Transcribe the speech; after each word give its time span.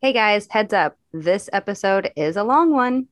Hey 0.00 0.12
guys, 0.12 0.46
heads 0.48 0.72
up. 0.72 0.96
This 1.12 1.50
episode 1.52 2.12
is 2.14 2.36
a 2.36 2.44
long 2.44 2.70
one. 2.70 3.08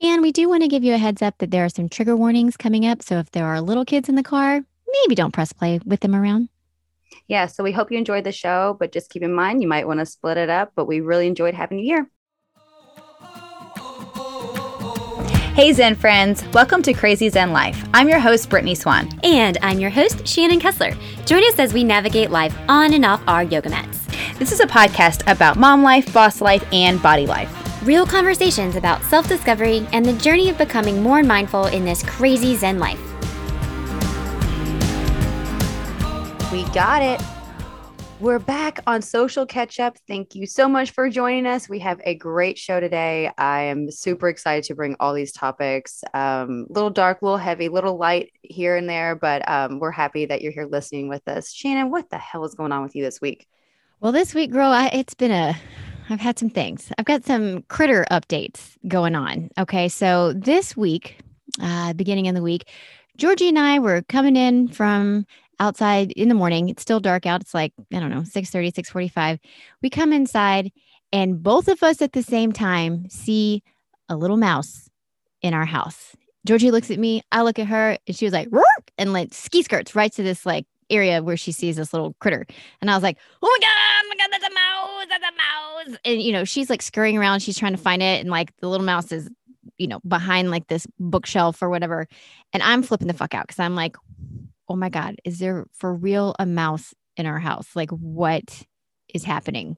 And 0.00 0.22
we 0.22 0.32
do 0.32 0.48
want 0.48 0.62
to 0.62 0.68
give 0.68 0.82
you 0.82 0.94
a 0.94 0.96
heads 0.96 1.20
up 1.20 1.36
that 1.36 1.50
there 1.50 1.66
are 1.66 1.68
some 1.68 1.90
trigger 1.90 2.16
warnings 2.16 2.56
coming 2.56 2.86
up. 2.86 3.02
So 3.02 3.18
if 3.18 3.30
there 3.32 3.44
are 3.44 3.60
little 3.60 3.84
kids 3.84 4.08
in 4.08 4.14
the 4.14 4.22
car, 4.22 4.62
maybe 4.88 5.14
don't 5.14 5.34
press 5.34 5.52
play 5.52 5.80
with 5.84 6.00
them 6.00 6.14
around. 6.14 6.48
Yeah, 7.28 7.44
so 7.44 7.62
we 7.62 7.72
hope 7.72 7.92
you 7.92 7.98
enjoyed 7.98 8.24
the 8.24 8.32
show, 8.32 8.74
but 8.80 8.90
just 8.90 9.10
keep 9.10 9.22
in 9.22 9.34
mind 9.34 9.60
you 9.60 9.68
might 9.68 9.86
want 9.86 10.00
to 10.00 10.06
split 10.06 10.38
it 10.38 10.48
up. 10.48 10.72
But 10.74 10.86
we 10.86 11.02
really 11.02 11.26
enjoyed 11.26 11.52
having 11.52 11.78
you 11.78 11.84
here. 11.84 12.10
Hey 15.52 15.74
Zen 15.74 15.94
friends, 15.94 16.42
welcome 16.54 16.80
to 16.84 16.94
Crazy 16.94 17.28
Zen 17.28 17.52
Life. 17.52 17.86
I'm 17.92 18.08
your 18.08 18.18
host, 18.18 18.48
Brittany 18.48 18.74
Swan. 18.74 19.10
And 19.24 19.58
I'm 19.60 19.78
your 19.78 19.90
host, 19.90 20.26
Shannon 20.26 20.58
Kessler. 20.58 20.92
Join 21.26 21.44
us 21.44 21.58
as 21.58 21.74
we 21.74 21.84
navigate 21.84 22.30
life 22.30 22.56
on 22.66 22.94
and 22.94 23.04
off 23.04 23.22
our 23.26 23.42
yoga 23.42 23.68
mats. 23.68 24.09
This 24.40 24.52
is 24.52 24.60
a 24.60 24.66
podcast 24.66 25.30
about 25.30 25.58
mom 25.58 25.82
life, 25.82 26.10
boss 26.14 26.40
life, 26.40 26.66
and 26.72 27.02
body 27.02 27.26
life. 27.26 27.86
Real 27.86 28.06
conversations 28.06 28.74
about 28.74 29.02
self 29.02 29.28
discovery 29.28 29.86
and 29.92 30.02
the 30.02 30.14
journey 30.14 30.48
of 30.48 30.56
becoming 30.56 31.02
more 31.02 31.22
mindful 31.22 31.66
in 31.66 31.84
this 31.84 32.02
crazy 32.02 32.56
Zen 32.56 32.78
life. 32.78 32.98
We 36.50 36.64
got 36.72 37.02
it. 37.02 37.20
We're 38.18 38.38
back 38.38 38.80
on 38.86 39.02
social 39.02 39.44
catch 39.44 39.78
up. 39.78 39.98
Thank 40.08 40.34
you 40.34 40.46
so 40.46 40.70
much 40.70 40.92
for 40.92 41.10
joining 41.10 41.44
us. 41.44 41.68
We 41.68 41.78
have 41.80 42.00
a 42.06 42.14
great 42.14 42.56
show 42.56 42.80
today. 42.80 43.30
I 43.36 43.64
am 43.64 43.90
super 43.90 44.30
excited 44.30 44.64
to 44.64 44.74
bring 44.74 44.96
all 44.98 45.12
these 45.12 45.32
topics. 45.32 46.02
Um, 46.14 46.66
little 46.70 46.88
dark, 46.88 47.20
a 47.20 47.26
little 47.26 47.36
heavy, 47.36 47.68
little 47.68 47.98
light 47.98 48.32
here 48.40 48.78
and 48.78 48.88
there, 48.88 49.16
but 49.16 49.46
um, 49.46 49.80
we're 49.80 49.90
happy 49.90 50.24
that 50.24 50.40
you're 50.40 50.50
here 50.50 50.66
listening 50.66 51.10
with 51.10 51.28
us. 51.28 51.52
Shannon, 51.52 51.90
what 51.90 52.08
the 52.08 52.16
hell 52.16 52.46
is 52.46 52.54
going 52.54 52.72
on 52.72 52.82
with 52.82 52.96
you 52.96 53.04
this 53.04 53.20
week? 53.20 53.46
Well, 54.02 54.12
this 54.12 54.34
week, 54.34 54.50
girl, 54.50 54.72
I, 54.72 54.86
it's 54.86 55.12
been 55.12 55.30
a, 55.30 55.54
I've 56.08 56.20
had 56.20 56.38
some 56.38 56.48
things. 56.48 56.90
I've 56.96 57.04
got 57.04 57.26
some 57.26 57.64
critter 57.64 58.06
updates 58.10 58.78
going 58.88 59.14
on. 59.14 59.50
Okay. 59.58 59.90
So 59.90 60.32
this 60.32 60.74
week, 60.74 61.18
uh, 61.60 61.92
beginning 61.92 62.26
of 62.26 62.34
the 62.34 62.40
week, 62.40 62.66
Georgie 63.18 63.50
and 63.50 63.58
I 63.58 63.78
were 63.78 64.00
coming 64.08 64.36
in 64.36 64.68
from 64.68 65.26
outside 65.58 66.12
in 66.12 66.30
the 66.30 66.34
morning. 66.34 66.70
It's 66.70 66.80
still 66.80 67.00
dark 67.00 67.26
out. 67.26 67.42
It's 67.42 67.52
like, 67.52 67.74
I 67.92 68.00
don't 68.00 68.08
know, 68.08 68.24
6 68.24 68.48
30, 68.48 68.70
6 68.70 68.88
45. 68.88 69.38
We 69.82 69.90
come 69.90 70.14
inside 70.14 70.72
and 71.12 71.42
both 71.42 71.68
of 71.68 71.82
us 71.82 72.00
at 72.00 72.12
the 72.12 72.22
same 72.22 72.52
time 72.52 73.06
see 73.10 73.62
a 74.08 74.16
little 74.16 74.38
mouse 74.38 74.88
in 75.42 75.52
our 75.52 75.66
house. 75.66 76.16
Georgie 76.46 76.70
looks 76.70 76.90
at 76.90 76.98
me, 76.98 77.20
I 77.32 77.42
look 77.42 77.58
at 77.58 77.66
her, 77.66 77.98
and 78.06 78.16
she 78.16 78.24
was 78.24 78.32
like, 78.32 78.48
Roar! 78.50 78.64
and 79.00 79.12
like 79.14 79.32
ski 79.32 79.62
skirts 79.62 79.94
right 79.94 80.12
to 80.12 80.22
this 80.22 80.44
like 80.44 80.66
area 80.90 81.22
where 81.22 81.36
she 81.36 81.52
sees 81.52 81.76
this 81.76 81.92
little 81.92 82.14
critter. 82.20 82.46
And 82.80 82.90
I 82.90 82.94
was 82.94 83.02
like, 83.02 83.18
oh 83.42 83.58
my 83.60 83.66
God, 83.66 84.04
oh 84.04 84.08
my 84.08 84.16
God, 84.16 84.28
that's 84.32 84.44
a 84.44 84.54
mouse, 84.54 85.06
that's 85.08 85.24
a 85.24 85.90
mouse. 85.92 85.98
And, 86.04 86.22
you 86.22 86.32
know, 86.32 86.44
she's 86.44 86.70
like 86.70 86.82
scurrying 86.82 87.18
around, 87.18 87.40
she's 87.40 87.58
trying 87.58 87.72
to 87.72 87.78
find 87.78 88.02
it. 88.02 88.20
And 88.20 88.30
like 88.30 88.56
the 88.58 88.68
little 88.68 88.86
mouse 88.86 89.12
is, 89.12 89.28
you 89.78 89.86
know, 89.86 90.00
behind 90.06 90.50
like 90.50 90.66
this 90.68 90.86
bookshelf 90.98 91.62
or 91.62 91.70
whatever. 91.70 92.06
And 92.52 92.62
I'm 92.62 92.82
flipping 92.82 93.08
the 93.08 93.14
fuck 93.14 93.34
out 93.34 93.46
because 93.46 93.58
I'm 93.58 93.74
like, 93.74 93.96
oh 94.68 94.76
my 94.76 94.88
God, 94.88 95.16
is 95.24 95.38
there 95.38 95.66
for 95.72 95.92
real 95.94 96.34
a 96.38 96.46
mouse 96.46 96.94
in 97.16 97.26
our 97.26 97.38
house? 97.38 97.68
Like, 97.74 97.90
what 97.90 98.62
is 99.12 99.24
happening? 99.24 99.76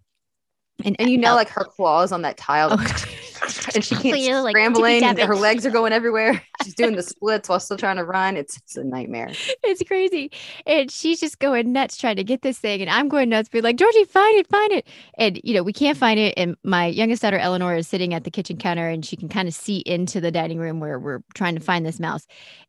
And, 0.85 0.97
and 0.99 1.11
you 1.11 1.19
know, 1.19 1.33
uh, 1.33 1.37
like 1.37 1.49
her 1.51 1.65
claws 1.65 2.13
on 2.13 2.23
that 2.23 2.37
tile. 2.37 2.71
Oh. 2.79 3.22
and 3.75 3.85
she 3.85 3.95
can't 3.97 4.17
she's 4.17 4.29
like, 4.31 4.53
scrambling 4.53 5.03
and 5.03 5.19
her 5.19 5.35
legs 5.35 5.67
are 5.67 5.71
going 5.71 5.93
everywhere. 5.93 6.43
She's 6.65 6.75
doing 6.75 6.95
the 6.95 7.03
splits 7.03 7.48
while 7.48 7.59
still 7.59 7.77
trying 7.77 7.97
to 7.97 8.05
run. 8.05 8.37
It's, 8.37 8.57
it's 8.57 8.77
a 8.77 8.85
nightmare. 8.85 9.33
It's 9.65 9.83
crazy. 9.83 10.31
And 10.65 10.91
she's 10.91 11.19
just 11.19 11.41
going 11.41 11.73
nuts 11.73 11.97
trying 11.97 12.17
to 12.17 12.25
get 12.25 12.43
this 12.43 12.59
thing. 12.59 12.81
And 12.81 12.91
i'm 12.91 13.09
going 13.09 13.29
nuts 13.29 13.48
being 13.48 13.65
like 13.65 13.77
georgie 13.77 14.05
find 14.05 14.39
it 14.39 14.47
find 14.47 14.73
it. 14.73 14.87
And 15.19 15.41
you 15.43 15.55
know 15.55 15.63
we 15.63 15.73
can't 15.73 15.98
find 15.98 16.20
it. 16.20 16.35
And 16.37 16.57
my 16.63 16.87
youngest 16.87 17.23
daughter 17.23 17.39
eleanor 17.39 17.75
is 17.75 17.89
sitting 17.89 18.15
at 18.15 18.25
the 18.25 18.31
kitchen 18.31 18.59
counter 18.59 18.87
and 18.87 19.05
she 19.05 19.17
can 19.17 19.29
kind 19.29 19.48
of 19.48 19.55
see 19.55 19.79
into 19.79 20.20
the 20.20 20.31
dining 20.31 20.59
room 20.59 20.79
where 20.79 20.98
we're 20.98 21.23
trying 21.35 21.55
to 21.55 21.61
find 21.61 21.85
this 21.85 21.98
mouse. 21.98 22.27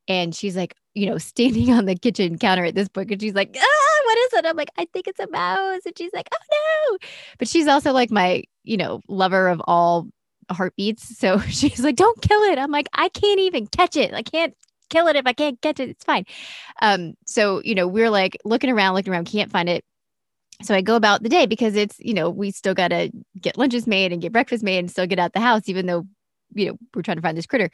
And 0.08 0.36
she's 0.36 0.56
like 0.56 0.76
you 0.96 1.06
know 1.06 1.18
standing 1.20 1.72
on 1.72 1.86
the 1.86 1.96
kitchen 1.96 2.38
counter 2.38 2.66
at 2.66 2.76
this 2.76 2.90
point 2.90 3.12
and 3.12 3.22
she's 3.22 3.36
like 3.36 3.56
ah 3.56 4.02
what 4.06 4.18
is 4.18 4.34
it? 4.34 4.46
I'm 4.46 4.58
like 4.58 4.70
i 4.78 4.86
think 4.92 5.08
it's 5.08 5.20
a 5.20 5.30
mouse. 5.30 5.82
And 5.86 5.98
she's 5.98 6.14
like 6.14 6.30
oh 6.34 6.90
no. 6.92 6.98
But 7.38 7.48
she's 7.48 7.68
also 7.68 7.92
like 7.92 8.10
my 8.10 8.44
you 8.64 8.78
know 8.78 9.02
lover 9.08 9.50
of 9.50 9.62
all 9.68 10.08
heartbeats. 10.52 11.18
So 11.18 11.40
she's 11.48 11.80
like, 11.80 11.96
don't 11.96 12.22
kill 12.22 12.42
it. 12.44 12.58
I'm 12.58 12.72
like, 12.72 12.88
I 12.94 13.10
can't 13.10 13.40
even 13.40 13.68
catch 13.68 13.96
it. 13.96 14.14
I 14.14 14.22
can't 14.22 14.56
kill 14.90 15.08
it 15.08 15.16
if 15.16 15.26
I 15.26 15.34
can't 15.34 15.62
catch 15.62 15.80
it. 15.80 15.90
It's 15.90 16.04
fine. 16.04 16.26
Um, 16.82 17.16
so, 17.26 17.62
you 17.64 17.76
know, 17.76 17.88
we're 17.88 18.10
like 18.10 18.38
looking 18.46 18.70
around, 18.70 18.96
looking 18.96 19.14
around, 19.14 19.26
can't 19.26 19.52
find 19.52 19.70
it. 19.70 19.84
So 20.62 20.76
I 20.76 20.82
go 20.82 20.96
about 20.96 21.24
the 21.24 21.30
day 21.30 21.46
because 21.46 21.76
it's, 21.76 21.96
you 22.00 22.14
know, 22.14 22.30
we 22.30 22.52
still 22.52 22.74
got 22.74 22.90
to 22.90 23.12
get 23.40 23.58
lunches 23.58 23.88
made 23.88 24.14
and 24.14 24.22
get 24.22 24.32
breakfast 24.32 24.64
made 24.64 24.78
and 24.80 24.92
still 24.92 25.08
get 25.08 25.20
out 25.20 25.34
the 25.34 25.40
house, 25.40 25.68
even 25.68 25.88
though, 25.88 26.06
you 26.54 26.68
know, 26.68 26.78
we're 26.96 27.02
trying 27.02 27.18
to 27.18 27.22
find 27.22 27.38
this 27.38 27.48
critter 27.48 27.70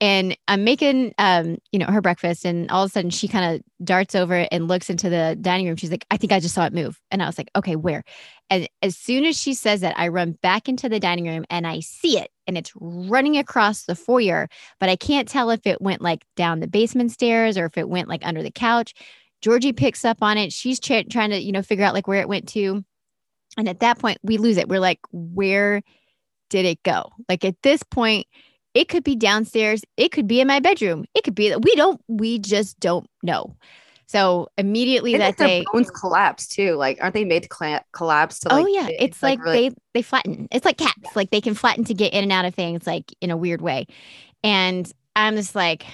and 0.00 0.36
I'm 0.46 0.64
making 0.64 1.14
um, 1.18 1.58
you 1.72 1.78
know, 1.78 1.86
her 1.86 2.00
breakfast 2.00 2.44
and 2.44 2.70
all 2.70 2.84
of 2.84 2.90
a 2.90 2.92
sudden 2.92 3.10
she 3.10 3.26
kind 3.26 3.56
of 3.56 3.84
darts 3.84 4.14
over 4.14 4.46
and 4.50 4.68
looks 4.68 4.90
into 4.90 5.10
the 5.10 5.36
dining 5.40 5.66
room. 5.66 5.76
She's 5.76 5.90
like, 5.90 6.06
I 6.10 6.16
think 6.16 6.32
I 6.32 6.40
just 6.40 6.54
saw 6.54 6.66
it 6.66 6.72
move. 6.72 7.00
And 7.10 7.22
I 7.22 7.26
was 7.26 7.38
like, 7.38 7.50
okay, 7.56 7.76
where? 7.76 8.04
And 8.50 8.68
as 8.82 8.96
soon 8.96 9.24
as 9.24 9.36
she 9.36 9.54
says 9.54 9.82
that, 9.82 9.98
I 9.98 10.08
run 10.08 10.32
back 10.42 10.68
into 10.68 10.88
the 10.88 11.00
dining 11.00 11.26
room 11.26 11.44
and 11.50 11.66
I 11.66 11.80
see 11.80 12.18
it 12.18 12.30
and 12.46 12.56
it's 12.56 12.72
running 12.76 13.36
across 13.36 13.84
the 13.84 13.94
foyer, 13.94 14.48
but 14.80 14.88
I 14.88 14.96
can't 14.96 15.28
tell 15.28 15.50
if 15.50 15.66
it 15.66 15.82
went 15.82 16.00
like 16.00 16.24
down 16.34 16.60
the 16.60 16.66
basement 16.66 17.12
stairs 17.12 17.58
or 17.58 17.66
if 17.66 17.76
it 17.76 17.88
went 17.88 18.08
like 18.08 18.24
under 18.24 18.42
the 18.42 18.50
couch. 18.50 18.94
Georgie 19.42 19.72
picks 19.72 20.04
up 20.04 20.18
on 20.22 20.38
it. 20.38 20.52
She's 20.52 20.80
trying 20.80 21.08
to, 21.08 21.38
you 21.38 21.52
know, 21.52 21.62
figure 21.62 21.84
out 21.84 21.94
like 21.94 22.08
where 22.08 22.20
it 22.20 22.28
went 22.28 22.48
to. 22.50 22.84
And 23.56 23.68
at 23.68 23.80
that 23.80 23.98
point, 23.98 24.18
we 24.22 24.38
lose 24.38 24.56
it. 24.56 24.68
We're 24.68 24.80
like, 24.80 25.00
where 25.12 25.82
did 26.48 26.64
it 26.64 26.82
go? 26.82 27.10
Like 27.28 27.44
at 27.44 27.60
this 27.62 27.82
point, 27.82 28.26
it 28.74 28.88
could 28.88 29.04
be 29.04 29.16
downstairs. 29.16 29.82
It 29.96 30.10
could 30.10 30.26
be 30.26 30.40
in 30.40 30.48
my 30.48 30.60
bedroom. 30.60 31.04
It 31.14 31.24
could 31.24 31.34
be 31.34 31.48
that 31.50 31.62
we 31.62 31.74
don't 31.74 32.00
we 32.08 32.38
just 32.38 32.78
don't 32.80 33.06
know. 33.22 33.56
So 34.08 34.48
immediately 34.56 35.18
that 35.18 35.36
day, 35.36 35.64
bones 35.70 35.90
collapse 35.90 36.48
too. 36.48 36.76
Like, 36.76 36.98
aren't 37.02 37.12
they 37.12 37.26
made 37.26 37.42
to 37.42 37.48
cl- 37.54 37.84
collapse? 37.92 38.40
To 38.40 38.52
oh, 38.52 38.56
like, 38.56 38.64
oh 38.64 38.66
yeah, 38.66 38.88
it's 38.88 39.22
like, 39.22 39.38
like 39.38 39.44
really- 39.44 39.68
they 39.68 39.74
they 39.94 40.02
flatten. 40.02 40.48
It's 40.50 40.64
like 40.64 40.78
cats. 40.78 41.14
Like 41.14 41.30
they 41.30 41.42
can 41.42 41.54
flatten 41.54 41.84
to 41.84 41.94
get 41.94 42.14
in 42.14 42.22
and 42.22 42.32
out 42.32 42.46
of 42.46 42.54
things, 42.54 42.86
like 42.86 43.14
in 43.20 43.30
a 43.30 43.36
weird 43.36 43.60
way. 43.60 43.86
And 44.42 44.90
I'm 45.14 45.36
just 45.36 45.54
like, 45.54 45.84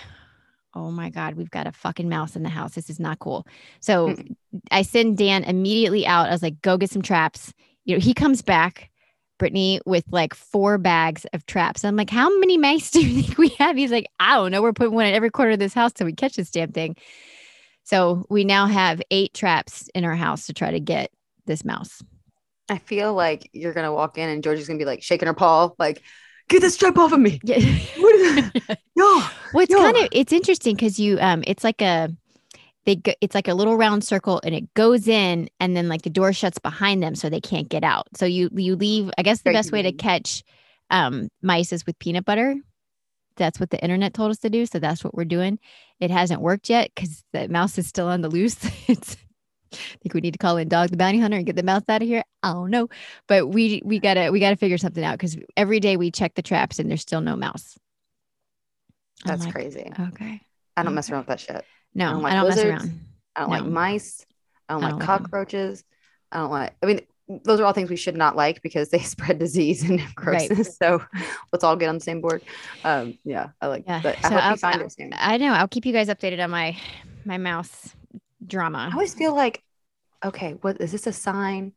oh 0.75 0.92
my 0.92 1.10
god, 1.10 1.34
we've 1.34 1.50
got 1.50 1.66
a 1.66 1.72
fucking 1.72 2.08
mouse 2.08 2.36
in 2.36 2.44
the 2.44 2.48
house. 2.48 2.75
This 2.75 2.88
is 2.88 3.00
not 3.00 3.19
cool. 3.19 3.48
So 3.80 4.10
mm-hmm. 4.10 4.58
I 4.70 4.82
send 4.82 5.19
Dan 5.19 5.42
immediately 5.42 6.06
out. 6.06 6.28
I 6.28 6.32
was 6.32 6.42
like, 6.42 6.62
go 6.62 6.76
get 6.76 6.91
some 6.91 7.02
traps. 7.02 7.52
You 7.84 7.96
know, 7.96 8.00
he 8.00 8.14
comes 8.14 8.42
back 8.42 8.91
Brittany 9.38 9.81
with 9.86 10.04
like 10.12 10.34
four 10.34 10.78
bags 10.78 11.26
of 11.32 11.46
traps. 11.46 11.84
I'm 11.84 11.96
like, 11.96 12.10
how 12.10 12.28
many 12.38 12.58
mice 12.58 12.91
do 12.92 13.04
you 13.04 13.22
think 13.22 13.38
we 13.38 13.48
have? 13.58 13.76
He's 13.76 13.91
like, 13.91 14.06
I 14.20 14.36
don't 14.36 14.52
know. 14.52 14.62
We're 14.62 14.72
putting 14.72 14.94
one 14.94 15.06
in 15.06 15.14
every 15.14 15.31
corner 15.31 15.52
of 15.52 15.58
this 15.58 15.75
house 15.75 15.92
till 15.92 16.06
we 16.06 16.12
catch 16.12 16.36
this 16.36 16.52
damn 16.52 16.70
thing. 16.70 16.96
So 17.84 18.25
we 18.28 18.45
now 18.45 18.67
have 18.67 19.00
eight 19.11 19.34
traps 19.34 19.89
in 19.95 20.05
our 20.05 20.17
house 20.17 20.47
to 20.47 20.53
try 20.53 20.71
to 20.71 20.81
get 20.81 21.11
this 21.47 21.65
mouse. 21.65 22.03
I 22.69 22.78
feel 22.78 23.12
like 23.12 23.50
you're 23.53 23.75
gonna 23.75 23.93
walk 23.93 24.17
in 24.19 24.28
and 24.28 24.43
Georgie's 24.43 24.67
gonna 24.67 24.78
be 24.78 24.87
like 24.87 25.03
shaking 25.03 25.28
her 25.28 25.34
paw, 25.34 25.71
like, 25.78 26.03
get 26.49 26.61
this 26.61 26.75
strap 26.75 26.97
off 26.97 27.12
of 27.12 27.21
me. 27.21 27.41
Yeah. 27.44 27.61
what 27.99 28.15
is? 28.15 28.50
Yo, 28.97 29.05
well, 29.53 29.62
it's 29.62 29.75
kind 29.75 29.97
of 29.99 30.09
it's 30.12 30.33
interesting 30.33 30.75
because 30.75 30.99
you 30.99 31.19
um 31.21 31.44
it's 31.47 31.62
like 31.62 31.83
a 31.83 32.09
they 32.87 32.97
go, 32.97 33.12
it's 33.21 33.34
like 33.34 33.49
a 33.49 33.55
little 33.55 33.77
round 33.77 34.05
circle 34.05 34.41
and 34.44 34.55
it 34.55 34.73
goes 34.75 35.09
in 35.09 35.49
and 35.61 35.77
then 35.77 35.89
like 35.89 36.03
the 36.03 36.11
door 36.11 36.33
shuts 36.33 36.59
behind 36.59 37.03
them 37.03 37.15
so 37.15 37.28
they 37.28 37.41
can't 37.41 37.69
get 37.69 37.84
out. 37.84 38.09
So 38.17 38.25
you 38.25 38.49
you 38.55 38.77
leave 38.77 39.11
I 39.19 39.23
guess 39.23 39.43
the 39.43 39.53
best 39.53 39.73
way 39.73 39.83
to 39.83 39.93
catch 39.93 40.43
um 40.91 41.28
mice 41.43 41.73
is 41.73 41.84
with 41.84 41.99
peanut 41.99 42.25
butter. 42.25 42.56
That's 43.37 43.59
what 43.59 43.71
the 43.71 43.83
internet 43.83 44.15
told 44.15 44.31
us 44.31 44.39
to 44.41 44.50
do, 44.50 44.67
so 44.67 44.78
that's 44.78 45.03
what 45.03 45.15
we're 45.15 45.25
doing. 45.25 45.59
It 46.00 46.11
hasn't 46.11 46.41
worked 46.41 46.71
yet 46.71 46.95
cuz 46.95 47.22
the 47.33 47.49
mouse 47.49 47.78
is 47.78 47.87
still 47.87 48.09
on 48.09 48.21
the 48.21 48.28
loose. 48.28 48.56
it's 48.89 49.17
I 49.72 49.97
think 50.03 50.15
we 50.15 50.21
need 50.21 50.33
to 50.33 50.39
call 50.39 50.56
in 50.56 50.69
Dog 50.69 50.91
the 50.91 50.97
Bounty 50.97 51.19
Hunter 51.19 51.37
and 51.37 51.47
get 51.47 51.56
the 51.56 51.62
mouse 51.62 51.83
out 51.89 52.03
of 52.03 52.09
here. 52.09 52.23
I 52.43 52.53
don't 52.53 52.71
know, 52.71 52.89
but 53.27 53.49
we 53.49 53.83
we 53.84 53.99
gotta 53.99 54.31
we 54.31 54.41
gotta 54.41 54.56
figure 54.56 54.78
something 54.78 55.03
out 55.03 55.19
because 55.19 55.37
every 55.56 55.81
day 55.81 55.97
we 55.97 56.11
check 56.11 56.35
the 56.35 56.43
traps 56.43 56.79
and 56.79 56.88
there's 56.88 57.03
still 57.03 57.20
no 57.20 57.37
mouse. 57.37 57.76
That's 59.25 59.44
like, 59.44 59.55
crazy. 59.55 59.91
Okay. 59.99 60.41
I 60.76 60.82
don't 60.82 60.88
okay. 60.88 60.94
mess 60.94 61.11
around 61.11 61.20
with 61.20 61.29
that 61.29 61.41
shit. 61.41 61.64
No, 61.94 62.08
I 62.08 62.12
don't, 62.12 62.23
like 62.23 62.32
I 62.32 62.37
don't 62.37 62.49
mess 62.49 62.64
around. 62.64 63.00
I 63.37 63.41
don't 63.41 63.50
like 63.50 63.64
mice. 63.64 64.26
I 64.69 64.75
don't, 64.75 64.85
I 64.85 64.91
don't 64.91 64.99
like 64.99 65.06
cockroaches. 65.06 65.85
I 66.32 66.38
don't 66.38 66.50
like, 66.50 66.75
I 66.82 66.87
mean, 66.87 67.00
those 67.29 67.59
are 67.59 67.65
all 67.65 67.73
things 67.73 67.88
we 67.88 67.97
should 67.97 68.17
not 68.17 68.37
like 68.37 68.62
because 68.62 68.91
they 68.91 68.99
spread 69.00 69.38
disease 69.38 69.82
and 69.82 70.00
grossness. 70.15 70.59
Right. 70.59 70.67
So 70.85 71.03
let's 71.53 71.65
all 71.65 71.76
get 71.76 71.88
on 71.88 71.94
the 71.94 72.00
same 72.00 72.21
board. 72.21 72.43
Um, 72.85 73.19
yeah, 73.25 73.50
I 73.61 73.69
like 73.69 73.85
yeah. 73.87 74.00
But 74.03 74.19
I 74.19 74.29
so 74.29 74.35
hope 74.35 74.43
I'll, 74.43 74.50
you 74.50 74.56
find 74.56 74.82
it 74.82 74.93
soon. 74.93 75.15
I 75.17 75.37
know. 75.37 75.53
I'll 75.53 75.69
keep 75.69 75.87
you 75.87 75.93
guys 75.93 76.09
updated 76.09 76.43
on 76.43 76.50
my 76.50 76.76
my 77.25 77.38
mouse 77.38 77.94
drama. 78.47 78.88
I 78.91 78.93
always 78.93 79.15
feel 79.15 79.35
like, 79.35 79.62
okay, 80.25 80.53
what 80.61 80.81
is 80.81 80.93
this 80.93 81.06
a 81.06 81.12
sign 81.12 81.73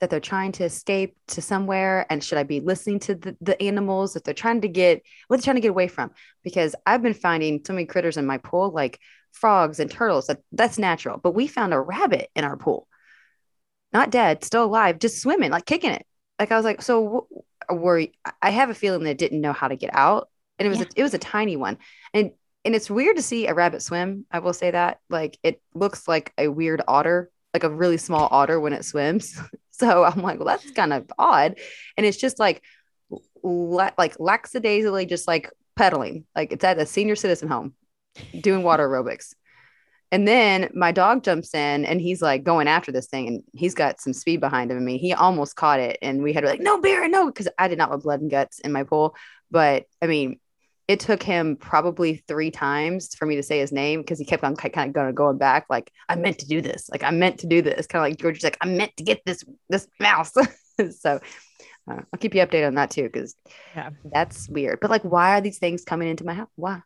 that 0.00 0.10
they're 0.10 0.20
trying 0.20 0.52
to 0.52 0.64
escape 0.64 1.16
to 1.28 1.40
somewhere? 1.40 2.06
And 2.10 2.22
should 2.22 2.38
I 2.38 2.42
be 2.42 2.60
listening 2.60 2.98
to 3.00 3.14
the, 3.14 3.36
the 3.40 3.60
animals 3.62 4.14
that 4.14 4.24
they're 4.24 4.34
trying 4.34 4.60
to 4.62 4.68
get 4.68 5.02
what 5.28 5.36
they're 5.36 5.44
trying 5.44 5.56
to 5.56 5.62
get 5.62 5.70
away 5.70 5.88
from? 5.88 6.10
Because 6.42 6.74
I've 6.84 7.02
been 7.02 7.14
finding 7.14 7.62
so 7.64 7.72
many 7.72 7.86
critters 7.86 8.16
in 8.16 8.26
my 8.26 8.38
pool, 8.38 8.70
like 8.70 8.98
frogs 9.32 9.80
and 9.80 9.90
turtles. 9.90 10.26
That, 10.26 10.40
that's 10.52 10.78
natural. 10.78 11.18
But 11.18 11.34
we 11.34 11.46
found 11.46 11.72
a 11.72 11.80
rabbit 11.80 12.28
in 12.34 12.44
our 12.44 12.56
pool, 12.56 12.88
not 13.92 14.10
dead, 14.10 14.44
still 14.44 14.64
alive, 14.64 14.98
just 14.98 15.20
swimming, 15.20 15.50
like 15.50 15.66
kicking 15.66 15.90
it. 15.90 16.06
like 16.38 16.50
I 16.52 16.56
was 16.56 16.64
like, 16.64 16.82
so 16.82 17.28
wh- 17.70 17.72
were 17.74 18.06
I 18.40 18.50
have 18.50 18.70
a 18.70 18.74
feeling 18.74 19.04
that 19.04 19.10
it 19.10 19.18
didn't 19.18 19.40
know 19.40 19.52
how 19.52 19.68
to 19.68 19.76
get 19.76 19.90
out, 19.94 20.28
and 20.58 20.66
it 20.66 20.70
was 20.70 20.78
Yeah. 20.80 20.86
a, 20.96 21.00
it 21.00 21.02
was 21.02 21.14
a 21.14 21.18
tiny 21.18 21.56
one, 21.56 21.78
and 22.14 22.32
and 22.64 22.74
it's 22.74 22.90
weird 22.90 23.16
to 23.16 23.22
see 23.22 23.46
a 23.46 23.54
rabbit 23.54 23.82
swim. 23.82 24.24
I 24.30 24.38
will 24.38 24.52
say 24.52 24.70
that, 24.70 24.98
like 25.10 25.38
it 25.42 25.60
looks 25.74 26.06
like 26.08 26.32
a 26.38 26.48
weird 26.48 26.82
otter, 26.88 27.30
like 27.54 27.64
a 27.64 27.70
really 27.70 27.98
small 27.98 28.28
otter 28.30 28.58
when 28.60 28.72
it 28.72 28.84
swims. 28.84 29.38
so 29.70 30.04
I'm 30.04 30.22
like, 30.22 30.38
well, 30.38 30.46
that's 30.46 30.70
kind 30.72 30.92
of 30.92 31.10
odd, 31.18 31.58
and 31.96 32.06
it's 32.06 32.18
just 32.18 32.38
like 32.38 32.62
la- 33.42 33.90
like 33.98 34.18
lackadaisically 34.18 35.06
just 35.06 35.26
like 35.28 35.50
pedaling, 35.76 36.24
like 36.34 36.52
it's 36.52 36.64
at 36.64 36.78
a 36.78 36.86
senior 36.86 37.16
citizen 37.16 37.48
home, 37.48 37.74
doing 38.40 38.62
water 38.62 38.88
aerobics. 38.88 39.34
And 40.12 40.28
then 40.28 40.70
my 40.74 40.92
dog 40.92 41.24
jumps 41.24 41.54
in 41.54 41.86
and 41.86 41.98
he's 42.00 42.20
like 42.20 42.44
going 42.44 42.68
after 42.68 42.92
this 42.92 43.06
thing 43.06 43.26
and 43.28 43.42
he's 43.54 43.74
got 43.74 43.98
some 44.00 44.12
speed 44.12 44.40
behind 44.40 44.70
him. 44.70 44.76
I 44.76 44.80
mean, 44.80 44.98
he 44.98 45.14
almost 45.14 45.56
caught 45.56 45.80
it 45.80 45.98
and 46.02 46.22
we 46.22 46.34
had 46.34 46.42
to 46.42 46.48
like, 46.50 46.60
no, 46.60 46.78
Bear, 46.80 47.08
no, 47.08 47.26
because 47.26 47.48
I 47.58 47.66
did 47.66 47.78
not 47.78 47.88
want 47.88 48.02
blood 48.02 48.20
and 48.20 48.30
guts 48.30 48.60
in 48.60 48.72
my 48.72 48.84
pool. 48.84 49.16
But 49.50 49.86
I 50.02 50.06
mean, 50.06 50.38
it 50.86 51.00
took 51.00 51.22
him 51.22 51.56
probably 51.56 52.22
three 52.28 52.50
times 52.50 53.14
for 53.14 53.24
me 53.24 53.36
to 53.36 53.42
say 53.42 53.58
his 53.60 53.72
name 53.72 54.02
because 54.02 54.18
he 54.18 54.26
kept 54.26 54.44
on 54.44 54.54
kind 54.54 54.88
of 54.88 54.92
going 54.92 55.14
going 55.14 55.38
back 55.38 55.64
like 55.70 55.90
I 56.10 56.16
meant 56.16 56.40
to 56.40 56.46
do 56.46 56.60
this, 56.60 56.90
like 56.90 57.02
I 57.04 57.10
meant 57.10 57.38
to 57.40 57.46
do 57.46 57.62
this, 57.62 57.86
kind 57.86 58.04
of 58.04 58.10
like 58.10 58.18
George's 58.20 58.44
like 58.44 58.58
I 58.60 58.66
meant 58.66 58.94
to 58.98 59.04
get 59.04 59.22
this 59.24 59.42
this 59.70 59.88
mouse. 59.98 60.32
so 61.00 61.20
uh, 61.90 61.96
I'll 62.12 62.18
keep 62.20 62.34
you 62.34 62.42
updated 62.42 62.66
on 62.66 62.74
that 62.74 62.90
too 62.90 63.04
because 63.04 63.34
Yeah. 63.74 63.90
that's 64.04 64.48
weird. 64.48 64.80
But 64.80 64.90
like, 64.90 65.02
why 65.04 65.38
are 65.38 65.40
these 65.40 65.58
things 65.58 65.84
coming 65.84 66.08
into 66.08 66.24
my 66.24 66.34
house? 66.34 66.50
Why 66.56 66.82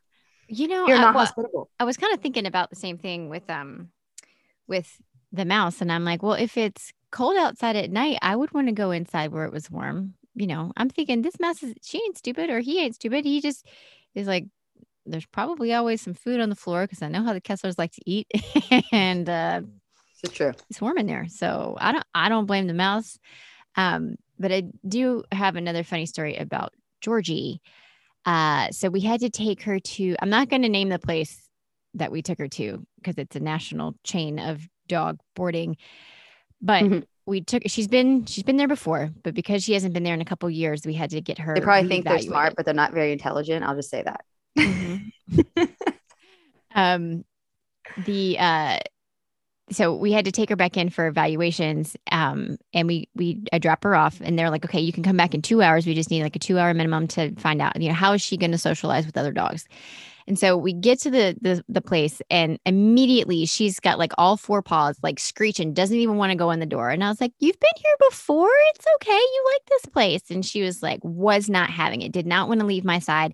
You 0.47 0.67
know, 0.67 0.87
you're 0.87 0.97
I, 0.97 1.01
not 1.01 1.15
well, 1.15 1.25
hospitable? 1.25 1.69
I 1.79 1.83
was 1.83 1.97
kind 1.97 2.13
of 2.13 2.21
thinking 2.21 2.45
about 2.45 2.69
the 2.69 2.75
same 2.75 2.97
thing 2.97 3.29
with 3.29 3.49
um 3.49 3.89
with 4.67 5.01
the 5.31 5.45
mouse 5.45 5.81
and 5.81 5.91
I'm 5.91 6.05
like, 6.05 6.23
well, 6.23 6.33
if 6.33 6.57
it's 6.57 6.91
cold 7.11 7.37
outside 7.37 7.75
at 7.75 7.91
night, 7.91 8.17
I 8.21 8.35
would 8.35 8.53
want 8.53 8.67
to 8.67 8.73
go 8.73 8.91
inside 8.91 9.31
where 9.31 9.45
it 9.45 9.51
was 9.53 9.69
warm. 9.71 10.13
You 10.35 10.47
know, 10.47 10.71
I'm 10.77 10.89
thinking 10.89 11.21
this 11.21 11.39
mouse 11.39 11.63
is 11.63 11.73
she 11.81 11.97
ain't 11.97 12.17
stupid 12.17 12.49
or 12.49 12.59
he 12.59 12.79
ain't 12.81 12.95
stupid. 12.95 13.25
He 13.25 13.41
just 13.41 13.65
is 14.15 14.27
like 14.27 14.45
there's 15.05 15.25
probably 15.25 15.73
always 15.73 16.01
some 16.01 16.13
food 16.13 16.41
on 16.41 16.49
the 16.49 16.55
floor 16.55 16.83
because 16.83 17.01
I 17.01 17.07
know 17.07 17.23
how 17.23 17.33
the 17.33 17.41
Kesslers 17.41 17.77
like 17.77 17.93
to 17.93 18.01
eat 18.05 18.27
and 18.91 19.29
uh 19.29 19.61
It's 20.23 20.33
true. 20.33 20.53
it's 20.69 20.81
warm 20.81 20.97
in 20.97 21.07
there. 21.07 21.27
So 21.29 21.77
I 21.79 21.91
don't 21.91 22.05
I 22.13 22.29
don't 22.29 22.45
blame 22.45 22.67
the 22.67 22.73
mouse. 22.73 23.17
Um, 23.75 24.15
but 24.39 24.51
I 24.51 24.63
do 24.87 25.23
have 25.31 25.55
another 25.55 25.83
funny 25.83 26.05
story 26.05 26.35
about 26.37 26.73
Georgie. 27.01 27.61
Uh, 28.27 28.69
so 28.71 28.89
we 28.89 28.99
had 28.99 29.21
to 29.21 29.29
take 29.29 29.61
her 29.63 29.79
to 29.79 30.15
I'm 30.21 30.29
not 30.29 30.49
going 30.49 30.63
to 30.63 30.69
name 30.69 30.89
the 30.89 30.99
place 30.99 31.49
that 31.93 32.11
we 32.11 32.21
took 32.21 32.37
her 32.39 32.49
to 32.49 32.85
because 32.97 33.17
it's 33.17 33.37
a 33.37 33.39
national 33.39 33.95
chain 34.03 34.37
of 34.37 34.67
dog 34.87 35.17
boarding. 35.33 35.77
But 36.61 36.83
Mhm. 36.83 37.03
we 37.25 37.41
took 37.41 37.63
she's 37.67 37.87
been 37.87 38.25
she's 38.25 38.43
been 38.43 38.57
there 38.57 38.67
before, 38.67 39.11
but 39.23 39.33
because 39.33 39.63
she 39.63 39.73
hasn't 39.73 39.93
been 39.93 40.03
there 40.03 40.13
in 40.13 40.19
a 40.21 40.25
couple 40.25 40.49
years, 40.49 40.85
we 40.85 40.93
had 40.93 41.09
to 41.11 41.21
get 41.21 41.39
her 41.39 41.55
They 41.55 41.61
probably 41.61 41.87
think 41.87 42.05
they're 42.05 42.19
smart, 42.19 42.55
but 42.57 42.65
they're 42.65 42.73
not 42.73 42.93
very 42.93 43.13
intelligent. 43.13 43.63
I'll 43.63 43.75
just 43.75 43.89
say 43.89 44.03
that. 44.03 44.25
Mhm. 44.57 45.11
um 46.75 47.23
the 47.95 48.37
uh 48.39 48.79
so 49.69 49.93
we 49.93 50.11
had 50.11 50.25
to 50.25 50.31
take 50.31 50.49
her 50.49 50.55
back 50.55 50.77
in 50.77 50.89
for 50.89 51.07
evaluations 51.07 51.95
um 52.11 52.57
and 52.73 52.87
we 52.87 53.09
we 53.15 53.41
i 53.51 53.59
drop 53.59 53.83
her 53.83 53.95
off 53.95 54.21
and 54.21 54.37
they're 54.37 54.49
like 54.49 54.65
okay 54.65 54.79
you 54.79 54.93
can 54.93 55.03
come 55.03 55.17
back 55.17 55.33
in 55.33 55.41
two 55.41 55.61
hours. 55.61 55.85
We 55.85 55.93
just 55.93 56.09
need 56.09 56.23
like 56.23 56.35
a 56.35 56.39
two 56.39 56.57
hour 56.57 56.73
minimum 56.73 57.07
to 57.09 57.33
find 57.35 57.61
out 57.61 57.79
you 57.79 57.89
know 57.89 57.95
how 57.95 58.13
is 58.13 58.21
she 58.21 58.37
going 58.37 58.51
to 58.51 58.57
socialize 58.57 59.05
with 59.05 59.17
other 59.17 59.31
dogs? 59.31 59.67
And 60.29 60.37
so 60.37 60.57
we 60.57 60.73
get 60.73 60.99
to 61.01 61.09
the, 61.09 61.37
the 61.41 61.63
the 61.69 61.81
place 61.81 62.21
and 62.29 62.59
immediately 62.65 63.45
she's 63.45 63.79
got 63.79 63.97
like 63.97 64.11
all 64.17 64.35
four 64.35 64.61
paws 64.61 64.97
like 65.01 65.19
screeching 65.19 65.73
doesn't 65.73 65.95
even 65.95 66.17
want 66.17 66.31
to 66.31 66.37
go 66.37 66.51
in 66.51 66.59
the 66.59 66.65
door. 66.65 66.89
And 66.89 67.03
i 67.03 67.09
was 67.09 67.21
like 67.21 67.33
you've 67.39 67.59
been 67.59 67.69
here 67.77 68.09
before? 68.09 68.49
It's 68.75 68.85
okay. 68.95 69.11
You 69.11 69.45
like 69.53 69.65
this 69.67 69.85
place. 69.85 70.23
And 70.29 70.45
she 70.45 70.61
was 70.61 70.83
like 70.83 70.99
was 71.03 71.49
not 71.49 71.69
having 71.69 72.01
it. 72.01 72.11
Did 72.11 72.27
not 72.27 72.47
want 72.47 72.59
to 72.59 72.65
leave 72.65 72.83
my 72.83 72.99
side 72.99 73.33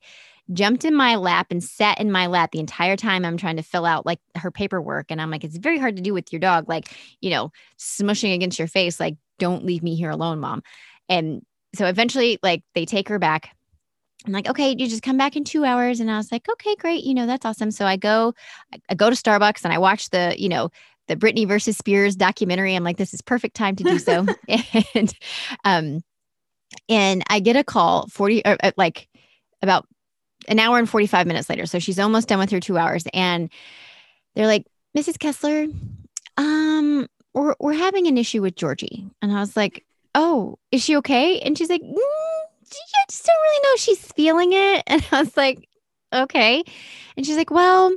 jumped 0.51 0.83
in 0.83 0.93
my 0.93 1.15
lap 1.15 1.47
and 1.49 1.63
sat 1.63 1.99
in 1.99 2.11
my 2.11 2.27
lap 2.27 2.51
the 2.51 2.59
entire 2.59 2.97
time 2.97 3.23
I'm 3.23 3.37
trying 3.37 3.55
to 3.55 3.63
fill 3.63 3.85
out 3.85 4.05
like 4.05 4.19
her 4.35 4.51
paperwork. 4.51 5.09
And 5.09 5.21
I'm 5.21 5.31
like, 5.31 5.43
it's 5.43 5.57
very 5.57 5.79
hard 5.79 5.95
to 5.95 6.01
do 6.01 6.13
with 6.13 6.33
your 6.33 6.39
dog, 6.39 6.67
like, 6.67 6.93
you 7.21 7.29
know, 7.29 7.51
smushing 7.77 8.33
against 8.33 8.59
your 8.59 8.67
face, 8.67 8.99
like, 8.99 9.15
don't 9.39 9.65
leave 9.65 9.83
me 9.83 9.95
here 9.95 10.09
alone, 10.09 10.39
mom. 10.39 10.61
And 11.07 11.43
so 11.75 11.85
eventually, 11.85 12.39
like, 12.43 12.63
they 12.75 12.85
take 12.85 13.07
her 13.09 13.19
back. 13.19 13.55
I'm 14.25 14.33
like, 14.33 14.49
okay, 14.49 14.75
you 14.77 14.87
just 14.87 15.03
come 15.03 15.17
back 15.17 15.35
in 15.35 15.43
two 15.43 15.65
hours. 15.65 15.99
And 15.99 16.09
I 16.09 16.17
was 16.17 16.31
like, 16.31 16.47
okay, 16.49 16.75
great. 16.75 17.03
You 17.03 17.13
know, 17.13 17.25
that's 17.25 17.45
awesome. 17.45 17.71
So 17.71 17.85
I 17.85 17.97
go, 17.97 18.33
I, 18.89 18.95
go 18.95 19.09
to 19.09 19.15
Starbucks 19.15 19.63
and 19.63 19.73
I 19.73 19.77
watch 19.77 20.09
the, 20.11 20.33
you 20.37 20.47
know, 20.47 20.69
the 21.07 21.17
Britney 21.17 21.45
versus 21.45 21.75
Spears 21.75 22.15
documentary. 22.15 22.75
I'm 22.75 22.85
like, 22.85 22.97
this 22.97 23.13
is 23.13 23.21
perfect 23.21 23.55
time 23.55 23.75
to 23.75 23.83
do 23.83 23.99
so. 23.99 24.25
and, 24.95 25.13
um, 25.65 26.01
and 26.87 27.23
I 27.29 27.39
get 27.39 27.55
a 27.55 27.63
call 27.63 28.07
40 28.07 28.43
or 28.45 28.57
uh, 28.63 28.71
like 28.77 29.09
about 29.61 29.87
an 30.47 30.59
hour 30.59 30.77
and 30.77 30.89
45 30.89 31.27
minutes 31.27 31.49
later. 31.49 31.65
So 31.65 31.79
she's 31.79 31.99
almost 31.99 32.27
done 32.27 32.39
with 32.39 32.51
her 32.51 32.59
two 32.59 32.77
hours. 32.77 33.05
And 33.13 33.49
they're 34.35 34.47
like, 34.47 34.65
Mrs. 34.97 35.19
Kessler, 35.19 35.67
um, 36.37 37.07
we're, 37.33 37.55
we're 37.59 37.73
having 37.73 38.07
an 38.07 38.17
issue 38.17 38.41
with 38.41 38.55
Georgie. 38.55 39.07
And 39.21 39.31
I 39.31 39.39
was 39.39 39.55
like, 39.55 39.85
oh, 40.15 40.57
is 40.71 40.83
she 40.83 40.97
okay? 40.97 41.39
And 41.39 41.57
she's 41.57 41.69
like, 41.69 41.81
mm, 41.81 41.95
I 41.95 43.05
just 43.09 43.25
don't 43.25 43.41
really 43.41 43.63
know 43.63 43.75
she's 43.77 44.11
feeling 44.11 44.53
it. 44.53 44.83
And 44.87 45.05
I 45.11 45.21
was 45.21 45.35
like, 45.35 45.67
okay. 46.13 46.63
And 47.17 47.25
she's 47.25 47.37
like, 47.37 47.51
well, 47.51 47.95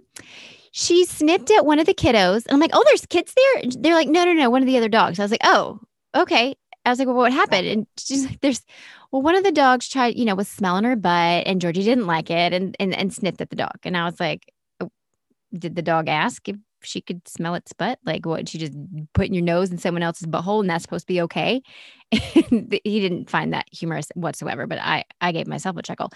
she 0.72 1.04
snipped 1.04 1.50
at 1.50 1.64
one 1.66 1.78
of 1.78 1.86
the 1.86 1.94
kiddos. 1.94 2.46
And 2.46 2.54
I'm 2.54 2.60
like, 2.60 2.70
oh, 2.72 2.82
there's 2.86 3.06
kids 3.06 3.34
there? 3.34 3.62
And 3.62 3.72
They're 3.82 3.94
like, 3.94 4.08
no, 4.08 4.24
no, 4.24 4.32
no, 4.32 4.50
one 4.50 4.62
of 4.62 4.66
the 4.66 4.76
other 4.76 4.88
dogs. 4.88 5.18
I 5.18 5.22
was 5.22 5.30
like, 5.30 5.40
oh, 5.44 5.80
okay. 6.14 6.54
I 6.86 6.90
was 6.90 7.00
like, 7.00 7.08
well, 7.08 7.16
what 7.16 7.32
happened? 7.32 7.66
And 7.66 7.86
she's 7.98 8.24
like, 8.24 8.40
there's, 8.40 8.62
well, 9.10 9.20
one 9.20 9.34
of 9.34 9.42
the 9.42 9.50
dogs 9.50 9.88
tried, 9.88 10.16
you 10.16 10.24
know, 10.24 10.36
was 10.36 10.48
smelling 10.48 10.84
her 10.84 10.94
butt 10.94 11.46
and 11.46 11.60
Georgie 11.60 11.82
didn't 11.82 12.06
like 12.06 12.30
it 12.30 12.52
and, 12.52 12.76
and, 12.78 12.94
and 12.94 13.12
sniffed 13.12 13.40
at 13.40 13.50
the 13.50 13.56
dog. 13.56 13.76
And 13.82 13.96
I 13.96 14.04
was 14.04 14.20
like, 14.20 14.52
oh, 14.80 14.90
did 15.52 15.74
the 15.74 15.82
dog 15.82 16.08
ask 16.08 16.48
if 16.48 16.56
she 16.82 17.00
could 17.00 17.26
smell 17.26 17.56
its 17.56 17.72
butt? 17.72 17.98
Like, 18.06 18.24
what, 18.24 18.48
she 18.48 18.58
just 18.58 18.72
put 19.14 19.26
in 19.26 19.34
your 19.34 19.42
nose 19.42 19.72
in 19.72 19.78
someone 19.78 20.04
else's 20.04 20.28
butthole 20.28 20.60
and 20.60 20.70
that's 20.70 20.82
supposed 20.82 21.08
to 21.08 21.12
be 21.12 21.22
okay? 21.22 21.60
And 22.52 22.78
he 22.84 23.00
didn't 23.00 23.28
find 23.28 23.52
that 23.52 23.66
humorous 23.72 24.08
whatsoever, 24.14 24.68
but 24.68 24.78
I, 24.78 25.04
I 25.20 25.32
gave 25.32 25.48
myself 25.48 25.76
a 25.76 25.82
chuckle. 25.82 26.12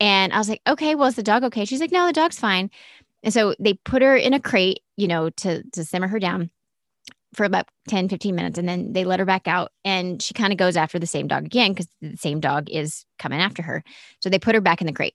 And 0.00 0.32
I 0.32 0.38
was 0.38 0.48
like, 0.48 0.60
okay, 0.66 0.96
well, 0.96 1.06
is 1.06 1.14
the 1.14 1.22
dog 1.22 1.44
okay? 1.44 1.64
She's 1.64 1.80
like, 1.80 1.92
no, 1.92 2.06
the 2.08 2.12
dog's 2.12 2.38
fine. 2.38 2.70
And 3.22 3.32
so 3.32 3.54
they 3.60 3.74
put 3.74 4.02
her 4.02 4.16
in 4.16 4.34
a 4.34 4.40
crate, 4.40 4.80
you 4.96 5.06
know, 5.06 5.30
to, 5.30 5.62
to 5.70 5.84
simmer 5.84 6.08
her 6.08 6.18
down 6.18 6.50
for 7.34 7.44
about 7.44 7.68
10, 7.88 8.08
15 8.08 8.34
minutes. 8.34 8.58
And 8.58 8.68
then 8.68 8.92
they 8.92 9.04
let 9.04 9.20
her 9.20 9.24
back 9.24 9.46
out 9.46 9.72
and 9.84 10.20
she 10.20 10.34
kind 10.34 10.52
of 10.52 10.58
goes 10.58 10.76
after 10.76 10.98
the 10.98 11.06
same 11.06 11.28
dog 11.28 11.44
again 11.44 11.72
because 11.72 11.88
the 12.00 12.16
same 12.16 12.40
dog 12.40 12.68
is 12.70 13.04
coming 13.18 13.40
after 13.40 13.62
her. 13.62 13.84
So 14.20 14.28
they 14.28 14.38
put 14.38 14.54
her 14.54 14.60
back 14.60 14.80
in 14.80 14.86
the 14.86 14.92
crate. 14.92 15.14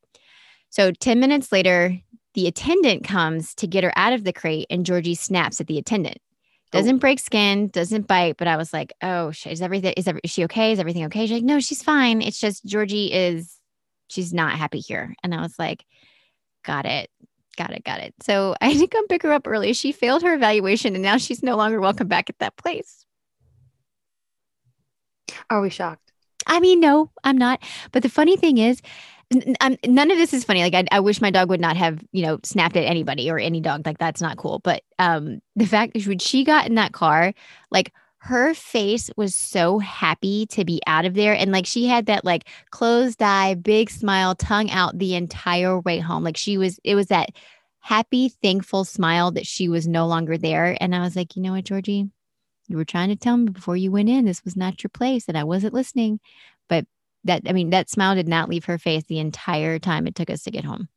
So 0.69 0.91
10 0.91 1.19
minutes 1.19 1.51
later, 1.51 1.98
the 2.34 2.48
attendant 2.48 3.05
comes 3.05 3.53
to 3.55 3.67
get 3.67 3.84
her 3.84 3.93
out 3.95 4.13
of 4.13 4.24
the 4.24 4.34
crate 4.34 4.67
and 4.69 4.86
Georgie 4.86 5.15
snaps 5.15 5.60
at 5.60 5.67
the 5.67 5.77
attendant. 5.77 6.17
Doesn't 6.72 6.95
oh. 6.95 7.00
break 7.00 7.19
skin, 7.19 7.69
doesn't 7.69 8.07
bite, 8.07 8.36
but 8.38 8.48
I 8.48 8.57
was 8.57 8.74
like, 8.74 8.93
oh, 9.01 9.31
is 9.45 9.62
everything, 9.62 9.93
is, 9.95 10.07
every, 10.07 10.22
is 10.24 10.31
she 10.31 10.43
okay? 10.45 10.74
Is 10.74 10.79
everything 10.79 11.05
okay? 11.05 11.22
She's 11.22 11.36
like, 11.36 11.43
no, 11.43 11.60
she's 11.60 11.84
fine. 11.84 12.22
It's 12.22 12.39
just 12.39 12.65
Georgie 12.65 13.13
is, 13.13 13.57
she's 14.07 14.34
not 14.34 14.53
happy 14.53 14.79
here. 14.79 15.15
And 15.24 15.34
I 15.34 15.41
was 15.41 15.57
like, 15.57 15.86
got 16.65 16.86
it. 16.86 17.10
Got 17.57 17.71
it. 17.71 17.83
Got 17.83 18.01
it. 18.01 18.13
So 18.21 18.55
I 18.62 18.69
had 18.69 18.79
to 18.79 18.88
come 18.88 19.07
pick 19.07 19.24
her 19.24 19.31
up 19.31 19.47
early. 19.47 19.74
She 19.74 19.91
failed 19.91 20.24
her 20.24 20.33
evaluation 20.33 20.93
and 20.93 21.03
now 21.03 21.17
she's 21.17 21.41
no 21.41 21.55
longer 21.55 21.79
welcome 21.79 22.07
back 22.07 22.29
at 22.29 22.39
that 22.39 22.57
place. 22.57 23.05
Are 25.50 25.62
we 25.62 25.69
shocked? 25.69 26.12
I 26.47 26.59
mean, 26.59 26.79
no, 26.79 27.12
I'm 27.24 27.38
not. 27.38 27.62
But 27.91 28.03
the 28.03 28.09
funny 28.09 28.38
thing 28.38 28.57
is, 28.57 28.81
I'm, 29.59 29.77
none 29.85 30.12
of 30.12 30.17
this 30.17 30.33
is 30.33 30.43
funny. 30.43 30.62
Like, 30.62 30.75
I, 30.75 30.85
I 30.91 31.00
wish 31.00 31.19
my 31.19 31.31
dog 31.31 31.50
would 31.50 31.59
not 31.59 31.77
have, 31.77 32.03
you 32.12 32.24
know, 32.24 32.39
snapped 32.43 32.77
at 32.77 32.85
anybody 32.85 33.31
or 33.31 33.39
any 33.39 33.59
dog. 33.59 33.85
Like, 33.85 33.97
that's 33.97 34.21
not 34.21 34.38
cool. 34.38 34.59
But 34.59 34.83
um, 35.00 35.41
the 35.55 35.65
fact 35.65 35.93
is, 35.95 36.07
when 36.07 36.19
she 36.19 36.43
got 36.43 36.67
in 36.67 36.75
that 36.75 36.93
car, 36.93 37.33
like, 37.71 37.91
her 38.25 38.55
face 38.55 39.12
was 39.15 39.36
so 39.36 39.77
happy 39.77 40.48
to 40.48 40.65
be 40.65 40.82
out 40.88 41.05
of 41.05 41.13
there. 41.13 41.36
And 41.36 41.51
like, 41.51 41.67
she 41.67 41.86
had 41.86 42.08
that 42.08 42.25
like 42.25 42.48
closed 42.72 43.22
eye, 43.22 43.53
big 43.53 43.91
smile, 43.91 44.34
tongue 44.34 44.72
out 44.72 44.98
the 44.98 45.13
entire 45.13 45.79
way 45.79 46.00
home. 46.00 46.24
Like, 46.24 46.36
she 46.36 46.58
was, 46.58 46.79
it 46.84 46.96
was 46.96 47.05
that 47.08 47.29
happy, 47.82 48.29
thankful 48.29 48.84
smile 48.84 49.29
that 49.34 49.46
she 49.46 49.70
was 49.70 49.88
no 49.88 50.08
longer 50.08 50.39
there. 50.39 50.75
And 50.82 50.96
I 50.96 51.01
was 51.01 51.15
like, 51.15 51.36
you 51.36 51.44
know 51.44 51.51
what, 51.51 51.65
Georgie? 51.65 52.10
You 52.67 52.77
were 52.77 52.84
trying 52.84 53.10
to 53.10 53.15
tell 53.15 53.38
me 53.38 53.51
before 53.51 53.77
you 53.77 53.91
went 53.91 54.10
in 54.10 54.25
this 54.25 54.44
was 54.44 54.55
not 54.55 54.82
your 54.82 54.89
place 54.89 55.27
and 55.27 55.38
I 55.38 55.44
wasn't 55.44 55.75
listening. 55.75 56.20
But 56.67 56.88
that, 57.25 57.44
I 57.46 57.53
mean, 57.53 57.70
that 57.70 57.91
smile 57.91 58.15
did 58.15 58.27
not 58.27 58.50
leave 58.50 58.65
her 58.65 58.79
face 58.79 59.03
the 59.03 59.20
entire 59.20 59.77
time 59.77 60.08
it 60.08 60.15
took 60.15 60.32
us 60.32 60.41
to 60.46 60.51
get 60.51 60.65
home. 60.65 60.89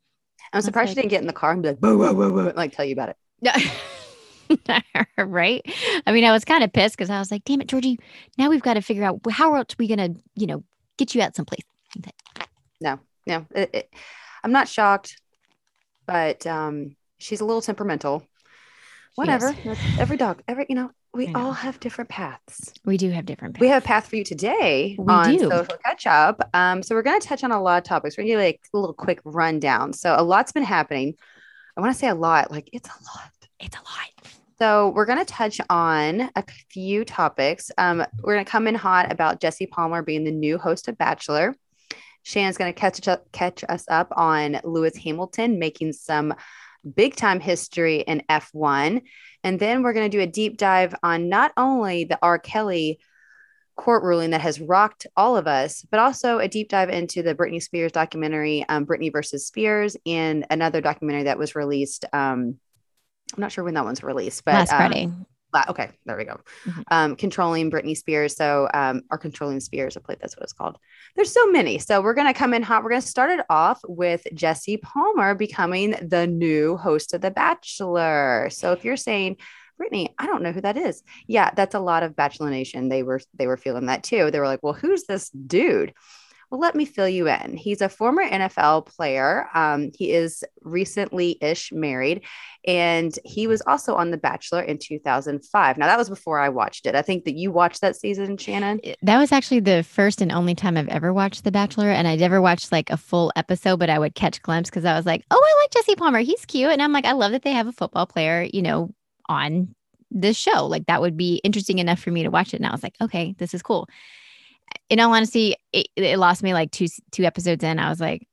I'm 0.54 0.62
surprised 0.62 0.88
like- 0.88 0.96
she 0.96 1.02
didn't 1.02 1.10
get 1.10 1.20
in 1.20 1.26
the 1.26 1.34
car 1.34 1.52
and 1.52 1.62
be 1.62 1.68
like, 1.68 1.78
whoa, 1.78 1.94
whoa, 1.94 2.14
whoa, 2.14 2.32
whoa, 2.32 2.46
and, 2.46 2.56
like 2.56 2.72
tell 2.72 2.86
you 2.86 2.94
about 2.94 3.10
it. 3.10 3.16
Yeah. 3.42 3.58
right. 5.18 5.62
I 6.06 6.12
mean, 6.12 6.24
I 6.24 6.32
was 6.32 6.44
kind 6.44 6.64
of 6.64 6.72
pissed 6.72 6.96
because 6.96 7.10
I 7.10 7.18
was 7.18 7.30
like, 7.30 7.44
damn 7.44 7.60
it, 7.60 7.68
Georgie, 7.68 7.98
now 8.36 8.50
we've 8.50 8.62
got 8.62 8.74
to 8.74 8.80
figure 8.82 9.04
out 9.04 9.20
how 9.30 9.54
else 9.54 9.68
we 9.78 9.88
going 9.88 10.14
to, 10.14 10.20
you 10.34 10.46
know, 10.46 10.64
get 10.96 11.14
you 11.14 11.22
out 11.22 11.36
someplace. 11.36 11.62
No, 12.80 13.00
no, 13.26 13.46
it, 13.54 13.70
it, 13.72 13.94
I'm 14.44 14.52
not 14.52 14.68
shocked, 14.68 15.20
but 16.06 16.46
um, 16.46 16.96
she's 17.18 17.40
a 17.40 17.44
little 17.44 17.62
temperamental. 17.62 18.22
Whatever. 19.16 19.52
That's- 19.52 19.98
Every 19.98 20.16
dog, 20.16 20.42
every 20.46 20.66
you 20.68 20.76
know, 20.76 20.90
we 21.12 21.32
all 21.34 21.52
have 21.52 21.80
different 21.80 22.10
paths. 22.10 22.72
We 22.84 22.96
do 22.96 23.10
have 23.10 23.26
different. 23.26 23.58
We 23.58 23.68
have 23.68 23.82
a 23.82 23.86
path 23.86 24.06
for 24.08 24.14
you 24.16 24.22
today 24.24 24.94
We 24.98 25.12
on 25.12 25.30
do. 25.36 25.38
social 25.50 25.76
catch 25.84 26.06
up. 26.06 26.48
Um, 26.54 26.82
so 26.82 26.94
we're 26.94 27.02
going 27.02 27.20
to 27.20 27.26
touch 27.26 27.42
on 27.42 27.50
a 27.50 27.60
lot 27.60 27.78
of 27.78 27.84
topics. 27.84 28.16
We're 28.16 28.24
going 28.24 28.36
to 28.36 28.42
do 28.42 28.46
like 28.46 28.60
a 28.72 28.78
little 28.78 28.94
quick 28.94 29.20
rundown. 29.24 29.92
So 29.92 30.14
a 30.16 30.22
lot's 30.22 30.52
been 30.52 30.62
happening. 30.62 31.14
I 31.76 31.80
want 31.80 31.92
to 31.92 31.98
say 31.98 32.08
a 32.08 32.14
lot, 32.14 32.50
like 32.50 32.70
it's 32.72 32.88
a 32.88 32.92
lot. 32.92 33.30
It's 33.58 33.76
a 33.76 33.80
lot. 33.80 34.17
So 34.60 34.88
we're 34.88 35.06
going 35.06 35.24
to 35.24 35.24
touch 35.24 35.60
on 35.70 36.30
a 36.34 36.44
few 36.68 37.04
topics. 37.04 37.70
Um, 37.78 38.04
we're 38.20 38.34
going 38.34 38.44
to 38.44 38.50
come 38.50 38.66
in 38.66 38.74
hot 38.74 39.12
about 39.12 39.40
Jesse 39.40 39.66
Palmer 39.66 40.02
being 40.02 40.24
the 40.24 40.32
new 40.32 40.58
host 40.58 40.88
of 40.88 40.98
Bachelor. 40.98 41.54
Shannon's 42.24 42.58
going 42.58 42.72
to 42.72 42.78
catch 42.78 43.06
up, 43.06 43.30
catch 43.30 43.62
us 43.68 43.84
up 43.88 44.12
on 44.16 44.60
Lewis 44.64 44.96
Hamilton 44.96 45.60
making 45.60 45.92
some 45.92 46.34
big 46.96 47.14
time 47.14 47.38
history 47.38 48.00
in 48.00 48.24
F1. 48.28 49.02
And 49.44 49.60
then 49.60 49.84
we're 49.84 49.92
going 49.92 50.10
to 50.10 50.16
do 50.16 50.22
a 50.22 50.26
deep 50.26 50.56
dive 50.56 50.92
on 51.04 51.28
not 51.28 51.52
only 51.56 52.02
the 52.02 52.18
R. 52.20 52.40
Kelly 52.40 52.98
court 53.76 54.02
ruling 54.02 54.30
that 54.30 54.40
has 54.40 54.60
rocked 54.60 55.06
all 55.16 55.36
of 55.36 55.46
us, 55.46 55.86
but 55.88 56.00
also 56.00 56.40
a 56.40 56.48
deep 56.48 56.68
dive 56.68 56.90
into 56.90 57.22
the 57.22 57.34
Britney 57.36 57.62
Spears 57.62 57.92
documentary, 57.92 58.64
um, 58.68 58.86
Britney 58.86 59.12
versus 59.12 59.46
Spears, 59.46 59.96
and 60.04 60.44
another 60.50 60.80
documentary 60.80 61.24
that 61.24 61.38
was 61.38 61.54
released. 61.54 62.04
Um, 62.12 62.58
I'm 63.34 63.40
not 63.40 63.52
sure 63.52 63.64
when 63.64 63.74
that 63.74 63.84
one's 63.84 64.02
released, 64.02 64.44
but 64.44 64.54
Last 64.54 64.72
um, 64.72 64.78
Friday. 64.78 65.10
la- 65.52 65.64
okay, 65.68 65.90
there 66.06 66.16
we 66.16 66.24
go. 66.24 66.40
Mhm. 66.64 66.84
Um, 66.90 67.16
controlling 67.16 67.70
Britney 67.70 67.96
Spears. 67.96 68.36
So, 68.36 68.68
um, 68.72 69.02
or 69.10 69.18
controlling 69.18 69.60
Spears, 69.60 69.96
I 69.96 70.00
believe 70.00 70.18
that's 70.20 70.36
what 70.36 70.44
it's 70.44 70.52
called. 70.52 70.78
There's 71.16 71.32
so 71.32 71.50
many. 71.50 71.78
So, 71.78 72.00
we're 72.00 72.14
going 72.14 72.26
to 72.26 72.38
come 72.38 72.54
in 72.54 72.62
hot. 72.62 72.82
We're 72.82 72.90
going 72.90 73.02
to 73.02 73.06
start 73.06 73.30
it 73.38 73.44
off 73.50 73.80
with 73.86 74.26
Jesse 74.34 74.76
Palmer 74.78 75.34
becoming 75.34 75.90
the 76.02 76.26
new 76.26 76.76
host 76.76 77.14
of 77.14 77.20
The 77.20 77.30
Bachelor. 77.30 78.48
So, 78.50 78.72
if 78.72 78.84
you're 78.84 78.96
saying, 78.96 79.36
Brittany, 79.76 80.12
I 80.18 80.26
don't 80.26 80.42
know 80.42 80.52
who 80.52 80.60
that 80.62 80.76
is. 80.76 81.02
Yeah, 81.26 81.50
that's 81.54 81.74
a 81.76 81.80
lot 81.80 82.02
of 82.02 82.16
Bachelor 82.16 82.50
Nation. 82.50 82.88
They 82.88 83.02
were 83.04 83.20
they 83.34 83.46
were 83.46 83.56
feeling 83.56 83.86
that 83.86 84.02
too. 84.02 84.30
They 84.30 84.40
were 84.40 84.46
like, 84.46 84.60
well, 84.62 84.72
who's 84.72 85.04
this 85.04 85.30
dude? 85.30 85.94
Well, 86.50 86.60
let 86.60 86.74
me 86.74 86.86
fill 86.86 87.08
you 87.08 87.28
in. 87.28 87.56
He's 87.56 87.82
a 87.82 87.90
former 87.90 88.22
NFL 88.26 88.86
player. 88.86 89.48
Um, 89.52 89.90
he 89.94 90.12
is 90.12 90.42
recently 90.62 91.36
ish 91.42 91.72
married, 91.72 92.24
and 92.66 93.16
he 93.24 93.46
was 93.46 93.60
also 93.66 93.94
on 93.96 94.10
The 94.10 94.16
Bachelor 94.16 94.62
in 94.62 94.78
2005. 94.78 95.76
Now, 95.76 95.86
that 95.86 95.98
was 95.98 96.08
before 96.08 96.38
I 96.38 96.48
watched 96.48 96.86
it. 96.86 96.94
I 96.94 97.02
think 97.02 97.24
that 97.24 97.36
you 97.36 97.52
watched 97.52 97.82
that 97.82 97.96
season, 97.96 98.38
Shannon. 98.38 98.80
That 99.02 99.18
was 99.18 99.30
actually 99.30 99.60
the 99.60 99.82
first 99.82 100.22
and 100.22 100.32
only 100.32 100.54
time 100.54 100.78
I've 100.78 100.88
ever 100.88 101.12
watched 101.12 101.44
The 101.44 101.52
Bachelor, 101.52 101.90
and 101.90 102.08
I 102.08 102.16
never 102.16 102.40
watched 102.40 102.72
like 102.72 102.88
a 102.88 102.96
full 102.96 103.30
episode, 103.36 103.78
but 103.78 103.90
I 103.90 103.98
would 103.98 104.14
catch 104.14 104.40
glimpse 104.40 104.70
because 104.70 104.86
I 104.86 104.96
was 104.96 105.04
like, 105.04 105.24
"Oh, 105.30 105.42
I 105.42 105.62
like 105.62 105.70
Jesse 105.72 105.96
Palmer. 105.96 106.20
He's 106.20 106.46
cute," 106.46 106.70
and 106.70 106.80
I'm 106.80 106.92
like, 106.92 107.04
"I 107.04 107.12
love 107.12 107.32
that 107.32 107.42
they 107.42 107.52
have 107.52 107.66
a 107.66 107.72
football 107.72 108.06
player, 108.06 108.48
you 108.50 108.62
know, 108.62 108.94
on 109.28 109.74
this 110.10 110.38
show. 110.38 110.66
Like 110.66 110.86
that 110.86 111.02
would 111.02 111.18
be 111.18 111.42
interesting 111.44 111.78
enough 111.78 112.00
for 112.00 112.10
me 112.10 112.22
to 112.22 112.30
watch 112.30 112.54
it." 112.54 112.56
And 112.56 112.66
I 112.66 112.72
was 112.72 112.82
like, 112.82 112.94
"Okay, 113.02 113.34
this 113.38 113.52
is 113.52 113.62
cool." 113.62 113.86
In 114.88 115.00
all 115.00 115.12
honesty, 115.14 115.54
it, 115.72 115.88
it 115.96 116.18
lost 116.18 116.42
me 116.42 116.54
like 116.54 116.70
two 116.70 116.86
two 117.12 117.24
episodes 117.24 117.62
in. 117.62 117.78
I 117.78 117.88
was 117.88 118.00
like, 118.00 118.26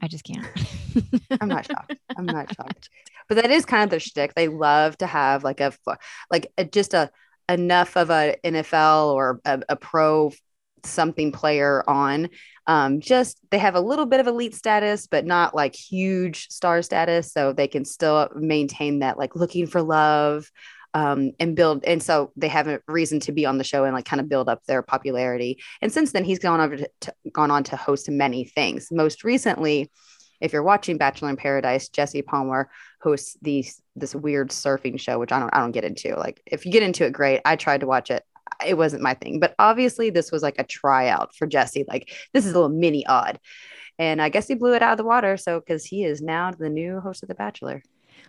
"I 0.00 0.08
just 0.08 0.24
can't." 0.24 0.46
I'm 1.40 1.48
not 1.48 1.66
shocked. 1.66 1.96
I'm 2.16 2.26
not 2.26 2.54
shocked. 2.56 2.90
But 3.28 3.36
that 3.36 3.50
is 3.50 3.64
kind 3.66 3.84
of 3.84 3.90
their 3.90 4.00
shtick. 4.00 4.34
They 4.34 4.48
love 4.48 4.96
to 4.98 5.06
have 5.06 5.42
like 5.44 5.60
a 5.60 5.72
like 6.30 6.52
a, 6.56 6.64
just 6.64 6.94
a 6.94 7.10
enough 7.48 7.96
of 7.96 8.10
a 8.10 8.36
NFL 8.44 9.14
or 9.14 9.40
a, 9.44 9.62
a 9.68 9.76
pro 9.76 10.32
something 10.84 11.32
player 11.32 11.82
on. 11.88 12.28
Um, 12.66 13.00
just 13.00 13.38
they 13.50 13.58
have 13.58 13.74
a 13.74 13.80
little 13.80 14.06
bit 14.06 14.20
of 14.20 14.26
elite 14.26 14.54
status, 14.54 15.06
but 15.06 15.24
not 15.24 15.54
like 15.54 15.74
huge 15.74 16.48
star 16.48 16.82
status, 16.82 17.32
so 17.32 17.52
they 17.52 17.68
can 17.68 17.84
still 17.84 18.28
maintain 18.34 19.00
that 19.00 19.18
like 19.18 19.36
looking 19.36 19.66
for 19.66 19.82
love. 19.82 20.50
Um, 20.94 21.32
and 21.38 21.54
build, 21.54 21.84
and 21.84 22.02
so 22.02 22.32
they 22.36 22.48
have 22.48 22.68
a 22.68 22.80
reason 22.88 23.20
to 23.20 23.32
be 23.32 23.44
on 23.44 23.58
the 23.58 23.64
show 23.64 23.84
and 23.84 23.92
like 23.92 24.06
kind 24.06 24.20
of 24.20 24.30
build 24.30 24.48
up 24.48 24.64
their 24.64 24.80
popularity. 24.80 25.58
And 25.82 25.92
since 25.92 26.12
then, 26.12 26.24
he's 26.24 26.38
gone 26.38 26.58
over 26.58 26.76
to, 26.78 26.90
to 27.02 27.14
gone 27.32 27.50
on 27.50 27.64
to 27.64 27.76
host 27.76 28.08
many 28.08 28.44
things. 28.44 28.88
Most 28.90 29.22
recently, 29.22 29.90
if 30.40 30.52
you're 30.52 30.62
watching 30.62 30.98
Bachelor 30.98 31.30
in 31.30 31.36
Paradise, 31.36 31.88
Jesse 31.88 32.22
Palmer 32.22 32.70
hosts 33.00 33.36
these 33.42 33.80
this 33.94 34.14
weird 34.14 34.50
surfing 34.50 34.98
show, 34.98 35.18
which 35.18 35.32
I 35.32 35.38
don't 35.38 35.54
I 35.54 35.60
don't 35.60 35.72
get 35.72 35.84
into. 35.84 36.16
Like 36.16 36.42
if 36.46 36.66
you 36.66 36.72
get 36.72 36.82
into 36.82 37.04
it, 37.04 37.12
great. 37.12 37.40
I 37.44 37.56
tried 37.56 37.80
to 37.80 37.86
watch 37.86 38.10
it. 38.10 38.22
It 38.64 38.74
wasn't 38.74 39.02
my 39.02 39.14
thing. 39.14 39.40
But 39.40 39.54
obviously 39.58 40.10
this 40.10 40.30
was 40.30 40.42
like 40.42 40.56
a 40.58 40.64
tryout 40.64 41.34
for 41.34 41.46
Jesse. 41.46 41.84
Like 41.88 42.12
this 42.32 42.46
is 42.46 42.52
a 42.52 42.54
little 42.54 42.76
mini 42.76 43.06
odd. 43.06 43.38
And 43.98 44.20
I 44.20 44.28
guess 44.28 44.46
he 44.46 44.54
blew 44.54 44.74
it 44.74 44.82
out 44.82 44.92
of 44.92 44.98
the 44.98 45.04
water. 45.04 45.36
So 45.36 45.60
because 45.60 45.84
he 45.84 46.04
is 46.04 46.20
now 46.20 46.50
the 46.52 46.68
new 46.68 47.00
host 47.00 47.22
of 47.22 47.28
The 47.28 47.34
Bachelor. 47.34 47.82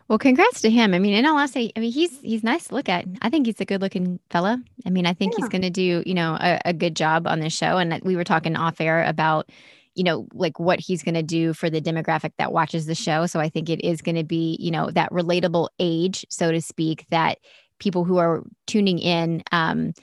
Well, 0.08 0.18
congrats 0.18 0.62
to 0.62 0.70
him. 0.70 0.94
I 0.94 1.00
mean, 1.00 1.14
in 1.14 1.26
all 1.26 1.38
honesty, 1.38 1.72
I 1.76 1.82
mean, 1.82 1.92
he's 1.92 2.20
he's 2.22 2.44
nice 2.44 2.68
to 2.70 2.76
look 2.76 2.88
at. 2.90 3.06
I 3.22 3.30
think 3.30 3.46
he's 3.46 3.60
a 3.60 3.66
good 3.66 3.82
looking 3.82 4.20
fella. 4.30 4.62
I 4.86 4.90
mean, 4.90 5.06
I 5.06 5.14
think 5.14 5.34
Yeah. 5.34 5.44
he's 5.44 5.50
going 5.50 5.64
to 5.64 5.70
do 5.70 6.04
you 6.06 6.14
know 6.14 6.38
a, 6.40 6.60
a 6.66 6.74
good 6.74 6.96
job 6.96 7.28
on 7.28 7.40
this 7.40 7.54
show. 7.54 7.78
And 7.78 8.00
we 8.04 8.16
were 8.16 8.24
talking 8.24 8.56
off 8.56 8.80
air 8.80 9.04
about 9.04 9.50
you 9.96 10.04
know 10.04 10.28
like 10.34 10.60
what 10.60 10.80
he's 10.80 11.04
going 11.04 11.16
to 11.16 11.24
do 11.24 11.54
for 11.54 11.70
the 11.70 11.82
demographic 11.82 12.32
that 12.38 12.54
watches 12.54 12.86
the 12.86 12.96
show. 12.96 13.26
So 13.26 13.40
I 13.40 13.50
think 13.50 13.70
it 13.70 13.82
is 13.84 14.02
going 14.02 14.16
to 14.16 14.24
be 14.24 14.58
you 14.60 14.72
know 14.72 14.90
that 14.92 15.12
relatable 15.12 15.70
age, 15.80 16.26
so 16.30 16.52
to 16.52 16.62
speak, 16.62 17.06
that 17.10 17.40
people 17.80 18.04
who 18.06 18.18
are 18.18 18.44
tuning 18.66 19.00
in. 19.00 19.44
Um, 19.52 19.94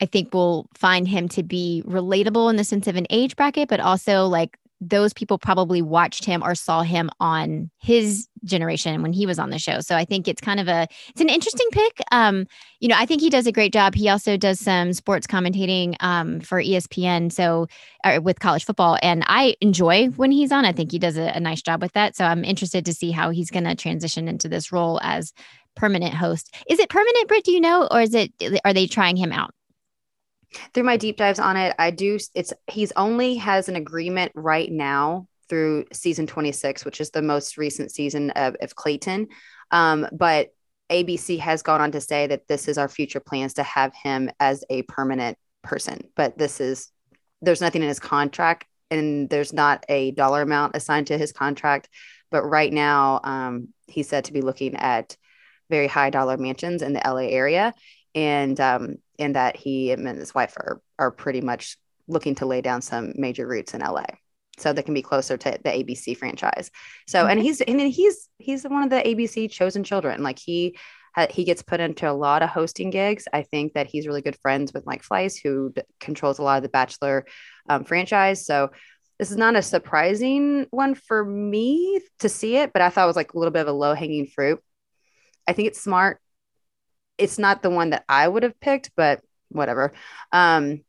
I 0.00 0.06
think 0.06 0.34
will 0.34 0.68
find 0.74 1.06
him 1.06 1.28
to 1.30 1.42
be 1.44 1.82
relatable 1.86 2.50
in 2.50 2.56
the 2.56 2.64
sense 2.64 2.88
of 2.88 2.96
an 2.96 3.06
age 3.10 3.36
bracket, 3.36 3.68
but 3.68 3.78
also 3.78 4.26
like 4.26 4.58
those 4.88 5.12
people 5.12 5.38
probably 5.38 5.82
watched 5.82 6.24
him 6.24 6.42
or 6.42 6.54
saw 6.54 6.82
him 6.82 7.10
on 7.20 7.70
his 7.78 8.28
generation 8.44 9.00
when 9.02 9.12
he 9.12 9.26
was 9.26 9.38
on 9.38 9.50
the 9.50 9.58
show. 9.58 9.80
So 9.80 9.96
I 9.96 10.04
think 10.04 10.28
it's 10.28 10.40
kind 10.40 10.60
of 10.60 10.68
a 10.68 10.86
it's 11.08 11.20
an 11.20 11.28
interesting 11.28 11.66
pick. 11.72 12.00
Um, 12.12 12.46
you 12.80 12.88
know, 12.88 12.96
I 12.98 13.06
think 13.06 13.20
he 13.20 13.30
does 13.30 13.46
a 13.46 13.52
great 13.52 13.72
job. 13.72 13.94
He 13.94 14.08
also 14.08 14.36
does 14.36 14.60
some 14.60 14.92
sports 14.92 15.26
commentating 15.26 15.96
um, 16.00 16.40
for 16.40 16.62
ESPN, 16.62 17.32
so 17.32 17.66
uh, 18.04 18.20
with 18.22 18.40
college 18.40 18.64
football, 18.64 18.98
and 19.02 19.24
I 19.26 19.56
enjoy 19.60 20.08
when 20.16 20.30
he's 20.30 20.52
on. 20.52 20.64
I 20.64 20.72
think 20.72 20.92
he 20.92 20.98
does 20.98 21.16
a, 21.16 21.32
a 21.34 21.40
nice 21.40 21.62
job 21.62 21.80
with 21.80 21.92
that. 21.92 22.16
So 22.16 22.24
I'm 22.24 22.44
interested 22.44 22.84
to 22.86 22.94
see 22.94 23.10
how 23.10 23.30
he's 23.30 23.50
going 23.50 23.64
to 23.64 23.74
transition 23.74 24.28
into 24.28 24.48
this 24.48 24.70
role 24.70 25.00
as 25.02 25.32
permanent 25.74 26.14
host. 26.14 26.54
Is 26.68 26.78
it 26.78 26.88
permanent, 26.88 27.28
Britt? 27.28 27.44
Do 27.44 27.52
you 27.52 27.60
know, 27.60 27.88
or 27.90 28.00
is 28.00 28.14
it 28.14 28.32
are 28.64 28.72
they 28.72 28.86
trying 28.86 29.16
him 29.16 29.32
out? 29.32 29.52
Through 30.72 30.84
my 30.84 30.96
deep 30.96 31.16
dives 31.16 31.38
on 31.38 31.56
it, 31.56 31.74
I 31.78 31.90
do 31.90 32.18
it's 32.34 32.52
he's 32.70 32.92
only 32.96 33.36
has 33.36 33.68
an 33.68 33.76
agreement 33.76 34.32
right 34.34 34.70
now 34.70 35.26
through 35.48 35.84
season 35.92 36.26
26, 36.26 36.84
which 36.84 37.00
is 37.00 37.10
the 37.10 37.22
most 37.22 37.56
recent 37.56 37.90
season 37.90 38.30
of, 38.30 38.56
of 38.60 38.74
Clayton. 38.74 39.28
Um, 39.70 40.06
but 40.12 40.48
ABC 40.90 41.38
has 41.38 41.62
gone 41.62 41.80
on 41.80 41.92
to 41.92 42.00
say 42.00 42.26
that 42.26 42.46
this 42.48 42.68
is 42.68 42.78
our 42.78 42.88
future 42.88 43.20
plans 43.20 43.54
to 43.54 43.62
have 43.62 43.94
him 43.94 44.30
as 44.40 44.64
a 44.70 44.82
permanent 44.82 45.38
person. 45.62 46.00
But 46.16 46.38
this 46.38 46.60
is 46.60 46.90
there's 47.42 47.60
nothing 47.60 47.82
in 47.82 47.88
his 47.88 48.00
contract 48.00 48.66
and 48.90 49.28
there's 49.28 49.52
not 49.52 49.84
a 49.88 50.12
dollar 50.12 50.42
amount 50.42 50.76
assigned 50.76 51.08
to 51.08 51.18
his 51.18 51.32
contract. 51.32 51.88
But 52.30 52.44
right 52.44 52.72
now, 52.72 53.20
um, 53.22 53.68
he's 53.86 54.08
said 54.08 54.24
to 54.24 54.32
be 54.32 54.40
looking 54.40 54.76
at 54.76 55.16
very 55.70 55.86
high 55.86 56.10
dollar 56.10 56.36
mansions 56.36 56.82
in 56.82 56.92
the 56.92 57.02
LA 57.04 57.28
area. 57.28 57.74
And 58.14 58.58
um, 58.60 58.96
and 59.18 59.36
that 59.36 59.56
he 59.56 59.90
and 59.92 60.06
his 60.06 60.34
wife 60.34 60.56
are 60.56 60.80
are 60.98 61.10
pretty 61.10 61.40
much 61.40 61.76
looking 62.06 62.34
to 62.36 62.46
lay 62.46 62.60
down 62.60 62.82
some 62.82 63.12
major 63.16 63.46
roots 63.46 63.74
in 63.74 63.80
LA 63.80 64.04
so 64.58 64.72
they 64.72 64.82
can 64.82 64.94
be 64.94 65.02
closer 65.02 65.36
to 65.36 65.50
the 65.50 65.70
ABC 65.70 66.16
franchise. 66.16 66.70
So 67.08 67.26
and 67.26 67.40
he's 67.40 67.60
and 67.60 67.80
he's 67.80 68.28
he's 68.38 68.64
one 68.64 68.82
of 68.82 68.90
the 68.90 69.02
ABC 69.02 69.50
chosen 69.50 69.84
children. 69.84 70.22
Like 70.22 70.38
he 70.38 70.76
he 71.30 71.44
gets 71.44 71.62
put 71.62 71.80
into 71.80 72.10
a 72.10 72.12
lot 72.12 72.42
of 72.42 72.50
hosting 72.50 72.90
gigs. 72.90 73.26
I 73.32 73.42
think 73.42 73.74
that 73.74 73.86
he's 73.86 74.06
really 74.06 74.22
good 74.22 74.38
friends 74.42 74.72
with 74.72 74.86
Mike 74.86 75.04
Fleiss, 75.04 75.36
who 75.42 75.72
d- 75.72 75.82
controls 76.00 76.38
a 76.38 76.42
lot 76.42 76.56
of 76.56 76.64
the 76.64 76.68
Bachelor 76.68 77.24
um, 77.68 77.84
franchise. 77.84 78.44
So 78.44 78.70
this 79.18 79.30
is 79.30 79.36
not 79.36 79.54
a 79.54 79.62
surprising 79.62 80.66
one 80.70 80.94
for 80.94 81.24
me 81.24 82.00
to 82.18 82.28
see 82.28 82.56
it, 82.56 82.72
but 82.72 82.82
I 82.82 82.90
thought 82.90 83.04
it 83.04 83.06
was 83.06 83.16
like 83.16 83.32
a 83.32 83.38
little 83.38 83.52
bit 83.52 83.62
of 83.62 83.68
a 83.68 83.72
low 83.72 83.94
hanging 83.94 84.26
fruit. 84.26 84.60
I 85.46 85.52
think 85.52 85.68
it's 85.68 85.80
smart. 85.80 86.20
It's 87.18 87.38
not 87.38 87.62
the 87.62 87.70
one 87.70 87.90
that 87.90 88.04
I 88.08 88.26
would 88.26 88.42
have 88.42 88.58
picked, 88.60 88.90
but 88.96 89.20
whatever. 89.48 89.92
Um, 90.32 90.82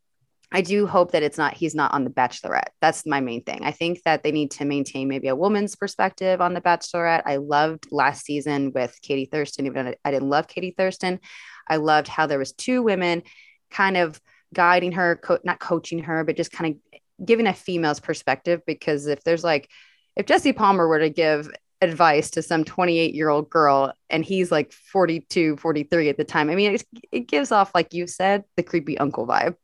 I 0.52 0.62
do 0.62 0.88
hope 0.88 1.12
that 1.12 1.24
it's 1.24 1.38
not 1.38 1.54
he's 1.54 1.76
not 1.76 1.94
on 1.94 2.04
the 2.04 2.10
Bachelorette. 2.10 2.70
That's 2.80 3.06
my 3.06 3.20
main 3.20 3.44
thing. 3.44 3.66
I 3.66 3.72
think 3.72 4.02
that 4.04 4.24
they 4.24 4.32
need 4.32 4.52
to 4.52 4.66
maintain 4.66 5.08
maybe 5.08 5.28
a 5.28 5.36
woman's 5.36 5.76
perspective 5.76 6.40
on 6.40 6.54
the 6.54 6.62
Bachelorette. 6.62 7.24
I 7.26 7.38
loved 7.38 7.88
last 7.92 8.26
season 8.26 8.72
with 8.74 8.98
Katie 9.02 9.26
Thurston, 9.26 9.66
even 9.66 9.86
though 9.86 9.94
I 10.06 10.12
didn't 10.12 10.30
love 10.30 10.48
Katie 10.48 10.74
Thurston. 10.78 11.20
I 11.68 11.78
loved 11.78 12.08
how 12.08 12.28
there 12.28 12.40
was 12.40 12.54
two 12.54 12.84
women 12.84 13.24
kind 13.72 13.98
of 13.98 14.22
guiding 14.54 14.94
her, 14.94 15.18
co- 15.18 15.40
not 15.44 15.60
coaching 15.60 16.00
her, 16.04 16.24
but 16.24 16.38
just 16.38 16.52
kind 16.52 16.76
of 16.76 17.26
giving 17.26 17.48
a 17.48 17.54
female's 17.54 18.00
perspective. 18.00 18.62
Because 18.66 19.08
if 19.08 19.24
there's 19.24 19.44
like, 19.44 19.70
if 20.16 20.26
Jesse 20.26 20.54
Palmer 20.54 20.88
were 20.88 21.00
to 21.00 21.10
give 21.10 21.50
advice 21.90 22.30
to 22.32 22.42
some 22.42 22.64
28 22.64 23.14
year 23.16 23.30
old 23.30 23.50
girl 23.50 23.94
and 24.10 24.26
he's 24.26 24.52
like 24.52 24.72
42 24.74 25.58
43 25.58 26.10
at 26.10 26.18
the 26.18 26.24
time 26.24 26.50
i 26.50 26.56
mean 26.56 26.76
it, 26.76 26.84
it 27.12 27.20
gives 27.22 27.52
off 27.52 27.74
like 27.76 27.94
you 27.94 28.08
said 28.08 28.44
the 28.58 28.64
creepy 28.64 28.98
uncle 28.98 29.28
vibe 29.28 29.56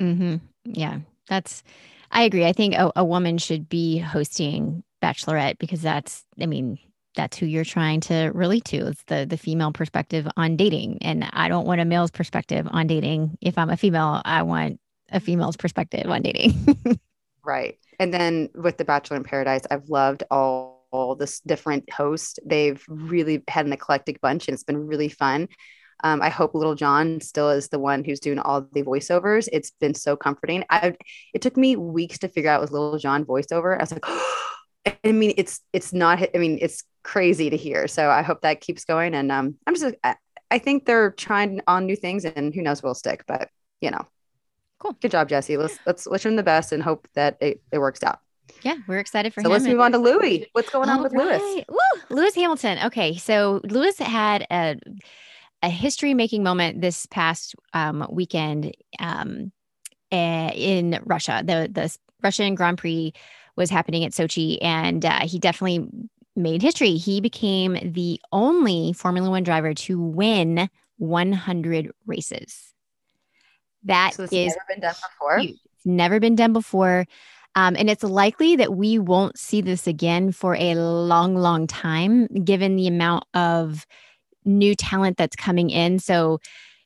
hmm 0.00 0.36
Yeah, 0.64 1.00
that's. 1.28 1.62
I 2.12 2.22
agree. 2.22 2.44
I 2.44 2.52
think 2.52 2.74
a, 2.74 2.90
a 2.96 3.04
woman 3.04 3.38
should 3.38 3.68
be 3.68 3.98
hosting 3.98 4.82
Bachelorette 5.02 5.58
because 5.58 5.82
that's. 5.82 6.24
I 6.40 6.46
mean, 6.46 6.78
that's 7.16 7.36
who 7.36 7.46
you're 7.46 7.64
trying 7.64 8.00
to 8.02 8.30
relate 8.34 8.64
to. 8.66 8.88
It's 8.88 9.02
the 9.04 9.26
the 9.28 9.36
female 9.36 9.72
perspective 9.72 10.26
on 10.36 10.56
dating. 10.56 10.98
And 11.02 11.28
I 11.32 11.48
don't 11.48 11.66
want 11.66 11.80
a 11.80 11.84
male's 11.84 12.10
perspective 12.10 12.66
on 12.70 12.86
dating. 12.86 13.38
If 13.40 13.58
I'm 13.58 13.70
a 13.70 13.76
female, 13.76 14.22
I 14.24 14.42
want 14.42 14.80
a 15.10 15.20
female's 15.20 15.56
perspective 15.56 16.08
on 16.08 16.22
dating. 16.22 16.54
right. 17.44 17.78
And 17.98 18.12
then 18.12 18.48
with 18.54 18.78
The 18.78 18.84
Bachelor 18.84 19.16
in 19.16 19.24
Paradise, 19.24 19.62
I've 19.70 19.88
loved 19.88 20.22
all, 20.30 20.69
all 20.90 21.14
this 21.14 21.40
different 21.40 21.90
hosts. 21.92 22.38
They've 22.44 22.82
really 22.88 23.42
had 23.48 23.66
an 23.66 23.72
eclectic 23.72 24.20
bunch 24.20 24.48
and 24.48 24.54
it's 24.54 24.64
been 24.64 24.86
really 24.86 25.08
fun. 25.08 25.48
Um, 26.02 26.22
I 26.22 26.30
hope 26.30 26.54
Lil 26.54 26.74
Jon 26.74 27.20
still 27.20 27.50
is 27.50 27.68
the 27.68 27.78
one 27.78 28.04
who's 28.04 28.20
doing 28.20 28.38
all 28.38 28.62
the 28.72 28.82
voiceovers. 28.82 29.48
It's 29.52 29.70
been 29.70 29.94
so 29.94 30.16
comforting. 30.16 30.64
I 30.70 30.94
it 31.34 31.42
took 31.42 31.56
me 31.56 31.76
weeks 31.76 32.18
to 32.20 32.28
figure 32.28 32.50
out 32.50 32.60
was 32.60 32.70
Lil 32.70 32.98
Jon 32.98 33.24
voiceover. 33.24 33.76
I 33.76 33.82
was 33.82 33.92
like, 33.92 34.04
I 35.04 35.12
mean, 35.12 35.34
it's 35.36 35.60
it's 35.72 35.92
not. 35.92 36.22
I 36.34 36.38
mean, 36.38 36.58
it's 36.60 36.84
crazy 37.02 37.50
to 37.50 37.56
hear. 37.56 37.86
So 37.88 38.10
I 38.10 38.22
hope 38.22 38.42
that 38.42 38.60
keeps 38.60 38.84
going. 38.84 39.14
And 39.14 39.30
um, 39.30 39.56
I'm 39.66 39.74
just, 39.74 39.94
I, 40.02 40.16
I 40.50 40.58
think 40.58 40.84
they're 40.86 41.10
trying 41.10 41.60
on 41.66 41.86
new 41.86 41.96
things, 41.96 42.24
and 42.24 42.54
who 42.54 42.62
knows, 42.62 42.82
will 42.82 42.94
stick. 42.94 43.24
But 43.26 43.50
you 43.80 43.90
know, 43.90 44.06
cool. 44.78 44.96
Good 45.00 45.10
job, 45.10 45.28
Jesse. 45.28 45.56
Let's 45.56 45.78
let's 45.86 46.06
wish 46.08 46.24
him 46.24 46.36
the 46.36 46.42
best 46.42 46.72
and 46.72 46.82
hope 46.82 47.08
that 47.14 47.36
it, 47.40 47.62
it 47.70 47.78
works 47.78 48.02
out. 48.02 48.20
Yeah, 48.62 48.76
we're 48.86 48.98
excited 48.98 49.32
for 49.34 49.40
so 49.40 49.48
him. 49.48 49.50
So 49.50 49.52
let's 49.52 49.64
move 49.64 49.80
on 49.80 49.92
to 49.92 49.98
Lewis. 49.98 50.46
What's 50.52 50.70
going 50.70 50.88
on 50.88 51.02
with 51.02 51.12
right. 51.12 51.40
Lewis? 51.40 51.64
Woo! 51.68 52.16
Lewis 52.16 52.34
Hamilton. 52.34 52.78
Okay, 52.86 53.16
so 53.16 53.60
Lewis 53.64 53.98
had 53.98 54.46
a 54.50 54.76
a 55.62 55.68
history 55.68 56.14
making 56.14 56.42
moment 56.42 56.80
this 56.80 57.06
past 57.06 57.54
um, 57.74 58.06
weekend 58.10 58.74
um, 58.98 59.52
in 60.10 61.00
Russia. 61.04 61.42
The 61.44 61.68
the 61.70 61.96
Russian 62.22 62.54
Grand 62.54 62.78
Prix 62.78 63.12
was 63.56 63.70
happening 63.70 64.04
at 64.04 64.12
Sochi, 64.12 64.58
and 64.62 65.04
uh, 65.04 65.20
he 65.26 65.38
definitely 65.38 65.86
made 66.36 66.62
history. 66.62 66.92
He 66.96 67.20
became 67.20 67.92
the 67.92 68.20
only 68.32 68.92
Formula 68.92 69.30
One 69.30 69.42
driver 69.42 69.74
to 69.74 70.00
win 70.00 70.68
100 70.98 71.90
races. 72.06 72.72
That 73.84 74.14
so 74.14 74.24
is 74.24 74.30
never 74.32 74.64
been 74.68 74.80
done 74.80 74.94
before. 74.94 75.42
Never 75.84 76.20
been 76.20 76.36
done 76.36 76.52
before. 76.52 77.06
Um, 77.54 77.76
and 77.76 77.90
it's 77.90 78.02
likely 78.02 78.56
that 78.56 78.76
we 78.76 78.98
won't 78.98 79.38
see 79.38 79.60
this 79.60 79.86
again 79.86 80.32
for 80.32 80.54
a 80.54 80.74
long, 80.74 81.34
long 81.34 81.66
time, 81.66 82.26
given 82.44 82.76
the 82.76 82.86
amount 82.86 83.24
of 83.34 83.86
new 84.44 84.74
talent 84.74 85.16
that's 85.16 85.36
coming 85.36 85.70
in. 85.70 85.98
So, 85.98 86.40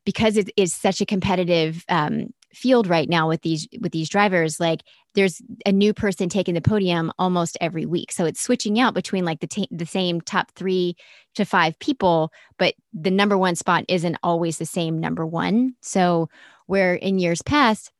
because 0.04 0.36
it 0.36 0.50
is 0.56 0.74
such 0.74 1.00
a 1.00 1.06
competitive 1.06 1.84
um, 1.88 2.28
field 2.52 2.86
right 2.86 3.08
now 3.08 3.28
with 3.28 3.42
these 3.42 3.68
with 3.80 3.92
these 3.92 4.08
drivers, 4.08 4.60
like 4.60 4.82
there's 5.14 5.40
a 5.66 5.72
new 5.72 5.94
person 5.94 6.28
taking 6.28 6.54
the 6.54 6.60
podium 6.60 7.12
almost 7.18 7.56
every 7.60 7.86
week. 7.86 8.12
So 8.12 8.24
it's 8.24 8.40
switching 8.40 8.80
out 8.80 8.94
between 8.94 9.24
like 9.24 9.40
the 9.40 9.46
t- 9.46 9.68
the 9.70 9.86
same 9.86 10.20
top 10.20 10.50
three 10.52 10.96
to 11.34 11.44
five 11.44 11.78
people, 11.78 12.32
but 12.58 12.74
the 12.92 13.10
number 13.10 13.36
one 13.36 13.54
spot 13.54 13.84
isn't 13.88 14.16
always 14.22 14.58
the 14.58 14.66
same 14.66 14.98
number 14.98 15.26
one. 15.26 15.74
So 15.80 16.28
where 16.66 16.94
in 16.94 17.18
years 17.18 17.42
past 17.42 17.90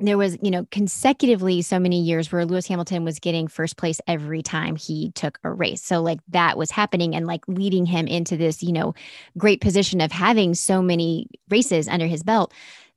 there 0.00 0.18
was, 0.18 0.36
you 0.42 0.50
know, 0.50 0.66
consecutively 0.70 1.62
so 1.62 1.78
many 1.78 2.00
years 2.00 2.32
where 2.32 2.44
Lewis 2.44 2.66
Hamilton 2.66 3.04
was 3.04 3.18
getting 3.18 3.46
first 3.46 3.76
place 3.76 4.00
every 4.06 4.42
time 4.42 4.76
he 4.76 5.12
took 5.12 5.38
a 5.44 5.50
race. 5.50 5.82
So, 5.82 6.02
like, 6.02 6.20
that 6.28 6.58
was 6.58 6.70
happening 6.70 7.14
and 7.14 7.26
like 7.26 7.46
leading 7.46 7.86
him 7.86 8.06
into 8.06 8.36
this, 8.36 8.62
you 8.62 8.72
know, 8.72 8.94
great 9.38 9.60
position 9.60 10.00
of 10.00 10.10
having 10.10 10.54
so 10.54 10.82
many 10.82 11.28
races 11.48 11.86
under 11.88 12.06
his 12.06 12.22
belt. 12.22 12.52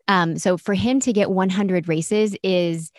Um, 0.08 0.38
so, 0.38 0.58
for 0.58 0.74
him 0.74 1.00
to 1.02 1.14
get 1.14 1.30
100 1.30 1.88
races 1.88 2.36
is 2.44 2.92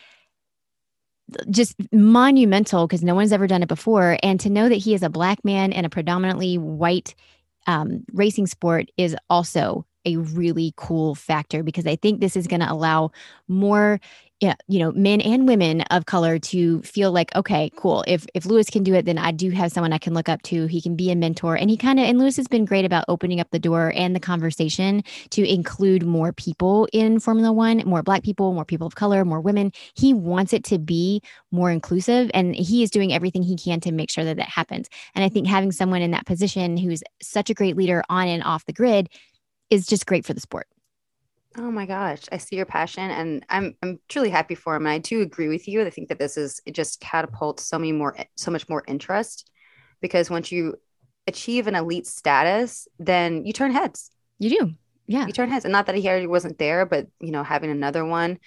just 1.50 1.74
monumental 1.92 2.86
because 2.86 3.02
no 3.02 3.14
one's 3.14 3.32
ever 3.32 3.46
done 3.46 3.62
it 3.62 3.68
before. 3.68 4.18
And 4.22 4.40
to 4.40 4.50
know 4.50 4.68
that 4.68 4.76
he 4.76 4.94
is 4.94 5.02
a 5.02 5.10
black 5.10 5.44
man 5.44 5.72
in 5.72 5.84
a 5.84 5.90
predominantly 5.90 6.56
white 6.56 7.14
um, 7.66 8.04
racing 8.12 8.46
sport 8.46 8.90
is 8.96 9.16
also 9.28 9.84
a 10.08 10.16
really 10.16 10.72
cool 10.76 11.14
factor 11.14 11.62
because 11.62 11.86
I 11.86 11.96
think 11.96 12.20
this 12.20 12.36
is 12.36 12.46
going 12.46 12.60
to 12.60 12.70
allow 12.70 13.10
more 13.46 14.00
yeah, 14.40 14.54
you 14.68 14.78
know, 14.78 14.92
men 14.92 15.20
and 15.20 15.48
women 15.48 15.80
of 15.90 16.06
color 16.06 16.38
to 16.38 16.80
feel 16.82 17.10
like, 17.10 17.34
okay, 17.34 17.72
cool. 17.74 18.04
If 18.06 18.24
if 18.34 18.46
Lewis 18.46 18.70
can 18.70 18.84
do 18.84 18.94
it, 18.94 19.04
then 19.04 19.18
I 19.18 19.32
do 19.32 19.50
have 19.50 19.72
someone 19.72 19.92
I 19.92 19.98
can 19.98 20.14
look 20.14 20.28
up 20.28 20.42
to. 20.42 20.66
He 20.66 20.80
can 20.80 20.94
be 20.94 21.10
a 21.10 21.16
mentor. 21.16 21.56
And 21.56 21.68
he 21.68 21.76
kind 21.76 21.98
of 21.98 22.04
and 22.04 22.20
Lewis 22.20 22.36
has 22.36 22.46
been 22.46 22.64
great 22.64 22.84
about 22.84 23.04
opening 23.08 23.40
up 23.40 23.50
the 23.50 23.58
door 23.58 23.92
and 23.96 24.14
the 24.14 24.20
conversation 24.20 25.02
to 25.30 25.44
include 25.44 26.06
more 26.06 26.32
people 26.32 26.88
in 26.92 27.18
Formula 27.18 27.50
One, 27.50 27.82
more 27.84 28.04
black 28.04 28.22
people, 28.22 28.52
more 28.52 28.64
people 28.64 28.86
of 28.86 28.94
color, 28.94 29.24
more 29.24 29.40
women. 29.40 29.72
He 29.94 30.14
wants 30.14 30.52
it 30.52 30.62
to 30.64 30.78
be 30.78 31.20
more 31.50 31.72
inclusive 31.72 32.30
and 32.32 32.54
he 32.54 32.84
is 32.84 32.90
doing 32.90 33.12
everything 33.12 33.42
he 33.42 33.56
can 33.56 33.80
to 33.80 33.90
make 33.90 34.08
sure 34.08 34.24
that 34.24 34.36
that 34.36 34.48
happens. 34.48 34.88
And 35.16 35.24
I 35.24 35.28
think 35.28 35.48
having 35.48 35.72
someone 35.72 36.02
in 36.02 36.12
that 36.12 36.26
position 36.26 36.76
who's 36.76 37.02
such 37.20 37.50
a 37.50 37.54
great 37.54 37.76
leader 37.76 38.04
on 38.08 38.28
and 38.28 38.44
off 38.44 38.66
the 38.66 38.72
grid 38.72 39.08
is 39.70 39.86
just 39.86 40.06
great 40.06 40.24
for 40.24 40.34
the 40.34 40.40
sport. 40.40 40.66
Oh 41.56 41.70
my 41.70 41.86
gosh, 41.86 42.22
I 42.30 42.36
see 42.36 42.56
your 42.56 42.66
passion 42.66 43.10
and 43.10 43.44
I'm 43.48 43.74
I'm 43.82 43.98
truly 44.08 44.30
happy 44.30 44.54
for 44.54 44.76
him. 44.76 44.86
And 44.86 44.92
I 44.92 44.98
do 44.98 45.22
agree 45.22 45.48
with 45.48 45.66
you. 45.66 45.82
I 45.84 45.90
think 45.90 46.08
that 46.08 46.18
this 46.18 46.36
is 46.36 46.60
it 46.66 46.74
just 46.74 47.00
catapults 47.00 47.64
so 47.64 47.78
many 47.78 47.92
more 47.92 48.16
so 48.36 48.50
much 48.50 48.68
more 48.68 48.84
interest 48.86 49.50
because 50.00 50.30
once 50.30 50.52
you 50.52 50.76
achieve 51.26 51.66
an 51.66 51.74
elite 51.74 52.06
status, 52.06 52.86
then 52.98 53.44
you 53.44 53.52
turn 53.52 53.72
heads. 53.72 54.10
You 54.38 54.50
do. 54.50 54.72
Yeah. 55.06 55.26
You 55.26 55.32
turn 55.32 55.50
heads. 55.50 55.64
And 55.64 55.72
not 55.72 55.86
that 55.86 55.96
he 55.96 56.08
already 56.08 56.26
wasn't 56.26 56.58
there, 56.58 56.84
but 56.86 57.08
you 57.18 57.32
know, 57.32 57.42
having 57.42 57.70
another 57.70 58.04
one, 58.04 58.38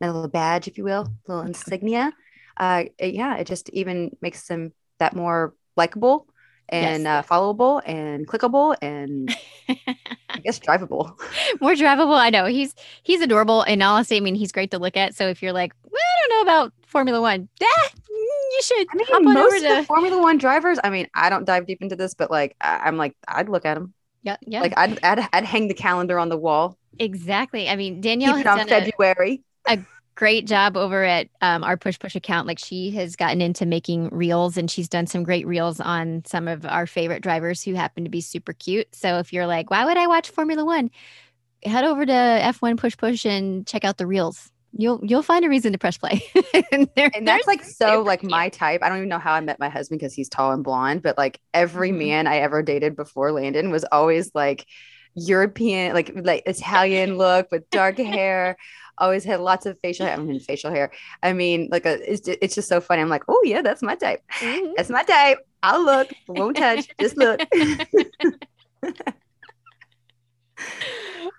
another 0.00 0.14
little 0.14 0.30
badge, 0.30 0.66
if 0.66 0.78
you 0.78 0.84
will, 0.84 1.02
a 1.02 1.32
little 1.32 1.46
insignia. 1.46 2.12
Uh 2.56 2.84
yeah, 2.98 3.36
it 3.36 3.46
just 3.46 3.68
even 3.70 4.16
makes 4.22 4.48
him 4.48 4.72
that 4.98 5.14
more 5.14 5.54
likable 5.76 6.26
and 6.68 7.04
yes. 7.04 7.24
uh, 7.24 7.34
followable 7.34 7.80
and 7.86 8.26
clickable 8.26 8.76
and 8.82 9.34
I 9.68 10.38
guess 10.42 10.58
drivable. 10.58 11.18
More 11.60 11.74
drivable. 11.74 12.18
I 12.18 12.30
know 12.30 12.46
he's 12.46 12.74
he's 13.02 13.20
adorable. 13.20 13.62
And 13.62 13.82
honestly, 13.82 14.16
I 14.16 14.20
mean, 14.20 14.34
he's 14.34 14.52
great 14.52 14.70
to 14.72 14.78
look 14.78 14.96
at. 14.96 15.14
So 15.14 15.28
if 15.28 15.42
you're 15.42 15.52
like, 15.52 15.72
well, 15.84 16.00
I 16.00 16.28
don't 16.28 16.36
know 16.36 16.52
about 16.52 16.72
Formula 16.86 17.20
One, 17.20 17.48
yeah, 17.60 17.66
you 18.08 18.60
should. 18.62 18.86
I 18.92 18.96
mean, 18.96 19.34
most 19.34 19.64
of 19.64 19.76
the 19.76 19.84
Formula 19.84 20.20
One 20.20 20.38
drivers. 20.38 20.78
I 20.82 20.90
mean, 20.90 21.08
I 21.14 21.30
don't 21.30 21.44
dive 21.44 21.66
deep 21.66 21.82
into 21.82 21.96
this, 21.96 22.14
but 22.14 22.30
like, 22.30 22.56
I, 22.60 22.88
am 22.88 22.96
like, 22.96 23.16
I'd 23.28 23.48
look 23.48 23.64
at 23.64 23.74
them. 23.74 23.92
Yeah, 24.22 24.36
yeah. 24.42 24.60
Like, 24.60 24.74
I'd, 24.76 24.98
I'd 25.04 25.28
I'd 25.32 25.44
hang 25.44 25.68
the 25.68 25.74
calendar 25.74 26.18
on 26.18 26.28
the 26.28 26.36
wall. 26.36 26.76
Exactly. 26.98 27.68
I 27.68 27.76
mean, 27.76 28.00
Danielle 28.00 28.36
Keep 28.36 28.46
has 28.46 28.60
on 28.60 28.68
February. 28.68 29.42
A, 29.68 29.74
a 29.74 29.86
great 30.16 30.46
job 30.46 30.76
over 30.76 31.04
at 31.04 31.28
um, 31.42 31.62
our 31.62 31.76
push 31.76 31.98
push 31.98 32.16
account 32.16 32.46
like 32.46 32.58
she 32.58 32.90
has 32.90 33.14
gotten 33.16 33.42
into 33.42 33.66
making 33.66 34.08
reels 34.08 34.56
and 34.56 34.70
she's 34.70 34.88
done 34.88 35.06
some 35.06 35.22
great 35.22 35.46
reels 35.46 35.78
on 35.78 36.22
some 36.24 36.48
of 36.48 36.64
our 36.64 36.86
favorite 36.86 37.22
drivers 37.22 37.62
who 37.62 37.74
happen 37.74 38.02
to 38.02 38.10
be 38.10 38.22
super 38.22 38.54
cute 38.54 38.92
so 38.94 39.18
if 39.18 39.32
you're 39.32 39.46
like 39.46 39.70
why 39.70 39.84
would 39.84 39.98
i 39.98 40.06
watch 40.06 40.30
formula 40.30 40.64
one 40.64 40.90
head 41.62 41.84
over 41.84 42.04
to 42.04 42.12
f1 42.12 42.78
push 42.78 42.96
push 42.96 43.26
and 43.26 43.66
check 43.66 43.84
out 43.84 43.98
the 43.98 44.06
reels 44.06 44.50
you'll 44.72 45.00
you'll 45.04 45.22
find 45.22 45.44
a 45.44 45.48
reason 45.50 45.72
to 45.72 45.78
press 45.78 45.98
play 45.98 46.22
and, 46.72 46.88
and 46.96 47.28
that's 47.28 47.46
like 47.46 47.62
so 47.62 48.00
like 48.00 48.20
cute. 48.20 48.30
my 48.30 48.48
type 48.48 48.82
i 48.82 48.88
don't 48.88 48.98
even 48.98 49.10
know 49.10 49.18
how 49.18 49.34
i 49.34 49.40
met 49.40 49.58
my 49.58 49.68
husband 49.68 50.00
because 50.00 50.14
he's 50.14 50.30
tall 50.30 50.52
and 50.52 50.64
blonde 50.64 51.02
but 51.02 51.18
like 51.18 51.38
every 51.52 51.90
mm-hmm. 51.90 51.98
man 51.98 52.26
i 52.26 52.38
ever 52.38 52.62
dated 52.62 52.96
before 52.96 53.32
landon 53.32 53.70
was 53.70 53.84
always 53.92 54.30
like 54.34 54.66
European, 55.16 55.94
like 55.94 56.12
like 56.14 56.42
Italian 56.46 57.16
look 57.18 57.50
with 57.50 57.68
dark 57.70 57.96
hair. 57.96 58.56
Always 58.98 59.24
had 59.24 59.40
lots 59.40 59.66
of 59.66 59.78
facial 59.80 60.06
hair. 60.06 60.14
I 60.16 60.18
mean, 60.18 60.40
facial 60.48 60.70
hair. 60.70 60.90
I 61.22 61.32
mean, 61.32 61.68
like 61.70 61.86
a, 61.86 62.12
it's, 62.12 62.28
it's 62.28 62.54
just 62.54 62.68
so 62.68 62.80
funny. 62.80 63.02
I'm 63.02 63.08
like, 63.08 63.24
oh 63.28 63.40
yeah, 63.44 63.62
that's 63.62 63.82
my 63.82 63.94
type. 63.94 64.22
Mm-hmm. 64.40 64.72
That's 64.76 64.90
my 64.90 65.02
type. 65.02 65.46
I'll 65.62 65.84
look, 65.84 66.10
won't 66.28 66.56
touch, 66.56 66.88
just 67.00 67.16
look. 67.16 67.40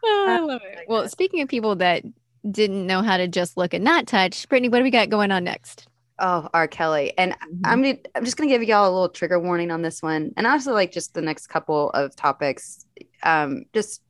oh, 0.03 0.25
I 0.27 0.39
love 0.39 0.61
it. 0.63 0.85
Well, 0.87 1.07
speaking 1.07 1.41
of 1.41 1.49
people 1.49 1.75
that 1.77 2.03
didn't 2.49 2.85
know 2.85 3.01
how 3.01 3.17
to 3.17 3.27
just 3.27 3.57
look 3.57 3.73
and 3.73 3.83
not 3.83 4.07
touch, 4.07 4.47
Brittany, 4.49 4.69
what 4.69 4.79
do 4.79 4.83
we 4.83 4.91
got 4.91 5.09
going 5.09 5.31
on 5.31 5.43
next? 5.43 5.87
Oh, 6.19 6.49
R. 6.53 6.67
Kelly. 6.67 7.13
And 7.17 7.33
mm-hmm. 7.33 7.65
I'm 7.65 7.81
gonna, 7.81 7.97
I'm 8.15 8.25
just 8.25 8.37
gonna 8.37 8.49
give 8.49 8.63
y'all 8.63 8.89
a 8.89 8.91
little 8.91 9.09
trigger 9.09 9.39
warning 9.39 9.71
on 9.71 9.81
this 9.81 10.01
one. 10.01 10.33
And 10.35 10.47
also 10.47 10.73
like 10.73 10.91
just 10.91 11.13
the 11.13 11.21
next 11.21 11.47
couple 11.47 11.91
of 11.91 12.15
topics. 12.15 12.85
Um, 13.23 13.65
just 13.73 14.01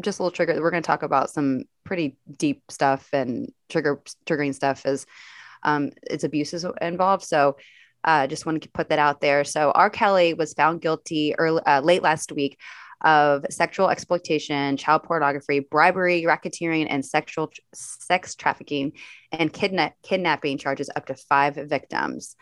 just 0.00 0.18
a 0.18 0.22
little 0.22 0.34
trigger. 0.34 0.60
We're 0.60 0.70
gonna 0.70 0.82
talk 0.82 1.02
about 1.02 1.30
some 1.30 1.64
pretty 1.84 2.16
deep 2.36 2.62
stuff 2.70 3.08
and 3.12 3.52
trigger 3.68 4.02
triggering 4.26 4.54
stuff 4.54 4.86
as 4.86 5.06
um 5.62 5.90
it's 6.02 6.24
abuses 6.24 6.64
involved. 6.80 7.24
So 7.24 7.56
uh 8.04 8.26
just 8.26 8.46
want 8.46 8.62
to 8.62 8.70
put 8.70 8.90
that 8.90 8.98
out 8.98 9.20
there. 9.20 9.44
So 9.44 9.70
R. 9.70 9.90
Kelly 9.90 10.34
was 10.34 10.54
found 10.54 10.80
guilty 10.80 11.34
early 11.38 11.62
uh, 11.66 11.80
late 11.80 12.02
last 12.02 12.32
week 12.32 12.58
of 13.02 13.44
sexual 13.50 13.90
exploitation, 13.90 14.76
child 14.76 15.04
pornography, 15.04 15.60
bribery, 15.60 16.22
racketeering, 16.22 16.86
and 16.90 17.04
sexual 17.04 17.50
sex 17.72 18.34
trafficking 18.34 18.92
and 19.30 19.52
kidna- 19.52 19.92
kidnapping 20.02 20.58
charges 20.58 20.90
up 20.94 21.06
to 21.06 21.14
five 21.14 21.54
victims. 21.54 22.34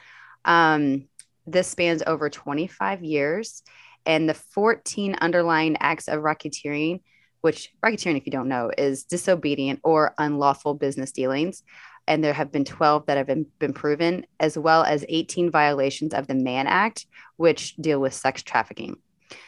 Um, 0.44 1.08
this 1.46 1.68
spans 1.68 2.02
over 2.06 2.30
25 2.30 3.04
years, 3.04 3.62
and 4.04 4.28
the 4.28 4.34
14 4.34 5.16
underlying 5.20 5.76
acts 5.78 6.08
of 6.08 6.20
racketeering, 6.20 7.02
which 7.46 7.72
racketeering, 7.80 8.16
if 8.16 8.26
you 8.26 8.32
don't 8.32 8.48
know, 8.48 8.72
is 8.76 9.04
disobedient 9.04 9.78
or 9.84 10.12
unlawful 10.18 10.74
business 10.74 11.12
dealings. 11.12 11.62
and 12.08 12.24
there 12.24 12.32
have 12.32 12.50
been 12.50 12.64
12 12.64 13.06
that 13.06 13.16
have 13.16 13.28
been, 13.28 13.46
been 13.60 13.72
proven, 13.72 14.26
as 14.40 14.58
well 14.58 14.82
as 14.82 15.04
18 15.08 15.52
violations 15.52 16.12
of 16.12 16.26
the 16.26 16.34
Mann 16.34 16.66
Act, 16.66 17.06
which 17.36 17.76
deal 17.76 18.00
with 18.00 18.14
sex 18.14 18.42
trafficking. 18.42 18.96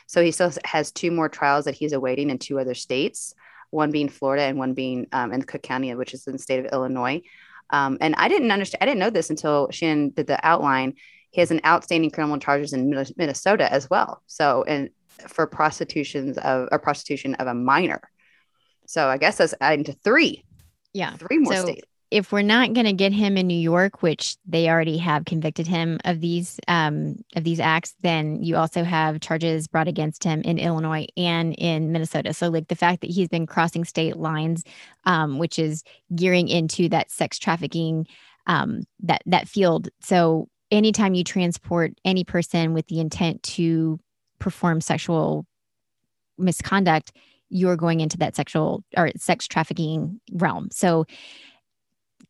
So 0.07 0.23
he 0.23 0.31
still 0.31 0.53
has 0.65 0.93
two 0.93 1.11
more 1.11 1.29
trials 1.29 1.65
that 1.65 1.75
he's 1.75 1.93
awaiting 1.93 2.31
in 2.31 2.39
two 2.39 2.61
other 2.61 2.75
states, 2.75 3.35
one 3.71 3.91
being 3.91 4.09
Florida 4.09 4.45
and 4.45 4.59
one 4.59 4.75
being 4.75 5.09
um, 5.11 5.33
in 5.33 5.43
Cook 5.43 5.63
County, 5.63 5.93
which 5.97 6.15
is 6.15 6.25
in 6.29 6.35
the 6.35 6.39
state 6.39 6.65
of 6.65 6.73
Illinois. 6.73 7.21
Um, 7.71 7.99
and 8.01 8.15
I 8.17 8.29
didn't 8.29 8.53
understand, 8.53 8.83
I 8.83 8.87
didn't 8.87 9.01
know 9.01 9.11
this 9.11 9.31
until 9.31 9.71
Shannon 9.73 10.11
did 10.11 10.29
the 10.29 10.39
outline. 10.47 10.95
He 11.31 11.41
has 11.41 11.51
an 11.51 11.61
outstanding 11.67 12.13
criminal 12.13 12.39
charges 12.39 12.73
in 12.73 12.91
Minnesota 13.17 13.73
as 13.73 13.91
well. 13.91 14.23
So, 14.27 14.65
and 14.69 14.91
for 15.27 15.47
prostitutions 15.47 16.39
of 16.39 16.69
a 16.73 16.79
prostitution 16.79 17.35
of 17.37 17.47
a 17.47 17.55
minor. 17.55 18.01
So 18.87 19.09
I 19.09 19.19
guess 19.19 19.37
that's 19.39 19.55
adding 19.61 19.85
to 19.85 19.93
three. 19.93 20.45
Yeah. 20.93 21.15
Three 21.17 21.39
more 21.39 21.55
So- 21.55 21.63
states. 21.65 21.83
if 22.11 22.33
we're 22.33 22.41
not 22.41 22.73
going 22.73 22.87
to 22.87 22.95
get 22.95 23.13
him 23.13 23.37
in 23.37 23.47
New 23.47 23.59
York, 23.59 24.03
which 24.03 24.39
they 24.47 24.71
already 24.71 24.97
have 24.97 25.27
convicted 25.27 25.67
him 25.67 25.99
of 26.07 26.21
these 26.23 26.59
um, 26.67 27.17
of 27.37 27.45
these 27.45 27.61
acts, 27.61 27.95
then 28.01 28.43
you 28.43 28.57
also 28.57 28.83
have 28.83 29.21
charges 29.21 29.69
brought 29.69 29.89
against 29.89 30.25
him 30.25 30.41
in 30.41 30.59
Illinois 30.59 31.07
and 31.19 31.55
in 31.59 31.93
Minnesota. 31.93 32.33
So, 32.33 32.49
like 32.49 32.69
the 32.69 32.75
fact 32.77 33.03
that 33.03 33.11
he's 33.11 33.29
been 33.29 33.47
crossing 33.47 33.85
state 33.85 34.17
lines, 34.17 34.65
um, 35.05 35.39
which 35.39 35.59
is 35.59 35.85
gearing 36.15 36.49
into 36.49 36.89
that 36.89 37.11
sex 37.11 37.39
trafficking 37.39 38.07
um, 38.47 38.85
that 39.01 39.21
that 39.27 39.47
field. 39.47 39.91
So, 40.01 40.49
anytime 40.71 41.13
you 41.13 41.25
transport 41.25 41.93
any 42.07 42.25
person 42.25 42.73
with 42.73 42.87
the 42.87 43.01
intent 43.01 43.43
to 43.43 44.01
perform 44.39 44.81
sexual 44.81 45.47
misconduct, 46.37 47.13
you're 47.51 47.77
going 47.77 48.01
into 48.01 48.19
that 48.19 48.37
sexual 48.37 48.85
or 48.97 49.11
sex 49.17 49.47
trafficking 49.47 50.21
realm. 50.33 50.69
So 50.71 51.07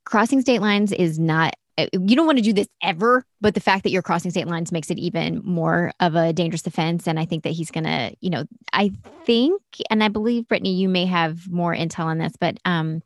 crossing 0.05 0.41
state 0.41 0.61
lines 0.61 0.93
is 0.93 1.19
not 1.19 1.55
you 1.93 2.17
don't 2.17 2.27
want 2.27 2.39
to 2.39 2.43
do 2.43 2.53
this 2.53 2.67
ever 2.83 3.25
but 3.41 3.55
the 3.55 3.61
fact 3.61 3.85
that 3.85 3.91
you're 3.91 4.03
crossing 4.03 4.31
state 4.31 4.49
lines 4.49 4.73
makes 4.73 4.91
it 4.91 4.99
even 4.99 5.41
more 5.45 5.93
of 6.01 6.15
a 6.17 6.33
dangerous 6.33 6.67
offense 6.67 7.07
and 7.07 7.21
i 7.21 7.25
think 7.25 7.45
that 7.45 7.51
he's 7.51 7.71
gonna 7.71 8.11
you 8.21 8.31
know 8.31 8.45
i 8.73 8.91
think 9.25 9.63
and 9.91 10.03
i 10.03 10.09
believe 10.09 10.49
brittany 10.49 10.75
you 10.75 10.89
may 10.89 11.07
have 11.07 11.49
more 11.49 11.75
intel 11.75 12.07
on 12.07 12.19
this 12.19 12.33
but 12.41 12.59
um 12.65 13.01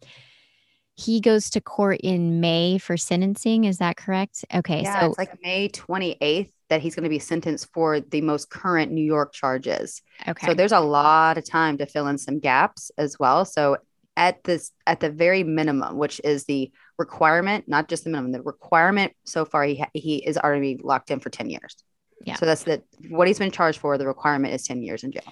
he 0.95 1.21
goes 1.21 1.51
to 1.51 1.61
court 1.61 2.01
in 2.03 2.41
may 2.41 2.79
for 2.79 2.97
sentencing 2.97 3.65
is 3.65 3.79
that 3.79 3.97
correct 3.97 4.45
okay 4.55 4.83
yeah, 4.83 5.01
so 5.01 5.07
it's 5.07 5.19
like 5.19 5.43
May 5.43 5.69
28th 5.69 6.53
that 6.73 6.81
he's 6.81 6.95
going 6.97 7.05
to 7.05 7.11
be 7.11 7.19
sentenced 7.19 7.69
for 7.75 8.01
the 8.01 8.23
most 8.23 8.49
current 8.49 8.91
New 8.91 9.05
York 9.05 9.33
charges. 9.35 10.01
okay 10.27 10.47
So 10.47 10.55
there's 10.55 10.73
a 10.73 10.81
lot 10.81 11.37
of 11.37 11.45
time 11.45 11.77
to 11.79 11.87
fill 11.87 12.07
in 12.09 12.17
some 12.17 12.39
gaps 12.41 12.91
as 12.97 13.19
well. 13.19 13.45
So 13.45 13.77
at 14.17 14.43
this, 14.45 14.73
at 14.87 15.01
the 15.01 15.11
very 15.11 15.43
minimum, 15.45 15.99
which 15.99 16.19
is 16.25 16.45
the 16.45 16.71
requirement, 16.99 17.69
not 17.69 17.89
just 17.89 18.05
the 18.05 18.11
minimum, 18.11 18.33
the 18.33 18.43
requirement 18.43 19.13
so 19.25 19.45
far, 19.45 19.65
he 19.65 19.77
ha- 19.77 19.91
he 19.93 20.17
is 20.17 20.37
already 20.39 20.79
locked 20.83 21.11
in 21.11 21.21
for 21.21 21.29
10 21.31 21.51
years. 21.51 21.77
Yeah. 22.25 22.37
So 22.37 22.47
that's 22.47 22.65
the 22.65 22.83
what 23.11 23.27
he's 23.29 23.39
been 23.39 23.51
charged 23.51 23.79
for. 23.79 23.99
The 23.99 24.07
requirement 24.07 24.55
is 24.55 24.67
10 24.67 24.83
years 24.83 25.05
in 25.05 25.13
jail. 25.13 25.31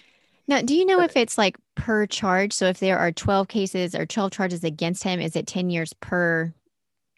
now 0.48 0.60
do 0.60 0.74
you 0.74 0.84
know 0.84 1.00
if 1.02 1.16
it's 1.16 1.38
like 1.38 1.56
per 1.76 2.06
charge 2.06 2.52
so 2.52 2.66
if 2.66 2.80
there 2.80 2.98
are 2.98 3.12
12 3.12 3.48
cases 3.48 3.94
or 3.94 4.04
12 4.04 4.32
charges 4.32 4.64
against 4.64 5.04
him 5.04 5.20
is 5.20 5.36
it 5.36 5.46
10 5.46 5.70
years 5.70 5.92
per 6.00 6.52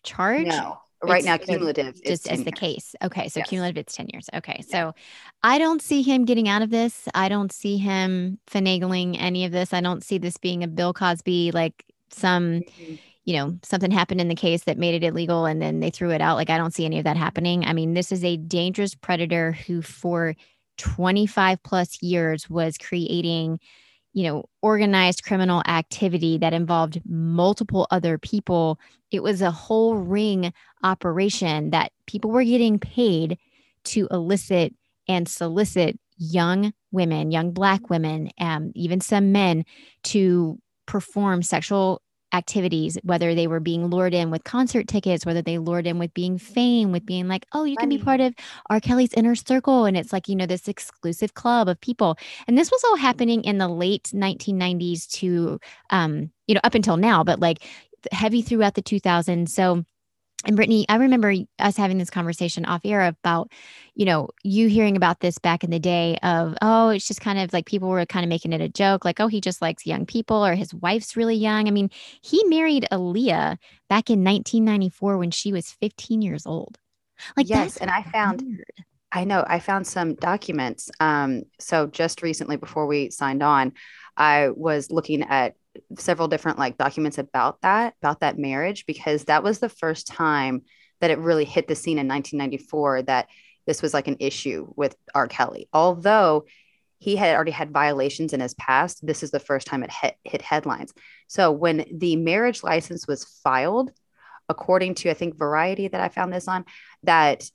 charge 0.04 0.46
No, 0.46 0.78
right 1.02 1.24
now 1.24 1.36
cumulative 1.36 2.02
just 2.02 2.26
10 2.26 2.38
as 2.38 2.44
the 2.44 2.52
case. 2.52 2.94
Okay, 3.02 3.28
so 3.28 3.40
Yes. 3.40 3.48
cumulative 3.48 3.78
it's 3.78 3.94
10 3.94 4.06
years. 4.12 4.28
Okay. 4.34 4.62
Yeah. 4.68 4.72
So 4.92 4.94
I 5.42 5.58
don't 5.58 5.82
see 5.82 6.02
him 6.02 6.24
getting 6.24 6.48
out 6.48 6.62
of 6.62 6.70
this. 6.70 7.08
I 7.14 7.28
don't 7.28 7.52
see 7.52 7.76
him 7.78 8.38
finagling 8.50 9.16
any 9.18 9.44
of 9.44 9.52
this. 9.52 9.72
I 9.72 9.80
don't 9.80 10.04
see 10.04 10.18
this 10.18 10.36
being 10.36 10.62
a 10.62 10.68
Bill 10.68 10.92
Cosby 10.92 11.50
like 11.52 11.84
some, 12.10 12.60
Mhm. 12.60 12.98
you 13.24 13.36
know, 13.36 13.58
something 13.62 13.90
happened 13.90 14.20
in 14.20 14.28
the 14.28 14.34
case 14.34 14.64
that 14.64 14.78
made 14.78 14.94
it 14.94 15.06
illegal 15.06 15.46
and 15.46 15.60
then 15.60 15.80
they 15.80 15.90
threw 15.90 16.10
it 16.10 16.20
out. 16.20 16.36
Like 16.36 16.50
I 16.50 16.58
don't 16.58 16.74
see 16.74 16.84
any 16.84 16.98
of 16.98 17.04
that 17.04 17.16
happening. 17.16 17.64
I 17.64 17.72
mean, 17.72 17.94
this 17.94 18.12
is 18.12 18.24
a 18.24 18.36
dangerous 18.36 18.94
predator 18.94 19.52
who 19.52 19.82
for 19.82 20.34
25 20.78 21.62
plus 21.62 22.02
years 22.02 22.48
was 22.50 22.78
creating 22.78 23.60
you 24.12 24.24
know, 24.24 24.44
organized 24.60 25.24
criminal 25.24 25.62
activity 25.66 26.38
that 26.38 26.52
involved 26.52 27.00
multiple 27.06 27.86
other 27.90 28.18
people. 28.18 28.78
It 29.10 29.22
was 29.22 29.42
a 29.42 29.50
whole 29.50 29.96
ring 29.96 30.52
operation 30.82 31.70
that 31.70 31.92
people 32.06 32.30
were 32.30 32.44
getting 32.44 32.78
paid 32.78 33.38
to 33.84 34.08
elicit 34.10 34.74
and 35.08 35.28
solicit 35.28 35.98
young 36.18 36.72
women, 36.90 37.30
young 37.30 37.52
Black 37.52 37.90
women, 37.90 38.30
um, 38.38 38.70
even 38.74 39.00
some 39.00 39.32
men 39.32 39.64
to 40.04 40.58
perform 40.86 41.42
sexual 41.42 42.02
activities, 42.32 42.98
whether 43.02 43.34
they 43.34 43.46
were 43.46 43.60
being 43.60 43.86
lured 43.86 44.14
in 44.14 44.30
with 44.30 44.44
concert 44.44 44.88
tickets, 44.88 45.26
whether 45.26 45.42
they 45.42 45.58
lured 45.58 45.86
in 45.86 45.98
with 45.98 46.12
being 46.14 46.38
fame, 46.38 46.92
with 46.92 47.04
being 47.04 47.28
like, 47.28 47.46
oh, 47.52 47.64
you 47.64 47.76
can 47.76 47.88
be 47.88 47.98
part 47.98 48.20
of 48.20 48.34
R. 48.70 48.80
Kelly's 48.80 49.12
inner 49.14 49.34
circle. 49.34 49.84
And 49.84 49.96
it's 49.96 50.12
like, 50.12 50.28
you 50.28 50.36
know, 50.36 50.46
this 50.46 50.68
exclusive 50.68 51.34
club 51.34 51.68
of 51.68 51.80
people. 51.80 52.16
And 52.46 52.56
this 52.56 52.70
was 52.70 52.82
all 52.84 52.96
happening 52.96 53.44
in 53.44 53.58
the 53.58 53.68
late 53.68 54.10
1990s 54.14 55.08
to, 55.12 55.58
um, 55.90 56.30
you 56.46 56.54
know, 56.54 56.60
up 56.64 56.74
until 56.74 56.96
now, 56.96 57.22
but 57.24 57.40
like 57.40 57.64
heavy 58.10 58.42
throughout 58.42 58.74
the 58.74 58.82
2000s. 58.82 59.48
So, 59.50 59.84
and 60.44 60.56
Brittany, 60.56 60.84
I 60.88 60.96
remember 60.96 61.34
us 61.58 61.76
having 61.76 61.98
this 61.98 62.10
conversation 62.10 62.64
off 62.64 62.80
air 62.84 63.02
about, 63.02 63.50
you 63.94 64.04
know, 64.04 64.28
you 64.42 64.68
hearing 64.68 64.96
about 64.96 65.20
this 65.20 65.38
back 65.38 65.64
in 65.64 65.70
the 65.70 65.78
day 65.78 66.18
of, 66.22 66.54
oh, 66.62 66.88
it's 66.88 67.06
just 67.06 67.20
kind 67.20 67.38
of 67.38 67.52
like 67.52 67.66
people 67.66 67.88
were 67.88 68.04
kind 68.06 68.24
of 68.24 68.28
making 68.28 68.52
it 68.52 68.60
a 68.60 68.68
joke, 68.68 69.04
like, 69.04 69.20
oh, 69.20 69.28
he 69.28 69.40
just 69.40 69.62
likes 69.62 69.86
young 69.86 70.06
people 70.06 70.44
or 70.44 70.54
his 70.54 70.74
wife's 70.74 71.16
really 71.16 71.36
young. 71.36 71.68
I 71.68 71.70
mean, 71.70 71.90
he 72.22 72.42
married 72.44 72.86
Aaliyah 72.90 73.56
back 73.88 74.10
in 74.10 74.24
1994 74.24 75.18
when 75.18 75.30
she 75.30 75.52
was 75.52 75.70
15 75.70 76.22
years 76.22 76.46
old. 76.46 76.78
Like, 77.36 77.48
yes, 77.48 77.76
and 77.76 77.90
I 77.90 78.02
found 78.02 78.42
weird. 78.42 78.64
I 79.12 79.24
know 79.24 79.44
I 79.46 79.60
found 79.60 79.86
some 79.86 80.14
documents. 80.14 80.90
Um, 80.98 81.42
so 81.60 81.86
just 81.86 82.22
recently, 82.22 82.56
before 82.56 82.86
we 82.86 83.10
signed 83.10 83.42
on, 83.42 83.74
I 84.16 84.48
was 84.48 84.90
looking 84.90 85.22
at 85.22 85.54
several 85.98 86.28
different 86.28 86.58
like 86.58 86.76
documents 86.78 87.18
about 87.18 87.60
that, 87.62 87.94
about 88.02 88.20
that 88.20 88.38
marriage, 88.38 88.86
because 88.86 89.24
that 89.24 89.42
was 89.42 89.58
the 89.58 89.68
first 89.68 90.06
time 90.06 90.62
that 91.00 91.10
it 91.10 91.18
really 91.18 91.44
hit 91.44 91.68
the 91.68 91.74
scene 91.74 91.98
in 91.98 92.08
1994 92.08 93.02
that 93.02 93.28
this 93.66 93.82
was 93.82 93.94
like 93.94 94.08
an 94.08 94.16
issue 94.20 94.72
with 94.76 94.96
R. 95.14 95.28
Kelly. 95.28 95.68
Although 95.72 96.46
he 96.98 97.16
had 97.16 97.34
already 97.34 97.50
had 97.50 97.72
violations 97.72 98.32
in 98.32 98.40
his 98.40 98.54
past, 98.54 99.04
this 99.04 99.22
is 99.22 99.30
the 99.30 99.40
first 99.40 99.66
time 99.66 99.82
it 99.82 99.90
hit, 99.90 100.16
hit 100.24 100.42
headlines. 100.42 100.92
So 101.26 101.50
when 101.50 101.84
the 101.92 102.16
marriage 102.16 102.62
license 102.62 103.06
was 103.08 103.24
filed, 103.42 103.90
according 104.48 104.94
to 104.96 105.10
I 105.10 105.14
think 105.14 105.36
Variety 105.36 105.88
that 105.88 106.00
I 106.00 106.08
found 106.08 106.32
this 106.32 106.48
on, 106.48 106.64
that 107.02 107.50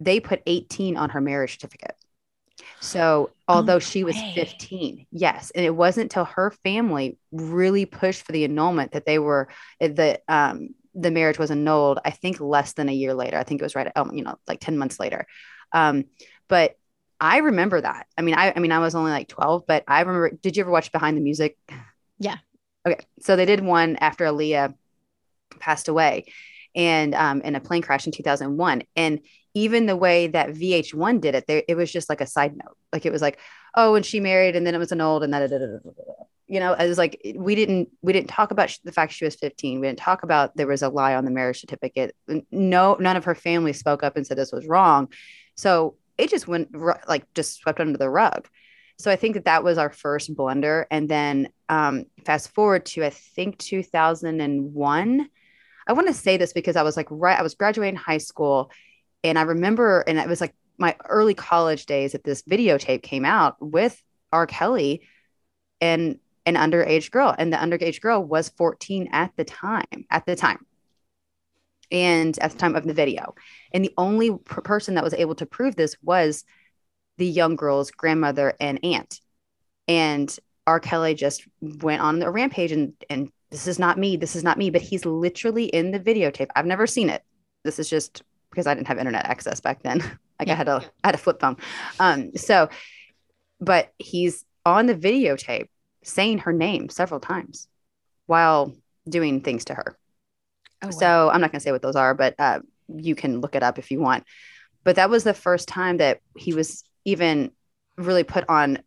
they 0.00 0.20
put 0.20 0.42
18 0.46 0.96
on 0.96 1.10
her 1.10 1.20
marriage 1.20 1.54
certificate. 1.54 1.96
So 2.80 3.30
although 3.46 3.74
no 3.74 3.78
she 3.78 4.04
was 4.04 4.16
way. 4.16 4.32
15, 4.34 5.06
yes, 5.10 5.50
and 5.54 5.64
it 5.64 5.74
wasn't 5.74 6.04
until 6.04 6.24
her 6.24 6.50
family 6.64 7.18
really 7.32 7.86
pushed 7.86 8.22
for 8.24 8.32
the 8.32 8.44
annulment 8.44 8.92
that 8.92 9.06
they 9.06 9.18
were 9.18 9.48
that 9.80 10.22
um 10.28 10.70
the 10.94 11.10
marriage 11.10 11.38
was 11.38 11.50
annulled. 11.50 12.00
I 12.04 12.10
think 12.10 12.40
less 12.40 12.72
than 12.72 12.88
a 12.88 12.92
year 12.92 13.14
later. 13.14 13.38
I 13.38 13.44
think 13.44 13.60
it 13.60 13.64
was 13.64 13.76
right, 13.76 13.90
um, 13.94 14.12
you 14.14 14.24
know, 14.24 14.36
like 14.48 14.60
10 14.60 14.76
months 14.78 14.98
later. 14.98 15.26
Um, 15.72 16.04
but 16.48 16.76
I 17.20 17.38
remember 17.38 17.80
that. 17.80 18.06
I 18.16 18.22
mean, 18.22 18.34
I 18.34 18.52
I 18.54 18.58
mean, 18.58 18.72
I 18.72 18.78
was 18.78 18.94
only 18.94 19.10
like 19.10 19.28
12, 19.28 19.64
but 19.66 19.84
I 19.86 20.00
remember. 20.00 20.30
Did 20.30 20.56
you 20.56 20.62
ever 20.62 20.70
watch 20.70 20.92
Behind 20.92 21.16
the 21.16 21.20
Music? 21.20 21.56
Yeah. 22.18 22.36
Okay, 22.86 22.98
so 23.20 23.36
they 23.36 23.44
did 23.44 23.60
one 23.60 23.96
after 23.96 24.24
Aaliyah 24.24 24.74
passed 25.58 25.88
away, 25.88 26.26
and 26.74 27.14
um, 27.14 27.40
in 27.42 27.54
a 27.54 27.60
plane 27.60 27.82
crash 27.82 28.06
in 28.06 28.12
2001, 28.12 28.82
and 28.96 29.20
even 29.54 29.86
the 29.86 29.96
way 29.96 30.26
that 30.28 30.50
VH1 30.50 31.20
did 31.20 31.34
it, 31.34 31.64
it 31.68 31.76
was 31.76 31.90
just 31.90 32.08
like 32.08 32.20
a 32.20 32.26
side 32.26 32.56
note. 32.56 32.76
Like 32.92 33.06
it 33.06 33.12
was 33.12 33.22
like, 33.22 33.38
oh, 33.74 33.94
and 33.94 34.04
she 34.04 34.20
married, 34.20 34.56
and 34.56 34.66
then 34.66 34.74
it 34.74 34.78
was 34.78 34.92
annulled, 34.92 35.24
and 35.24 35.32
that, 35.32 35.50
you 36.46 36.60
know, 36.60 36.72
it 36.72 36.88
was 36.88 36.98
like 36.98 37.20
we 37.36 37.54
didn't 37.54 37.90
we 38.00 38.12
didn't 38.12 38.28
talk 38.28 38.50
about 38.50 38.76
the 38.84 38.92
fact 38.92 39.12
she 39.12 39.24
was 39.24 39.36
15. 39.36 39.80
We 39.80 39.86
didn't 39.86 39.98
talk 39.98 40.22
about 40.22 40.56
there 40.56 40.66
was 40.66 40.82
a 40.82 40.88
lie 40.88 41.14
on 41.14 41.24
the 41.24 41.30
marriage 41.30 41.60
certificate. 41.60 42.16
No, 42.50 42.96
none 42.98 43.16
of 43.16 43.24
her 43.26 43.34
family 43.34 43.72
spoke 43.72 44.02
up 44.02 44.16
and 44.16 44.26
said 44.26 44.38
this 44.38 44.52
was 44.52 44.66
wrong. 44.66 45.08
So 45.56 45.96
it 46.16 46.30
just 46.30 46.48
went 46.48 46.74
like 47.06 47.32
just 47.34 47.58
swept 47.58 47.80
under 47.80 47.98
the 47.98 48.10
rug. 48.10 48.48
So 48.98 49.10
I 49.10 49.16
think 49.16 49.34
that 49.34 49.44
that 49.44 49.62
was 49.62 49.78
our 49.78 49.90
first 49.90 50.34
blunder. 50.34 50.86
And 50.90 51.08
then 51.08 51.50
um, 51.68 52.04
fast 52.24 52.52
forward 52.54 52.86
to 52.86 53.04
I 53.04 53.10
think 53.10 53.58
2001. 53.58 55.28
I 55.86 55.92
want 55.92 56.06
to 56.08 56.14
say 56.14 56.36
this 56.36 56.52
because 56.52 56.76
I 56.76 56.82
was 56.82 56.96
like 56.96 57.06
right, 57.10 57.38
I 57.38 57.42
was 57.42 57.54
graduating 57.54 57.96
high 57.96 58.18
school, 58.18 58.70
and 59.24 59.38
I 59.38 59.42
remember, 59.42 60.04
and 60.06 60.18
it 60.18 60.28
was 60.28 60.40
like 60.40 60.54
my 60.78 60.96
early 61.08 61.34
college 61.34 61.86
days 61.86 62.12
that 62.12 62.24
this 62.24 62.42
videotape 62.42 63.02
came 63.02 63.24
out 63.24 63.56
with 63.60 64.00
R. 64.32 64.46
Kelly 64.46 65.02
and 65.80 66.18
an 66.46 66.54
underage 66.54 67.10
girl, 67.10 67.34
and 67.36 67.52
the 67.52 67.56
underage 67.56 68.00
girl 68.00 68.22
was 68.24 68.48
14 68.50 69.08
at 69.12 69.32
the 69.36 69.44
time. 69.44 70.06
At 70.10 70.24
the 70.24 70.36
time. 70.36 70.64
And 71.90 72.38
at 72.38 72.52
the 72.52 72.58
time 72.58 72.76
of 72.76 72.84
the 72.84 72.94
video. 72.94 73.34
And 73.72 73.84
the 73.84 73.94
only 73.96 74.36
per- 74.36 74.62
person 74.62 74.94
that 74.94 75.04
was 75.04 75.14
able 75.14 75.34
to 75.36 75.46
prove 75.46 75.74
this 75.74 75.96
was 76.02 76.44
the 77.16 77.26
young 77.26 77.56
girl's 77.56 77.90
grandmother 77.90 78.54
and 78.60 78.78
aunt. 78.84 79.20
And 79.88 80.34
R. 80.66 80.80
Kelly 80.80 81.14
just 81.14 81.46
went 81.60 82.02
on 82.02 82.22
a 82.22 82.30
rampage 82.30 82.72
and, 82.72 82.92
and 83.08 83.30
this 83.50 83.66
is 83.66 83.78
not 83.78 83.98
me. 83.98 84.16
This 84.16 84.36
is 84.36 84.44
not 84.44 84.58
me. 84.58 84.70
But 84.70 84.82
he's 84.82 85.06
literally 85.06 85.64
in 85.64 85.90
the 85.90 86.00
videotape. 86.00 86.48
I've 86.54 86.66
never 86.66 86.86
seen 86.86 87.08
it. 87.08 87.22
This 87.64 87.78
is 87.78 87.88
just 87.88 88.22
because 88.58 88.66
I 88.66 88.74
didn't 88.74 88.88
have 88.88 88.98
internet 88.98 89.26
access 89.26 89.60
back 89.60 89.84
then. 89.84 89.98
like 90.40 90.48
yeah. 90.48 90.54
I 90.54 90.56
had 90.56 90.66
a 90.68 90.82
I 91.04 91.08
had 91.08 91.14
a 91.14 91.18
flip 91.18 91.38
phone. 91.38 91.56
Um, 92.00 92.36
so 92.36 92.68
but 93.60 93.92
he's 93.98 94.44
on 94.66 94.86
the 94.86 94.96
videotape 94.96 95.68
saying 96.02 96.38
her 96.38 96.52
name 96.52 96.88
several 96.88 97.20
times 97.20 97.68
while 98.26 98.74
doing 99.08 99.42
things 99.42 99.66
to 99.66 99.74
her. 99.74 99.96
Oh, 100.82 100.88
wow. 100.88 100.90
So 100.90 101.30
I'm 101.32 101.40
not 101.40 101.52
going 101.52 101.60
to 101.60 101.64
say 101.64 101.70
what 101.70 101.82
those 101.82 101.94
are, 101.94 102.14
but 102.14 102.34
uh, 102.38 102.60
you 102.88 103.14
can 103.14 103.40
look 103.40 103.54
it 103.54 103.62
up 103.62 103.78
if 103.78 103.92
you 103.92 104.00
want. 104.00 104.24
But 104.82 104.96
that 104.96 105.10
was 105.10 105.22
the 105.22 105.34
first 105.34 105.68
time 105.68 105.98
that 105.98 106.20
he 106.36 106.52
was 106.52 106.82
even 107.04 107.52
really 107.96 108.24
put 108.24 108.44
on 108.48 108.80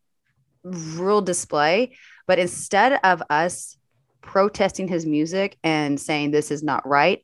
real 0.63 1.21
display. 1.21 1.95
But 2.27 2.39
instead 2.39 2.99
of 3.03 3.23
us 3.29 3.77
protesting 4.21 4.89
his 4.89 5.05
music 5.05 5.57
and 5.63 5.99
saying 5.99 6.31
this 6.31 6.51
is 6.51 6.61
not 6.61 6.87
right, 6.87 7.23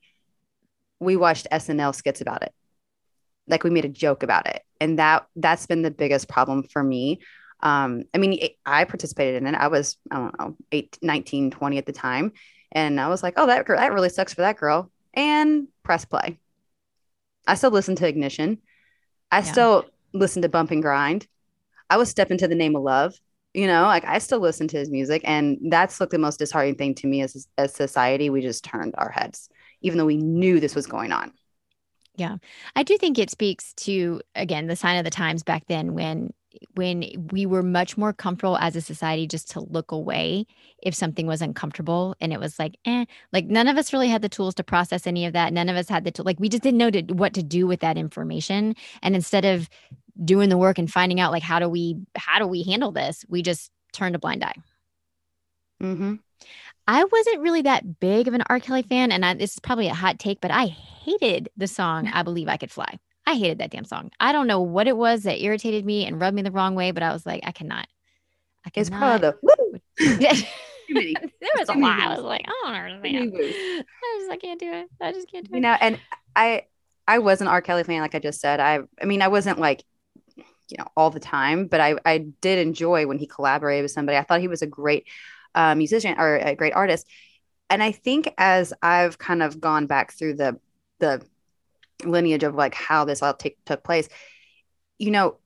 we 0.99 1.15
watched 1.15 1.47
SNL 1.51 1.95
skits 1.95 2.21
about 2.21 2.43
it. 2.43 2.53
Like 3.47 3.63
we 3.63 3.69
made 3.69 3.85
a 3.85 3.89
joke 3.89 4.23
about 4.23 4.47
it. 4.47 4.61
And 4.81 4.99
that 4.99 5.27
that's 5.35 5.65
been 5.65 5.81
the 5.81 5.91
biggest 5.91 6.27
problem 6.27 6.63
for 6.63 6.83
me. 6.83 7.19
Um, 7.61 8.03
I 8.13 8.17
mean, 8.17 8.39
I 8.65 8.83
participated 8.83 9.41
in 9.41 9.47
it. 9.47 9.57
I 9.57 9.67
was, 9.67 9.97
I 10.11 10.17
don't 10.17 10.39
know, 10.39 10.55
8, 10.71 10.99
19, 11.01 11.51
20 11.51 11.77
at 11.77 11.85
the 11.85 11.91
time. 11.91 12.33
And 12.71 12.99
I 12.99 13.07
was 13.07 13.23
like, 13.23 13.35
oh, 13.37 13.47
that 13.47 13.65
girl, 13.65 13.79
that 13.79 13.93
really 13.93 14.09
sucks 14.09 14.33
for 14.33 14.41
that 14.41 14.57
girl. 14.57 14.91
And 15.13 15.67
press 15.83 16.05
play. 16.05 16.37
I 17.47 17.55
still 17.55 17.71
listen 17.71 17.95
to 17.95 18.07
Ignition. 18.07 18.59
I 19.31 19.37
yeah. 19.37 19.43
still 19.43 19.85
listen 20.13 20.41
to 20.43 20.49
Bump 20.49 20.71
and 20.71 20.81
Grind. 20.81 21.27
I 21.89 21.97
was 21.97 22.09
Step 22.09 22.29
into 22.29 22.47
the 22.47 22.55
Name 22.55 22.75
of 22.75 22.83
Love. 22.83 23.15
You 23.53 23.65
know, 23.65 23.83
like 23.83 24.05
I 24.05 24.19
still 24.19 24.39
listen 24.39 24.67
to 24.67 24.77
his 24.77 24.91
music. 24.91 25.23
And 25.25 25.57
that's 25.71 25.99
like 25.99 26.09
the 26.09 26.19
most 26.19 26.37
disheartening 26.37 26.75
thing 26.75 26.93
to 26.95 27.07
me 27.07 27.21
as, 27.21 27.47
as 27.57 27.73
society. 27.73 28.29
We 28.29 28.41
just 28.41 28.63
turned 28.63 28.93
our 28.97 29.09
heads, 29.09 29.49
even 29.81 29.97
though 29.97 30.05
we 30.05 30.17
knew 30.17 30.59
this 30.59 30.75
was 30.75 30.87
going 30.87 31.11
on. 31.11 31.31
Yeah. 32.15 32.37
I 32.75 32.83
do 32.83 32.97
think 32.97 33.19
it 33.19 33.29
speaks 33.29 33.73
to, 33.75 34.21
again, 34.33 34.67
the 34.67 34.75
sign 34.75 34.97
of 34.97 35.03
the 35.03 35.11
times 35.11 35.43
back 35.43 35.67
then 35.67 35.93
when 35.93 36.31
when 36.73 37.03
we 37.31 37.45
were 37.45 37.61
much 37.63 37.97
more 37.97 38.13
comfortable 38.13 38.57
as 38.57 38.75
a 38.75 38.81
society 38.81 39.27
just 39.27 39.51
to 39.51 39.59
look 39.59 39.91
away 39.91 40.45
if 40.81 40.95
something 40.95 41.27
was 41.27 41.41
uncomfortable 41.41 42.15
and 42.19 42.33
it 42.33 42.39
was 42.39 42.57
like 42.57 42.77
eh 42.85 43.05
like 43.31 43.45
none 43.45 43.67
of 43.67 43.77
us 43.77 43.93
really 43.93 44.07
had 44.07 44.21
the 44.21 44.29
tools 44.29 44.55
to 44.55 44.63
process 44.63 45.05
any 45.05 45.25
of 45.25 45.33
that 45.33 45.53
none 45.53 45.69
of 45.69 45.75
us 45.75 45.89
had 45.89 46.03
the 46.03 46.11
tool 46.11 46.25
like 46.25 46.39
we 46.39 46.49
just 46.49 46.63
didn't 46.63 46.77
know 46.77 46.89
to, 46.89 47.01
what 47.13 47.33
to 47.33 47.43
do 47.43 47.67
with 47.67 47.81
that 47.81 47.97
information 47.97 48.75
and 49.03 49.15
instead 49.15 49.45
of 49.45 49.69
doing 50.23 50.49
the 50.49 50.57
work 50.57 50.77
and 50.79 50.91
finding 50.91 51.19
out 51.19 51.31
like 51.31 51.43
how 51.43 51.59
do 51.59 51.69
we 51.69 51.95
how 52.15 52.39
do 52.39 52.47
we 52.47 52.63
handle 52.63 52.91
this 52.91 53.25
we 53.27 53.41
just 53.41 53.71
turned 53.93 54.15
a 54.15 54.19
blind 54.19 54.43
eye 54.43 54.55
mm-hmm. 55.81 56.15
I 56.87 57.03
wasn't 57.03 57.41
really 57.41 57.61
that 57.63 57.99
big 57.99 58.27
of 58.27 58.33
an 58.33 58.43
R. 58.49 58.59
Kelly 58.59 58.83
fan, 58.83 59.11
and 59.11 59.25
I, 59.25 59.33
this 59.33 59.53
is 59.53 59.59
probably 59.59 59.87
a 59.87 59.93
hot 59.93 60.19
take, 60.19 60.39
but 60.39 60.51
I 60.51 60.67
hated 60.67 61.49
the 61.57 61.67
song 61.67 62.07
"I 62.07 62.23
Believe 62.23 62.47
I 62.47 62.57
Could 62.57 62.71
Fly." 62.71 62.97
I 63.25 63.35
hated 63.35 63.57
that 63.57 63.71
damn 63.71 63.83
song. 63.83 64.11
I 64.21 64.31
don't 64.31 64.47
know 64.47 64.61
what 64.61 64.87
it 64.87 64.95
was 64.95 65.23
that 65.23 65.41
irritated 65.41 65.85
me 65.85 66.05
and 66.05 66.19
rubbed 66.19 66.35
me 66.35 66.43
the 66.43 66.51
wrong 66.51 66.75
way, 66.75 66.91
but 66.91 67.03
I 67.03 67.11
was 67.11 67.25
like, 67.25 67.43
I 67.45 67.51
cannot. 67.51 67.87
I 68.65 68.69
cannot. 68.69 68.81
It's 68.81 68.89
probably 68.89 69.31
the 69.99 70.45
there 70.89 71.51
was 71.57 71.67
a 71.67 71.73
lot. 71.73 71.99
I 71.99 72.15
was 72.15 72.23
like, 72.23 72.45
I 72.47 72.51
don't 72.63 72.75
understand. 72.75 73.33
I 73.35 74.17
just 74.19 74.31
I 74.31 74.37
can't 74.37 74.59
do 74.59 74.71
it. 74.71 74.87
I 75.01 75.11
just 75.11 75.29
can't 75.29 75.45
do 75.45 75.53
it. 75.53 75.57
You 75.57 75.61
know, 75.61 75.75
and 75.79 75.99
I 76.35 76.63
I 77.05 77.19
was 77.19 77.41
an 77.41 77.47
R. 77.47 77.61
Kelly 77.61 77.83
fan, 77.83 78.01
like 78.01 78.15
I 78.15 78.19
just 78.19 78.39
said. 78.39 78.61
I 78.61 78.79
I 79.01 79.05
mean, 79.05 79.21
I 79.21 79.27
wasn't 79.27 79.59
like 79.59 79.83
you 80.37 80.77
know 80.77 80.87
all 80.95 81.09
the 81.09 81.19
time, 81.19 81.67
but 81.67 81.81
I 81.81 81.95
I 82.05 82.19
did 82.39 82.59
enjoy 82.59 83.07
when 83.07 83.17
he 83.17 83.27
collaborated 83.27 83.83
with 83.83 83.91
somebody. 83.91 84.17
I 84.17 84.23
thought 84.23 84.39
he 84.39 84.47
was 84.47 84.61
a 84.61 84.67
great 84.67 85.05
uh, 85.55 85.75
musician 85.75 86.15
or 86.17 86.37
a 86.37 86.55
great 86.55 86.73
artist. 86.73 87.07
And 87.69 87.83
I 87.83 87.91
think 87.91 88.33
as 88.37 88.73
I've 88.81 89.17
kind 89.17 89.43
of 89.43 89.59
gone 89.59 89.87
back 89.87 90.13
through 90.13 90.35
the 90.35 90.59
the 90.99 91.25
lineage 92.03 92.43
of 92.43 92.55
like 92.55 92.73
how 92.73 93.05
this 93.05 93.21
all 93.21 93.33
take, 93.33 93.63
took 93.65 93.83
place, 93.83 94.07
you 94.97 95.11
know, 95.11 95.37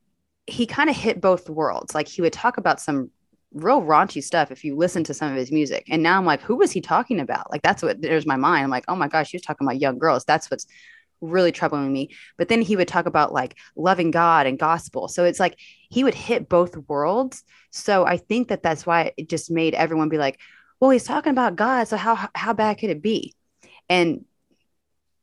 he 0.47 0.65
kind 0.65 0.89
of 0.89 0.95
hit 0.95 1.21
both 1.21 1.49
worlds. 1.49 1.95
Like 1.95 2.07
he 2.07 2.21
would 2.21 2.33
talk 2.33 2.57
about 2.57 2.79
some 2.79 3.11
real 3.53 3.81
raunchy 3.81 4.23
stuff 4.23 4.51
if 4.51 4.63
you 4.63 4.75
listen 4.75 5.03
to 5.05 5.13
some 5.13 5.31
of 5.31 5.37
his 5.37 5.51
music. 5.51 5.85
And 5.89 6.01
now 6.01 6.17
I'm 6.17 6.25
like, 6.25 6.41
who 6.41 6.55
was 6.55 6.71
he 6.71 6.81
talking 6.81 7.19
about? 7.19 7.51
Like 7.51 7.61
that's 7.61 7.83
what 7.83 8.01
there's 8.01 8.25
my 8.25 8.37
mind. 8.37 8.63
I'm 8.63 8.69
like, 8.69 8.85
oh 8.87 8.95
my 8.95 9.07
gosh, 9.07 9.31
he 9.31 9.37
was 9.37 9.43
talking 9.43 9.67
about 9.67 9.81
young 9.81 9.97
girls. 9.97 10.23
That's 10.25 10.49
what's 10.49 10.67
really 11.19 11.51
troubling 11.51 11.91
me. 11.91 12.09
But 12.37 12.47
then 12.47 12.61
he 12.61 12.75
would 12.75 12.87
talk 12.87 13.05
about 13.05 13.33
like 13.33 13.57
loving 13.75 14.11
God 14.11 14.47
and 14.47 14.57
gospel. 14.57 15.07
So 15.07 15.25
it's 15.25 15.39
like 15.39 15.57
he 15.91 16.05
would 16.05 16.15
hit 16.15 16.47
both 16.47 16.77
worlds. 16.87 17.43
So 17.69 18.05
I 18.05 18.15
think 18.15 18.47
that 18.47 18.63
that's 18.63 18.85
why 18.85 19.11
it 19.17 19.29
just 19.29 19.51
made 19.51 19.73
everyone 19.73 20.07
be 20.07 20.17
like, 20.17 20.39
well, 20.79 20.89
he's 20.89 21.03
talking 21.03 21.31
about 21.31 21.57
God. 21.57 21.87
So 21.89 21.97
how 21.97 22.29
how 22.33 22.53
bad 22.53 22.79
could 22.79 22.89
it 22.89 23.01
be? 23.01 23.35
And 23.89 24.23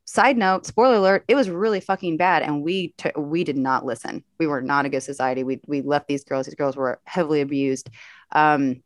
side 0.05 0.39
note 0.39 0.65
spoiler 0.65 0.97
alert 0.97 1.25
it 1.29 1.35
was 1.35 1.51
really 1.51 1.81
fucking 1.81 2.17
bad 2.17 2.43
and 2.43 2.63
we 2.63 2.95
t- 2.97 3.11
we 3.15 3.45
did 3.45 3.59
not 3.59 3.85
listen 3.85 4.25
we 4.39 4.47
were 4.47 4.63
not 4.63 4.87
a 4.87 4.89
good 4.89 5.03
society 5.03 5.45
we 5.45 5.61
we 5.67 5.83
left 5.83 6.09
these 6.09 6.25
girls 6.25 6.47
these 6.47 6.55
girls 6.55 6.77
were 6.77 6.99
heavily 7.05 7.43
abused 7.43 7.91
um, 8.33 8.83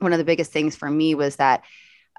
one 0.00 0.12
of 0.12 0.18
the 0.18 0.24
biggest 0.24 0.50
things 0.50 0.74
for 0.74 0.90
me 0.90 1.14
was 1.14 1.36
that 1.36 1.62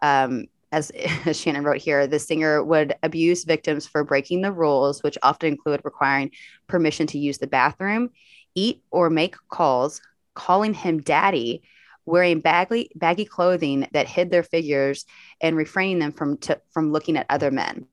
um, 0.01 0.45
as, 0.71 0.91
as 1.25 1.37
shannon 1.37 1.65
wrote 1.65 1.81
here 1.81 2.07
the 2.07 2.19
singer 2.19 2.63
would 2.63 2.95
abuse 3.03 3.43
victims 3.43 3.85
for 3.85 4.05
breaking 4.05 4.41
the 4.41 4.51
rules 4.53 5.03
which 5.03 5.17
often 5.23 5.49
include 5.49 5.81
requiring 5.83 6.31
permission 6.67 7.05
to 7.05 7.19
use 7.19 7.39
the 7.39 7.47
bathroom 7.47 8.11
eat 8.57 8.83
or 8.91 9.09
make 9.09 9.35
calls 9.49 10.01
calling 10.33 10.73
him 10.73 11.01
daddy 11.01 11.61
wearing 12.05 12.39
baggy 12.39 12.89
baggy 12.95 13.25
clothing 13.25 13.87
that 13.91 14.07
hid 14.07 14.31
their 14.31 14.43
figures 14.43 15.05
and 15.41 15.55
refraining 15.55 15.99
them 15.99 16.11
from 16.11 16.37
from 16.71 16.91
looking 16.91 17.17
at 17.17 17.25
other 17.29 17.51
men 17.51 17.85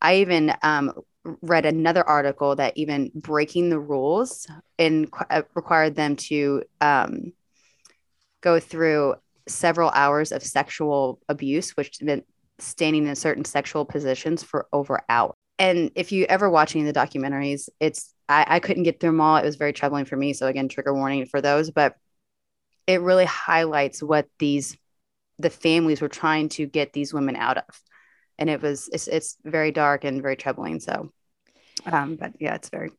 I 0.00 0.16
even 0.16 0.54
um, 0.62 0.92
read 1.42 1.66
another 1.66 2.06
article 2.06 2.56
that 2.56 2.76
even 2.76 3.10
breaking 3.14 3.68
the 3.68 3.78
rules 3.78 4.46
and 4.78 5.12
uh, 5.28 5.42
required 5.54 5.94
them 5.94 6.16
to 6.16 6.62
um, 6.80 7.32
go 8.40 8.58
through 8.58 9.16
several 9.46 9.90
hours 9.90 10.32
of 10.32 10.42
sexual 10.42 11.20
abuse, 11.28 11.76
which 11.76 12.00
meant 12.02 12.24
standing 12.58 13.06
in 13.06 13.16
certain 13.16 13.44
sexual 13.44 13.84
positions 13.84 14.42
for 14.42 14.66
over 14.72 15.02
hours. 15.08 15.34
And 15.58 15.90
if 15.94 16.10
you 16.10 16.24
ever 16.24 16.48
watching 16.48 16.86
the 16.86 16.92
documentaries, 16.92 17.68
it's 17.80 18.14
I, 18.30 18.46
I 18.48 18.60
couldn't 18.60 18.84
get 18.84 19.00
through 19.00 19.10
them 19.10 19.20
all. 19.20 19.36
It 19.36 19.44
was 19.44 19.56
very 19.56 19.72
troubling 19.72 20.04
for 20.04 20.16
me. 20.16 20.32
So 20.32 20.46
again, 20.46 20.68
trigger 20.68 20.94
warning 20.94 21.26
for 21.26 21.40
those, 21.40 21.70
but 21.70 21.96
it 22.86 23.00
really 23.00 23.24
highlights 23.24 24.02
what 24.02 24.26
these 24.38 24.76
the 25.38 25.50
families 25.50 26.00
were 26.00 26.08
trying 26.08 26.48
to 26.50 26.66
get 26.66 26.92
these 26.92 27.14
women 27.14 27.34
out 27.34 27.56
of 27.56 27.64
and 28.38 28.50
it 28.50 28.60
was 28.60 28.88
it's, 28.92 29.08
it's 29.08 29.36
very 29.44 29.70
dark 29.70 30.04
and 30.04 30.22
very 30.22 30.36
troubling 30.36 30.80
so 30.80 31.10
um 31.86 32.16
but 32.16 32.32
yeah 32.40 32.54
it's 32.54 32.68
very 32.68 32.90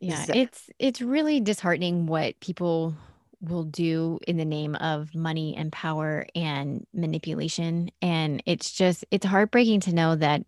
yeah 0.00 0.24
it's 0.34 0.70
it's 0.78 1.02
really 1.02 1.40
disheartening 1.40 2.06
what 2.06 2.38
people 2.40 2.94
will 3.40 3.64
do 3.64 4.18
in 4.26 4.36
the 4.36 4.44
name 4.44 4.74
of 4.76 5.14
money 5.14 5.54
and 5.56 5.72
power 5.72 6.26
and 6.34 6.86
manipulation 6.94 7.90
and 8.00 8.42
it's 8.46 8.70
just 8.72 9.04
it's 9.10 9.26
heartbreaking 9.26 9.80
to 9.80 9.94
know 9.94 10.14
that 10.14 10.42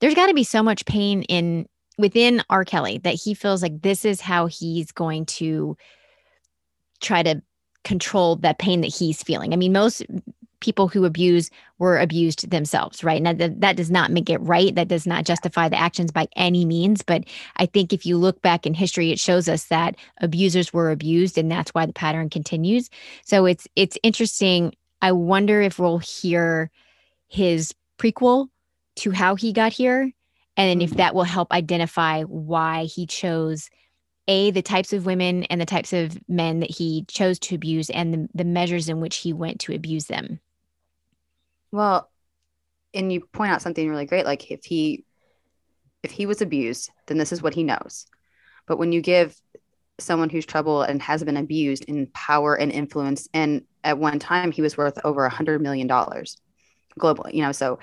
there's 0.00 0.14
got 0.14 0.26
to 0.26 0.34
be 0.34 0.44
so 0.44 0.62
much 0.62 0.84
pain 0.84 1.22
in 1.24 1.68
within 1.98 2.42
R. 2.48 2.64
Kelly 2.64 2.98
that 2.98 3.14
he 3.14 3.34
feels 3.34 3.62
like 3.62 3.82
this 3.82 4.04
is 4.04 4.20
how 4.20 4.46
he's 4.46 4.92
going 4.92 5.26
to 5.26 5.76
try 7.00 7.22
to 7.22 7.42
control 7.84 8.36
that 8.36 8.58
pain 8.58 8.80
that 8.80 8.94
he's 8.94 9.22
feeling. 9.22 9.52
I 9.52 9.56
mean, 9.56 9.72
most 9.72 10.04
people 10.60 10.88
who 10.88 11.04
abuse 11.04 11.50
were 11.78 11.98
abused 11.98 12.50
themselves, 12.50 13.04
right? 13.04 13.22
Now, 13.22 13.32
that, 13.32 13.60
that 13.60 13.76
does 13.76 13.90
not 13.90 14.10
make 14.10 14.28
it 14.28 14.38
right. 14.38 14.74
That 14.74 14.88
does 14.88 15.06
not 15.06 15.24
justify 15.24 15.68
the 15.68 15.78
actions 15.78 16.10
by 16.10 16.28
any 16.36 16.64
means. 16.64 17.02
But 17.02 17.24
I 17.56 17.66
think 17.66 17.92
if 17.92 18.04
you 18.04 18.16
look 18.16 18.42
back 18.42 18.66
in 18.66 18.74
history, 18.74 19.12
it 19.12 19.20
shows 19.20 19.48
us 19.48 19.66
that 19.66 19.96
abusers 20.20 20.72
were 20.72 20.90
abused, 20.90 21.38
and 21.38 21.50
that's 21.50 21.70
why 21.74 21.86
the 21.86 21.92
pattern 21.92 22.28
continues. 22.30 22.90
So 23.24 23.46
it's 23.46 23.68
it's 23.76 23.98
interesting. 24.02 24.74
I 25.00 25.12
wonder 25.12 25.62
if 25.62 25.78
we'll 25.78 25.98
hear 25.98 26.70
his 27.28 27.72
prequel 27.98 28.48
to 28.96 29.12
how 29.12 29.36
he 29.36 29.52
got 29.52 29.72
here, 29.72 30.12
and 30.58 30.82
if 30.82 30.90
mm-hmm. 30.90 30.98
that 30.98 31.14
will 31.14 31.24
help 31.24 31.50
identify 31.52 32.22
why 32.24 32.84
he 32.84 33.06
chose 33.06 33.70
a 34.26 34.50
the 34.50 34.60
types 34.60 34.92
of 34.92 35.06
women 35.06 35.44
and 35.44 35.58
the 35.58 35.66
types 35.66 35.94
of 35.94 36.18
men 36.28 36.60
that 36.60 36.70
he 36.70 37.06
chose 37.08 37.38
to 37.38 37.54
abuse 37.54 37.88
and 37.88 38.12
the, 38.12 38.28
the 38.34 38.44
measures 38.44 38.90
in 38.90 39.00
which 39.00 39.16
he 39.16 39.32
went 39.32 39.58
to 39.60 39.74
abuse 39.74 40.04
them 40.04 40.38
well, 41.70 42.10
and 42.94 43.12
you 43.12 43.20
point 43.32 43.52
out 43.52 43.62
something 43.62 43.88
really 43.88 44.06
great. 44.06 44.24
Like 44.24 44.50
if 44.50 44.64
he 44.64 45.04
if 46.02 46.10
he 46.10 46.26
was 46.26 46.40
abused, 46.40 46.90
then 47.06 47.18
this 47.18 47.32
is 47.32 47.42
what 47.42 47.54
he 47.54 47.64
knows. 47.64 48.06
But 48.66 48.78
when 48.78 48.92
you 48.92 49.00
give 49.00 49.38
someone 49.98 50.30
who's 50.30 50.46
trouble 50.46 50.82
and 50.82 51.02
has 51.02 51.24
been 51.24 51.36
abused 51.36 51.84
in 51.84 52.06
power 52.08 52.54
and 52.54 52.70
influence, 52.70 53.28
and 53.34 53.64
at 53.82 53.98
one 53.98 54.18
time 54.18 54.52
he 54.52 54.62
was 54.62 54.76
worth 54.76 54.98
over 55.04 55.24
a 55.24 55.30
hundred 55.30 55.60
million 55.60 55.86
dollars 55.86 56.36
globally, 56.98 57.34
you 57.34 57.42
know, 57.42 57.52
so 57.52 57.78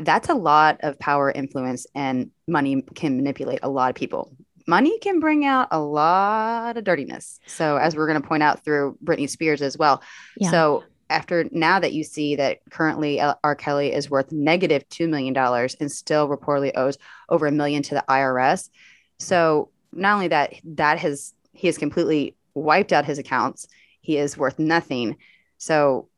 that's 0.00 0.28
a 0.28 0.34
lot 0.34 0.78
of 0.82 0.98
power, 0.98 1.30
influence, 1.30 1.86
and 1.94 2.30
money 2.46 2.82
can 2.94 3.16
manipulate 3.16 3.60
a 3.62 3.68
lot 3.68 3.90
of 3.90 3.96
people. 3.96 4.34
Money 4.66 4.98
can 5.00 5.18
bring 5.20 5.44
out 5.44 5.68
a 5.70 5.80
lot 5.80 6.76
of 6.76 6.84
dirtiness. 6.84 7.40
So, 7.46 7.76
as 7.76 7.96
we're 7.96 8.06
going 8.06 8.20
to 8.22 8.26
point 8.26 8.42
out 8.42 8.64
through 8.64 8.96
Britney 9.04 9.28
Spears 9.28 9.60
as 9.60 9.76
well. 9.76 10.02
Yeah. 10.36 10.50
So, 10.50 10.84
after 11.12 11.44
now 11.52 11.78
that 11.78 11.92
you 11.92 12.02
see 12.02 12.36
that 12.36 12.60
currently 12.70 13.20
R. 13.20 13.54
Kelly 13.54 13.92
is 13.92 14.10
worth 14.10 14.32
negative 14.32 14.88
$2 14.88 15.08
million 15.08 15.36
and 15.36 15.92
still 15.92 16.28
reportedly 16.28 16.72
owes 16.74 16.96
over 17.28 17.46
a 17.46 17.52
million 17.52 17.82
to 17.82 17.94
the 17.94 18.04
IRS. 18.08 18.70
So 19.18 19.68
not 19.92 20.14
only 20.14 20.28
that, 20.28 20.54
that 20.64 20.98
has, 20.98 21.34
he 21.52 21.68
has 21.68 21.76
completely 21.76 22.34
wiped 22.54 22.92
out 22.92 23.04
his 23.04 23.18
accounts. 23.18 23.68
He 24.00 24.16
is 24.16 24.38
worth 24.38 24.58
nothing. 24.58 25.18
So 25.58 26.08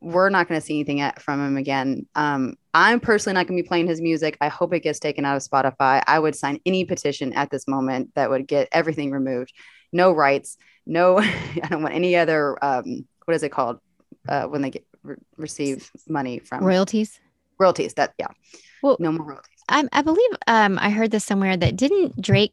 we're 0.00 0.30
not 0.30 0.48
going 0.48 0.60
to 0.60 0.66
see 0.66 0.74
anything 0.74 1.10
from 1.20 1.46
him 1.46 1.56
again. 1.56 2.06
Um, 2.14 2.56
I'm 2.74 2.98
personally 2.98 3.34
not 3.34 3.46
going 3.46 3.56
to 3.56 3.62
be 3.62 3.68
playing 3.68 3.86
his 3.86 4.00
music. 4.00 4.36
I 4.40 4.48
hope 4.48 4.74
it 4.74 4.80
gets 4.80 4.98
taken 4.98 5.24
out 5.24 5.36
of 5.36 5.42
Spotify. 5.42 6.02
I 6.06 6.18
would 6.18 6.34
sign 6.34 6.58
any 6.66 6.84
petition 6.84 7.32
at 7.32 7.50
this 7.50 7.68
moment 7.68 8.10
that 8.16 8.30
would 8.30 8.48
get 8.48 8.68
everything 8.72 9.12
removed. 9.12 9.52
No 9.92 10.12
rights. 10.12 10.58
No, 10.84 11.18
I 11.20 11.68
don't 11.70 11.82
want 11.82 11.94
any 11.94 12.16
other. 12.16 12.62
Um, 12.62 13.06
what 13.24 13.34
is 13.34 13.44
it 13.44 13.52
called 13.52 13.78
uh, 14.28 14.46
when 14.46 14.60
they 14.60 14.70
get 14.70 14.84
re- 15.04 15.16
receive 15.36 15.88
money 16.08 16.40
from 16.40 16.64
royalties? 16.64 17.20
Royalties. 17.58 17.94
That 17.94 18.12
yeah. 18.18 18.26
Well, 18.82 18.96
no 18.98 19.12
more 19.12 19.24
royalties. 19.24 19.50
I, 19.68 19.88
I 19.92 20.02
believe 20.02 20.30
um, 20.46 20.78
I 20.80 20.90
heard 20.90 21.12
this 21.12 21.24
somewhere 21.24 21.56
that 21.56 21.76
didn't 21.76 22.20
Drake 22.20 22.52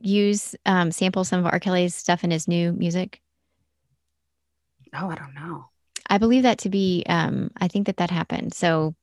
use 0.00 0.54
um, 0.64 0.92
sample 0.92 1.24
some 1.24 1.40
of 1.44 1.52
R. 1.52 1.58
Kelly's 1.58 1.94
stuff 1.94 2.24
in 2.24 2.30
his 2.30 2.46
new 2.48 2.72
music? 2.72 3.20
Oh, 4.94 5.10
I 5.10 5.14
don't 5.16 5.34
know. 5.34 5.66
I 6.08 6.18
believe 6.18 6.44
that 6.44 6.58
to 6.58 6.68
be. 6.68 7.04
Um, 7.08 7.50
I 7.56 7.68
think 7.68 7.86
that 7.86 7.96
that 7.98 8.10
happened. 8.10 8.54
So 8.54 8.94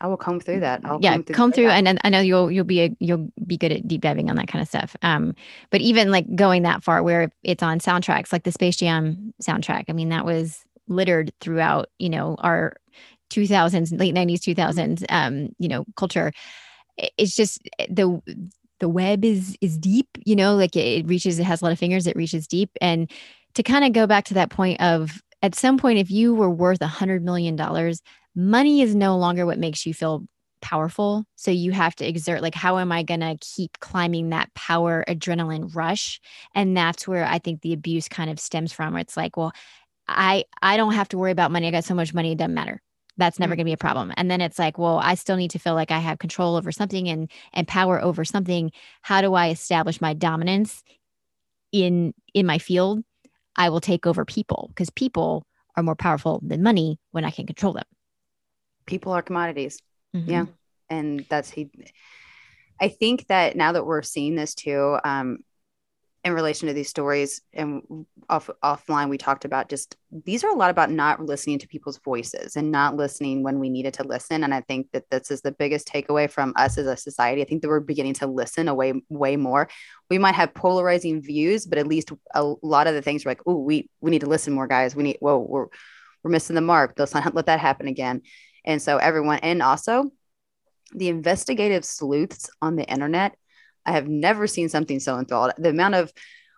I 0.00 0.06
will 0.06 0.16
comb 0.16 0.40
through 0.40 0.60
that. 0.60 0.80
I'll 0.84 0.98
yeah, 1.00 1.12
comb 1.12 1.24
through, 1.24 1.34
comb 1.34 1.52
through 1.52 1.68
and 1.68 2.00
I 2.02 2.08
know 2.08 2.20
you'll 2.20 2.50
you'll 2.50 2.64
be 2.64 2.82
a, 2.82 2.96
you'll 2.98 3.30
be 3.46 3.56
good 3.56 3.72
at 3.72 3.86
deep 3.86 4.00
diving 4.00 4.28
on 4.28 4.36
that 4.36 4.48
kind 4.48 4.60
of 4.60 4.68
stuff. 4.68 4.96
Um, 5.02 5.34
but 5.70 5.80
even 5.80 6.10
like 6.10 6.34
going 6.34 6.62
that 6.62 6.82
far 6.82 7.02
where 7.02 7.30
it's 7.42 7.62
on 7.62 7.78
soundtracks 7.78 8.32
like 8.32 8.42
the 8.44 8.52
Space 8.52 8.76
Jam 8.76 9.32
soundtrack. 9.42 9.84
I 9.88 9.92
mean, 9.92 10.08
that 10.08 10.24
was 10.24 10.64
littered 10.88 11.32
throughout. 11.40 11.88
You 11.98 12.10
know, 12.10 12.36
our 12.40 12.76
2000s, 13.30 13.98
late 13.98 14.14
90s, 14.14 14.40
2000s. 14.40 15.04
Um, 15.08 15.54
you 15.58 15.68
know, 15.68 15.84
culture. 15.96 16.32
It's 16.96 17.34
just 17.34 17.60
eh, 17.78 17.86
the 17.88 18.20
the 18.80 18.88
web 18.88 19.24
is 19.24 19.56
is 19.60 19.78
deep. 19.78 20.08
You 20.24 20.36
know, 20.36 20.56
like 20.56 20.76
it, 20.76 21.00
it 21.00 21.06
reaches. 21.06 21.38
It 21.38 21.44
has 21.44 21.62
a 21.62 21.64
lot 21.64 21.72
of 21.72 21.78
fingers. 21.78 22.06
It 22.06 22.16
reaches 22.16 22.46
deep 22.46 22.70
and 22.80 23.10
to 23.54 23.62
kind 23.62 23.84
of 23.84 23.92
go 23.92 24.06
back 24.06 24.24
to 24.24 24.34
that 24.34 24.50
point 24.50 24.80
of 24.80 25.22
at 25.42 25.54
some 25.54 25.76
point, 25.76 25.98
if 25.98 26.10
you 26.10 26.34
were 26.34 26.48
worth 26.48 26.80
a 26.80 26.86
hundred 26.86 27.22
million 27.22 27.54
dollars, 27.54 28.02
money 28.34 28.82
is 28.82 28.94
no 28.94 29.16
longer 29.16 29.46
what 29.46 29.58
makes 29.58 29.86
you 29.86 29.94
feel 29.94 30.24
powerful. 30.60 31.24
So 31.36 31.50
you 31.50 31.72
have 31.72 31.94
to 31.96 32.06
exert, 32.06 32.42
like, 32.42 32.54
how 32.54 32.78
am 32.78 32.90
I 32.90 33.02
going 33.02 33.20
to 33.20 33.36
keep 33.40 33.78
climbing 33.80 34.30
that 34.30 34.52
power 34.54 35.04
adrenaline 35.08 35.74
rush? 35.74 36.20
And 36.54 36.76
that's 36.76 37.06
where 37.06 37.24
I 37.24 37.38
think 37.38 37.60
the 37.60 37.72
abuse 37.72 38.08
kind 38.08 38.30
of 38.30 38.40
stems 38.40 38.72
from. 38.72 38.94
Where 38.94 39.00
it's 39.00 39.16
like, 39.16 39.36
well, 39.36 39.52
I 40.08 40.44
I 40.62 40.76
don't 40.76 40.94
have 40.94 41.08
to 41.08 41.18
worry 41.18 41.32
about 41.32 41.52
money. 41.52 41.68
I 41.68 41.70
got 41.70 41.84
so 41.84 41.94
much 41.94 42.14
money, 42.14 42.32
it 42.32 42.38
doesn't 42.38 42.54
matter. 42.54 42.80
That's 43.16 43.38
never 43.38 43.52
mm-hmm. 43.52 43.58
going 43.58 43.64
to 43.66 43.70
be 43.70 43.74
a 43.74 43.76
problem. 43.76 44.12
And 44.16 44.30
then 44.30 44.40
it's 44.40 44.58
like, 44.58 44.76
well, 44.78 44.98
I 44.98 45.14
still 45.14 45.36
need 45.36 45.52
to 45.52 45.58
feel 45.58 45.74
like 45.74 45.92
I 45.92 45.98
have 46.00 46.18
control 46.18 46.56
over 46.56 46.72
something 46.72 47.08
and 47.08 47.30
and 47.52 47.68
power 47.68 48.02
over 48.02 48.24
something. 48.24 48.72
How 49.02 49.20
do 49.20 49.34
I 49.34 49.50
establish 49.50 50.00
my 50.00 50.14
dominance 50.14 50.82
in 51.72 52.14
in 52.32 52.46
my 52.46 52.58
field 52.58 53.04
I 53.56 53.68
will 53.68 53.80
take 53.80 54.06
over 54.06 54.24
people 54.24 54.68
because 54.70 54.90
people 54.90 55.46
are 55.76 55.82
more 55.82 55.96
powerful 55.96 56.40
than 56.42 56.62
money 56.62 56.98
when 57.12 57.24
I 57.24 57.30
can 57.30 57.46
control 57.46 57.72
them. 57.72 57.84
People 58.86 59.12
are 59.12 59.22
commodities. 59.22 59.80
Mm-hmm. 60.14 60.30
Yeah. 60.30 60.46
And 60.90 61.24
that's 61.28 61.50
he 61.50 61.70
I 62.80 62.88
think 62.88 63.26
that 63.28 63.56
now 63.56 63.72
that 63.72 63.86
we're 63.86 64.02
seeing 64.02 64.34
this 64.34 64.54
too, 64.54 64.98
um, 65.04 65.38
in 66.24 66.32
relation 66.32 66.68
to 66.68 66.74
these 66.74 66.88
stories 66.88 67.42
and 67.52 68.06
off 68.30 68.48
offline 68.62 69.10
we 69.10 69.18
talked 69.18 69.44
about 69.44 69.68
just 69.68 69.96
these 70.24 70.42
are 70.42 70.50
a 70.50 70.56
lot 70.56 70.70
about 70.70 70.90
not 70.90 71.20
listening 71.20 71.58
to 71.58 71.68
people's 71.68 71.98
voices 71.98 72.56
and 72.56 72.72
not 72.72 72.96
listening 72.96 73.42
when 73.42 73.58
we 73.58 73.68
needed 73.68 73.92
to 73.92 74.02
listen 74.04 74.42
and 74.42 74.54
i 74.54 74.62
think 74.62 74.90
that 74.92 75.04
this 75.10 75.30
is 75.30 75.42
the 75.42 75.52
biggest 75.52 75.86
takeaway 75.86 76.28
from 76.28 76.54
us 76.56 76.78
as 76.78 76.86
a 76.86 76.96
society 76.96 77.42
i 77.42 77.44
think 77.44 77.60
that 77.60 77.68
we're 77.68 77.78
beginning 77.78 78.14
to 78.14 78.26
listen 78.26 78.68
a 78.68 78.74
way 78.74 78.94
way 79.10 79.36
more 79.36 79.68
we 80.08 80.16
might 80.16 80.34
have 80.34 80.54
polarizing 80.54 81.20
views 81.20 81.66
but 81.66 81.78
at 81.78 81.86
least 81.86 82.10
a 82.34 82.42
lot 82.62 82.86
of 82.86 82.94
the 82.94 83.02
things 83.02 83.26
are 83.26 83.28
like 83.28 83.42
oh 83.46 83.58
we 83.58 83.88
we 84.00 84.10
need 84.10 84.22
to 84.22 84.28
listen 84.28 84.54
more 84.54 84.66
guys 84.66 84.96
we 84.96 85.02
need 85.02 85.18
whoa 85.20 85.36
we're 85.36 85.66
we're 86.22 86.30
missing 86.30 86.54
the 86.54 86.62
mark 86.62 86.94
let's 86.96 87.12
not 87.12 87.34
let 87.34 87.46
that 87.46 87.60
happen 87.60 87.86
again 87.86 88.22
and 88.64 88.80
so 88.80 88.98
everyone 88.98 89.38
and 89.38 89.62
also 89.62 90.10
the 90.94 91.08
investigative 91.08 91.84
sleuths 91.84 92.50
on 92.62 92.76
the 92.76 92.84
internet 92.84 93.36
I 93.86 93.92
have 93.92 94.08
never 94.08 94.46
seen 94.46 94.68
something 94.68 95.00
so 95.00 95.18
enthralled. 95.18 95.52
The 95.58 95.70
amount 95.70 95.94
of 95.94 96.12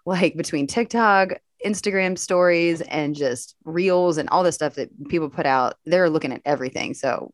like 0.05 0.37
between 0.37 0.66
TikTok, 0.66 1.31
Instagram 1.64 2.19
stories, 2.19 2.81
and 2.81 3.14
just 3.14 3.57
reels 3.64 4.19
and 4.19 4.29
all 4.29 4.42
the 4.42 4.53
stuff 4.53 4.75
that 4.75 5.09
people 5.09 5.29
put 5.29 5.47
out, 5.47 5.75
they're 5.85 6.11
looking 6.11 6.33
at 6.33 6.42
everything. 6.45 6.95
So 6.95 7.33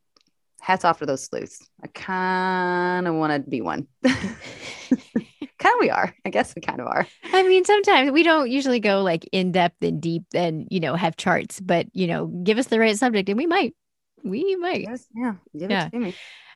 hats 0.60 0.84
off 0.84 1.00
to 1.00 1.06
those 1.06 1.24
sleuths. 1.24 1.58
I 1.82 1.88
kind 1.88 3.06
of 3.06 3.14
want 3.14 3.32
to 3.32 3.50
be 3.50 3.60
one. 3.60 3.88
kind 4.02 5.74
of 5.74 5.80
we 5.80 5.90
are. 5.90 6.14
I 6.24 6.30
guess 6.30 6.54
we 6.54 6.62
kind 6.62 6.80
of 6.80 6.86
are. 6.86 7.06
I 7.24 7.42
mean, 7.42 7.64
sometimes 7.64 8.12
we 8.12 8.22
don't 8.22 8.50
usually 8.50 8.80
go 8.80 9.02
like 9.02 9.28
in 9.32 9.52
depth 9.52 9.82
and 9.82 10.00
deep 10.00 10.24
and, 10.34 10.66
you 10.70 10.80
know, 10.80 10.94
have 10.94 11.16
charts, 11.16 11.60
but, 11.60 11.86
you 11.92 12.06
know, 12.06 12.26
give 12.26 12.58
us 12.58 12.66
the 12.68 12.78
right 12.78 12.96
subject 12.96 13.28
and 13.28 13.36
we 13.36 13.46
might. 13.46 13.74
We 14.24 14.56
might. 14.56 14.82
Yes, 14.82 15.06
yeah. 15.14 15.34
Give 15.56 15.70
yeah. 15.70 15.88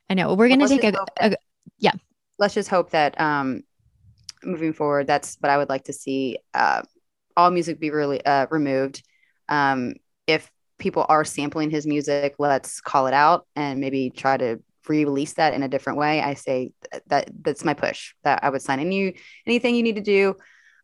I 0.09 0.13
know. 0.13 0.35
We're 0.35 0.47
going 0.47 0.59
to 0.59 0.67
take 0.67 0.83
a, 0.83 1.05
a, 1.19 1.35
yeah 1.79 1.91
let's 2.39 2.53
just 2.53 2.69
hope 2.69 2.91
that 2.91 3.19
um, 3.19 3.63
moving 4.43 4.73
forward, 4.73 5.07
that's 5.07 5.37
what 5.39 5.49
I 5.49 5.57
would 5.57 5.69
like 5.69 5.85
to 5.85 5.93
see. 5.93 6.39
Uh, 6.53 6.83
all 7.35 7.51
music 7.51 7.79
be 7.79 7.91
really 7.91 8.23
uh, 8.25 8.47
removed. 8.49 9.03
Um, 9.49 9.95
if 10.25 10.49
people 10.77 11.05
are 11.09 11.25
sampling 11.25 11.69
his 11.69 11.87
music, 11.87 12.35
let's 12.37 12.81
call 12.81 13.07
it 13.07 13.13
out 13.13 13.47
and 13.55 13.79
maybe 13.79 14.09
try 14.09 14.37
to 14.37 14.61
re-release 14.87 15.33
that 15.33 15.53
in 15.53 15.63
a 15.63 15.67
different 15.67 15.99
way. 15.99 16.21
I 16.21 16.35
say 16.35 16.71
that 17.07 17.29
that's 17.41 17.65
my 17.65 17.73
push. 17.73 18.13
That 18.23 18.43
I 18.43 18.49
would 18.49 18.61
sign 18.61 18.79
any 18.79 19.15
anything 19.45 19.75
you 19.75 19.83
need 19.83 19.95
to 19.95 20.01
do. 20.01 20.35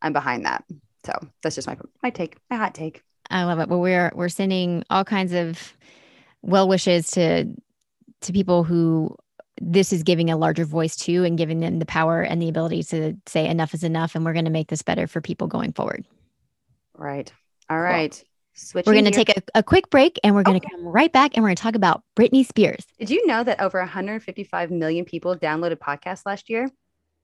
I'm 0.02 0.13
behind 0.13 0.46
that. 0.46 0.63
So 1.06 1.13
that's 1.41 1.56
just 1.56 1.67
my 1.67 1.78
my 2.02 2.10
take, 2.10 2.38
my 2.50 2.58
hot 2.58 2.76
take. 2.76 3.02
I 3.30 3.46
love 3.46 3.60
it. 3.60 3.69
Well, 3.69 3.80
we're 3.80 4.12
we're 4.13 4.30
sending 4.30 4.84
all 4.89 5.06
kinds 5.06 5.34
of 5.34 5.74
well 6.43 6.67
wishes 6.67 7.10
to 7.12 7.45
to 8.21 8.32
people 8.32 8.63
who 8.63 9.15
this 9.62 9.93
is 9.93 10.03
giving 10.03 10.29
a 10.29 10.38
larger 10.38 10.65
voice 10.65 10.95
to 10.95 11.23
and 11.23 11.38
giving 11.38 11.60
them 11.60 11.79
the 11.79 11.86
power 11.86 12.21
and 12.21 12.41
the 12.41 12.49
ability 12.49 12.84
to 12.84 13.15
say 13.25 13.47
enough 13.47 13.73
is 13.73 13.84
enough 13.84 14.15
and 14.15 14.25
we're 14.25 14.34
going 14.34 14.45
to 14.45 14.51
make 14.51 14.67
this 14.67 14.82
better 14.82 15.08
for 15.08 15.21
people 15.21 15.47
going 15.47 15.71
forward 15.71 16.06
right 16.95 17.34
all 17.69 17.79
right 17.79 18.12
cool. 18.12 18.29
Switching 18.56 18.91
we're 18.91 19.01
going 19.01 19.12
to 19.12 19.12
take 19.12 19.36
a, 19.36 19.41
a, 19.56 19.63
quick 19.63 19.89
break 19.89 20.19
and 20.23 20.36
we're 20.36 20.43
going 20.43 20.60
to 20.60 20.63
okay. 20.63 20.75
come 20.75 20.86
right 20.86 21.12
back 21.12 21.32
and 21.34 21.41
we're 21.41 21.49
going 21.49 21.56
to 21.56 21.63
talk 21.63 21.73
about 21.73 22.03
Britney 22.15 22.45
Spears. 22.45 22.86
Did 22.99 23.10
you 23.10 23.25
know 23.25 23.43
that 23.43 23.60
over 23.60 23.79
155 23.79 24.69
million 24.69 25.06
people 25.06 25.36
downloaded 25.36 25.77
podcasts 25.77 26.23
last 26.23 26.51
year? 26.51 26.69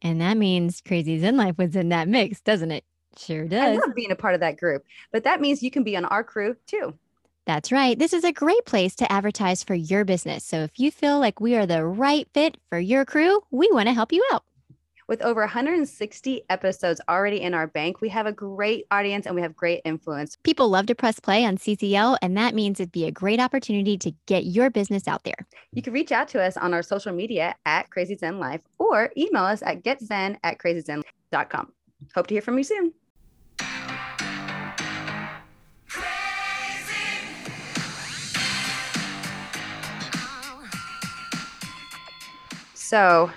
And 0.02 0.22
that 0.22 0.38
means 0.38 0.82
Crazy 0.82 1.20
Zen 1.20 1.38
Life 1.38 1.56
was 1.60 1.76
in 1.76 1.90
that 1.90 2.08
mix, 2.08 2.42
doesn't 2.42 2.72
it? 2.72 2.84
Sure 3.18 3.46
does. 3.46 3.78
I 3.78 3.80
love 3.80 3.96
being 3.96 4.12
a 4.12 4.16
part 4.16 4.34
of 4.34 4.40
that 4.40 4.58
group, 4.58 4.84
but 5.12 5.24
that 5.26 5.42
means 5.42 5.62
you 5.62 5.70
can 5.72 5.84
be 5.84 5.98
on 5.98 6.06
our 6.06 6.24
crew 6.24 6.56
too. 6.66 6.96
That's 7.50 7.72
right. 7.72 7.98
This 7.98 8.14
is 8.14 8.24
a 8.24 8.32
great 8.32 8.64
place 8.66 8.96
to 8.98 9.12
advertise 9.12 9.64
for 9.64 9.74
your 9.74 10.06
business. 10.06 10.44
So 10.44 10.58
if 10.58 10.80
you 10.80 10.92
feel 10.92 11.18
like 11.18 11.42
we 11.42 11.56
are 11.56 11.66
the 11.66 11.84
right 11.84 12.28
fit 12.32 12.58
for 12.70 12.78
your 12.78 13.06
crew, 13.06 13.42
we 13.50 13.68
want 13.72 13.88
to 13.88 13.94
help 13.94 14.14
you 14.14 14.24
out. 14.32 14.44
With 15.08 15.24
over 15.24 15.42
160 15.42 16.44
episodes 16.48 17.02
already 17.10 17.42
in 17.42 17.56
our 17.56 17.66
bank, 17.66 18.02
we 18.02 18.10
have 18.10 18.28
a 18.28 18.32
great 18.32 18.86
audience 18.92 19.26
and 19.26 19.34
we 19.34 19.42
have 19.42 19.56
great 19.56 19.82
influence. 19.84 20.38
People 20.44 20.70
love 20.70 20.86
to 20.86 20.94
press 20.94 21.20
play 21.20 21.44
on 21.44 21.58
CCL, 21.58 22.20
and 22.22 22.38
that 22.38 22.54
means 22.54 22.80
it'd 22.80 22.92
be 22.92 23.06
a 23.06 23.12
great 23.12 23.40
opportunity 23.40 23.98
to 23.98 24.12
get 24.28 24.46
your 24.46 24.70
business 24.70 25.08
out 25.08 25.24
there. 25.24 25.48
You 25.74 25.82
can 25.82 25.92
reach 25.92 26.12
out 26.12 26.28
to 26.28 26.44
us 26.44 26.56
on 26.56 26.76
our 26.76 26.84
social 26.84 27.14
media 27.14 27.56
at 27.66 27.90
Crazy 27.90 28.16
Zen 28.16 28.38
Life 28.38 28.62
or 28.78 29.10
email 29.18 29.46
us 29.46 29.64
at 29.64 29.82
getzen 29.82 30.38
at 30.44 30.60
crazyzen.com. 30.60 31.74
Hope 32.14 32.28
to 32.28 32.36
hear 32.36 32.44
from 32.44 32.60
you 32.60 32.64
soon. 32.64 32.94
So 42.90 43.30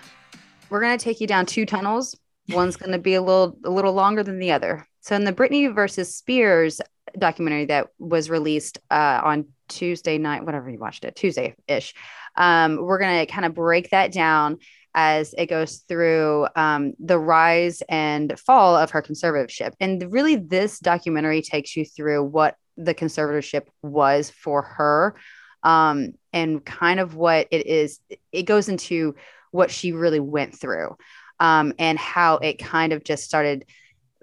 we're 0.71 0.81
going 0.81 0.97
to 0.97 1.05
take 1.05 1.21
you 1.21 1.27
down 1.27 1.45
two 1.45 1.67
tunnels. 1.67 2.17
One's 2.49 2.77
going 2.77 2.93
to 2.93 2.99
be 2.99 3.13
a 3.13 3.21
little 3.21 3.59
a 3.67 3.71
little 3.71 3.93
longer 3.93 4.23
than 4.23 4.39
the 4.39 4.53
other. 4.53 4.89
So 5.03 5.15
in 5.15 5.25
the 5.25 5.33
Britney 5.35 5.75
versus 5.75 6.17
Spears 6.17 6.81
documentary 7.19 7.67
that 7.67 7.89
was 7.99 8.31
released 8.31 8.79
uh, 8.91 9.21
on 9.23 9.49
Tuesday 9.69 10.17
night, 10.17 10.47
whatever 10.47 10.71
you 10.71 10.79
watched 10.79 11.05
it, 11.05 11.17
Tuesday 11.17 11.55
ish, 11.69 11.93
um, 12.35 12.79
we're 12.79 12.99
going 12.99 13.27
to 13.27 13.31
kind 13.31 13.45
of 13.45 13.53
break 13.53 13.91
that 13.91 14.11
down 14.11 14.57
as 14.95 15.35
it 15.37 15.51
goes 15.51 15.85
through 15.87 16.47
um, 16.57 16.95
the 16.99 17.19
rise 17.19 17.83
and 17.91 18.41
fall 18.41 18.75
of 18.75 18.93
her 18.93 19.03
conservatorship. 19.03 19.75
And 19.81 20.11
really, 20.11 20.37
this 20.37 20.79
documentary 20.79 21.43
takes 21.43 21.77
you 21.77 21.85
through 21.85 22.25
what 22.25 22.57
the 22.79 22.95
conservatorship 22.95 23.67
was 23.83 24.31
for 24.31 24.63
her 24.63 25.15
um, 25.63 26.15
and 26.33 26.65
kind 26.65 27.01
of 27.01 27.17
what 27.17 27.49
it 27.51 27.67
is. 27.67 28.01
It 28.33 28.45
goes 28.45 28.71
into 28.71 29.15
what 29.53 29.71
she 29.71 29.93
really 29.93 30.21
went 30.21 30.59
through 30.59 30.97
um, 31.39 31.73
and 31.79 31.99
how 31.99 32.39
it 32.39 32.59
kind 32.59 32.93
of 32.93 33.05
just 33.05 33.25
started 33.25 33.65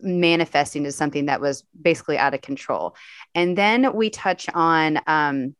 manifesting 0.01 0.83
to 0.83 0.91
something 0.91 1.25
that 1.25 1.41
was 1.41 1.63
basically 1.81 2.17
out 2.17 2.33
of 2.33 2.41
control. 2.41 2.95
And 3.35 3.57
then 3.57 3.93
we 3.93 4.09
touch 4.09 4.49
on 4.53 4.99
um, 5.07 5.55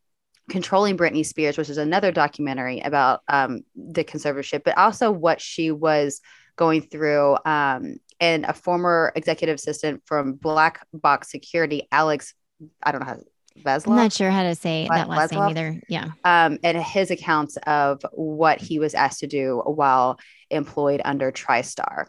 controlling 0.48 0.96
Britney 0.96 1.24
Spears, 1.24 1.56
which 1.56 1.70
is 1.70 1.78
another 1.78 2.12
documentary 2.12 2.80
about 2.80 3.20
um, 3.28 3.60
the 3.74 4.04
conservatorship, 4.04 4.64
but 4.64 4.76
also 4.76 5.10
what 5.10 5.40
she 5.40 5.70
was 5.70 6.20
going 6.56 6.82
through. 6.82 7.36
Um, 7.44 7.96
and 8.20 8.44
a 8.44 8.52
former 8.52 9.12
executive 9.16 9.54
assistant 9.54 10.02
from 10.04 10.34
Black 10.34 10.86
Box 10.92 11.30
Security, 11.30 11.88
Alex, 11.90 12.34
I 12.82 12.92
don't 12.92 13.00
know 13.00 13.06
how 13.06 13.18
Vlasov? 13.62 13.88
I'm 13.88 13.96
not 13.96 14.12
sure 14.12 14.30
how 14.30 14.42
to 14.42 14.54
say 14.54 14.88
that 14.90 15.08
last 15.08 15.32
name 15.32 15.40
either. 15.42 15.80
Yeah. 15.88 16.10
Um, 16.24 16.58
and 16.62 16.78
his 16.78 17.10
accounts 17.10 17.56
of 17.66 18.04
what 18.12 18.60
he 18.60 18.78
was 18.78 18.94
asked 18.94 19.20
to 19.20 19.26
do 19.26 19.62
while 19.64 20.18
employed 20.50 21.00
under 21.04 21.30
TriStar. 21.32 22.06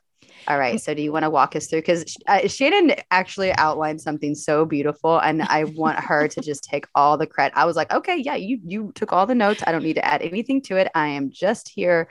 All 0.48 0.58
right. 0.58 0.82
So, 0.82 0.94
do 0.94 1.02
you 1.02 1.12
want 1.12 1.24
to 1.24 1.30
walk 1.30 1.56
us 1.56 1.68
through? 1.68 1.80
Because 1.80 2.18
uh, 2.28 2.48
Shannon 2.48 2.96
actually 3.12 3.54
outlined 3.54 4.02
something 4.02 4.34
so 4.34 4.66
beautiful, 4.66 5.20
and 5.20 5.44
I 5.44 5.66
want 5.66 6.00
her 6.00 6.28
to 6.28 6.42
just 6.42 6.64
take 6.64 6.86
all 6.96 7.18
the 7.18 7.28
credit. 7.28 7.56
I 7.56 7.66
was 7.66 7.76
like, 7.76 7.94
okay, 7.94 8.18
yeah, 8.18 8.36
you 8.36 8.60
you 8.66 8.92
took 8.96 9.14
all 9.14 9.28
the 9.28 9.36
notes. 9.36 9.64
I 9.68 9.72
don't 9.72 9.84
need 9.84 9.96
to 9.96 10.06
add 10.06 10.22
anything 10.22 10.62
to 10.64 10.78
it. 10.78 10.90
I 10.96 11.10
am 11.10 11.30
just 11.32 11.70
here 11.70 12.10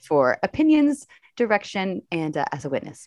for 0.00 0.38
opinions, 0.42 1.06
direction, 1.36 2.02
and 2.10 2.36
uh, 2.36 2.46
as 2.52 2.64
a 2.64 2.68
witness. 2.68 3.06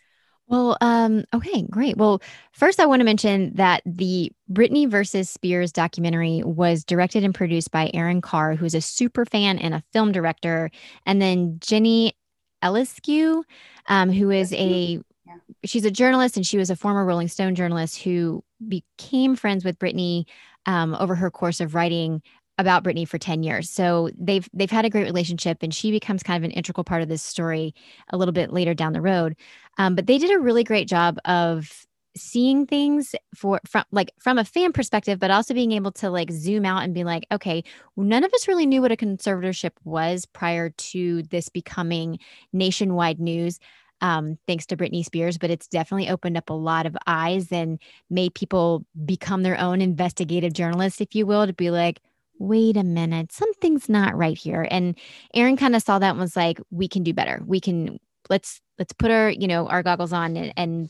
Well, 0.52 0.78
um, 0.82 1.24
okay, 1.34 1.62
great. 1.70 1.96
Well, 1.96 2.22
first, 2.52 2.82
I 2.82 2.86
want 2.86 3.00
to 3.00 3.06
mention 3.06 3.54
that 3.56 3.82
the 3.86 4.34
Britney 4.52 4.86
versus 4.86 5.30
Spears 5.30 5.72
documentary 5.72 6.44
was 6.44 6.84
directed 6.84 7.24
and 7.24 7.34
produced 7.34 7.72
by 7.72 7.90
Erin 7.94 8.20
Carr, 8.20 8.56
who's 8.56 8.76
a 8.76 8.82
super 8.82 9.24
fan 9.24 9.58
and 9.58 9.74
a 9.74 9.82
film 9.94 10.12
director, 10.12 10.70
and 11.06 11.22
then 11.22 11.58
Jenny 11.62 12.18
Eliscu, 12.62 13.44
um, 13.88 14.12
who 14.12 14.30
is 14.30 14.52
a 14.52 15.00
yeah. 15.26 15.36
she's 15.64 15.86
a 15.86 15.92
journalist 15.92 16.36
and 16.36 16.46
she 16.46 16.58
was 16.58 16.70
a 16.70 16.76
former 16.76 17.06
Rolling 17.06 17.30
Stone 17.30 17.56
journalist 17.56 18.02
who 18.02 18.44
became 18.68 19.38
friends 19.38 19.64
with 19.64 19.80
Britney 19.80 20.26
um, 20.66 20.98
over 21.00 21.16
her 21.16 21.32
course 21.32 21.62
of 21.62 21.76
writing 21.76 22.22
about 22.62 22.84
Britney 22.84 23.08
for 23.08 23.18
10 23.18 23.44
years. 23.44 23.70
So 23.70 24.10
they've 24.18 24.48
they've 24.54 24.72
had 24.72 24.86
a 24.86 24.90
great 24.90 25.04
relationship 25.04 25.58
and 25.62 25.74
she 25.74 25.92
becomes 25.92 26.24
kind 26.24 26.42
of 26.42 26.50
an 26.50 26.56
integral 26.56 26.86
part 26.86 27.02
of 27.02 27.10
this 27.10 27.22
story 27.22 27.76
a 28.10 28.18
little 28.18 28.32
bit 28.32 28.54
later 28.54 28.74
down 28.74 28.94
the 28.94 29.02
road. 29.02 29.36
Um, 29.78 29.96
but 29.96 30.08
they 30.08 30.18
did 30.18 30.32
a 30.32 30.40
really 30.40 30.64
great 30.64 30.88
job 30.88 31.18
of 31.26 31.86
seeing 32.16 32.66
things 32.66 33.16
for 33.36 33.60
from 33.66 33.84
like 33.92 34.12
from 34.20 34.38
a 34.38 34.44
fan 34.44 34.74
perspective 34.74 35.18
but 35.18 35.32
also 35.32 35.54
being 35.54 35.72
able 35.72 35.94
to 35.94 36.10
like 36.10 36.30
zoom 36.30 36.66
out 36.66 36.84
and 36.84 36.94
be 36.94 37.06
like 37.06 37.26
okay 37.32 37.64
none 37.96 38.26
of 38.26 38.34
us 38.34 38.50
really 38.50 38.66
knew 38.66 38.82
what 38.82 38.92
a 38.92 38.98
conservatorship 38.98 39.72
was 39.86 40.26
prior 40.26 40.72
to 40.72 41.24
this 41.24 41.48
becoming 41.48 42.20
nationwide 42.52 43.18
news 43.18 43.60
um, 44.02 44.38
thanks 44.48 44.66
to 44.68 44.78
Britney 44.78 45.06
Spears, 45.06 45.38
but 45.38 45.52
it's 45.52 45.68
definitely 45.68 46.10
opened 46.10 46.36
up 46.36 46.50
a 46.50 46.54
lot 46.54 46.86
of 46.86 46.98
eyes 47.06 47.52
and 47.52 47.80
made 48.10 48.34
people 48.34 48.84
become 49.06 49.44
their 49.44 49.60
own 49.60 49.80
investigative 49.80 50.54
journalists, 50.54 51.02
if 51.02 51.14
you 51.14 51.26
will, 51.28 51.46
to 51.46 51.54
be 51.54 51.70
like, 51.70 52.02
wait 52.42 52.76
a 52.76 52.84
minute, 52.84 53.32
something's 53.32 53.88
not 53.88 54.18
right 54.18 54.38
here. 54.38 54.68
And 54.70 54.98
Erin 55.34 55.58
kind 55.58 55.76
of 55.76 55.84
saw 55.84 56.00
that 56.00 56.10
and 56.12 56.20
was 56.20 56.36
like, 56.36 56.60
we 56.72 56.88
can 56.88 57.04
do 57.04 57.14
better. 57.14 57.42
We 57.46 57.60
can 57.60 58.00
let's 58.30 58.60
let's 58.80 58.94
put 58.94 59.12
our, 59.12 59.30
you 59.30 59.48
know, 59.48 59.68
our 59.68 59.84
goggles 59.84 60.12
on 60.12 60.36
and 60.36 60.54
and 60.58 60.90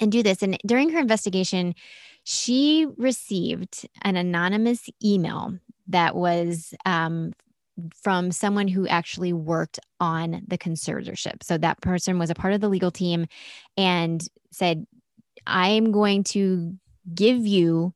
and 0.00 0.12
do 0.12 0.22
this. 0.22 0.42
And 0.42 0.58
during 0.66 0.90
her 0.90 0.98
investigation, 0.98 1.74
she 2.24 2.86
received 2.96 3.88
an 4.02 4.16
anonymous 4.16 4.88
email 5.02 5.58
that 5.88 6.14
was 6.14 6.74
um, 6.84 7.32
from 8.02 8.30
someone 8.30 8.68
who 8.68 8.86
actually 8.86 9.32
worked 9.32 9.80
on 9.98 10.42
the 10.46 10.58
conservatorship. 10.58 11.42
So 11.42 11.58
that 11.58 11.80
person 11.80 12.18
was 12.18 12.30
a 12.30 12.34
part 12.34 12.52
of 12.52 12.60
the 12.60 12.68
legal 12.68 12.90
team 12.90 13.26
and 13.76 14.22
said, 14.50 14.86
I'm 15.46 15.90
going 15.90 16.24
to 16.24 16.74
give 17.14 17.46
you 17.46 17.94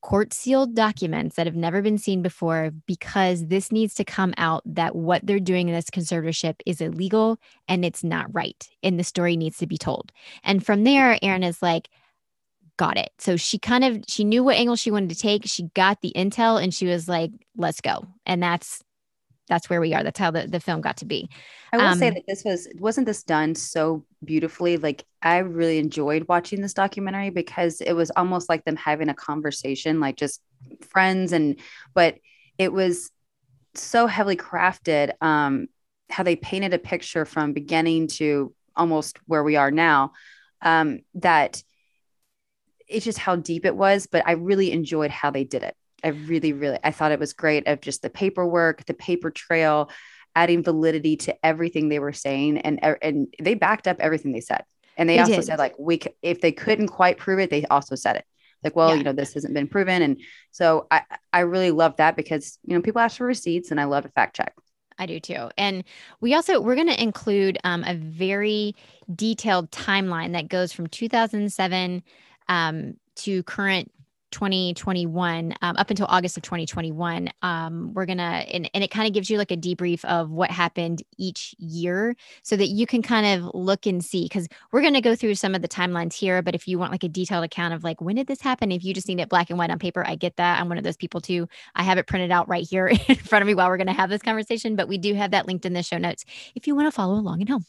court 0.00 0.32
sealed 0.32 0.74
documents 0.74 1.36
that 1.36 1.46
have 1.46 1.56
never 1.56 1.82
been 1.82 1.98
seen 1.98 2.22
before 2.22 2.70
because 2.86 3.46
this 3.46 3.72
needs 3.72 3.94
to 3.94 4.04
come 4.04 4.32
out 4.36 4.62
that 4.64 4.94
what 4.94 5.26
they're 5.26 5.40
doing 5.40 5.68
in 5.68 5.74
this 5.74 5.90
conservatorship 5.90 6.54
is 6.66 6.80
illegal 6.80 7.38
and 7.66 7.84
it's 7.84 8.04
not 8.04 8.32
right. 8.32 8.68
And 8.82 8.98
the 8.98 9.04
story 9.04 9.36
needs 9.36 9.58
to 9.58 9.66
be 9.66 9.76
told. 9.78 10.12
And 10.44 10.64
from 10.64 10.84
there, 10.84 11.18
Erin 11.22 11.42
is 11.42 11.60
like, 11.62 11.88
got 12.76 12.96
it. 12.96 13.10
So 13.18 13.36
she 13.36 13.58
kind 13.58 13.84
of 13.84 14.04
she 14.08 14.24
knew 14.24 14.44
what 14.44 14.56
angle 14.56 14.76
she 14.76 14.90
wanted 14.90 15.10
to 15.10 15.16
take. 15.16 15.42
She 15.46 15.64
got 15.74 16.00
the 16.00 16.12
intel 16.16 16.62
and 16.62 16.72
she 16.72 16.86
was 16.86 17.08
like, 17.08 17.32
let's 17.56 17.80
go. 17.80 18.06
And 18.24 18.42
that's 18.42 18.82
that's 19.48 19.70
where 19.70 19.80
we 19.80 19.94
are. 19.94 20.02
That's 20.02 20.18
how 20.18 20.30
the, 20.30 20.46
the 20.46 20.60
film 20.60 20.80
got 20.80 20.98
to 20.98 21.04
be. 21.04 21.28
I 21.72 21.76
will 21.76 21.86
um, 21.86 21.98
say 21.98 22.10
that 22.10 22.24
this 22.26 22.44
was 22.44 22.68
wasn't 22.76 23.06
this 23.06 23.22
done 23.22 23.54
so 23.54 24.04
beautifully. 24.24 24.76
Like 24.76 25.04
I 25.22 25.38
really 25.38 25.78
enjoyed 25.78 26.26
watching 26.28 26.60
this 26.60 26.74
documentary 26.74 27.30
because 27.30 27.80
it 27.80 27.92
was 27.92 28.10
almost 28.10 28.48
like 28.48 28.64
them 28.64 28.76
having 28.76 29.08
a 29.08 29.14
conversation, 29.14 30.00
like 30.00 30.16
just 30.16 30.40
friends 30.88 31.32
and 31.32 31.58
but 31.94 32.18
it 32.58 32.72
was 32.72 33.10
so 33.74 34.06
heavily 34.06 34.36
crafted. 34.36 35.12
Um, 35.20 35.68
how 36.10 36.22
they 36.22 36.36
painted 36.36 36.72
a 36.72 36.78
picture 36.78 37.24
from 37.24 37.52
beginning 37.52 38.08
to 38.08 38.54
almost 38.74 39.18
where 39.26 39.44
we 39.44 39.56
are 39.56 39.70
now. 39.70 40.12
Um, 40.62 41.00
that 41.14 41.62
it's 42.88 43.04
just 43.04 43.18
how 43.18 43.36
deep 43.36 43.64
it 43.66 43.76
was, 43.76 44.06
but 44.06 44.26
I 44.26 44.32
really 44.32 44.72
enjoyed 44.72 45.10
how 45.10 45.30
they 45.30 45.44
did 45.44 45.62
it. 45.62 45.76
I 46.04 46.08
really, 46.08 46.52
really, 46.52 46.78
I 46.82 46.90
thought 46.90 47.12
it 47.12 47.18
was 47.18 47.32
great 47.32 47.66
of 47.66 47.80
just 47.80 48.02
the 48.02 48.10
paperwork, 48.10 48.84
the 48.86 48.94
paper 48.94 49.30
trail, 49.30 49.90
adding 50.34 50.62
validity 50.62 51.16
to 51.16 51.46
everything 51.46 51.88
they 51.88 51.98
were 51.98 52.12
saying, 52.12 52.58
and 52.58 52.80
and 53.02 53.34
they 53.40 53.54
backed 53.54 53.88
up 53.88 53.98
everything 54.00 54.32
they 54.32 54.40
said. 54.40 54.64
And 54.96 55.08
they, 55.08 55.14
they 55.14 55.20
also 55.20 55.36
did. 55.36 55.44
said 55.44 55.58
like 55.58 55.74
we, 55.78 56.00
if 56.22 56.40
they 56.40 56.52
couldn't 56.52 56.88
quite 56.88 57.18
prove 57.18 57.38
it, 57.38 57.50
they 57.50 57.64
also 57.66 57.94
said 57.94 58.16
it 58.16 58.24
like, 58.64 58.74
well, 58.74 58.90
yeah. 58.90 58.96
you 58.96 59.04
know, 59.04 59.12
this 59.12 59.34
hasn't 59.34 59.54
been 59.54 59.68
proven, 59.68 60.02
and 60.02 60.20
so 60.50 60.86
I 60.90 61.02
I 61.32 61.40
really 61.40 61.70
love 61.70 61.96
that 61.96 62.16
because 62.16 62.58
you 62.64 62.74
know 62.74 62.82
people 62.82 63.00
ask 63.00 63.18
for 63.18 63.26
receipts, 63.26 63.70
and 63.70 63.80
I 63.80 63.84
love 63.84 64.04
to 64.04 64.10
fact 64.10 64.36
check. 64.36 64.54
I 64.98 65.06
do 65.06 65.20
too. 65.20 65.48
And 65.56 65.84
we 66.20 66.34
also 66.34 66.60
we're 66.60 66.74
going 66.74 66.88
to 66.88 67.02
include 67.02 67.58
um, 67.62 67.84
a 67.84 67.94
very 67.94 68.74
detailed 69.14 69.70
timeline 69.70 70.32
that 70.32 70.48
goes 70.48 70.72
from 70.72 70.88
2007 70.88 72.02
um, 72.48 72.96
to 73.16 73.42
current 73.44 73.92
2021 74.30 75.54
um, 75.62 75.76
up 75.76 75.90
until 75.90 76.06
August 76.08 76.36
of 76.36 76.42
2021. 76.42 77.30
Um, 77.42 77.92
we're 77.94 78.06
gonna 78.06 78.44
and, 78.52 78.70
and 78.74 78.84
it 78.84 78.90
kind 78.90 79.06
of 79.06 79.14
gives 79.14 79.30
you 79.30 79.38
like 79.38 79.50
a 79.50 79.56
debrief 79.56 80.04
of 80.04 80.30
what 80.30 80.50
happened 80.50 81.02
each 81.16 81.54
year 81.58 82.16
so 82.42 82.56
that 82.56 82.68
you 82.68 82.86
can 82.86 83.02
kind 83.02 83.26
of 83.26 83.50
look 83.54 83.86
and 83.86 84.04
see 84.04 84.24
because 84.24 84.48
we're 84.72 84.82
gonna 84.82 85.00
go 85.00 85.14
through 85.14 85.34
some 85.34 85.54
of 85.54 85.62
the 85.62 85.68
timelines 85.68 86.14
here. 86.14 86.42
But 86.42 86.54
if 86.54 86.68
you 86.68 86.78
want 86.78 86.92
like 86.92 87.04
a 87.04 87.08
detailed 87.08 87.44
account 87.44 87.74
of 87.74 87.84
like 87.84 88.00
when 88.00 88.16
did 88.16 88.26
this 88.26 88.40
happen, 88.40 88.72
if 88.72 88.84
you 88.84 88.94
just 88.94 89.08
need 89.08 89.20
it 89.20 89.28
black 89.28 89.50
and 89.50 89.58
white 89.58 89.70
on 89.70 89.78
paper, 89.78 90.06
I 90.06 90.14
get 90.14 90.36
that. 90.36 90.60
I'm 90.60 90.68
one 90.68 90.78
of 90.78 90.84
those 90.84 90.96
people 90.96 91.20
too. 91.20 91.48
I 91.74 91.82
have 91.82 91.98
it 91.98 92.06
printed 92.06 92.30
out 92.30 92.48
right 92.48 92.66
here 92.68 92.86
in 93.08 93.16
front 93.16 93.42
of 93.42 93.46
me 93.46 93.54
while 93.54 93.68
we're 93.68 93.78
gonna 93.78 93.92
have 93.92 94.10
this 94.10 94.22
conversation, 94.22 94.76
but 94.76 94.88
we 94.88 94.98
do 94.98 95.14
have 95.14 95.30
that 95.30 95.46
linked 95.46 95.66
in 95.66 95.72
the 95.72 95.82
show 95.82 95.98
notes 95.98 96.24
if 96.54 96.66
you 96.66 96.74
want 96.74 96.86
to 96.86 96.92
follow 96.92 97.14
along 97.14 97.42
at 97.42 97.48
home. 97.48 97.64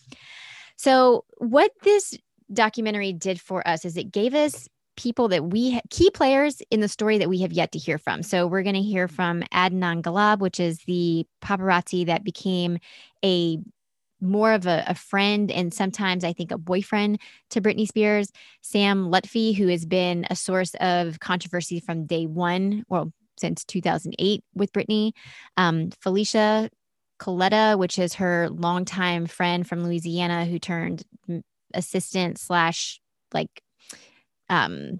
So 0.76 1.26
what 1.38 1.72
this 1.84 2.18
documentary 2.52 3.14
did 3.14 3.40
for 3.40 3.68
us 3.68 3.86
is 3.86 3.98
it 3.98 4.12
gave 4.12 4.34
us 4.34 4.68
people 5.00 5.30
that 5.30 5.46
we 5.46 5.80
key 5.90 6.12
players 6.12 6.62
in 6.72 6.82
the 6.82 6.90
story 6.90 7.18
that 7.18 7.30
we 7.30 7.40
have 7.40 7.54
yet 7.54 7.72
to 7.72 7.80
hear 7.80 7.98
from. 7.98 8.22
So 8.22 8.46
we're 8.46 8.64
going 8.64 8.76
to 8.76 8.82
hear 8.82 9.08
from 9.08 9.42
Adnan 9.54 10.02
Ghalib, 10.02 10.40
which 10.40 10.60
is 10.60 10.80
the 10.80 11.26
paparazzi 11.42 12.06
that 12.06 12.26
became 12.26 12.80
a 13.24 13.60
more 14.22 14.52
of 14.52 14.68
a, 14.68 14.84
a, 14.86 14.94
friend 14.94 15.50
and 15.50 15.74
sometimes 15.74 16.26
I 16.26 16.34
think 16.34 16.52
a 16.52 16.58
boyfriend 16.58 17.22
to 17.52 17.62
Britney 17.62 17.88
Spears. 17.88 18.30
Sam 18.62 19.10
Lutfi, 19.10 19.56
who 19.56 19.68
has 19.68 19.86
been 19.86 20.26
a 20.30 20.36
source 20.36 20.76
of 20.82 21.22
controversy 21.22 21.80
from 21.80 22.06
day 22.06 22.26
one, 22.26 22.84
well, 22.90 23.14
since 23.40 23.64
2008 23.64 24.44
with 24.54 24.74
Britney. 24.74 25.14
Um, 25.56 25.92
Felicia 26.02 26.70
Culotta, 27.22 27.80
which 27.80 27.98
is 27.98 28.16
her 28.16 28.50
longtime 28.50 29.28
friend 29.28 29.66
from 29.66 29.86
Louisiana 29.86 30.46
who 30.46 30.60
turned 30.60 31.04
assistant 31.74 32.38
slash 32.38 33.00
like 33.34 33.62
um, 34.50 35.00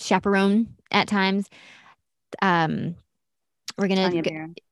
chaperone 0.00 0.74
at 0.90 1.08
times. 1.08 1.48
Um, 2.42 2.96
we're 3.78 3.86
gonna, 3.86 4.10
Tanya 4.10 4.22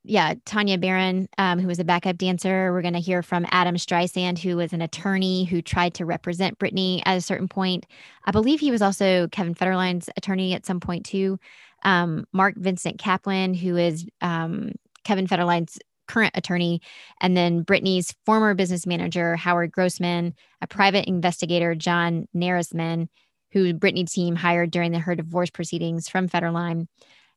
yeah, 0.02 0.34
Tanya 0.44 0.78
Barron, 0.78 1.28
um, 1.38 1.60
who 1.60 1.68
was 1.68 1.78
a 1.78 1.84
backup 1.84 2.18
dancer. 2.18 2.72
We're 2.72 2.82
gonna 2.82 2.98
hear 2.98 3.22
from 3.22 3.46
Adam 3.52 3.76
Streisand, 3.76 4.38
who 4.38 4.56
was 4.56 4.72
an 4.72 4.82
attorney 4.82 5.44
who 5.44 5.62
tried 5.62 5.94
to 5.94 6.04
represent 6.04 6.58
Britney 6.58 7.02
at 7.06 7.16
a 7.16 7.20
certain 7.20 7.46
point. 7.46 7.86
I 8.24 8.32
believe 8.32 8.58
he 8.58 8.72
was 8.72 8.82
also 8.82 9.28
Kevin 9.28 9.54
Federline's 9.54 10.10
attorney 10.16 10.54
at 10.54 10.66
some 10.66 10.80
point 10.80 11.06
too. 11.06 11.38
Um, 11.84 12.26
Mark 12.32 12.56
Vincent 12.56 12.98
Kaplan, 12.98 13.54
who 13.54 13.76
is 13.76 14.06
um, 14.20 14.72
Kevin 15.04 15.28
Federline's 15.28 15.78
current 16.08 16.32
attorney, 16.34 16.80
and 17.20 17.36
then 17.36 17.64
Britney's 17.64 18.12
former 18.24 18.54
business 18.54 18.86
manager, 18.86 19.36
Howard 19.36 19.70
Grossman, 19.70 20.34
a 20.60 20.66
private 20.66 21.06
investigator, 21.06 21.76
John 21.76 22.26
Narisman, 22.34 23.08
who 23.52 23.72
Britney 23.74 24.10
team 24.10 24.36
hired 24.36 24.70
during 24.70 24.92
the 24.92 24.98
her 24.98 25.14
divorce 25.14 25.50
proceedings 25.50 26.08
from 26.08 26.28
Federline, 26.28 26.86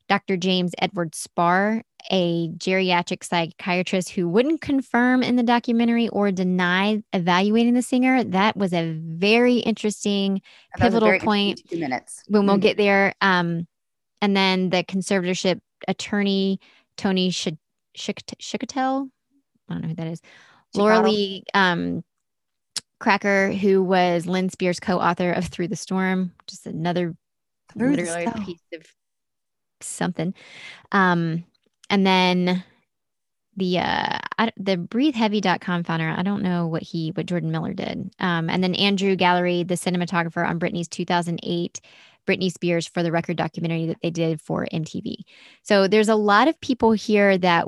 Dr. 0.07 0.38
James 0.38 0.74
Edward 0.80 1.14
Spar, 1.14 1.84
a 2.12 2.49
geriatric 2.49 3.24
psychiatrist 3.24 4.10
who 4.10 4.28
wouldn't 4.28 4.62
confirm 4.62 5.22
in 5.22 5.36
the 5.36 5.43
documentary 5.43 6.10
or 6.10 6.32
deny 6.32 7.03
evaluating 7.14 7.76
the 7.76 7.82
singer. 7.82 8.24
That 8.24 8.57
was 8.57 8.74
a 8.74 8.93
very 8.93 9.57
interesting, 9.57 10.41
pivotal 10.78 11.07
very 11.07 11.20
point. 11.20 11.62
Two 11.70 11.80
minutes 11.80 12.24
when 12.28 12.45
we'll 12.45 12.55
mm-hmm. 12.55 12.62
get 12.62 12.78
there. 12.78 13.14
Um, 13.22 13.68
and 14.22 14.36
then 14.36 14.72
the 14.72 14.84
conservatorship 14.84 15.62
attorney 15.88 16.60
Tony 16.97 17.30
Sh- 17.30 17.47
Chicotel, 17.95 19.10
I 19.70 19.74
don't 19.74 19.82
know 19.82 19.88
who 19.89 19.95
that 19.95 20.07
is. 20.07 20.22
Laura 20.76 21.01
Lee 21.01 21.43
um, 21.53 22.03
Cracker, 23.00 23.52
who 23.52 23.84
was 23.84 24.26
Lynne 24.26 24.50
Spears' 24.50 24.80
co-author 24.80 25.32
of 25.32 25.45
Through 25.45 25.70
the 25.70 25.76
Storm, 25.76 26.34
just 26.47 26.66
another 26.66 27.16
Through 27.74 27.95
literally 27.95 28.28
piece 28.45 28.62
of 28.74 28.86
something. 29.82 30.34
Um, 30.91 31.45
and 31.89 32.06
then 32.06 32.64
the 33.58 33.80
uh 33.80 34.18
I, 34.38 34.52
the 34.58 34.78
breatheheavy.com 34.78 35.84
founder 35.84 36.14
i 36.16 36.24
don't 36.24 36.43
know 36.43 36.68
what 36.68 36.82
he 36.82 37.10
what 37.10 37.26
jordan 37.26 37.52
miller 37.52 37.74
did. 37.74 38.10
Um 38.20 38.50
and 38.50 38.64
then 38.64 38.74
andrew 38.76 39.16
gallery 39.16 39.64
the 39.64 39.76
cinematographer 39.76 40.47
on 40.47 40.60
britney's 40.60 40.88
2008 40.88 41.82
britney 42.28 42.52
spears 42.52 42.88
for 42.88 43.04
the 43.04 43.12
record 43.12 43.38
documentary 43.38 43.88
that 43.88 43.97
they 44.02 44.12
did 44.12 44.39
for 44.39 44.68
mtv 44.72 45.16
so 45.64 45.88
there's 45.88 46.10
a 46.10 46.16
lot 46.16 46.47
of 46.47 46.62
people 46.62 46.91
here 46.93 47.38
that 47.38 47.68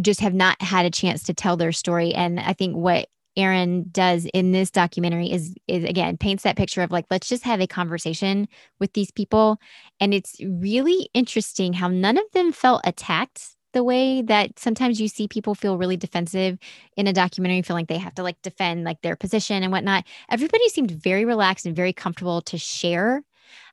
just 0.00 0.20
have 0.20 0.34
not 0.34 0.60
had 0.60 0.86
a 0.86 0.90
chance 0.90 1.22
to 1.22 1.34
tell 1.34 1.56
their 1.56 1.72
story. 1.72 2.12
And 2.12 2.40
i 2.40 2.52
think 2.52 2.74
what 2.74 3.08
Erin 3.36 3.86
does 3.90 4.26
in 4.32 4.52
this 4.52 4.70
documentary 4.70 5.30
is 5.30 5.54
is 5.66 5.84
again 5.84 6.16
paints 6.16 6.44
that 6.44 6.56
picture 6.56 6.82
of 6.82 6.90
like 6.90 7.06
let's 7.10 7.28
just 7.28 7.44
have 7.44 7.60
a 7.60 7.66
conversation 7.66 8.48
with 8.80 8.92
these 8.92 9.10
people. 9.10 9.58
And 10.00 10.14
it's 10.14 10.36
really 10.40 11.08
interesting 11.14 11.72
how 11.72 11.88
none 11.88 12.18
of 12.18 12.24
them 12.32 12.52
felt 12.52 12.82
attacked 12.84 13.56
the 13.72 13.84
way 13.84 14.22
that 14.22 14.58
sometimes 14.58 15.00
you 15.00 15.08
see 15.08 15.28
people 15.28 15.54
feel 15.54 15.76
really 15.76 15.96
defensive 15.96 16.58
in 16.96 17.06
a 17.06 17.12
documentary 17.12 17.60
feel 17.62 17.76
like 17.76 17.88
they 17.88 17.98
have 17.98 18.14
to 18.14 18.22
like 18.22 18.40
defend 18.42 18.84
like 18.84 19.02
their 19.02 19.16
position 19.16 19.62
and 19.62 19.72
whatnot. 19.72 20.04
Everybody 20.30 20.68
seemed 20.68 20.92
very 20.92 21.24
relaxed 21.24 21.66
and 21.66 21.76
very 21.76 21.92
comfortable 21.92 22.40
to 22.42 22.56
share 22.56 23.22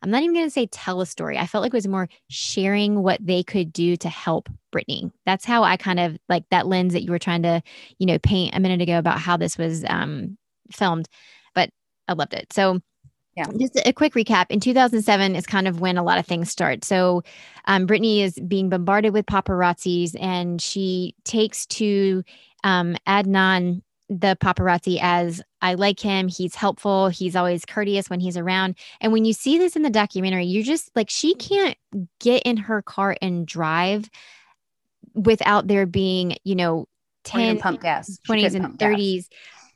I'm 0.01 0.09
not 0.09 0.21
even 0.21 0.33
going 0.33 0.45
to 0.45 0.51
say 0.51 0.65
tell 0.67 1.01
a 1.01 1.05
story. 1.05 1.37
I 1.37 1.47
felt 1.47 1.61
like 1.61 1.73
it 1.73 1.77
was 1.77 1.87
more 1.87 2.09
sharing 2.29 3.03
what 3.03 3.19
they 3.25 3.43
could 3.43 3.71
do 3.71 3.95
to 3.97 4.09
help 4.09 4.49
Britney. 4.73 5.11
That's 5.25 5.45
how 5.45 5.63
I 5.63 5.77
kind 5.77 5.99
of 5.99 6.17
like 6.29 6.45
that 6.51 6.67
lens 6.67 6.93
that 6.93 7.03
you 7.03 7.11
were 7.11 7.19
trying 7.19 7.43
to, 7.43 7.61
you 7.97 8.05
know, 8.05 8.19
paint 8.19 8.55
a 8.55 8.59
minute 8.59 8.81
ago 8.81 8.97
about 8.97 9.19
how 9.19 9.37
this 9.37 9.57
was 9.57 9.83
um, 9.87 10.37
filmed. 10.71 11.07
But 11.53 11.69
I 12.07 12.13
loved 12.13 12.33
it. 12.33 12.51
So, 12.53 12.79
yeah. 13.35 13.45
Just 13.57 13.79
a 13.85 13.93
quick 13.93 14.13
recap. 14.13 14.47
In 14.49 14.59
2007 14.59 15.35
is 15.35 15.45
kind 15.45 15.67
of 15.67 15.79
when 15.79 15.97
a 15.97 16.03
lot 16.03 16.17
of 16.17 16.25
things 16.25 16.51
start. 16.51 16.83
So, 16.83 17.23
um, 17.65 17.87
Britney 17.87 18.21
is 18.21 18.37
being 18.45 18.67
bombarded 18.67 19.13
with 19.13 19.25
paparazzis, 19.25 20.15
and 20.19 20.61
she 20.61 21.15
takes 21.23 21.65
to 21.67 22.23
um, 22.65 22.97
Adnan 23.07 23.81
the 24.11 24.37
paparazzi 24.41 24.99
as 25.01 25.41
I 25.61 25.75
like 25.75 25.99
him. 25.99 26.27
He's 26.27 26.53
helpful. 26.53 27.07
He's 27.07 27.35
always 27.35 27.63
courteous 27.63 28.09
when 28.09 28.19
he's 28.19 28.35
around. 28.35 28.75
And 28.99 29.13
when 29.13 29.23
you 29.23 29.31
see 29.31 29.57
this 29.57 29.77
in 29.77 29.83
the 29.83 29.89
documentary, 29.89 30.45
you're 30.45 30.65
just 30.65 30.91
like, 30.95 31.09
she 31.09 31.33
can't 31.35 31.77
get 32.19 32.43
in 32.43 32.57
her 32.57 32.81
car 32.81 33.15
and 33.21 33.47
drive 33.47 34.09
without 35.13 35.67
there 35.67 35.85
being, 35.85 36.35
you 36.43 36.55
know, 36.55 36.87
10, 37.23 37.59
pump 37.59 37.81
gas. 37.81 38.19
20s 38.27 38.53
and 38.53 38.77
30s 38.77 39.27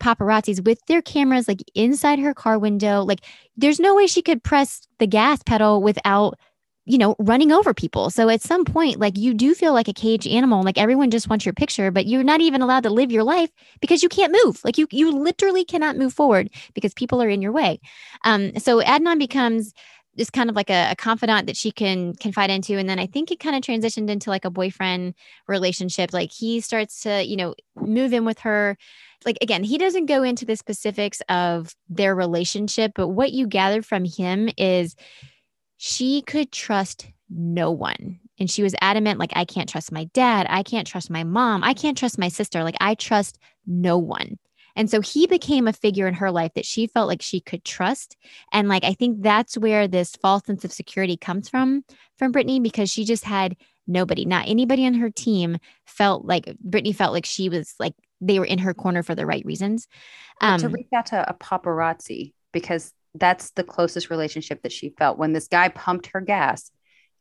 paparazzis 0.01 0.65
with 0.65 0.79
their 0.87 1.01
cameras 1.01 1.47
like 1.47 1.63
inside 1.73 2.19
her 2.19 2.33
car 2.33 2.59
window. 2.59 3.03
Like, 3.03 3.21
there's 3.55 3.79
no 3.79 3.95
way 3.95 4.05
she 4.05 4.21
could 4.21 4.43
press 4.43 4.85
the 4.99 5.07
gas 5.07 5.41
pedal 5.43 5.81
without 5.81 6.37
you 6.85 6.99
know, 6.99 7.15
running 7.17 7.51
over 7.51 7.73
people. 7.73 8.11
So 8.11 8.29
at 8.29 8.41
some 8.41 8.63
point, 8.63 8.99
like 8.99 9.17
you 9.17 9.33
do 9.33 9.55
feel 9.55 9.73
like 9.73 9.87
a 9.87 9.93
cage 9.93 10.27
animal. 10.27 10.63
Like 10.63 10.77
everyone 10.77 11.09
just 11.09 11.27
wants 11.29 11.45
your 11.45 11.53
picture, 11.53 11.89
but 11.89 12.05
you're 12.05 12.23
not 12.23 12.41
even 12.41 12.61
allowed 12.61 12.83
to 12.83 12.91
live 12.91 13.11
your 13.11 13.23
life 13.23 13.49
because 13.81 14.03
you 14.03 14.09
can't 14.09 14.35
move. 14.43 14.63
Like 14.63 14.77
you, 14.77 14.87
you 14.91 15.11
literally 15.11 15.65
cannot 15.65 15.97
move 15.97 16.13
forward 16.13 16.49
because 16.75 16.93
people 16.93 17.21
are 17.21 17.29
in 17.29 17.41
your 17.41 17.51
way. 17.51 17.79
Um, 18.23 18.55
so 18.57 18.81
Adnan 18.81 19.17
becomes 19.17 19.73
just 20.17 20.31
kind 20.31 20.49
of 20.49 20.55
like 20.55 20.69
a, 20.69 20.91
a, 20.91 20.95
confidant 20.95 21.47
that 21.47 21.57
she 21.57 21.71
can 21.71 22.13
confide 22.15 22.49
into 22.49 22.77
and 22.77 22.87
then 22.87 22.99
i 22.99 23.05
think 23.05 23.31
it 23.31 23.39
kind 23.39 23.53
of 23.53 23.61
transitioned 23.61 24.09
into 24.09 24.29
like 24.29 24.45
a 24.45 24.49
boyfriend 24.49 25.13
relationship 25.47 26.13
like 26.13 26.31
he 26.31 26.61
starts 26.61 27.01
to 27.01 27.21
you 27.25 27.35
know 27.35 27.53
move 27.75 28.13
in 28.13 28.23
with 28.23 28.39
her 28.39 28.77
like 29.25 29.37
again 29.41 29.61
he 29.61 29.77
doesn't 29.77 30.05
go 30.05 30.23
into 30.23 30.45
the 30.45 30.55
specifics 30.55 31.21
of 31.27 31.75
their 31.89 32.15
relationship 32.15 32.93
but 32.95 33.09
what 33.09 33.33
you 33.33 33.45
gather 33.45 33.81
from 33.81 34.05
him 34.05 34.49
is 34.57 34.95
she 35.77 36.21
could 36.21 36.51
trust 36.51 37.07
no 37.29 37.71
one. 37.71 38.19
And 38.37 38.51
she 38.51 38.63
was 38.63 38.75
adamant, 38.81 39.19
like, 39.19 39.31
I 39.33 39.45
can't 39.45 39.69
trust 39.69 39.91
my 39.91 40.05
dad. 40.13 40.45
I 40.49 40.61
can't 40.63 40.85
trust 40.85 41.09
my 41.09 41.23
mom. 41.23 41.63
I 41.63 41.73
can't 41.73 41.97
trust 41.97 42.17
my 42.17 42.27
sister. 42.27 42.63
Like, 42.63 42.75
I 42.81 42.95
trust 42.95 43.39
no 43.65 43.97
one. 43.97 44.37
And 44.75 44.89
so 44.89 44.99
he 44.99 45.25
became 45.25 45.67
a 45.67 45.73
figure 45.73 46.05
in 46.05 46.15
her 46.15 46.31
life 46.31 46.53
that 46.55 46.65
she 46.65 46.87
felt 46.87 47.07
like 47.07 47.21
she 47.21 47.39
could 47.39 47.63
trust. 47.63 48.17
And 48.51 48.67
like, 48.67 48.83
I 48.83 48.93
think 48.93 49.21
that's 49.21 49.57
where 49.57 49.87
this 49.87 50.17
false 50.17 50.45
sense 50.45 50.65
of 50.65 50.73
security 50.73 51.15
comes 51.15 51.47
from, 51.47 51.85
from 52.19 52.33
Britney, 52.33 52.61
because 52.61 52.91
she 52.91 53.05
just 53.05 53.23
had 53.23 53.55
nobody, 53.87 54.25
not 54.25 54.49
anybody 54.49 54.85
on 54.85 54.95
her 54.95 55.09
team 55.09 55.57
felt 55.85 56.25
like 56.25 56.45
Britney 56.67 56.93
felt 56.93 57.13
like 57.13 57.25
she 57.25 57.47
was 57.47 57.73
like, 57.79 57.93
they 58.19 58.37
were 58.37 58.45
in 58.45 58.59
her 58.59 58.73
corner 58.73 59.01
for 59.01 59.15
the 59.15 59.25
right 59.25 59.45
reasons. 59.45 59.87
Um, 60.41 60.59
to 60.59 60.69
reach 60.69 60.87
out 60.93 61.05
to 61.07 61.29
a 61.29 61.33
paparazzi 61.33 62.33
because 62.51 62.91
that's 63.17 63.51
the 63.51 63.63
closest 63.63 64.09
relationship 64.09 64.61
that 64.63 64.71
she 64.71 64.89
felt. 64.97 65.17
When 65.17 65.33
this 65.33 65.47
guy 65.47 65.69
pumped 65.69 66.07
her 66.07 66.21
gas 66.21 66.71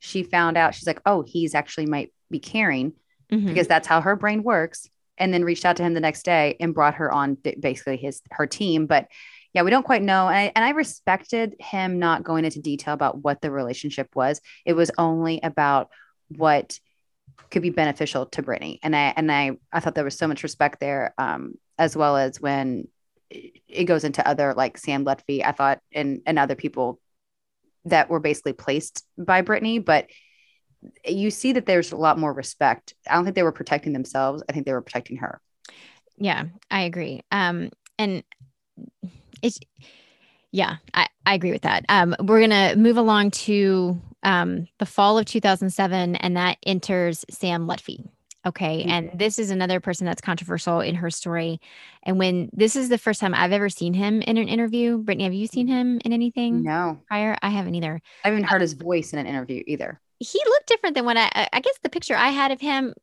she 0.05 0.23
found 0.23 0.59
out 0.59 0.75
she's 0.75 0.87
like 0.87 1.01
oh 1.07 1.23
he's 1.23 1.55
actually 1.55 1.87
might 1.87 2.13
be 2.31 2.39
caring 2.39 2.93
mm-hmm. 3.33 3.47
because 3.47 3.67
that's 3.67 3.89
how 3.89 4.03
her 4.03 4.17
brain 4.17 4.43
works 4.43 4.89
and 5.17 5.33
then 5.33 5.45
reached 5.45 5.65
out 5.65 5.77
to 5.77 5.83
him 5.83 5.95
the 5.95 6.01
next 6.01 6.25
day 6.25 6.57
and 6.61 6.75
brought 6.75 6.97
her 6.97 7.11
on 7.11 7.39
basically 7.61 7.97
his 7.97 8.21
her 8.31 8.47
team. 8.47 8.87
But 8.87 9.09
yeah 9.55 9.63
we 9.63 9.71
don't 9.71 9.85
quite 9.85 10.03
know 10.03 10.29
and 10.29 10.37
I, 10.37 10.53
and 10.55 10.65
I 10.65 10.71
respected 10.71 11.57
him 11.59 11.99
not 11.99 12.23
going 12.23 12.45
into 12.45 12.61
detail 12.61 12.93
about 12.93 13.23
what 13.23 13.41
the 13.41 13.51
relationship 13.51 14.15
was. 14.15 14.41
It 14.67 14.75
was 14.75 14.91
only 14.99 15.41
about 15.43 15.89
what 16.29 16.79
could 17.51 17.63
be 17.63 17.71
beneficial 17.71 18.27
to 18.27 18.43
Britney 18.43 18.81
and 18.83 18.95
I 18.95 19.15
and 19.17 19.33
I 19.33 19.53
I 19.73 19.81
thought 19.81 19.95
there 19.95 20.05
was 20.05 20.19
so 20.19 20.29
much 20.29 20.43
respect 20.43 20.81
there 20.81 21.15
um 21.17 21.55
as 21.79 21.97
well 21.97 22.17
as 22.17 22.41
when 22.41 22.89
it 23.31 23.85
goes 23.85 24.05
into 24.05 24.27
other 24.27 24.55
like 24.55 24.79
Sam 24.79 25.05
Lutfi, 25.05 25.45
I 25.45 25.53
thought, 25.53 25.81
and 25.93 26.21
and 26.27 26.39
other 26.39 26.55
people 26.55 27.01
that 27.87 28.09
were 28.09 28.21
basically 28.21 28.53
placed 28.53 29.05
by 29.19 29.43
Britney, 29.43 29.85
but 29.85 30.07
you 31.07 31.31
see 31.31 31.53
that 31.53 31.67
there's 31.67 31.93
a 31.93 31.97
lot 31.97 32.19
more 32.19 32.33
respect. 32.33 32.95
I 33.09 33.15
don't 33.15 33.25
think 33.25 33.37
they 33.37 33.43
were 33.43 33.53
protecting 33.53 33.93
themselves. 33.93 34.43
I 34.49 34.53
think 34.53 34.67
they 34.67 34.73
were 34.73 34.83
protecting 34.83 35.19
her. 35.19 35.41
Yeah, 36.17 36.45
I 36.71 36.83
agree. 36.83 37.23
Um, 37.31 37.71
and 37.99 38.23
it's 39.43 39.59
yeah, 40.51 40.77
I, 40.93 41.09
I 41.27 41.35
agree 41.35 41.51
with 41.51 41.63
that. 41.63 41.85
Um, 41.89 42.15
we're 42.21 42.41
gonna 42.41 42.77
move 42.77 42.97
along 42.97 43.33
to 43.33 44.01
um 44.23 44.69
the 44.79 44.87
fall 44.87 45.19
of 45.19 45.27
2007, 45.27 46.17
and 46.17 46.37
that 46.37 46.59
enters 46.65 47.25
Sam 47.31 47.67
Lutfi. 47.67 48.09
Okay. 48.47 48.81
Mm-hmm. 48.81 48.91
And 48.91 49.11
this 49.15 49.39
is 49.39 49.51
another 49.51 49.81
person 49.81 50.05
that's 50.07 50.21
controversial 50.21 50.81
in 50.81 50.95
her 50.97 51.11
story. 51.11 51.61
And 52.03 52.19
when 52.19 52.51
this 52.53 52.77
is 52.77 52.89
the 52.89 52.99
first 52.99 53.21
time 53.21 53.35
I've 53.35 53.53
ever 53.53 53.69
seen 53.69 53.95
him 53.95 54.21
in 54.23 54.37
an 54.37 54.49
interview, 54.49 54.99
Brittany, 54.99 55.25
have 55.25 55.33
you 55.33 55.47
seen 55.47 55.67
him 55.67 56.01
in 56.05 56.13
anything? 56.13 56.63
No. 56.63 57.01
Prior? 57.09 57.37
I 57.41 57.49
haven't 57.49 57.75
either. 57.75 58.01
I 58.25 58.29
haven't 58.29 58.45
heard 58.45 58.61
his 58.61 58.75
voice 58.75 59.13
in 59.13 59.19
an 59.19 59.27
interview 59.27 59.63
either. 59.67 60.01
He 60.19 60.41
looked 60.47 60.67
different 60.67 60.95
than 60.95 61.05
when 61.05 61.17
I, 61.17 61.49
I 61.53 61.61
guess 61.61 61.79
the 61.83 61.89
picture 61.89 62.17
I 62.17 62.31
had 62.31 62.53
of 62.53 62.61
him, 62.61 62.95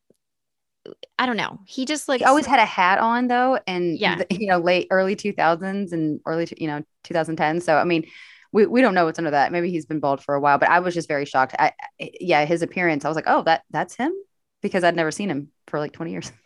I 1.18 1.26
don't 1.26 1.38
know. 1.38 1.60
He 1.66 1.86
just 1.86 2.08
like 2.08 2.22
always 2.22 2.46
had 2.46 2.60
a 2.60 2.66
hat 2.66 3.00
on 3.00 3.28
though. 3.28 3.60
And, 3.66 3.98
yeah. 3.98 4.18
The, 4.18 4.28
you 4.40 4.48
know, 4.48 4.60
late, 4.60 4.88
early 4.92 5.16
2000s 5.16 5.92
and 5.92 6.20
early, 6.26 6.48
you 6.58 6.68
know, 6.68 6.84
2010. 7.04 7.62
So, 7.62 7.78
I 7.78 7.84
mean, 7.84 8.06
we, 8.52 8.66
we 8.66 8.82
don't 8.82 8.94
know 8.94 9.06
what's 9.06 9.18
under 9.18 9.32
that. 9.32 9.52
Maybe 9.52 9.72
he's 9.72 9.86
been 9.86 10.00
bald 10.00 10.24
for 10.24 10.36
a 10.36 10.40
while, 10.40 10.58
but 10.58 10.70
I 10.70 10.80
was 10.80 10.94
just 10.94 11.08
very 11.08 11.26
shocked. 11.26 11.56
I, 11.58 11.72
yeah, 12.00 12.46
his 12.46 12.62
appearance, 12.62 13.06
I 13.06 13.08
was 13.08 13.16
like, 13.16 13.26
oh, 13.28 13.44
that 13.44 13.64
that's 13.72 13.96
him 13.96 14.14
because 14.62 14.84
I'd 14.84 14.96
never 14.96 15.12
seen 15.12 15.30
him 15.30 15.50
for 15.68 15.80
like 15.80 15.94
20 15.94 16.12
years. 16.12 16.32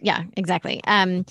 Yeah, 0.00 0.22
exactly. 0.36 0.80
Um, 0.86 1.24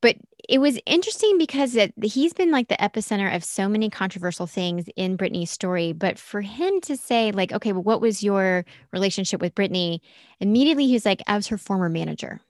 but 0.00 0.16
it 0.48 0.58
was 0.58 0.78
interesting 0.86 1.38
because 1.38 1.76
it, 1.76 1.92
he's 2.02 2.32
been 2.32 2.50
like 2.50 2.68
the 2.68 2.76
epicenter 2.76 3.34
of 3.34 3.44
so 3.44 3.68
many 3.68 3.90
controversial 3.90 4.46
things 4.46 4.86
in 4.96 5.16
Britney's 5.16 5.50
story. 5.50 5.92
But 5.92 6.18
for 6.18 6.40
him 6.40 6.80
to 6.82 6.96
say, 6.96 7.32
like, 7.32 7.52
okay, 7.52 7.72
well, 7.72 7.82
what 7.82 8.00
was 8.00 8.22
your 8.22 8.64
relationship 8.92 9.40
with 9.40 9.54
Britney? 9.54 10.00
Immediately, 10.40 10.86
he's 10.86 11.06
like, 11.06 11.22
I 11.26 11.36
was 11.36 11.48
her 11.48 11.58
former 11.58 11.88
manager. 11.88 12.40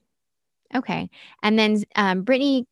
Okay. 0.75 1.09
And 1.43 1.57
then 1.57 1.83
um, 1.95 2.23
Britney 2.23 2.65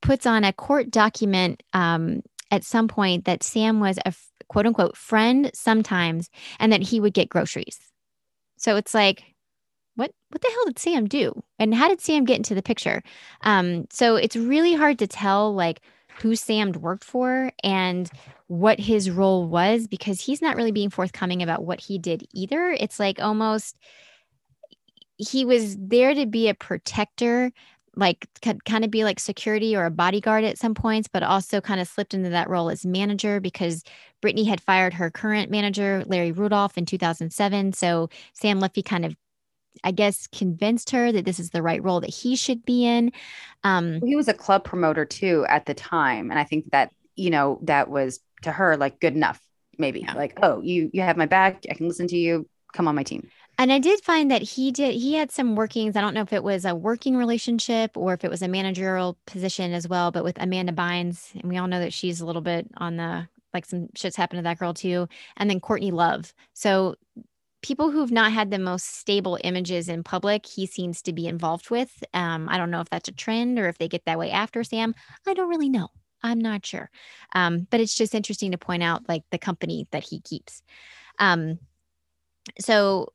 puts 0.00 0.26
on 0.26 0.44
a 0.44 0.52
court 0.52 0.90
document 0.90 1.62
um, 1.72 2.22
at 2.50 2.64
some 2.64 2.88
point 2.88 3.24
that 3.24 3.42
Sam 3.42 3.80
was 3.80 3.98
a 4.04 4.14
quote 4.48 4.66
unquote 4.66 4.96
friend 4.96 5.50
sometimes 5.54 6.30
and 6.58 6.72
that 6.72 6.82
he 6.82 7.00
would 7.00 7.14
get 7.14 7.28
groceries. 7.28 7.78
So 8.56 8.76
it's 8.76 8.94
like, 8.94 9.31
what 9.94 10.12
what 10.30 10.40
the 10.40 10.48
hell 10.48 10.64
did 10.66 10.78
Sam 10.78 11.06
do? 11.06 11.42
And 11.58 11.74
how 11.74 11.88
did 11.88 12.00
Sam 12.00 12.24
get 12.24 12.36
into 12.36 12.54
the 12.54 12.62
picture? 12.62 13.02
Um, 13.42 13.86
so 13.90 14.16
it's 14.16 14.36
really 14.36 14.74
hard 14.74 14.98
to 15.00 15.06
tell 15.06 15.54
like 15.54 15.80
who 16.20 16.36
Sam 16.36 16.72
worked 16.72 17.04
for 17.04 17.52
and 17.62 18.10
what 18.46 18.78
his 18.78 19.10
role 19.10 19.46
was 19.46 19.86
because 19.86 20.20
he's 20.20 20.42
not 20.42 20.56
really 20.56 20.72
being 20.72 20.90
forthcoming 20.90 21.42
about 21.42 21.64
what 21.64 21.80
he 21.80 21.98
did 21.98 22.26
either. 22.32 22.70
It's 22.78 23.00
like 23.00 23.20
almost 23.20 23.76
he 25.16 25.44
was 25.44 25.76
there 25.78 26.14
to 26.14 26.26
be 26.26 26.48
a 26.48 26.54
protector 26.54 27.52
like 27.96 28.26
could 28.40 28.64
kind 28.64 28.84
of 28.84 28.90
be 28.90 29.04
like 29.04 29.20
security 29.20 29.76
or 29.76 29.84
a 29.84 29.90
bodyguard 29.90 30.44
at 30.44 30.58
some 30.58 30.74
points, 30.74 31.08
but 31.08 31.22
also 31.22 31.60
kind 31.60 31.80
of 31.80 31.88
slipped 31.88 32.14
into 32.14 32.30
that 32.30 32.48
role 32.48 32.70
as 32.70 32.86
manager 32.86 33.40
because 33.40 33.84
Britney 34.22 34.46
had 34.46 34.60
fired 34.60 34.94
her 34.94 35.10
current 35.10 35.50
manager, 35.50 36.02
Larry 36.06 36.32
Rudolph, 36.32 36.78
in 36.78 36.86
2007. 36.86 37.72
So 37.74 38.08
Sam 38.32 38.60
Lutfi 38.60 38.84
kind 38.84 39.04
of, 39.04 39.14
I 39.84 39.90
guess, 39.90 40.26
convinced 40.26 40.90
her 40.90 41.12
that 41.12 41.24
this 41.24 41.40
is 41.40 41.50
the 41.50 41.62
right 41.62 41.82
role 41.82 42.00
that 42.00 42.10
he 42.10 42.36
should 42.36 42.64
be 42.64 42.86
in. 42.86 43.12
Um, 43.64 44.00
he 44.02 44.16
was 44.16 44.28
a 44.28 44.34
club 44.34 44.64
promoter 44.64 45.04
too 45.04 45.44
at 45.48 45.66
the 45.66 45.74
time. 45.74 46.30
And 46.30 46.38
I 46.38 46.44
think 46.44 46.70
that, 46.70 46.92
you 47.16 47.30
know, 47.30 47.58
that 47.62 47.88
was 47.88 48.20
to 48.42 48.52
her 48.52 48.76
like 48.76 49.00
good 49.00 49.14
enough, 49.14 49.40
maybe 49.78 50.00
yeah. 50.00 50.14
like, 50.14 50.38
oh, 50.42 50.60
you 50.62 50.90
you 50.92 51.02
have 51.02 51.16
my 51.16 51.26
back. 51.26 51.64
I 51.70 51.74
can 51.74 51.88
listen 51.88 52.06
to 52.08 52.16
you. 52.16 52.48
Come 52.72 52.88
on 52.88 52.94
my 52.94 53.02
team. 53.02 53.28
And 53.58 53.72
I 53.72 53.78
did 53.78 54.02
find 54.02 54.30
that 54.30 54.42
he 54.42 54.72
did, 54.72 54.94
he 54.94 55.14
had 55.14 55.30
some 55.30 55.56
workings. 55.56 55.94
I 55.94 56.00
don't 56.00 56.14
know 56.14 56.22
if 56.22 56.32
it 56.32 56.42
was 56.42 56.64
a 56.64 56.74
working 56.74 57.16
relationship 57.16 57.96
or 57.96 58.14
if 58.14 58.24
it 58.24 58.30
was 58.30 58.42
a 58.42 58.48
managerial 58.48 59.18
position 59.26 59.72
as 59.72 59.86
well, 59.86 60.10
but 60.10 60.24
with 60.24 60.40
Amanda 60.40 60.72
Bynes. 60.72 61.34
And 61.34 61.44
we 61.44 61.58
all 61.58 61.68
know 61.68 61.80
that 61.80 61.92
she's 61.92 62.20
a 62.20 62.26
little 62.26 62.40
bit 62.42 62.66
on 62.78 62.96
the, 62.96 63.28
like 63.52 63.66
some 63.66 63.88
shit's 63.94 64.16
happened 64.16 64.38
to 64.38 64.42
that 64.44 64.58
girl 64.58 64.72
too. 64.72 65.06
And 65.36 65.50
then 65.50 65.60
Courtney 65.60 65.90
Love. 65.90 66.32
So 66.54 66.96
people 67.62 67.90
who've 67.90 68.10
not 68.10 68.32
had 68.32 68.50
the 68.50 68.58
most 68.58 68.98
stable 68.98 69.38
images 69.44 69.88
in 69.88 70.02
public, 70.02 70.46
he 70.46 70.66
seems 70.66 71.00
to 71.02 71.12
be 71.12 71.26
involved 71.26 71.70
with. 71.70 72.04
Um, 72.12 72.48
I 72.48 72.58
don't 72.58 72.70
know 72.70 72.80
if 72.80 72.90
that's 72.90 73.08
a 73.08 73.12
trend 73.12 73.58
or 73.58 73.68
if 73.68 73.78
they 73.78 73.88
get 73.88 74.04
that 74.04 74.18
way 74.18 74.30
after 74.30 74.64
Sam. 74.64 74.94
I 75.26 75.34
don't 75.34 75.48
really 75.48 75.68
know. 75.68 75.88
I'm 76.22 76.40
not 76.40 76.64
sure. 76.66 76.90
Um, 77.34 77.66
but 77.70 77.80
it's 77.80 77.94
just 77.94 78.14
interesting 78.14 78.52
to 78.52 78.58
point 78.58 78.82
out 78.82 79.08
like 79.08 79.22
the 79.30 79.38
company 79.38 79.86
that 79.92 80.04
he 80.04 80.20
keeps. 80.20 80.62
Um, 81.18 81.58
so 82.60 83.12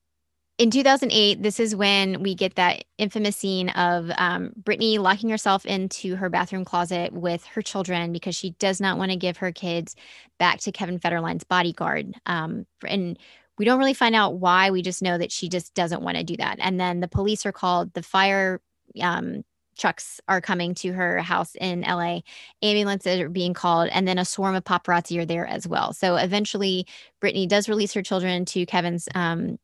in 0.58 0.72
2008, 0.72 1.44
this 1.44 1.60
is 1.60 1.76
when 1.76 2.24
we 2.24 2.34
get 2.34 2.56
that 2.56 2.84
infamous 2.98 3.38
scene 3.38 3.70
of 3.70 4.10
um, 4.18 4.52
Britney 4.62 4.98
locking 4.98 5.30
herself 5.30 5.66
into 5.66 6.16
her 6.16 6.30
bathroom 6.30 6.66
closet 6.66 7.14
with 7.14 7.46
her 7.46 7.62
children 7.62 8.12
because 8.12 8.36
she 8.36 8.52
does 8.52 8.82
not 8.82 8.98
want 8.98 9.12
to 9.12 9.18
give 9.18 9.38
her 9.38 9.52
kids 9.52 9.96
back 10.40 10.60
to 10.62 10.72
Kevin 10.72 11.00
Federline's 11.00 11.44
bodyguard. 11.44 12.16
Um, 12.26 12.66
and 12.88 13.20
we 13.58 13.66
don't 13.66 13.80
really 13.80 13.94
find 13.94 14.16
out 14.16 14.36
why. 14.36 14.72
We 14.72 14.82
just 14.82 15.02
know 15.02 15.18
that 15.18 15.32
she 15.32 15.50
just 15.50 15.74
doesn't 15.74 16.02
want 16.02 16.18
to 16.18 16.24
do 16.24 16.38
that. 16.38 16.58
And 16.60 16.80
then 16.80 17.00
the 17.00 17.08
police 17.08 17.46
are 17.46 17.52
called. 17.52 17.94
The 17.94 18.04
fire 18.04 18.62
um, 19.02 19.44
trucks 19.78 20.20
are 20.28 20.42
coming 20.42 20.74
to 20.76 20.92
her 20.94 21.20
house 21.20 21.56
in 21.56 21.82
LA. 21.82 22.22
Ambulances 22.62 23.20
are 23.20 23.30
being 23.30 23.54
called, 23.54 23.90
and 23.90 24.08
then 24.08 24.18
a 24.18 24.26
swarm 24.26 24.56
of 24.56 24.64
paparazzi 24.64 25.18
are 25.20 25.26
there 25.26 25.48
as 25.48 25.68
well. 25.68 25.94
So 25.94 26.16
eventually, 26.16 26.88
Britney 27.22 27.48
does 27.48 27.70
release 27.70 27.94
her 27.94 28.02
children 28.02 28.46
to 28.46 28.66
Kevin's 28.66 29.08
um, 29.16 29.58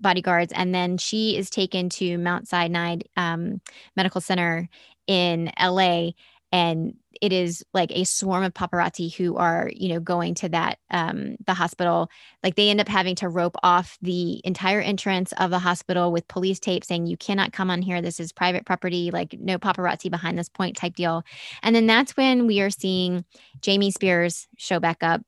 bodyguards, 0.00 0.52
and 0.52 0.74
then 0.74 0.98
she 0.98 1.36
is 1.36 1.50
taken 1.50 1.88
to 1.90 2.18
Mount 2.18 2.48
Sinai 2.48 2.96
um, 3.16 3.60
Medical 3.96 4.20
Center 4.20 4.68
in 5.06 5.50
LA, 5.60 6.10
and 6.52 6.94
it 7.20 7.32
is 7.32 7.64
like 7.72 7.90
a 7.92 8.04
swarm 8.04 8.44
of 8.44 8.52
paparazzi 8.54 9.14
who 9.14 9.36
are 9.36 9.70
you 9.74 9.88
know 9.88 10.00
going 10.00 10.34
to 10.34 10.48
that 10.50 10.78
um, 10.90 11.36
the 11.46 11.54
hospital. 11.54 12.10
Like 12.42 12.56
they 12.56 12.70
end 12.70 12.80
up 12.80 12.88
having 12.88 13.14
to 13.16 13.28
rope 13.28 13.56
off 13.62 13.98
the 14.02 14.40
entire 14.44 14.80
entrance 14.80 15.32
of 15.38 15.50
the 15.50 15.58
hospital 15.58 16.12
with 16.12 16.28
police 16.28 16.60
tape 16.60 16.84
saying 16.84 17.06
you 17.06 17.16
cannot 17.16 17.52
come 17.52 17.70
on 17.70 17.80
here. 17.82 18.02
This 18.02 18.20
is 18.20 18.32
private 18.32 18.66
property. 18.66 19.10
Like 19.10 19.36
no 19.38 19.58
paparazzi 19.58 20.10
behind 20.10 20.38
this 20.38 20.48
point 20.48 20.76
type 20.76 20.94
deal. 20.94 21.24
And 21.62 21.74
then 21.74 21.86
that's 21.86 22.16
when 22.16 22.46
we 22.46 22.60
are 22.60 22.70
seeing 22.70 23.24
jamie 23.60 23.90
spears 23.90 24.48
show 24.56 24.80
back 24.80 25.02
up. 25.02 25.22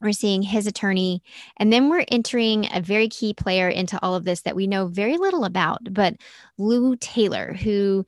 We're 0.00 0.12
seeing 0.12 0.42
his 0.42 0.66
attorney. 0.66 1.22
And 1.56 1.72
then 1.72 1.88
we're 1.88 2.04
entering 2.08 2.68
a 2.72 2.80
very 2.80 3.08
key 3.08 3.34
player 3.34 3.68
into 3.68 3.98
all 4.02 4.14
of 4.14 4.24
this 4.24 4.42
that 4.42 4.56
we 4.56 4.66
know 4.66 4.86
very 4.86 5.18
little 5.18 5.44
about, 5.44 5.92
but 5.92 6.14
Lou 6.56 6.94
Taylor, 6.96 7.52
who 7.52 8.06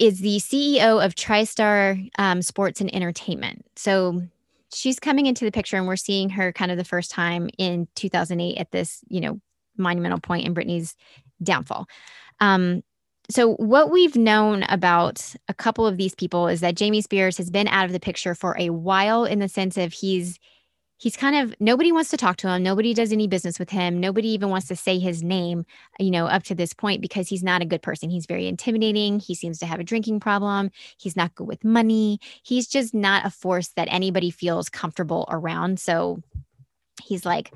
is 0.00 0.20
the 0.20 0.38
CEO 0.38 1.04
of 1.04 1.14
TriStar 1.14 2.10
um, 2.18 2.42
Sports 2.42 2.80
and 2.80 2.92
Entertainment. 2.92 3.64
So 3.76 4.22
she's 4.74 4.98
coming 4.98 5.26
into 5.26 5.44
the 5.44 5.52
picture, 5.52 5.76
and 5.76 5.86
we're 5.86 5.96
seeing 5.96 6.30
her 6.30 6.52
kind 6.52 6.70
of 6.70 6.78
the 6.78 6.84
first 6.84 7.10
time 7.10 7.50
in 7.58 7.86
2008 7.94 8.56
at 8.56 8.72
this, 8.72 9.04
you 9.08 9.20
know, 9.20 9.40
monumental 9.76 10.18
point 10.18 10.46
in 10.46 10.54
Britney's 10.54 10.96
downfall. 11.42 11.86
Um, 12.40 12.82
so, 13.28 13.54
what 13.54 13.92
we've 13.92 14.16
known 14.16 14.64
about 14.64 15.34
a 15.48 15.54
couple 15.54 15.86
of 15.86 15.96
these 15.96 16.14
people 16.14 16.48
is 16.48 16.60
that 16.60 16.74
Jamie 16.74 17.02
Spears 17.02 17.36
has 17.36 17.50
been 17.50 17.68
out 17.68 17.84
of 17.84 17.92
the 17.92 18.00
picture 18.00 18.34
for 18.34 18.56
a 18.58 18.70
while 18.70 19.24
in 19.24 19.38
the 19.38 19.48
sense 19.48 19.76
of 19.76 19.92
he's 19.92 20.38
he's 21.00 21.16
kind 21.16 21.34
of 21.34 21.54
nobody 21.58 21.90
wants 21.90 22.10
to 22.10 22.16
talk 22.16 22.36
to 22.36 22.48
him 22.48 22.62
nobody 22.62 22.94
does 22.94 23.12
any 23.12 23.26
business 23.26 23.58
with 23.58 23.70
him 23.70 23.98
nobody 23.98 24.28
even 24.28 24.50
wants 24.50 24.68
to 24.68 24.76
say 24.76 24.98
his 24.98 25.22
name 25.22 25.64
you 25.98 26.10
know 26.10 26.26
up 26.26 26.42
to 26.42 26.54
this 26.54 26.72
point 26.72 27.00
because 27.00 27.28
he's 27.28 27.42
not 27.42 27.62
a 27.62 27.66
good 27.66 27.82
person 27.82 28.10
he's 28.10 28.26
very 28.26 28.46
intimidating 28.46 29.18
he 29.18 29.34
seems 29.34 29.58
to 29.58 29.66
have 29.66 29.80
a 29.80 29.84
drinking 29.84 30.20
problem 30.20 30.70
he's 30.98 31.16
not 31.16 31.34
good 31.34 31.48
with 31.48 31.64
money 31.64 32.20
he's 32.42 32.68
just 32.68 32.94
not 32.94 33.26
a 33.26 33.30
force 33.30 33.68
that 33.68 33.88
anybody 33.90 34.30
feels 34.30 34.68
comfortable 34.68 35.26
around 35.30 35.80
so 35.80 36.22
he's 37.02 37.24
like 37.24 37.52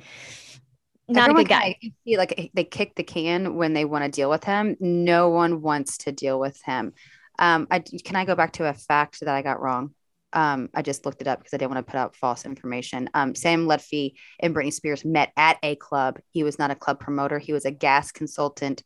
not 1.06 1.28
Everyone 1.28 1.40
a 1.40 1.44
good 1.44 1.48
guy. 1.50 1.78
See, 2.06 2.16
like 2.16 2.50
they 2.54 2.64
kick 2.64 2.94
the 2.94 3.02
can 3.02 3.56
when 3.56 3.74
they 3.74 3.84
want 3.84 4.04
to 4.04 4.10
deal 4.10 4.30
with 4.30 4.42
him. 4.44 4.74
No 4.80 5.28
one 5.28 5.60
wants 5.60 5.98
to 5.98 6.12
deal 6.12 6.40
with 6.40 6.60
him. 6.62 6.94
Um, 7.38 7.66
I 7.70 7.80
can 7.80 8.16
I 8.16 8.24
go 8.24 8.34
back 8.34 8.54
to 8.54 8.66
a 8.66 8.72
fact 8.72 9.20
that 9.20 9.28
I 9.28 9.42
got 9.42 9.60
wrong? 9.60 9.92
Um, 10.34 10.68
I 10.74 10.82
just 10.82 11.06
looked 11.06 11.20
it 11.20 11.28
up 11.28 11.38
because 11.38 11.54
I 11.54 11.56
didn't 11.56 11.72
want 11.72 11.86
to 11.86 11.90
put 11.90 11.98
out 11.98 12.16
false 12.16 12.44
information. 12.44 13.08
Um, 13.14 13.34
Sam 13.34 13.66
Lutfi 13.66 14.14
and 14.40 14.54
Britney 14.54 14.72
Spears 14.72 15.04
met 15.04 15.32
at 15.36 15.58
a 15.62 15.76
club. 15.76 16.18
He 16.30 16.42
was 16.42 16.58
not 16.58 16.70
a 16.70 16.74
club 16.74 17.00
promoter. 17.00 17.38
He 17.38 17.52
was 17.52 17.64
a 17.64 17.70
gas 17.70 18.12
consultant 18.12 18.82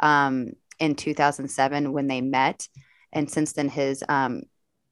um, 0.00 0.52
in 0.78 0.94
2007 0.94 1.92
when 1.92 2.06
they 2.06 2.20
met, 2.20 2.66
and 3.12 3.30
since 3.30 3.52
then 3.52 3.68
his 3.68 4.02
um, 4.08 4.42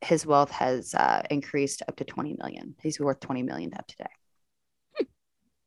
his 0.01 0.27
wealth 0.27 0.51
has 0.51 0.95
uh, 0.95 1.23
increased 1.31 1.83
up 1.89 1.97
to 1.97 2.05
20 2.05 2.37
million. 2.39 2.75
He's 2.83 2.99
worth 2.99 3.21
20 3.21 3.43
million 3.43 3.73
up 3.75 3.87
today. 3.87 4.11
Hmm. 4.97 5.05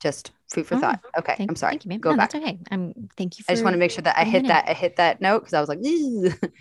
Just 0.02 0.32
food 0.52 0.66
for 0.66 0.76
oh, 0.76 0.80
thought. 0.80 1.00
Okay, 1.18 1.36
thank, 1.38 1.50
I'm 1.50 1.56
sorry. 1.56 1.78
Thank 1.78 1.86
you, 1.86 2.00
Go 2.00 2.12
no, 2.12 2.18
back. 2.18 2.32
That's 2.32 2.44
okay. 2.44 2.60
I'm. 2.70 3.10
Thank 3.18 3.40
you. 3.40 3.46
I 3.48 3.54
just 3.54 3.64
want 3.64 3.76
to 3.76 3.80
make 3.80 3.92
sure 3.92 4.02
that 4.02 4.18
I 4.18 4.24
hit 4.24 4.48
that. 4.48 4.68
I 4.68 4.74
hit 4.74 4.98
that 4.98 5.22
note 5.22 5.40
because 5.40 5.54
I 5.54 5.60
was 5.60 5.70
like, 5.70 5.82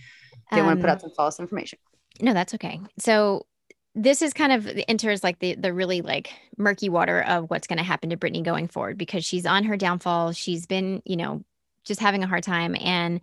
didn't 0.52 0.66
want 0.66 0.78
to 0.78 0.82
put 0.82 0.90
out 0.90 0.96
um, 0.96 1.00
some 1.00 1.12
false 1.16 1.40
information. 1.40 1.78
No, 2.20 2.34
that's 2.34 2.54
okay. 2.54 2.80
So 2.98 3.46
this 3.94 4.22
is 4.22 4.32
kind 4.32 4.52
of 4.52 4.68
enters 4.88 5.22
like 5.22 5.38
the 5.38 5.54
the 5.54 5.72
really 5.72 6.00
like 6.00 6.32
murky 6.56 6.88
water 6.88 7.22
of 7.22 7.50
what's 7.50 7.66
going 7.66 7.78
to 7.78 7.84
happen 7.84 8.10
to 8.10 8.16
Britney 8.16 8.42
going 8.42 8.68
forward 8.68 8.96
because 8.96 9.24
she's 9.24 9.44
on 9.44 9.64
her 9.64 9.76
downfall. 9.76 10.32
She's 10.32 10.66
been, 10.66 11.02
you 11.04 11.16
know, 11.16 11.44
just 11.84 12.00
having 12.00 12.22
a 12.22 12.26
hard 12.26 12.42
time 12.42 12.74
and 12.80 13.20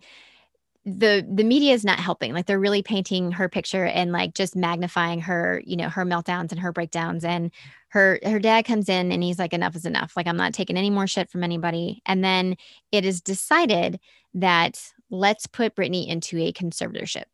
the 0.86 1.26
the 1.28 1.44
media 1.44 1.74
is 1.74 1.84
not 1.84 1.98
helping. 1.98 2.32
Like 2.32 2.46
they're 2.46 2.58
really 2.60 2.82
painting 2.82 3.32
her 3.32 3.48
picture 3.48 3.84
and 3.84 4.12
like 4.12 4.34
just 4.34 4.56
magnifying 4.56 5.20
her, 5.20 5.62
you 5.66 5.76
know, 5.76 5.88
her 5.88 6.06
meltdowns 6.06 6.52
and 6.52 6.60
her 6.60 6.72
breakdowns 6.72 7.24
and 7.24 7.50
her 7.88 8.18
her 8.24 8.38
dad 8.38 8.64
comes 8.64 8.88
in 8.88 9.12
and 9.12 9.22
he's 9.22 9.38
like 9.38 9.52
enough 9.52 9.76
is 9.76 9.84
enough. 9.84 10.16
Like 10.16 10.26
I'm 10.26 10.36
not 10.36 10.54
taking 10.54 10.76
any 10.76 10.90
more 10.90 11.06
shit 11.06 11.28
from 11.28 11.44
anybody. 11.44 12.00
And 12.06 12.24
then 12.24 12.56
it 12.92 13.04
is 13.04 13.20
decided 13.20 14.00
that 14.34 14.80
let's 15.10 15.46
put 15.46 15.74
britney 15.74 16.06
into 16.06 16.38
a 16.38 16.52
conservatorship. 16.52 17.24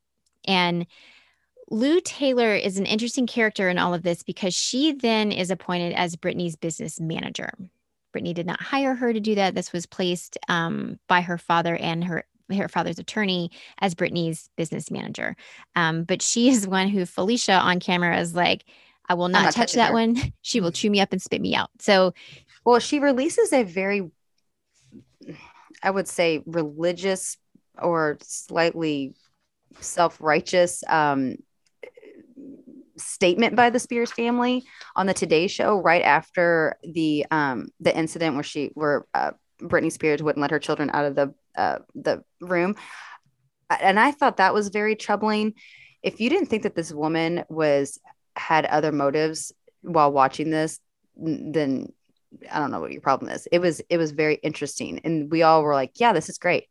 And 0.46 0.86
Lou 1.68 2.00
Taylor 2.00 2.54
is 2.54 2.78
an 2.78 2.86
interesting 2.86 3.26
character 3.26 3.68
in 3.68 3.78
all 3.78 3.92
of 3.92 4.02
this 4.02 4.22
because 4.22 4.54
she 4.54 4.92
then 4.92 5.32
is 5.32 5.50
appointed 5.50 5.92
as 5.94 6.16
Britney's 6.16 6.56
business 6.56 7.00
manager. 7.00 7.52
Britney 8.14 8.34
did 8.34 8.46
not 8.46 8.60
hire 8.62 8.94
her 8.94 9.12
to 9.12 9.20
do 9.20 9.34
that. 9.34 9.54
This 9.54 9.72
was 9.72 9.84
placed 9.84 10.38
um, 10.48 10.98
by 11.08 11.20
her 11.20 11.38
father 11.38 11.76
and 11.76 12.04
her 12.04 12.24
her 12.54 12.68
father's 12.68 13.00
attorney 13.00 13.50
as 13.80 13.96
Britney's 13.96 14.48
business 14.56 14.88
manager. 14.88 15.34
Um, 15.74 16.04
but 16.04 16.22
she 16.22 16.48
is 16.48 16.68
one 16.68 16.88
who 16.88 17.04
Felicia 17.04 17.54
on 17.54 17.80
camera 17.80 18.18
is 18.20 18.36
like, 18.36 18.64
I 19.08 19.14
will 19.14 19.28
not, 19.28 19.42
not 19.42 19.52
touch 19.52 19.72
that 19.72 19.88
her. 19.88 19.94
one. 19.94 20.16
She 20.42 20.60
will 20.60 20.70
chew 20.70 20.88
me 20.88 21.00
up 21.00 21.10
and 21.10 21.20
spit 21.20 21.40
me 21.40 21.56
out. 21.56 21.70
So, 21.80 22.14
well, 22.64 22.78
she 22.78 23.00
releases 23.00 23.52
a 23.52 23.64
very, 23.64 24.08
I 25.82 25.90
would 25.90 26.06
say, 26.06 26.42
religious 26.46 27.36
or 27.76 28.18
slightly 28.22 29.14
self 29.80 30.20
righteous 30.20 30.84
um, 30.88 31.36
statement 32.98 33.56
by 33.56 33.70
the 33.70 33.78
Spears 33.78 34.10
family 34.10 34.64
on 34.94 35.06
the 35.06 35.14
Today 35.14 35.46
Show 35.46 35.80
right 35.80 36.02
after 36.02 36.76
the 36.82 37.26
um 37.30 37.68
the 37.80 37.96
incident 37.96 38.34
where 38.34 38.44
she 38.44 38.70
where 38.74 39.06
uh, 39.14 39.32
Britney 39.60 39.92
Spears 39.92 40.22
wouldn't 40.22 40.40
let 40.40 40.50
her 40.50 40.58
children 40.58 40.90
out 40.92 41.04
of 41.04 41.14
the 41.14 41.34
uh, 41.56 41.78
the 41.94 42.22
room, 42.40 42.76
and 43.70 43.98
I 43.98 44.12
thought 44.12 44.38
that 44.38 44.54
was 44.54 44.68
very 44.68 44.96
troubling. 44.96 45.54
If 46.02 46.20
you 46.20 46.28
didn't 46.30 46.46
think 46.46 46.62
that 46.64 46.74
this 46.74 46.92
woman 46.92 47.44
was 47.48 47.98
had 48.36 48.66
other 48.66 48.92
motives 48.92 49.52
while 49.80 50.12
watching 50.12 50.50
this, 50.50 50.78
then 51.16 51.92
I 52.50 52.58
don't 52.58 52.70
know 52.70 52.80
what 52.80 52.92
your 52.92 53.00
problem 53.00 53.30
is. 53.30 53.48
It 53.50 53.60
was 53.60 53.80
it 53.88 53.98
was 53.98 54.12
very 54.12 54.36
interesting, 54.36 55.00
and 55.04 55.30
we 55.30 55.42
all 55.42 55.62
were 55.62 55.74
like, 55.74 55.92
"Yeah, 55.96 56.12
this 56.12 56.28
is 56.28 56.38
great. 56.38 56.64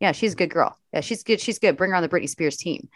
Yeah, 0.00 0.12
she's 0.12 0.32
a 0.32 0.36
good 0.36 0.50
girl. 0.50 0.76
Yeah, 0.92 1.00
she's 1.00 1.22
good. 1.22 1.40
She's 1.40 1.58
good. 1.58 1.76
Bring 1.76 1.90
her 1.90 1.96
on 1.96 2.02
the 2.02 2.08
Britney 2.08 2.28
Spears 2.28 2.56
team." 2.56 2.88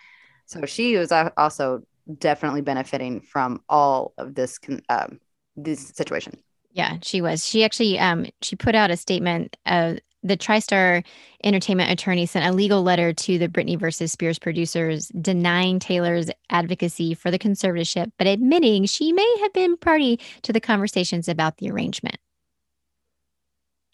So 0.47 0.67
she 0.67 0.97
was 0.97 1.13
also 1.13 1.83
definitely 2.19 2.61
benefiting 2.61 3.21
from 3.21 3.63
all 3.69 4.13
of 4.19 4.35
this 4.35 4.59
um, 4.89 5.21
this 5.57 5.89
situation. 5.89 6.39
Yeah, 6.73 6.99
she 7.03 7.21
was. 7.21 7.47
She 7.47 7.65
actually 7.65 7.99
um 7.99 8.27
she 8.43 8.57
put 8.57 8.75
out 8.75 8.91
a 8.91 8.97
statement 8.97 9.57
uh 9.67 9.95
the 10.25 10.37
TriStar 10.37 11.05
Entertainment 11.45 11.91
attorney 11.91 12.25
sent 12.25 12.47
a 12.47 12.53
legal 12.53 12.83
letter 12.83 13.13
to 13.13 13.39
the 13.39 13.49
Britney 13.49 13.79
versus 13.79 14.11
Spears 14.11 14.39
producers 14.39 15.09
denying 15.21 15.79
Taylor's 15.79 16.31
advocacy 16.49 17.13
for 17.13 17.31
the 17.31 17.39
conservatorship, 17.39 18.11
but 18.17 18.27
admitting 18.27 18.87
she 18.87 19.13
may 19.13 19.37
have 19.43 19.53
been 19.53 19.77
party 19.77 20.19
to 20.43 20.53
the 20.53 20.61
conversations 20.61 21.29
about 21.29 21.59
the 21.59 21.71
arrangement. 21.71 22.17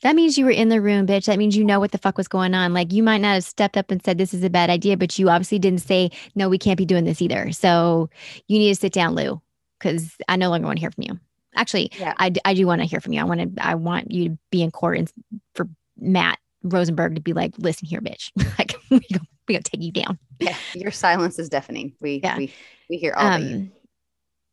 That 0.02 0.16
means 0.16 0.38
you 0.38 0.44
were 0.44 0.50
in 0.50 0.68
the 0.68 0.80
room, 0.80 1.06
bitch. 1.06 1.26
That 1.26 1.38
means 1.38 1.56
you 1.56 1.64
know 1.64 1.78
what 1.78 1.92
the 1.92 1.98
fuck 1.98 2.16
was 2.16 2.28
going 2.28 2.54
on. 2.54 2.72
Like 2.72 2.92
you 2.92 3.02
might 3.02 3.20
not 3.20 3.34
have 3.34 3.44
stepped 3.44 3.76
up 3.76 3.90
and 3.90 4.02
said 4.04 4.18
this 4.18 4.32
is 4.32 4.42
a 4.42 4.50
bad 4.50 4.70
idea, 4.70 4.96
but 4.96 5.18
you 5.18 5.28
obviously 5.28 5.58
didn't 5.58 5.80
say, 5.80 6.10
no, 6.34 6.48
we 6.48 6.58
can't 6.58 6.78
be 6.78 6.86
doing 6.86 7.04
this 7.04 7.20
either. 7.20 7.52
So 7.52 8.08
you 8.48 8.58
need 8.58 8.70
to 8.70 8.80
sit 8.80 8.92
down, 8.92 9.14
Lou, 9.14 9.40
because 9.78 10.16
I 10.28 10.36
no 10.36 10.48
longer 10.48 10.66
want 10.66 10.78
to 10.78 10.80
hear 10.80 10.90
from 10.90 11.04
you. 11.04 11.20
Actually, 11.56 11.90
yeah. 11.98 12.14
I, 12.18 12.32
I 12.44 12.54
do 12.54 12.66
want 12.66 12.80
to 12.80 12.86
hear 12.86 13.00
from 13.00 13.12
you. 13.12 13.20
I 13.20 13.24
want 13.24 13.56
to 13.56 13.66
I 13.66 13.74
want 13.74 14.10
you 14.10 14.30
to 14.30 14.38
be 14.50 14.62
in 14.62 14.70
court 14.70 14.98
and 14.98 15.12
for 15.54 15.68
Matt 15.98 16.38
Rosengart 16.64 17.14
to 17.14 17.20
be 17.20 17.32
like, 17.32 17.54
listen 17.58 17.86
here, 17.86 18.00
bitch. 18.00 18.30
like 18.58 18.74
we 18.90 19.00
go, 19.00 19.20
we 19.48 19.54
gonna 19.54 19.62
take 19.62 19.82
you 19.82 19.92
down. 19.92 20.18
Yeah, 20.38 20.56
your 20.74 20.92
silence 20.92 21.38
is 21.38 21.48
deafening. 21.48 21.92
We 22.00 22.20
yeah. 22.22 22.38
we 22.38 22.52
we 22.88 22.96
hear 22.96 23.14
all 23.14 23.26
um, 23.26 23.42
of 23.42 23.50
you. 23.50 23.70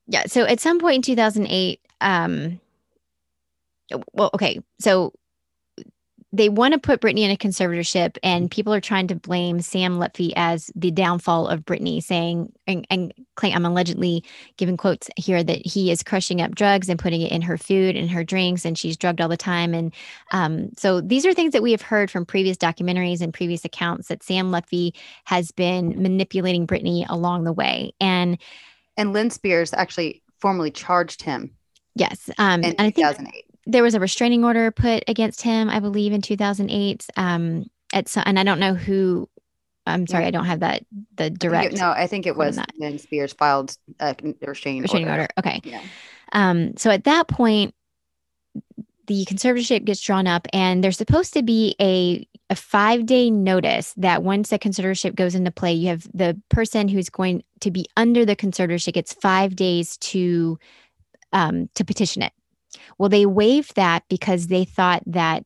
Yeah. 0.08 0.24
So 0.26 0.46
at 0.46 0.60
some 0.60 0.80
point 0.80 0.96
in 0.96 1.02
2008, 1.04 1.82
um, 2.02 2.60
well, 4.14 4.30
okay, 4.34 4.60
so 4.80 5.14
they 6.34 6.50
want 6.50 6.74
to 6.74 6.80
put 6.80 7.00
Britney 7.00 7.22
in 7.22 7.32
a 7.32 7.38
conservatorship, 7.38 8.18
and 8.22 8.52
people 8.52 8.74
are 8.74 8.82
trying 8.82 9.08
to 9.08 9.16
blame 9.16 9.62
Sam 9.62 9.98
Lutfi 9.98 10.34
as 10.36 10.70
the 10.76 10.92
downfall 10.92 11.48
of 11.48 11.64
Britney, 11.64 12.04
saying 12.04 12.52
and, 12.68 12.86
and 12.90 13.14
claim 13.36 13.56
I'm 13.56 13.66
allegedly 13.66 14.26
giving 14.58 14.76
quotes 14.76 15.10
here 15.16 15.42
that 15.42 15.66
he 15.66 15.90
is 15.90 16.04
crushing 16.04 16.42
up 16.42 16.54
drugs 16.54 16.90
and 16.90 17.00
putting 17.00 17.22
it 17.22 17.32
in 17.32 17.42
her 17.44 17.58
food 17.58 17.96
and 17.96 18.12
her 18.12 18.26
drinks, 18.26 18.66
and 18.66 18.78
she's 18.78 18.98
drugged 18.98 19.22
all 19.22 19.30
the 19.30 19.38
time. 19.38 19.74
And 19.74 19.94
um, 20.34 20.70
so 20.78 21.00
these 21.00 21.26
are 21.26 21.34
things 21.34 21.54
that 21.54 21.64
we 21.64 21.72
have 21.72 21.82
heard 21.82 22.12
from 22.12 22.26
previous 22.26 22.58
documentaries 22.58 23.22
and 23.22 23.34
previous 23.34 23.64
accounts 23.64 24.10
that 24.10 24.22
Sam 24.22 24.52
Lutfi 24.52 24.94
has 25.24 25.52
been 25.52 26.02
manipulating 26.02 26.68
Britney 26.68 27.06
along 27.08 27.46
the 27.46 27.54
way, 27.54 27.94
and 28.02 28.38
and 28.98 29.14
Lynne 29.14 29.30
Spears 29.30 29.74
actually 29.74 30.22
formally 30.42 30.72
charged 30.72 31.22
him. 31.22 31.52
Yes, 31.96 32.30
um, 32.38 32.64
in 32.64 32.76
2008 32.76 33.47
there 33.68 33.84
was 33.84 33.94
a 33.94 34.00
restraining 34.00 34.44
order 34.44 34.72
put 34.72 35.04
against 35.08 35.42
him, 35.42 35.70
I 35.70 35.80
believe, 35.80 36.14
in 36.14 36.22
2008. 36.22 37.06
Um, 37.18 37.66
at 37.94 38.08
some, 38.08 38.24
and 38.26 38.40
I 38.40 38.44
don't 38.44 38.60
know 38.60 38.74
who. 38.74 39.30
I'm 39.86 40.06
sorry, 40.06 40.26
I 40.26 40.32
don't 40.32 40.46
have 40.46 40.60
that 40.60 40.84
the 41.16 41.30
direct. 41.30 41.76
no, 41.76 41.92
I 41.92 42.08
think 42.08 42.26
it 42.26 42.36
was 42.36 42.60
when 42.78 43.00
Spears 43.00 43.32
filed 43.32 43.78
a 44.02 44.16
restraining, 44.42 44.82
restraining 44.82 45.08
order. 45.08 45.22
order. 45.22 45.34
Okay. 45.38 45.62
Yeah. 45.64 45.82
Um, 46.34 46.76
so 46.76 46.90
at 46.90 47.06
that 47.06 47.30
point, 47.30 47.74
the 49.08 49.24
conservatorship 49.26 49.86
gets 49.86 50.02
drawn 50.02 50.28
up, 50.28 50.46
and 50.52 50.84
there's 50.84 50.98
supposed 50.98 51.34
to 51.34 51.44
be 51.44 51.76
a 51.80 52.28
a 52.50 52.56
five 52.56 53.06
day 53.06 53.30
notice 53.30 53.94
that 53.98 54.24
once 54.24 54.50
the 54.50 54.60
conservatorship 54.60 55.16
goes 55.16 55.36
into 55.36 55.52
play, 55.52 55.74
you 55.74 55.88
have 55.88 56.08
the 56.14 56.40
person 56.50 56.88
who's 56.88 57.10
going 57.10 57.44
to 57.62 57.72
be 57.72 57.86
under 57.96 58.26
the 58.26 58.36
conservatorship 58.36 58.94
gets 58.94 59.14
five 59.14 59.56
days 59.56 59.98
to 59.98 60.60
um, 61.32 61.70
to 61.76 61.86
petition 61.86 62.22
it. 62.22 62.34
Well, 62.98 63.10
they 63.10 63.26
waived 63.26 63.76
that 63.76 64.04
because 64.10 64.48
they 64.48 64.66
thought 64.66 65.04
that, 65.06 65.46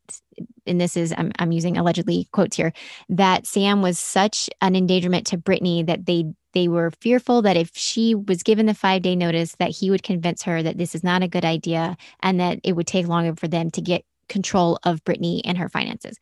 and 0.65 0.79
this 0.79 0.95
is, 0.97 1.13
I'm, 1.17 1.31
I'm 1.39 1.51
using 1.51 1.77
allegedly 1.77 2.27
quotes 2.31 2.55
here, 2.55 2.73
that 3.09 3.45
Sam 3.45 3.81
was 3.81 3.99
such 3.99 4.49
an 4.61 4.75
endangerment 4.75 5.27
to 5.27 5.37
Britney 5.37 5.85
that 5.85 6.05
they 6.05 6.25
they 6.53 6.67
were 6.67 6.91
fearful 6.99 7.41
that 7.43 7.55
if 7.55 7.71
she 7.73 8.13
was 8.13 8.43
given 8.43 8.65
the 8.65 8.73
five 8.73 9.01
day 9.01 9.15
notice 9.15 9.55
that 9.55 9.69
he 9.69 9.89
would 9.89 10.03
convince 10.03 10.43
her 10.43 10.61
that 10.61 10.77
this 10.77 10.93
is 10.93 11.03
not 11.03 11.23
a 11.23 11.27
good 11.27 11.45
idea 11.45 11.95
and 12.21 12.41
that 12.41 12.59
it 12.63 12.73
would 12.73 12.87
take 12.87 13.07
longer 13.07 13.33
for 13.35 13.47
them 13.47 13.71
to 13.71 13.81
get 13.81 14.03
control 14.27 14.79
of 14.83 15.03
Britney 15.03 15.41
and 15.45 15.57
her 15.57 15.69
finances. 15.69 16.17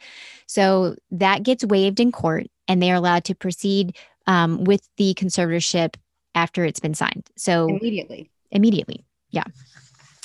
So 0.47 0.95
that 1.11 1.43
gets 1.43 1.65
waived 1.65 1.99
in 1.99 2.11
court 2.11 2.47
and 2.67 2.81
they 2.81 2.91
are 2.91 2.95
allowed 2.95 3.23
to 3.25 3.35
proceed 3.35 3.95
um, 4.27 4.63
with 4.63 4.87
the 4.97 5.13
conservatorship 5.15 5.95
after 6.35 6.65
it's 6.65 6.79
been 6.79 6.93
signed. 6.93 7.27
So 7.35 7.67
immediately. 7.67 8.29
Immediately. 8.51 9.05
Yeah. 9.31 9.43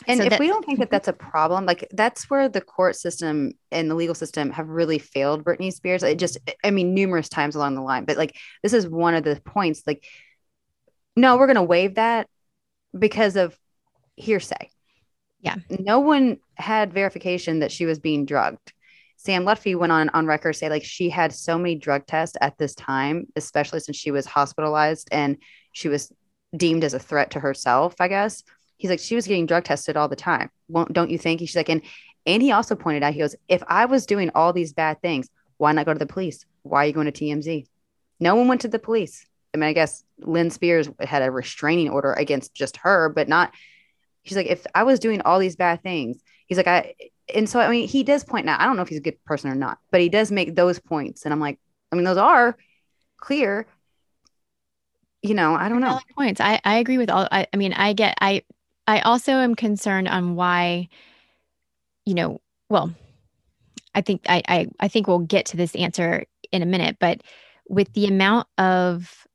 And 0.07 0.19
so 0.19 0.25
if 0.25 0.31
that, 0.31 0.41
we 0.41 0.49
don't 0.49 0.65
think 0.65 0.79
that 0.79 0.87
mm-hmm. 0.87 0.95
that's 0.95 1.09
a 1.09 1.13
problem, 1.13 1.67
like 1.67 1.89
that's 1.93 2.29
where 2.29 2.49
the 2.49 2.61
court 2.61 2.97
system 2.97 3.53
and 3.71 3.91
the 3.91 3.95
legal 3.95 4.15
system 4.15 4.51
have 4.51 4.69
really 4.69 4.99
failed 4.99 5.45
Britney 5.45 5.73
Spears. 5.73 6.03
It 6.03 6.19
just, 6.19 6.39
I 6.65 6.71
mean, 6.71 6.95
numerous 6.95 7.29
times 7.29 7.55
along 7.55 7.75
the 7.75 7.83
line, 7.83 8.05
but 8.05 8.17
like 8.17 8.37
this 8.63 8.73
is 8.73 8.89
one 8.89 9.15
of 9.15 9.25
the 9.25 9.41
points. 9.45 9.83
Like, 9.87 10.05
no, 11.17 11.37
we're 11.37 11.47
going 11.47 11.57
to 11.57 11.63
waive 11.63 11.95
that 11.95 12.29
because 12.97 13.37
of 13.37 13.57
hearsay. 14.17 14.71
Yeah. 15.41 15.57
No 15.69 16.01
one 16.01 16.39
had 16.57 16.93
verification 16.93 17.61
that 17.61 17.71
she 17.71 17.87
was 17.87 17.99
being 17.99 18.27
drugged. 18.27 18.73
Sam 19.17 19.45
Lutfi 19.45 19.77
went 19.77 19.93
on 19.93 20.09
on 20.11 20.27
record 20.27 20.55
say 20.55 20.69
like 20.69 20.85
she 20.85 21.09
had 21.09 21.33
so 21.33 21.57
many 21.57 21.77
drug 21.77 22.07
tests 22.07 22.37
at 22.41 22.59
this 22.59 22.75
time, 22.75 23.27
especially 23.37 23.81
since 23.81 23.97
she 23.97 24.11
was 24.11 24.27
hospitalized 24.27 25.09
and 25.13 25.39
she 25.73 25.89
was 25.89 26.13
deemed 26.57 26.85
as 26.85 26.95
a 26.95 26.99
threat 26.99 27.31
to 27.31 27.41
herself, 27.41 27.95
I 28.01 28.09
guess 28.09 28.43
he's 28.77 28.91
like, 28.91 29.01
she 29.01 29.15
was 29.15 29.27
getting 29.27 29.47
drug 29.47 29.65
tested 29.65 29.97
all 29.97 30.09
the 30.09 30.17
time. 30.17 30.51
Won't, 30.69 30.93
don't 30.93 31.11
you 31.11 31.19
think? 31.19 31.41
She's 31.41 31.57
like, 31.57 31.69
and, 31.69 31.83
and 32.27 32.43
he 32.43 32.53
also 32.53 32.75
pointed 32.75 33.03
out, 33.03 33.13
he 33.13 33.21
goes, 33.21 33.37
if 33.49 33.63
I 33.67 33.87
was 33.87 34.07
doing 34.07 34.31
all 34.35 34.53
these 34.53 34.73
bad 34.73 35.01
things, 35.03 35.29
why 35.57 35.73
not 35.73 35.87
go 35.87 35.93
to 35.93 35.99
the 35.99 36.07
police? 36.07 36.45
Why 36.63 36.85
are 36.85 36.87
you 36.87 36.93
going 36.93 37.11
to 37.11 37.13
TMZ? 37.13 37.67
No 38.21 38.35
one 38.35 38.49
went 38.49 38.63
to 38.63 38.69
the 38.69 38.79
police. 38.79 39.27
I 39.53 39.57
mean, 39.57 39.69
I 39.69 39.73
guess 39.73 40.03
Lynne 40.19 40.51
Spears 40.51 40.89
had 41.01 41.23
a 41.23 41.31
restraining 41.31 41.91
order 41.91 42.13
against 42.13 42.55
just 42.55 42.79
her, 42.79 43.09
but 43.09 43.29
not. 43.29 43.53
She's 44.25 44.37
like, 44.37 44.47
if 44.47 44.67
I 44.75 44.83
was 44.83 44.99
doing 44.99 45.21
all 45.23 45.39
these 45.39 45.57
bad 45.57 45.83
things, 45.83 46.23
he's 46.47 46.57
like, 46.57 46.67
I, 46.67 46.95
and 47.33 47.49
so 47.49 47.61
I 47.61 47.71
mean, 47.71 47.87
he 47.87 48.03
does 48.03 48.25
point 48.25 48.49
out. 48.49 48.61
I 48.61 48.67
don't 48.67 48.77
know 48.77 48.83
if 48.83 48.89
he's 48.89 48.99
a 48.99 49.03
good 49.03 49.23
person 49.25 49.51
or 49.51 49.55
not, 49.55 49.79
but 49.91 50.01
he 50.01 50.09
does 50.09 50.33
make 50.33 50.55
those 50.55 50.79
points, 50.79 51.25
and 51.25 51.33
I'm 51.33 51.41
like, 51.41 51.59
I 51.93 51.97
mean, 51.97 52.05
those 52.05 52.17
are 52.17 52.57
clear. 53.17 53.67
You 55.23 55.35
know, 55.35 55.55
I 55.55 55.69
don't 55.69 55.81
know 55.81 56.01
points. 56.17 56.41
I 56.41 56.61
I 56.65 56.79
agree 56.79 56.99
with 56.99 57.11
all. 57.11 57.27
I, 57.31 57.47
I 57.53 57.57
mean, 57.57 57.73
I 57.73 57.93
get 57.93 58.19
I 58.21 58.43
I 58.87 59.01
also 59.01 59.33
am 59.33 59.55
concerned 59.55 60.09
on 60.09 60.35
why, 60.37 60.89
you 62.05 62.15
know, 62.15 62.41
well, 62.69 62.95
I 63.95 64.01
think 64.01 64.23
I, 64.29 64.43
I 64.49 64.69
I 64.81 64.89
think 64.89 65.07
we'll 65.07 65.21
get 65.21 65.47
to 65.47 65.57
this 65.57 65.75
answer 65.75 66.25
in 66.53 66.63
a 66.63 66.67
minute, 66.67 66.97
but 66.99 67.23
with 67.69 67.93
the 67.95 68.07
amount 68.07 68.49
of 68.59 69.27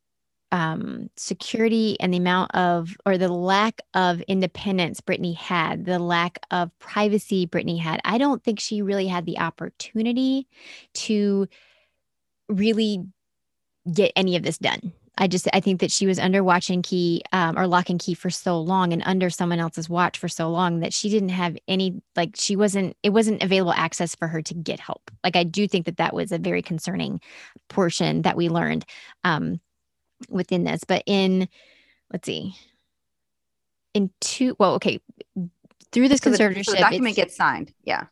um, 0.52 1.10
security 1.16 1.95
and 2.00 2.14
the 2.14 2.18
amount 2.18 2.56
of 2.56 2.95
or 3.06 3.18
the 3.18 3.32
lack 3.32 3.82
of 3.93 4.22
independence 4.22 5.00
Britney 5.02 5.36
had, 5.36 5.86
the 5.86 6.00
lack 6.00 6.39
of 6.52 6.72
privacy 6.80 7.45
Britney 7.47 7.80
had, 7.80 8.02
I 8.04 8.18
don't 8.18 8.43
think 8.43 8.60
she 8.60 8.82
really 8.82 9.08
had 9.08 9.26
the 9.26 9.39
opportunity 9.39 10.47
to 10.95 11.47
really 12.47 13.06
get 13.91 14.12
any 14.16 14.36
of 14.36 14.43
this 14.43 14.58
done. 14.58 14.91
I 15.20 15.28
just 15.28 15.48
I 15.54 15.60
think 15.60 15.82
that 15.82 15.92
she 15.92 16.08
was 16.08 16.18
under 16.18 16.44
watch 16.44 16.70
and 16.70 16.82
key 16.82 17.22
um, 17.34 17.60
or 17.60 17.68
lock 17.68 17.90
and 17.90 18.00
key 18.00 18.14
for 18.14 18.30
so 18.30 18.60
long 18.60 18.94
and 18.94 19.04
under 19.06 19.30
someone 19.30 19.60
else's 19.60 19.90
watch 19.90 20.18
for 20.18 20.30
so 20.30 20.50
long 20.50 20.80
that 20.80 20.94
she 20.94 21.10
didn't 21.10 21.30
have 21.30 21.58
any 21.68 22.02
like 22.16 22.32
she 22.36 22.56
wasn't 22.56 22.96
it 23.04 23.10
wasn't 23.10 23.44
available 23.44 23.74
access 23.74 24.16
for 24.16 24.30
her 24.30 24.42
to 24.42 24.54
get 24.54 24.80
help. 24.80 25.12
Like 25.24 25.36
I 25.36 25.44
do 25.44 25.68
think 25.68 25.86
that 25.86 25.98
that 25.98 26.14
was 26.14 26.32
a 26.32 26.38
very 26.38 26.62
concerning 26.62 27.20
portion 27.68 28.22
that 28.22 28.38
we 28.38 28.48
learned 28.48 28.86
um, 29.26 29.60
within 30.30 30.64
this. 30.64 30.86
But 30.86 31.04
in 31.06 31.50
let's 32.12 32.26
see, 32.26 32.56
in 33.94 34.10
two 34.22 34.56
well 34.58 34.76
okay 34.76 35.02
through 35.92 36.08
this 36.08 36.22
so 36.22 36.32
conservatorship, 36.32 36.56
the, 36.56 36.64
so 36.64 36.72
the 36.72 36.78
document 36.78 37.18
gets 37.18 37.36
signed. 37.36 37.74
Yeah 37.84 38.06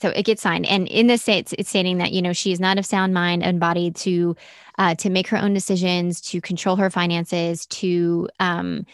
so 0.00 0.10
it 0.10 0.24
gets 0.24 0.42
signed. 0.42 0.66
And 0.66 0.86
in 0.88 1.06
this 1.06 1.28
it's, 1.28 1.52
it's 1.58 1.70
stating 1.70 1.98
that 1.98 2.12
you 2.12 2.22
know 2.22 2.32
she 2.32 2.52
is 2.52 2.60
not 2.60 2.78
of 2.78 2.86
sound 2.86 3.14
mind 3.14 3.42
and 3.42 3.58
body 3.60 3.90
to 3.90 4.36
uh, 4.78 4.94
to 4.96 5.10
make 5.10 5.28
her 5.28 5.38
own 5.38 5.54
decisions 5.54 6.20
to 6.22 6.40
control 6.40 6.76
her 6.76 6.90
finances 6.90 7.66
to 7.66 8.28
um 8.40 8.86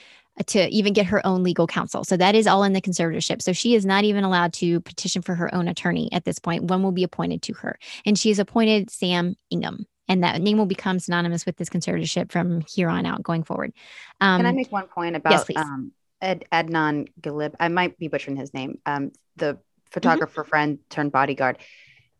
to 0.46 0.68
even 0.68 0.92
get 0.92 1.06
her 1.06 1.24
own 1.26 1.42
legal 1.42 1.66
counsel. 1.66 2.04
So 2.04 2.16
that 2.16 2.34
is 2.34 2.46
all 2.46 2.62
in 2.62 2.72
the 2.72 2.80
conservatorship. 2.80 3.42
So 3.42 3.52
she 3.52 3.74
is 3.74 3.84
not 3.84 4.04
even 4.04 4.24
allowed 4.24 4.52
to 4.54 4.80
petition 4.80 5.22
for 5.22 5.34
her 5.34 5.52
own 5.54 5.68
attorney 5.68 6.08
at 6.12 6.24
this 6.24 6.38
point. 6.38 6.64
One 6.64 6.82
will 6.82 6.92
be 6.92 7.02
appointed 7.02 7.42
to 7.42 7.54
her. 7.54 7.78
And 8.06 8.18
she 8.18 8.30
is 8.30 8.38
appointed 8.38 8.90
sam 8.90 9.36
ingham. 9.50 9.86
And 10.08 10.24
that 10.24 10.40
name 10.40 10.56
will 10.56 10.66
become 10.66 10.98
synonymous 10.98 11.44
with 11.44 11.56
this 11.56 11.68
conservatorship 11.68 12.32
from 12.32 12.62
here 12.62 12.88
on 12.88 13.04
out 13.04 13.22
going 13.22 13.42
forward. 13.42 13.72
Um, 14.20 14.38
can 14.38 14.46
i 14.46 14.52
make 14.52 14.72
one 14.72 14.86
point 14.86 15.16
about 15.16 15.32
yes, 15.48 15.56
um, 15.56 15.92
Ed, 16.22 16.46
Adnan 16.50 17.08
Ghalib? 17.20 17.54
I 17.60 17.68
might 17.68 17.98
be 17.98 18.08
butchering 18.08 18.36
his 18.36 18.54
name. 18.54 18.78
Um, 18.86 19.12
the. 19.36 19.58
Photographer 19.90 20.42
mm-hmm. 20.42 20.48
friend 20.48 20.78
turned 20.90 21.12
bodyguard 21.12 21.58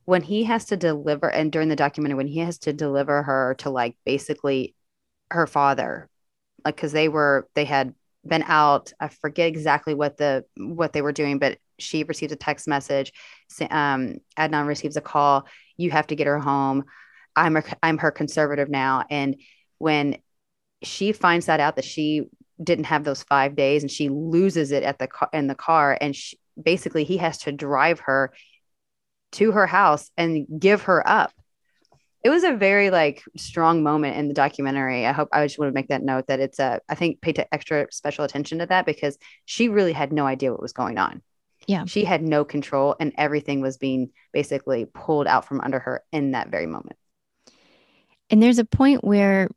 when 0.05 0.23
he 0.23 0.45
has 0.45 0.65
to 0.67 0.77
deliver 0.77 1.29
and 1.29 1.53
during 1.53 1.69
the 1.69 1.77
documentary 1.77 2.17
when 2.17 2.27
he 2.27 2.39
has 2.39 2.59
to 2.59 2.73
deliver 2.73 3.23
her 3.23 3.55
to 3.59 3.71
like 3.71 3.97
basically 4.05 4.75
her 5.31 5.47
father 5.47 6.09
like 6.65 6.77
because 6.77 6.93
they 6.93 7.09
were 7.09 7.47
they 7.55 7.65
had 7.65 7.95
been 8.27 8.43
out 8.47 8.93
i 9.01 9.09
forget 9.09 9.49
exactly 9.49 9.95
what 9.95 10.17
the 10.17 10.45
what 10.57 10.93
they 10.93 11.03
were 11.03 11.13
doing 11.13 11.39
but 11.39 11.59
she 11.79 12.05
receives 12.05 12.33
a 12.33 12.37
text 12.37 12.67
message 12.67 13.13
um 13.71 14.17
adnan 14.39 14.67
receives 14.67 14.97
a 14.97 15.01
call 15.01 15.47
you 15.77 15.91
have 15.91 16.07
to 16.07 16.17
get 16.17 16.27
her 16.27 16.39
home 16.39 16.85
i'm 17.37 17.57
a, 17.57 17.63
i'm 17.83 17.99
her 17.99 18.11
conservative 18.11 18.69
now 18.69 19.05
and 19.11 19.37
when 19.79 20.17
she 20.83 21.13
finds 21.13 21.47
that 21.47 21.61
out 21.61 21.77
that 21.77 21.85
she 21.85 22.25
didn't 22.63 22.87
have 22.87 23.05
those 23.05 23.23
five 23.23 23.55
days 23.55 23.83
and 23.83 23.91
she 23.91 24.09
loses 24.09 24.73
it 24.73 24.83
at 24.83 24.99
the 24.99 25.07
car 25.07 25.29
in 25.33 25.47
the 25.47 25.55
car 25.55 25.97
and 26.01 26.15
she, 26.17 26.39
basically 26.63 27.05
he 27.05 27.19
has 27.19 27.39
to 27.39 27.53
drive 27.53 28.01
her 28.01 28.33
to 29.33 29.53
her 29.53 29.67
house 29.67 30.11
and 30.17 30.47
give 30.59 30.83
her 30.83 31.07
up. 31.07 31.33
It 32.25 32.31
was 32.31 32.45
a 32.45 32.53
very 32.53 32.91
like 32.91 33.23
strong 33.37 33.83
moment 33.83 34.17
in 34.17 34.29
the 34.29 34.35
documentary. 34.35 35.07
I 35.07 35.13
hope 35.13 35.29
I 35.33 35.47
just 35.47 35.59
want 35.59 35.71
to 35.71 35.75
make 35.75 35.89
that 35.89 36.03
note 36.03 36.27
that 36.27 36.41
it's 36.41 36.59
a 36.59 36.81
I 36.89 36.95
think 36.95 37.21
paid 37.21 37.45
extra 37.53 37.87
special 37.91 38.25
attention 38.25 38.59
to 38.59 38.67
that 38.67 38.87
because 38.87 39.17
she 39.45 39.69
really 39.69 39.93
had 39.93 40.13
no 40.13 40.27
idea 40.27 40.51
what 40.51 40.63
was 40.63 40.73
going 40.73 40.99
on. 40.99 41.23
Yeah. 41.67 41.85
She 41.85 42.05
had 42.05 42.23
no 42.23 42.45
control 42.45 42.97
and 42.99 43.13
everything 43.17 43.61
was 43.61 43.77
being 43.77 44.11
basically 44.33 44.87
pulled 44.87 45.27
out 45.27 45.45
from 45.45 45.61
under 45.61 45.79
her 45.79 46.03
in 46.13 46.33
that 46.33 46.49
very 46.49 46.67
moment. 46.67 46.97
And 48.31 48.43
there's 48.43 48.59
a 48.59 48.65
point 48.65 49.05
where 49.05 49.49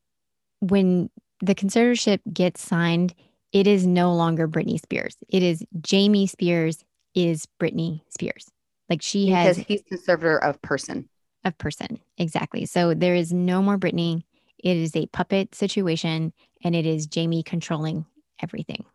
when 0.59 1.09
the 1.41 1.55
conservatorship 1.55 2.19
gets 2.31 2.61
signed, 2.61 3.13
it 3.51 3.67
is 3.67 3.85
no 3.85 4.13
longer 4.13 4.47
Britney 4.47 4.79
Spears. 4.79 5.17
It 5.27 5.43
is 5.43 5.63
Jamie 5.81 6.27
Spears 6.27 6.83
is 7.13 7.47
Britney 7.59 8.01
Spears. 8.09 8.49
Like 8.89 9.01
she 9.01 9.27
because 9.27 9.57
has 9.57 9.65
he's 9.65 9.81
conservator 9.87 10.37
of 10.37 10.61
person. 10.61 11.09
Of 11.43 11.57
person. 11.57 11.99
Exactly. 12.17 12.65
So 12.65 12.93
there 12.93 13.15
is 13.15 13.33
no 13.33 13.61
more 13.61 13.77
Britney. 13.77 14.23
It 14.57 14.77
is 14.77 14.95
a 14.95 15.07
puppet 15.07 15.55
situation 15.55 16.33
and 16.63 16.75
it 16.75 16.85
is 16.85 17.07
Jamie 17.07 17.43
controlling 17.43 18.05
everything. 18.41 18.85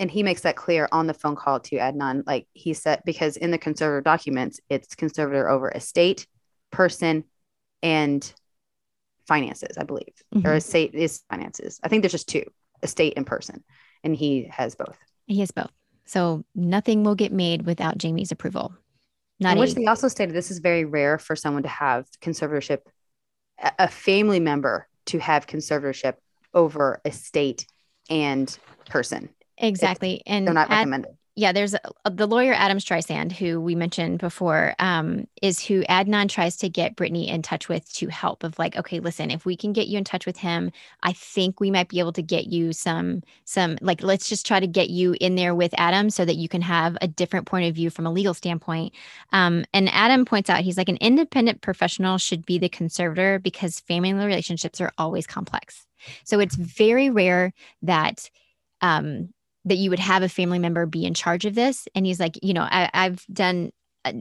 And 0.00 0.10
he 0.10 0.22
makes 0.22 0.40
that 0.40 0.56
clear 0.56 0.88
on 0.90 1.06
the 1.06 1.14
phone 1.14 1.36
call 1.36 1.60
to 1.60 1.76
Adnan. 1.76 2.24
Like 2.26 2.48
he 2.52 2.74
said, 2.74 3.02
because 3.06 3.36
in 3.36 3.50
the 3.50 3.58
conservator 3.58 4.00
documents, 4.00 4.60
it's 4.68 4.94
conservator 4.96 5.48
over 5.48 5.70
estate, 5.70 6.26
person, 6.72 7.24
and 7.82 8.32
finances, 9.28 9.78
I 9.78 9.84
believe. 9.84 10.14
Mm-hmm. 10.34 10.46
Or 10.46 10.54
estate 10.54 10.94
is 10.94 11.22
finances. 11.30 11.78
I 11.82 11.88
think 11.88 12.02
there's 12.02 12.12
just 12.12 12.28
two 12.28 12.44
estate 12.82 13.14
and 13.16 13.26
person. 13.26 13.62
And 14.02 14.16
he 14.16 14.48
has 14.50 14.74
both. 14.74 14.98
He 15.26 15.40
has 15.40 15.50
both. 15.50 15.70
So 16.04 16.44
nothing 16.54 17.04
will 17.04 17.14
get 17.14 17.32
made 17.32 17.66
without 17.66 17.98
Jamie's 17.98 18.32
approval. 18.32 18.74
Not 19.40 19.58
which 19.58 19.74
they 19.74 19.86
also 19.86 20.08
stated 20.08 20.34
this 20.34 20.50
is 20.50 20.58
very 20.58 20.84
rare 20.84 21.18
for 21.18 21.34
someone 21.34 21.64
to 21.64 21.68
have 21.68 22.06
conservatorship, 22.20 22.80
a 23.78 23.88
family 23.88 24.40
member 24.40 24.86
to 25.06 25.18
have 25.18 25.46
conservatorship 25.46 26.14
over 26.52 27.00
estate 27.04 27.66
and 28.08 28.56
person. 28.88 29.28
Exactly. 29.58 30.14
It's, 30.14 30.22
and 30.26 30.46
they're 30.46 30.54
not 30.54 30.70
at, 30.70 30.78
recommended 30.78 31.16
yeah, 31.36 31.50
there's 31.50 31.74
a, 31.74 32.10
the 32.10 32.28
lawyer 32.28 32.52
Adam 32.52 32.78
Streisand, 32.78 33.32
who 33.32 33.60
we 33.60 33.74
mentioned 33.74 34.20
before, 34.20 34.74
um, 34.78 35.26
is 35.42 35.60
who 35.60 35.82
Adnan 35.84 36.28
tries 36.28 36.56
to 36.58 36.68
get 36.68 36.94
Britney 36.94 37.26
in 37.26 37.42
touch 37.42 37.68
with 37.68 37.92
to 37.94 38.06
help. 38.06 38.44
Of 38.44 38.56
like, 38.56 38.76
okay, 38.76 39.00
listen, 39.00 39.32
if 39.32 39.44
we 39.44 39.56
can 39.56 39.72
get 39.72 39.88
you 39.88 39.98
in 39.98 40.04
touch 40.04 40.26
with 40.26 40.36
him, 40.36 40.70
I 41.02 41.12
think 41.12 41.58
we 41.58 41.72
might 41.72 41.88
be 41.88 41.98
able 41.98 42.12
to 42.12 42.22
get 42.22 42.46
you 42.46 42.72
some 42.72 43.22
some 43.44 43.78
like 43.80 44.00
let's 44.02 44.28
just 44.28 44.46
try 44.46 44.60
to 44.60 44.68
get 44.68 44.90
you 44.90 45.16
in 45.20 45.34
there 45.34 45.56
with 45.56 45.74
Adam 45.76 46.08
so 46.08 46.24
that 46.24 46.36
you 46.36 46.48
can 46.48 46.62
have 46.62 46.96
a 47.00 47.08
different 47.08 47.46
point 47.46 47.68
of 47.68 47.74
view 47.74 47.90
from 47.90 48.06
a 48.06 48.12
legal 48.12 48.34
standpoint. 48.34 48.94
Um, 49.32 49.64
and 49.74 49.88
Adam 49.88 50.24
points 50.24 50.48
out 50.48 50.60
he's 50.60 50.78
like 50.78 50.88
an 50.88 50.98
independent 51.00 51.62
professional 51.62 52.16
should 52.18 52.46
be 52.46 52.58
the 52.58 52.68
conservator 52.68 53.40
because 53.40 53.80
family 53.80 54.12
relationships 54.12 54.80
are 54.80 54.92
always 54.98 55.26
complex. 55.26 55.84
So 56.22 56.38
it's 56.38 56.54
very 56.54 57.10
rare 57.10 57.52
that 57.82 58.30
um, 58.80 59.30
that 59.64 59.76
you 59.76 59.90
would 59.90 59.98
have 59.98 60.22
a 60.22 60.28
family 60.28 60.58
member 60.58 60.86
be 60.86 61.04
in 61.04 61.14
charge 61.14 61.44
of 61.44 61.54
this. 61.54 61.88
And 61.94 62.06
he's 62.06 62.20
like, 62.20 62.38
you 62.42 62.52
know, 62.52 62.66
I, 62.70 62.90
have 62.92 63.24
done 63.32 63.70
uh, 64.04 64.12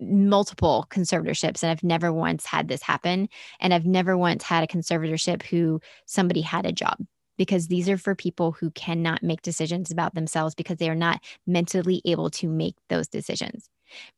multiple 0.00 0.86
conservatorships 0.90 1.62
and 1.62 1.70
I've 1.70 1.84
never 1.84 2.12
once 2.12 2.46
had 2.46 2.68
this 2.68 2.82
happen. 2.82 3.28
And 3.60 3.72
I've 3.72 3.86
never 3.86 4.16
once 4.16 4.42
had 4.42 4.64
a 4.64 4.66
conservatorship 4.66 5.42
who 5.42 5.80
somebody 6.06 6.40
had 6.40 6.66
a 6.66 6.72
job 6.72 6.98
because 7.36 7.68
these 7.68 7.88
are 7.88 7.96
for 7.96 8.14
people 8.14 8.52
who 8.52 8.70
cannot 8.72 9.22
make 9.22 9.42
decisions 9.42 9.90
about 9.90 10.14
themselves 10.14 10.54
because 10.54 10.78
they 10.78 10.90
are 10.90 10.94
not 10.94 11.20
mentally 11.46 12.02
able 12.04 12.28
to 12.30 12.48
make 12.48 12.76
those 12.88 13.08
decisions. 13.08 13.70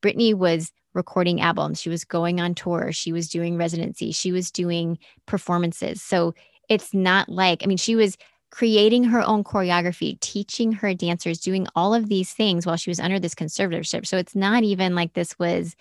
Britney 0.03 0.35
was 0.35 0.73
recording 0.95 1.41
albums, 1.41 1.81
she 1.81 1.89
was 1.89 2.05
going 2.05 2.41
on 2.41 2.55
tour, 2.55 2.93
she 2.93 3.13
was 3.13 3.29
doing 3.29 3.57
residency, 3.57 4.13
she 4.13 4.33
was 4.33 4.51
doing 4.51 4.99
performances. 5.27 6.03
So 6.03 6.35
it's 6.69 6.93
not 6.93 7.29
like, 7.29 7.63
I 7.63 7.67
mean, 7.67 7.79
she 7.79 7.95
was 7.95 8.17
creating 8.53 9.03
her 9.05 9.23
own 9.23 9.43
choreography, 9.43 10.21
teaching 10.21 10.73
her 10.73 10.93
dancers, 10.93 11.41
doing 11.41 11.67
all 11.75 11.95
of 11.95 12.11
these 12.11 12.33
things 12.35 12.67
while 12.67 12.77
she 12.77 12.91
was 12.91 13.01
under 13.01 13.19
this 13.19 13.35
conservatorship. 13.35 14.07
So 14.07 14.19
it's 14.19 14.37
not 14.37 14.63
even 14.63 14.95
like 14.95 15.15
this 15.15 15.39
was 15.39 15.75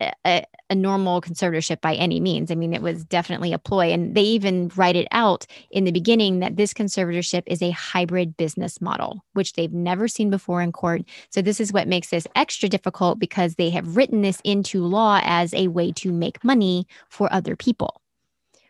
a, 0.00 0.44
a, 0.68 0.74
normal 0.74 1.20
conservatorship 1.20 1.80
by 1.80 1.94
any 1.94 2.18
means. 2.18 2.50
I 2.50 2.56
mean, 2.56 2.74
it 2.74 2.82
was 2.82 3.04
definitely 3.04 3.52
a 3.52 3.60
ploy. 3.60 3.92
And 3.92 4.16
they 4.16 4.22
even 4.22 4.72
write 4.74 4.96
it 4.96 5.06
out 5.12 5.46
in 5.70 5.84
the 5.84 5.92
beginning 5.92 6.40
that 6.40 6.56
this 6.56 6.74
conservatorship 6.74 7.44
is 7.46 7.62
a 7.62 7.70
hybrid 7.70 8.36
business 8.36 8.80
model, 8.80 9.24
which 9.34 9.52
they've 9.52 9.72
never 9.72 10.08
seen 10.08 10.30
before 10.30 10.62
in 10.62 10.72
court. 10.72 11.02
So 11.30 11.42
this 11.42 11.60
is 11.60 11.72
what 11.72 11.86
makes 11.86 12.10
this 12.10 12.26
extra 12.34 12.68
difficult 12.68 13.20
because 13.20 13.54
they 13.54 13.70
have 13.70 13.96
written 13.96 14.22
this 14.22 14.40
into 14.42 14.84
law 14.84 15.20
as 15.22 15.54
a 15.54 15.68
way 15.68 15.92
to 15.92 16.10
make 16.10 16.42
money 16.42 16.88
for 17.08 17.32
other 17.32 17.54
people 17.54 18.00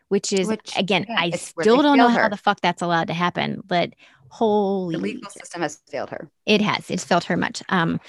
which 0.09 0.31
is 0.31 0.47
which, 0.47 0.73
again, 0.77 1.05
yeah, 1.07 1.15
I 1.17 1.31
still 1.31 1.81
don't 1.81 1.97
know 1.97 2.09
her. 2.09 2.23
how 2.23 2.29
the 2.29 2.37
fuck 2.37 2.61
that's 2.61 2.81
allowed 2.81 3.07
to 3.07 3.13
happen, 3.13 3.61
but 3.65 3.93
holy 4.29 4.95
the 4.95 5.01
legal 5.01 5.29
system 5.29 5.61
has 5.61 5.79
failed 5.87 6.09
her. 6.09 6.29
It 6.45 6.61
has. 6.61 6.89
It's 6.89 7.03
failed 7.03 7.23
her 7.25 7.37
much. 7.37 7.63
Um, 7.69 7.99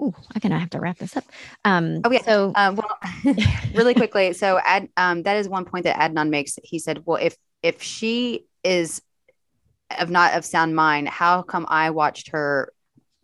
ooh, 0.00 0.14
I'm 0.34 0.40
gonna 0.40 0.58
have 0.58 0.70
to 0.70 0.80
wrap 0.80 0.98
this 0.98 1.16
up. 1.16 1.24
Um, 1.64 2.00
oh 2.04 2.10
yeah. 2.10 2.22
So, 2.22 2.52
um, 2.54 2.76
well, 2.76 2.98
really 3.74 3.94
quickly. 3.94 4.32
So, 4.32 4.58
Ad, 4.64 4.88
um, 4.96 5.22
that 5.22 5.36
is 5.36 5.48
one 5.48 5.64
point 5.64 5.84
that 5.84 5.96
Adnan 5.98 6.28
makes. 6.28 6.58
He 6.62 6.78
said, 6.78 7.02
"Well, 7.06 7.18
if 7.20 7.36
if 7.62 7.82
she 7.82 8.46
is 8.64 9.00
of 9.98 10.10
not 10.10 10.34
of 10.34 10.44
sound 10.44 10.74
mind, 10.74 11.08
how 11.08 11.42
come 11.42 11.66
I 11.68 11.90
watched 11.90 12.30
her 12.30 12.72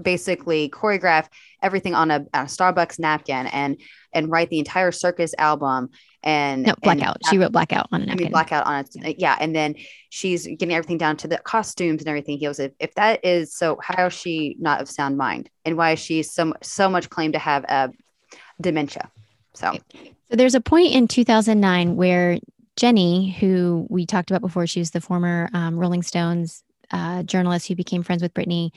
basically 0.03 0.69
choreograph 0.69 1.29
everything 1.63 1.95
on 1.95 2.11
a, 2.11 2.27
a 2.35 2.45
Starbucks 2.45 2.99
napkin 2.99 3.47
and 3.47 3.81
and 4.13 4.31
write 4.31 4.51
the 4.51 4.59
entire 4.59 4.93
circus 4.93 5.35
album 5.39 5.91
and 6.23 6.65
no 6.65 6.75
blackout. 6.83 7.17
And, 7.17 7.31
she 7.31 7.39
wrote 7.39 7.53
blackout 7.53 7.89
on 7.93 8.03
it. 8.03 8.11
I 8.11 8.15
mean 8.15 8.31
blackout 8.31 8.67
on 8.67 8.85
it. 8.95 9.17
Yeah, 9.19 9.37
and 9.41 9.55
then 9.55 9.75
she's 10.11 10.47
getting 10.47 10.75
everything 10.75 10.99
down 10.99 11.17
to 11.19 11.29
the 11.29 11.39
costumes 11.39 12.03
and 12.03 12.09
everything. 12.09 12.39
He 12.39 12.47
goes, 12.47 12.59
if, 12.59 12.73
if 12.79 12.95
that 12.95 13.25
is 13.25 13.55
so, 13.55 13.79
how 13.83 14.07
is 14.07 14.13
she 14.13 14.57
not 14.61 14.81
of 14.81 14.89
sound 14.89 15.17
mind, 15.17 15.51
and 15.65 15.77
why 15.77 15.93
is 15.93 15.99
she 15.99 16.23
so 16.23 16.55
so 16.63 16.89
much 16.89 17.11
claim 17.11 17.33
to 17.33 17.39
have 17.39 17.65
a 17.65 17.91
dementia? 18.61 19.11
So, 19.55 19.73
so 19.93 20.11
there's 20.31 20.55
a 20.55 20.61
point 20.61 20.93
in 20.95 21.09
2009 21.09 21.97
where 21.97 22.39
Jenny, 22.77 23.33
who 23.33 23.87
we 23.91 24.07
talked 24.07 24.31
about 24.31 24.41
before, 24.41 24.67
she 24.67 24.81
was 24.81 24.93
the 24.93 25.01
former 25.01 25.51
um, 25.53 25.79
Rolling 25.79 26.03
Stones 26.03 26.63
uh, 26.91 27.23
journalist 27.23 27.69
who 27.69 27.75
became 27.75 28.03
friends 28.03 28.23
with 28.23 28.33
Britney 28.35 28.71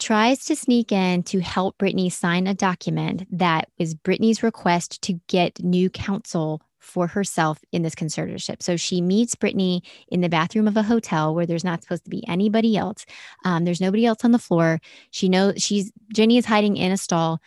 tries 0.00 0.44
to 0.46 0.56
sneak 0.56 0.90
in 0.90 1.22
to 1.24 1.40
help 1.40 1.78
Britney 1.78 2.10
sign 2.10 2.46
a 2.46 2.54
document 2.54 3.26
that 3.30 3.68
is 3.78 3.94
Britney's 3.94 4.42
request 4.42 5.00
to 5.02 5.20
get 5.28 5.62
new 5.62 5.88
counsel 5.90 6.62
for 6.80 7.06
herself 7.06 7.60
in 7.72 7.82
this 7.82 7.94
conservatorship. 7.94 8.62
So 8.62 8.76
she 8.76 9.00
meets 9.00 9.36
Britney 9.36 9.82
in 10.08 10.22
the 10.22 10.28
bathroom 10.28 10.66
of 10.66 10.76
a 10.76 10.82
hotel 10.82 11.34
where 11.34 11.46
there's 11.46 11.64
not 11.64 11.82
supposed 11.82 12.04
to 12.04 12.10
be 12.10 12.26
anybody 12.26 12.76
else. 12.76 13.04
Um, 13.44 13.64
there's 13.64 13.80
nobody 13.80 14.06
else 14.06 14.24
on 14.24 14.32
the 14.32 14.38
floor. 14.38 14.80
She 15.10 15.28
knows 15.28 15.62
she's 15.62 15.92
Jenny 16.12 16.38
is 16.38 16.46
hiding 16.46 16.76
in 16.76 16.90
a 16.90 16.96
stall. 16.96 17.40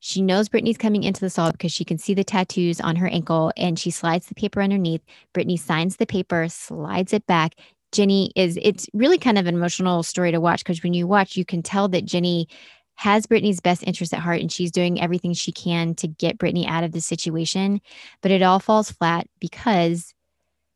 She 0.00 0.22
knows 0.22 0.48
Britney's 0.48 0.78
coming 0.78 1.04
into 1.04 1.20
the 1.20 1.30
stall 1.30 1.52
because 1.52 1.72
she 1.72 1.84
can 1.84 1.98
see 1.98 2.14
the 2.14 2.24
tattoos 2.24 2.80
on 2.80 2.96
her 2.96 3.06
ankle 3.06 3.52
and 3.56 3.78
she 3.78 3.90
slides 3.90 4.26
the 4.26 4.34
paper 4.34 4.60
underneath. 4.62 5.02
Britney 5.34 5.58
signs 5.58 5.96
the 5.96 6.06
paper, 6.06 6.48
slides 6.48 7.12
it 7.12 7.26
back. 7.26 7.54
Jenny 7.92 8.32
is, 8.36 8.58
it's 8.62 8.88
really 8.92 9.18
kind 9.18 9.38
of 9.38 9.46
an 9.46 9.54
emotional 9.54 10.02
story 10.02 10.32
to 10.32 10.40
watch 10.40 10.62
because 10.64 10.82
when 10.82 10.94
you 10.94 11.06
watch, 11.06 11.36
you 11.36 11.44
can 11.44 11.62
tell 11.62 11.88
that 11.88 12.04
Jenny 12.04 12.48
has 12.96 13.26
Britney's 13.26 13.60
best 13.60 13.82
interest 13.86 14.12
at 14.12 14.20
heart 14.20 14.40
and 14.40 14.52
she's 14.52 14.70
doing 14.70 15.00
everything 15.00 15.32
she 15.32 15.52
can 15.52 15.94
to 15.94 16.06
get 16.06 16.38
Britney 16.38 16.68
out 16.68 16.84
of 16.84 16.92
the 16.92 17.00
situation. 17.00 17.80
But 18.20 18.30
it 18.30 18.42
all 18.42 18.58
falls 18.60 18.90
flat 18.90 19.26
because 19.40 20.14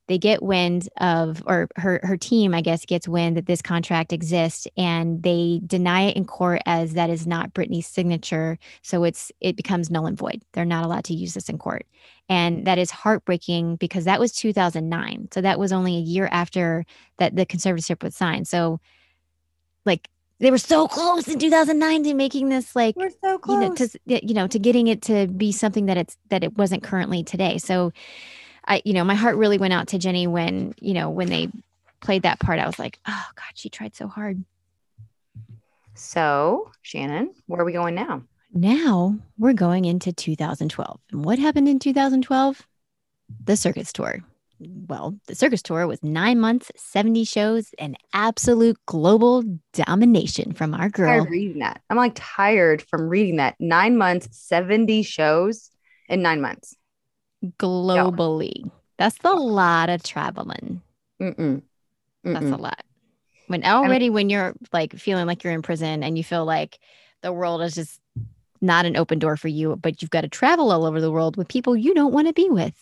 they 0.07 0.19
get 0.19 0.43
wind 0.43 0.89
of 1.01 1.43
or 1.47 1.69
her 1.77 2.01
her 2.03 2.17
team 2.17 2.55
i 2.55 2.61
guess 2.61 2.85
gets 2.85 3.09
wind 3.09 3.37
that 3.37 3.47
this 3.47 3.63
contract 3.63 4.13
exists 4.13 4.67
and 4.77 5.23
they 5.23 5.61
deny 5.67 6.03
it 6.03 6.17
in 6.17 6.25
court 6.25 6.61
as 6.67 6.95
that 6.95 7.11
is 7.11 7.27
not 7.27 7.55
britney's 7.55 7.87
signature 7.87 8.59
so 8.83 9.05
it's 9.05 9.33
it 9.41 9.57
becomes 9.57 9.91
null 9.91 10.07
and 10.07 10.19
void. 10.19 10.43
They're 10.53 10.65
not 10.65 10.85
allowed 10.85 11.05
to 11.05 11.15
use 11.15 11.35
this 11.35 11.49
in 11.49 11.59
court. 11.59 11.87
And 12.29 12.67
that 12.67 12.79
is 12.79 12.91
heartbreaking 12.91 13.77
because 13.77 14.05
that 14.05 14.21
was 14.21 14.33
2009 14.33 15.29
so 15.33 15.41
that 15.41 15.59
was 15.59 15.73
only 15.73 15.97
a 15.97 16.01
year 16.01 16.29
after 16.31 16.85
that 17.19 17.37
the 17.37 17.47
conservatorship 17.47 18.03
was 18.03 18.15
signed. 18.15 18.49
So 18.49 18.81
like 19.85 20.09
they 20.41 20.51
were 20.51 20.59
so 20.59 20.89
close 20.89 21.29
in 21.29 21.39
2009 21.39 22.05
to 22.05 22.15
making 22.15 22.49
this 22.49 22.75
like 22.75 22.97
we're 22.97 23.11
so 23.23 23.39
close. 23.39 23.55
you 23.55 23.69
know 23.69 23.75
to 23.75 24.25
you 24.27 24.35
know 24.35 24.47
to 24.47 24.59
getting 24.59 24.87
it 24.89 25.03
to 25.03 25.27
be 25.29 25.53
something 25.53 25.87
that 25.87 25.97
it's 25.97 26.17
that 26.31 26.43
it 26.43 26.57
wasn't 26.57 26.83
currently 26.83 27.23
today. 27.23 27.59
So 27.59 27.93
i 28.67 28.83
you 28.85 28.93
know 28.93 29.05
my 29.05 29.15
heart 29.15 29.37
really 29.37 29.59
went 29.59 29.73
out 29.73 29.89
to 29.89 29.99
jenny 29.99 30.27
when 30.27 30.75
you 30.81 30.95
know 30.95 31.11
when 31.11 31.29
they 31.29 31.49
played 32.01 32.23
that 32.23 32.41
part 32.41 32.59
i 32.59 32.67
was 32.67 32.79
like 32.79 32.99
oh 33.07 33.27
god 33.35 33.53
she 33.55 33.69
tried 33.69 33.95
so 33.95 34.07
hard 34.07 34.45
so 35.95 36.71
shannon 36.83 37.33
where 37.47 37.61
are 37.61 37.65
we 37.65 37.73
going 37.73 37.95
now 37.95 38.23
now 38.53 39.17
we're 39.39 39.53
going 39.53 39.85
into 39.85 40.12
2012 40.12 41.01
and 41.12 41.25
what 41.25 41.39
happened 41.39 41.69
in 41.69 41.79
2012 41.79 42.67
the 43.45 43.57
circus 43.57 43.93
tour 43.93 44.23
well, 44.61 45.19
the 45.27 45.35
circus 45.35 45.62
tour 45.62 45.87
was 45.87 46.03
nine 46.03 46.41
months, 46.41 46.71
70 46.77 47.25
shows, 47.25 47.75
and 47.79 47.97
absolute 48.12 48.79
global 48.87 49.43
domination 49.73 50.53
from 50.53 50.75
our 50.75 50.89
girl. 50.89 51.23
I'm 51.23 51.31
reading 51.31 51.59
that. 51.59 51.83
I'm 51.91 51.97
like 51.97 52.12
tired 52.15 52.83
from 52.83 53.09
reading 53.09 53.37
that. 53.37 53.57
Nine 53.59 53.97
months, 53.97 54.29
70 54.33 55.03
shows. 55.03 55.71
in 56.09 56.23
nine 56.23 56.41
months. 56.41 56.77
Globally. 57.59 58.71
That's 58.99 59.19
a 59.25 59.33
lot 59.33 59.89
of 59.89 60.03
traveling. 60.03 60.83
Mm-mm. 61.21 61.63
That's 62.23 62.47
a 62.47 62.57
lot. 62.57 62.83
When 63.49 63.65
already 63.65 64.09
when 64.09 64.31
you're 64.31 64.55
like 64.73 64.95
feeling 64.95 65.27
like 65.27 65.45
you're 65.45 65.53
in 65.53 65.63
prison 65.63 66.03
and 66.03 66.17
you 66.17 66.25
feel 66.25 66.45
like 66.45 66.79
the 67.23 67.33
world 67.33 67.61
is 67.63 67.75
just 67.75 68.01
not 68.61 68.87
an 68.87 68.97
open 68.97 69.19
door 69.19 69.37
for 69.37 69.49
you, 69.49 69.77
but 69.77 70.01
you've 70.01 70.11
got 70.11 70.23
to 70.23 70.29
travel 70.29 70.73
all 70.73 70.87
over 70.87 71.01
the 71.01 71.11
world 71.11 71.37
with 71.37 71.49
people 71.49 71.77
you 71.77 71.93
don't 71.95 72.13
want 72.13 72.27
to 72.29 72.33
be 72.33 72.49
with. 72.49 72.75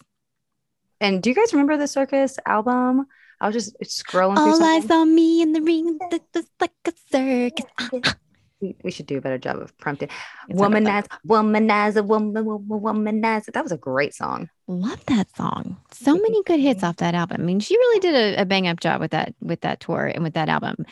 And 1.01 1.21
do 1.21 1.31
you 1.31 1.35
guys 1.35 1.53
remember 1.53 1.77
the 1.77 1.89
Circus 1.89 2.39
album? 2.47 3.07
I 3.41 3.47
was 3.47 3.55
just 3.55 3.81
scrolling 3.81 4.37
through 4.37 4.53
All 4.53 4.63
eyes 4.63 4.89
on 4.89 5.13
me 5.13 5.43
in 5.43 5.53
the 5.53 5.61
ring, 5.61 5.99
th- 6.11 6.47
like 6.61 6.71
a 6.87 6.93
circus. 7.11 8.15
We, 8.83 8.91
should 8.91 9.07
do 9.07 9.19
a 9.19 9.21
better 9.21 9.39
job 9.39 9.59
of 9.59 9.77
prompting. 9.79 10.09
It's 10.49 10.61
Womanize, 10.61 11.09
womanizer, 11.27 12.05
woman, 12.05 12.45
woman, 12.45 12.81
womanizer. 12.81 13.53
That 13.53 13.65
was 13.65 13.73
a 13.73 13.77
great 13.77 14.15
song. 14.15 14.49
Love 14.69 15.05
that 15.07 15.35
song. 15.37 15.77
So 15.91 16.15
many 16.15 16.43
good 16.45 16.61
hits 16.61 16.85
off 16.85 16.97
that 16.97 17.15
album. 17.15 17.41
I 17.41 17.45
mean, 17.45 17.61
she 17.61 17.77
really 17.77 18.01
did 18.01 18.15
a, 18.15 18.43
a 18.43 18.45
bang 18.45 18.69
up 18.69 18.81
job 18.81 19.01
with 19.01 19.11
that 19.11 19.35
with 19.41 19.61
that 19.63 19.81
tour 19.81 20.07
and 20.07 20.23
with 20.23 20.35
that 20.35 20.49
album. 20.49 20.87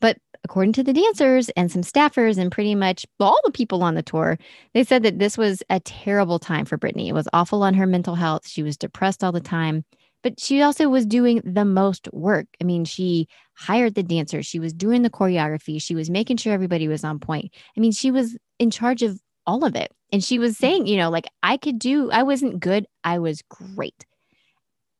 But 0.00 0.18
according 0.44 0.74
to 0.74 0.84
the 0.84 0.92
dancers 0.92 1.48
and 1.50 1.72
some 1.72 1.82
staffers 1.82 2.38
and 2.38 2.52
pretty 2.52 2.76
much 2.76 3.04
all 3.18 3.40
the 3.44 3.50
people 3.50 3.82
on 3.82 3.94
the 3.94 4.02
tour, 4.02 4.38
they 4.74 4.84
said 4.84 5.02
that 5.02 5.18
this 5.18 5.36
was 5.36 5.62
a 5.68 5.80
terrible 5.80 6.38
time 6.38 6.64
for 6.64 6.78
Britney. 6.78 7.08
It 7.08 7.14
was 7.14 7.28
awful 7.32 7.64
on 7.64 7.74
her 7.74 7.86
mental 7.86 8.14
health. 8.14 8.46
She 8.46 8.62
was 8.62 8.76
depressed 8.76 9.24
all 9.24 9.32
the 9.32 9.40
time. 9.40 9.84
But 10.22 10.40
she 10.40 10.62
also 10.62 10.88
was 10.88 11.06
doing 11.06 11.40
the 11.44 11.64
most 11.64 12.08
work. 12.12 12.46
I 12.60 12.64
mean, 12.64 12.84
she 12.84 13.28
hired 13.56 13.94
the 13.94 14.02
dancers, 14.02 14.46
she 14.46 14.58
was 14.58 14.72
doing 14.72 15.02
the 15.02 15.10
choreography, 15.10 15.80
she 15.80 15.94
was 15.94 16.10
making 16.10 16.36
sure 16.36 16.52
everybody 16.52 16.88
was 16.88 17.04
on 17.04 17.18
point. 17.18 17.52
I 17.76 17.80
mean, 17.80 17.92
she 17.92 18.10
was 18.10 18.36
in 18.58 18.70
charge 18.70 19.02
of 19.02 19.20
all 19.46 19.64
of 19.64 19.74
it. 19.74 19.92
And 20.12 20.22
she 20.22 20.38
was 20.38 20.56
saying, 20.56 20.86
you 20.86 20.96
know, 20.96 21.10
like 21.10 21.26
I 21.42 21.56
could 21.56 21.78
do, 21.78 22.10
I 22.10 22.22
wasn't 22.22 22.60
good, 22.60 22.86
I 23.02 23.18
was 23.18 23.42
great. 23.48 24.06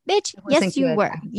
Bitch, 0.08 0.34
yes, 0.48 0.76
you 0.76 0.88
good, 0.88 0.96
were. 0.96 1.14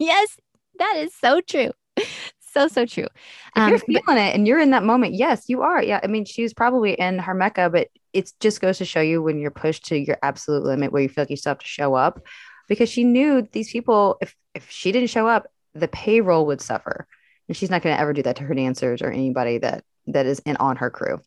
yes, 0.00 0.36
that 0.78 0.96
is 0.96 1.14
so 1.14 1.40
true. 1.40 1.70
So, 2.52 2.66
so 2.66 2.84
true. 2.84 3.06
Um, 3.54 3.68
you're 3.68 3.78
but- 3.78 3.86
feeling 3.86 4.20
it 4.20 4.34
and 4.34 4.44
you're 4.44 4.58
in 4.58 4.70
that 4.70 4.82
moment, 4.82 5.14
yes, 5.14 5.44
you 5.46 5.62
are. 5.62 5.80
Yeah. 5.80 6.00
I 6.02 6.08
mean, 6.08 6.24
she 6.24 6.42
was 6.42 6.52
probably 6.52 6.94
in 6.94 7.20
her 7.20 7.32
Mecca, 7.32 7.70
but 7.70 7.86
it 8.12 8.32
just 8.40 8.60
goes 8.60 8.78
to 8.78 8.84
show 8.84 9.00
you 9.00 9.22
when 9.22 9.38
you're 9.38 9.52
pushed 9.52 9.86
to 9.86 9.96
your 9.96 10.18
absolute 10.20 10.64
limit 10.64 10.90
where 10.90 11.00
you 11.00 11.08
feel 11.08 11.22
like 11.22 11.30
you 11.30 11.36
still 11.36 11.50
have 11.50 11.60
to 11.60 11.66
show 11.66 11.94
up 11.94 12.20
because 12.66 12.88
she 12.88 13.04
knew 13.04 13.46
these 13.52 13.70
people, 13.70 14.16
if, 14.20 14.34
if 14.54 14.68
she 14.68 14.90
didn't 14.90 15.10
show 15.10 15.28
up, 15.28 15.46
the 15.74 15.88
payroll 15.88 16.46
would 16.46 16.60
suffer. 16.60 17.06
And 17.48 17.56
she's 17.56 17.70
not 17.70 17.82
going 17.82 17.94
to 17.94 18.00
ever 18.00 18.12
do 18.12 18.22
that 18.22 18.36
to 18.36 18.44
her 18.44 18.54
dancers 18.54 19.02
or 19.02 19.10
anybody 19.10 19.58
that 19.58 19.84
that 20.06 20.26
is 20.26 20.40
in 20.40 20.56
on 20.56 20.76
her 20.76 20.90
crew. 20.90 21.20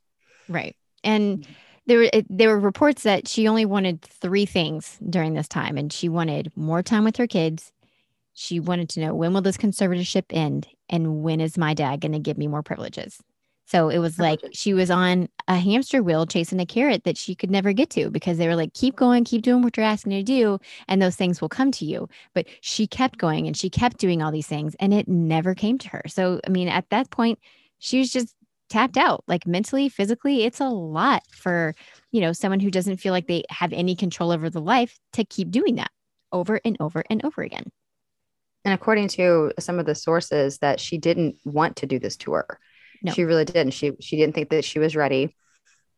Right. 0.48 0.76
And 1.04 1.46
there 1.86 2.00
were 2.00 2.10
there 2.30 2.50
were 2.50 2.60
reports 2.60 3.04
that 3.04 3.28
she 3.28 3.48
only 3.48 3.66
wanted 3.66 4.02
three 4.02 4.46
things 4.46 4.98
during 5.10 5.34
this 5.34 5.48
time 5.48 5.78
and 5.78 5.92
she 5.92 6.10
wanted 6.10 6.52
more 6.56 6.82
time 6.82 7.04
with 7.04 7.18
her 7.18 7.28
kids. 7.28 7.72
She 8.34 8.60
wanted 8.60 8.90
to 8.90 9.02
know 9.02 9.14
when 9.14 9.34
will 9.34 9.42
this 9.42 9.58
conservatorship 9.58 10.26
end 10.30 10.68
and 10.90 11.24
when 11.24 11.40
is 11.40 11.58
my 11.58 11.74
dad 11.74 12.02
going 12.02 12.14
to 12.14 12.20
give 12.20 12.38
me 12.38 12.48
more 12.48 12.64
privileges. 12.64 13.22
So 13.66 13.90
it 13.90 13.98
was 14.00 14.20
like 14.20 14.42
she 14.52 14.74
was 14.74 14.92
on 14.92 15.30
a 15.48 15.56
hamster 15.58 16.04
wheel 16.04 16.26
chasing 16.26 16.60
a 16.60 16.66
carrot 16.66 17.04
that 17.06 17.18
she 17.18 17.36
could 17.36 17.50
never 17.50 17.74
get 17.74 17.90
to 17.92 18.10
because 18.10 18.38
they 18.38 18.48
were 18.48 18.56
like 18.56 18.74
keep 18.74 18.96
going, 18.96 19.24
keep 19.24 19.42
doing 19.42 19.62
what 19.62 19.78
you're 19.78 19.86
asking 19.86 20.12
to 20.12 20.24
do 20.24 20.60
and 20.88 21.02
those 21.02 21.16
things 21.16 21.42
will 21.42 21.50
come 21.50 21.72
to 21.74 21.86
you. 21.86 22.08
But 22.34 22.48
she 22.62 22.88
kept 22.88 23.18
going 23.18 23.48
and 23.48 23.56
she 23.58 23.70
kept 23.70 23.98
doing 23.98 24.22
all 24.22 24.32
these 24.32 24.48
things 24.48 24.76
and 24.80 24.94
it 24.94 25.08
never 25.08 25.56
came 25.56 25.78
to 25.80 25.90
her. 25.90 26.04
So 26.08 26.40
I 26.46 26.50
mean 26.50 26.68
at 26.68 26.90
that 26.90 27.10
point 27.10 27.40
she 27.80 28.00
was 28.00 28.12
just 28.12 28.36
tapped 28.70 28.98
out 28.98 29.24
like 29.28 29.46
mentally 29.46 29.88
physically 29.88 30.44
it's 30.44 30.60
a 30.60 30.68
lot 30.68 31.22
for 31.32 31.76
you 32.12 32.22
know 32.22 32.32
someone 32.34 32.60
who 32.60 32.72
doesn't 32.72 32.98
feel 32.98 33.12
like 33.14 33.28
they 33.28 33.44
have 33.50 33.72
any 33.72 33.96
control 33.96 34.32
over 34.32 34.50
the 34.50 34.62
life 34.62 34.98
to 35.12 35.24
keep 35.26 35.52
doing 35.52 35.76
that 35.76 35.92
over 36.32 36.60
and 36.66 36.76
over 36.80 37.04
and 37.10 37.24
over 37.24 37.44
again 37.44 37.66
And 38.66 38.74
according 38.74 39.10
to 39.10 39.52
some 39.60 39.80
of 39.80 39.86
the 39.86 39.96
sources, 39.96 40.60
that 40.60 40.80
she 40.80 40.98
didn't 40.98 41.36
want 41.44 41.76
to 41.78 41.86
do 41.86 42.00
this 42.00 42.16
tour. 42.16 42.60
No. 43.04 43.12
She 43.12 43.24
really 43.24 43.46
didn't. 43.46 43.72
She 43.72 43.92
she 44.00 44.16
didn't 44.16 44.34
think 44.34 44.50
that 44.50 44.64
she 44.66 44.80
was 44.80 44.96
ready. 44.96 45.36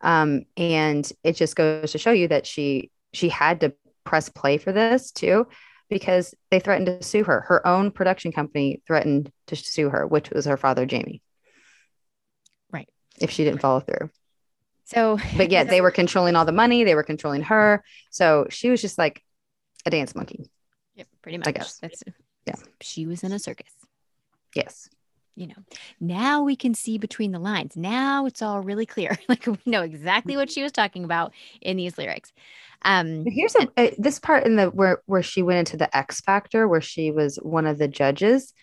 Um, 0.02 0.44
and 0.58 1.10
it 1.24 1.36
just 1.36 1.56
goes 1.56 1.92
to 1.92 1.98
show 1.98 2.12
you 2.12 2.28
that 2.30 2.46
she 2.48 2.92
she 3.14 3.30
had 3.30 3.62
to 3.62 3.74
press 4.04 4.30
play 4.30 4.58
for 4.58 4.72
this 4.72 5.12
too, 5.12 5.48
because 5.90 6.34
they 6.52 6.60
threatened 6.60 6.88
to 6.88 7.04
sue 7.04 7.24
her. 7.24 7.42
Her 7.42 7.66
own 7.66 7.92
production 7.92 8.32
company 8.32 8.82
threatened 8.88 9.32
to 9.48 9.56
sue 9.56 9.90
her, 9.90 10.06
which 10.06 10.32
was 10.32 10.46
her 10.46 10.58
father, 10.58 10.86
Jamie. 10.86 11.22
Right. 12.72 12.90
If 13.20 13.32
she 13.32 13.44
didn't 13.44 13.62
follow 13.62 13.80
through. 13.80 14.10
so 14.86 15.20
But 15.38 15.52
yet 15.52 15.70
they 15.70 15.82
were 15.82 15.92
controlling 15.92 16.36
all 16.36 16.46
the 16.46 16.52
money, 16.52 16.84
they 16.84 16.96
were 16.96 17.04
controlling 17.04 17.44
her. 17.44 17.84
So 18.10 18.48
she 18.50 18.70
was 18.70 18.82
just 18.82 18.98
like 18.98 19.24
a 19.86 19.92
dance 19.92 20.16
monkey. 20.16 20.50
Yep, 20.96 21.08
pretty 21.22 21.38
much 21.38 21.48
I 21.48 21.52
guess. 21.52 21.78
that's 21.80 22.04
Yeah. 22.46 22.56
she 22.82 23.06
was 23.06 23.24
in 23.24 23.32
a 23.32 23.40
circus 23.40 23.72
Yes. 24.56 24.90
You 25.36 25.48
know 25.48 25.56
now 26.00 26.42
we 26.42 26.56
can 26.56 26.74
see 26.74 26.98
between 26.98 27.32
the 27.32 27.40
lines 27.40 27.76
now 27.76 28.26
it's 28.26 28.42
all 28.42 28.62
really 28.62 28.86
clear 28.86 29.18
like 29.30 29.46
we 29.46 29.58
know 29.66 29.82
exactly 29.82 30.36
what 30.36 30.50
she 30.50 30.64
was 30.64 30.72
talking 30.72 31.04
about 31.04 31.34
in 31.62 31.78
these 31.78 31.98
lyrics 31.98 32.32
um 32.84 33.26
Here's 33.28 33.56
a, 33.56 33.68
uh, 33.78 33.92
this 33.98 34.20
part 34.20 34.46
in 34.46 34.56
the 34.56 34.68
where 34.68 35.02
where 35.06 35.24
she 35.24 35.42
went 35.42 35.60
into 35.60 35.78
the 35.78 35.96
X 35.96 36.22
Factor, 36.22 36.68
where 36.68 36.82
she 36.82 37.12
was 37.12 37.38
one 37.38 37.66
of 37.66 37.78
the 37.78 37.88
judges. 37.88 38.54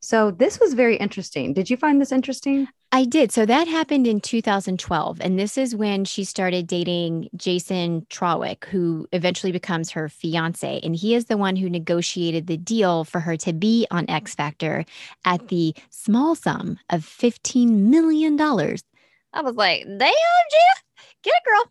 So 0.00 0.30
this 0.30 0.60
was 0.60 0.74
very 0.74 0.96
interesting. 0.96 1.54
Did 1.54 1.70
you 1.70 1.76
find 1.76 2.00
this 2.00 2.12
interesting? 2.12 2.68
I 2.90 3.04
did. 3.04 3.32
So 3.32 3.44
that 3.44 3.68
happened 3.68 4.06
in 4.06 4.20
2012. 4.20 5.20
And 5.20 5.38
this 5.38 5.58
is 5.58 5.76
when 5.76 6.06
she 6.06 6.24
started 6.24 6.66
dating 6.66 7.28
Jason 7.36 8.06
Trawick, 8.08 8.64
who 8.64 9.06
eventually 9.12 9.52
becomes 9.52 9.90
her 9.90 10.08
fiance. 10.08 10.80
And 10.82 10.96
he 10.96 11.14
is 11.14 11.26
the 11.26 11.36
one 11.36 11.56
who 11.56 11.68
negotiated 11.68 12.46
the 12.46 12.56
deal 12.56 13.04
for 13.04 13.20
her 13.20 13.36
to 13.38 13.52
be 13.52 13.86
on 13.90 14.08
X 14.08 14.34
Factor 14.34 14.86
at 15.26 15.48
the 15.48 15.74
small 15.90 16.34
sum 16.34 16.78
of 16.88 17.02
$15 17.02 17.68
million. 17.68 18.40
I 18.40 19.42
was 19.42 19.54
like, 19.54 19.84
damn, 19.84 19.98
Jeff, 19.98 20.84
get 21.22 21.34
it, 21.34 21.44
girl. 21.44 21.70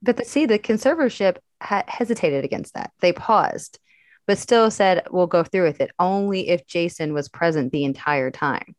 But 0.00 0.16
the, 0.16 0.24
see, 0.24 0.46
the 0.46 0.58
conservatorship 0.58 1.36
ha- 1.60 1.84
hesitated 1.86 2.44
against 2.44 2.74
that. 2.74 2.92
They 3.00 3.12
paused, 3.12 3.78
but 4.26 4.38
still 4.38 4.70
said, 4.70 5.06
"We'll 5.10 5.28
go 5.28 5.44
through 5.44 5.64
with 5.64 5.80
it 5.80 5.92
only 5.98 6.48
if 6.48 6.66
Jason 6.66 7.12
was 7.12 7.28
present 7.28 7.70
the 7.70 7.84
entire 7.84 8.30
time." 8.30 8.74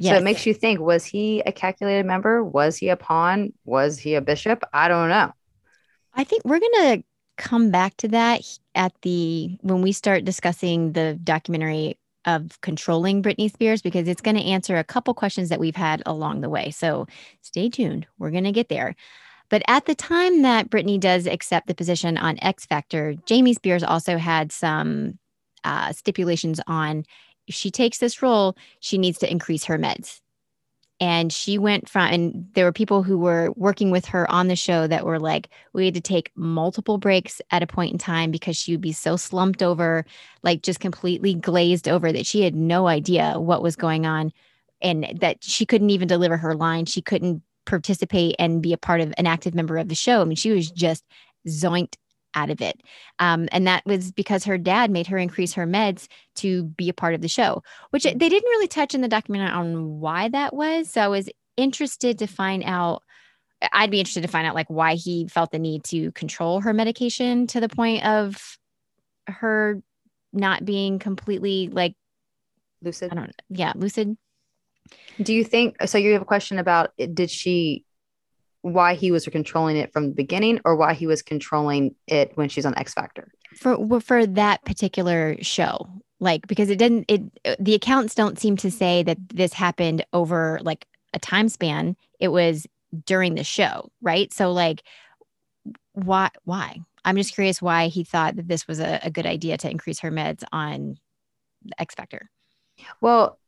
So 0.00 0.16
it 0.16 0.22
makes 0.22 0.46
you 0.46 0.54
think: 0.54 0.80
Was 0.80 1.04
he 1.04 1.40
a 1.40 1.52
calculated 1.52 2.06
member? 2.06 2.42
Was 2.42 2.76
he 2.76 2.88
a 2.88 2.96
pawn? 2.96 3.52
Was 3.64 3.98
he 3.98 4.14
a 4.14 4.20
bishop? 4.20 4.64
I 4.72 4.88
don't 4.88 5.08
know. 5.08 5.32
I 6.14 6.24
think 6.24 6.44
we're 6.44 6.60
going 6.60 6.98
to 6.98 7.04
come 7.36 7.70
back 7.70 7.96
to 7.98 8.08
that 8.08 8.42
at 8.74 8.92
the 9.02 9.58
when 9.60 9.82
we 9.82 9.92
start 9.92 10.24
discussing 10.24 10.92
the 10.92 11.18
documentary 11.22 11.98
of 12.24 12.60
controlling 12.60 13.22
Britney 13.22 13.52
Spears 13.52 13.82
because 13.82 14.08
it's 14.08 14.20
going 14.20 14.36
to 14.36 14.42
answer 14.42 14.76
a 14.76 14.84
couple 14.84 15.14
questions 15.14 15.48
that 15.48 15.60
we've 15.60 15.76
had 15.76 16.02
along 16.06 16.40
the 16.40 16.48
way. 16.50 16.70
So 16.70 17.06
stay 17.40 17.68
tuned. 17.68 18.06
We're 18.18 18.32
going 18.32 18.44
to 18.44 18.52
get 18.52 18.68
there. 18.68 18.96
But 19.48 19.62
at 19.68 19.86
the 19.86 19.94
time 19.94 20.42
that 20.42 20.68
Britney 20.68 20.98
does 20.98 21.26
accept 21.26 21.68
the 21.68 21.74
position 21.74 22.18
on 22.18 22.38
X 22.42 22.66
Factor, 22.66 23.14
Jamie 23.26 23.54
Spears 23.54 23.84
also 23.84 24.18
had 24.18 24.50
some 24.50 25.18
uh, 25.62 25.92
stipulations 25.92 26.60
on 26.66 27.04
if 27.46 27.54
she 27.54 27.70
takes 27.70 27.98
this 27.98 28.22
role, 28.22 28.56
she 28.80 28.98
needs 28.98 29.18
to 29.18 29.30
increase 29.30 29.64
her 29.64 29.78
meds. 29.78 30.20
And 30.98 31.30
she 31.30 31.58
went 31.58 31.90
from 31.90 32.10
and 32.10 32.48
there 32.54 32.64
were 32.64 32.72
people 32.72 33.02
who 33.02 33.18
were 33.18 33.52
working 33.54 33.90
with 33.90 34.06
her 34.06 34.30
on 34.30 34.48
the 34.48 34.56
show 34.56 34.86
that 34.86 35.04
were 35.04 35.18
like 35.18 35.50
we 35.74 35.84
had 35.84 35.94
to 35.94 36.00
take 36.00 36.32
multiple 36.34 36.96
breaks 36.96 37.42
at 37.50 37.62
a 37.62 37.66
point 37.66 37.92
in 37.92 37.98
time 37.98 38.30
because 38.30 38.56
she 38.56 38.72
would 38.72 38.80
be 38.80 38.92
so 38.92 39.14
slumped 39.16 39.62
over 39.62 40.06
like 40.42 40.62
just 40.62 40.80
completely 40.80 41.34
glazed 41.34 41.86
over 41.86 42.12
that 42.12 42.24
she 42.24 42.40
had 42.42 42.54
no 42.54 42.86
idea 42.88 43.34
what 43.38 43.62
was 43.62 43.76
going 43.76 44.06
on 44.06 44.32
and 44.80 45.18
that 45.20 45.44
she 45.44 45.66
couldn't 45.66 45.90
even 45.90 46.08
deliver 46.08 46.38
her 46.38 46.54
line. 46.54 46.86
She 46.86 47.02
couldn't 47.02 47.42
participate 47.66 48.34
and 48.38 48.62
be 48.62 48.72
a 48.72 48.78
part 48.78 49.02
of 49.02 49.12
an 49.18 49.26
active 49.26 49.54
member 49.54 49.76
of 49.76 49.88
the 49.88 49.94
show. 49.94 50.22
I 50.22 50.24
mean 50.24 50.36
she 50.36 50.52
was 50.52 50.70
just 50.70 51.04
zoinked 51.46 51.96
out 52.36 52.50
of 52.50 52.60
it 52.60 52.80
um, 53.18 53.48
and 53.50 53.66
that 53.66 53.84
was 53.84 54.12
because 54.12 54.44
her 54.44 54.58
dad 54.58 54.90
made 54.90 55.08
her 55.08 55.18
increase 55.18 55.54
her 55.54 55.66
meds 55.66 56.06
to 56.36 56.62
be 56.64 56.88
a 56.88 56.94
part 56.94 57.14
of 57.14 57.20
the 57.20 57.28
show 57.28 57.62
which 57.90 58.04
they 58.04 58.14
didn't 58.14 58.48
really 58.50 58.68
touch 58.68 58.94
in 58.94 59.00
the 59.00 59.08
documentary 59.08 59.50
on 59.50 60.00
why 60.00 60.28
that 60.28 60.54
was. 60.54 60.90
So 60.90 61.00
I 61.00 61.08
was 61.08 61.28
interested 61.56 62.18
to 62.18 62.26
find 62.26 62.62
out. 62.64 63.02
I'd 63.72 63.90
be 63.90 63.98
interested 63.98 64.20
to 64.20 64.28
find 64.28 64.46
out 64.46 64.54
like 64.54 64.68
why 64.68 64.94
he 64.96 65.28
felt 65.28 65.50
the 65.50 65.58
need 65.58 65.82
to 65.84 66.12
control 66.12 66.60
her 66.60 66.74
medication 66.74 67.46
to 67.48 67.60
the 67.60 67.70
point 67.70 68.04
of 68.04 68.58
her 69.26 69.80
not 70.32 70.64
being 70.64 70.98
completely 70.98 71.68
like 71.72 71.94
Lucid. 72.82 73.10
I 73.10 73.14
don't 73.14 73.28
know. 73.28 73.32
yeah 73.48 73.72
lucid. 73.74 74.16
Do 75.20 75.32
you 75.32 75.42
think 75.42 75.76
so? 75.86 75.96
You 75.96 76.12
have 76.12 76.22
a 76.22 76.26
question 76.26 76.58
about 76.58 76.90
did 76.98 77.30
she 77.30 77.85
why 78.72 78.94
he 78.94 79.10
was 79.10 79.26
controlling 79.26 79.76
it 79.76 79.92
from 79.92 80.08
the 80.08 80.14
beginning 80.14 80.60
or 80.64 80.76
why 80.76 80.94
he 80.94 81.06
was 81.06 81.22
controlling 81.22 81.94
it 82.06 82.32
when 82.36 82.48
she's 82.48 82.66
on 82.66 82.76
X 82.76 82.94
Factor? 82.94 83.32
for 83.56 84.00
for 84.00 84.26
that 84.26 84.64
particular 84.64 85.36
show 85.40 85.88
like 86.20 86.46
because 86.46 86.70
it 86.70 86.78
didn't 86.78 87.04
it 87.08 87.22
the 87.58 87.74
accounts 87.74 88.14
don't 88.14 88.38
seem 88.38 88.56
to 88.56 88.70
say 88.70 89.02
that 89.02 89.18
this 89.28 89.52
happened 89.52 90.04
over 90.12 90.60
like 90.62 90.86
a 91.14 91.18
time 91.18 91.48
span. 91.48 91.96
It 92.20 92.28
was 92.28 92.66
during 93.04 93.34
the 93.34 93.44
show 93.44 93.90
right? 94.02 94.32
So 94.32 94.52
like 94.52 94.82
why 95.92 96.30
why? 96.44 96.80
I'm 97.04 97.16
just 97.16 97.34
curious 97.34 97.62
why 97.62 97.88
he 97.88 98.02
thought 98.04 98.36
that 98.36 98.48
this 98.48 98.66
was 98.66 98.80
a, 98.80 99.00
a 99.02 99.10
good 99.10 99.26
idea 99.26 99.56
to 99.58 99.70
increase 99.70 100.00
her 100.00 100.10
meds 100.10 100.42
on 100.52 100.98
x 101.78 101.94
factor. 101.94 102.30
Well 103.00 103.38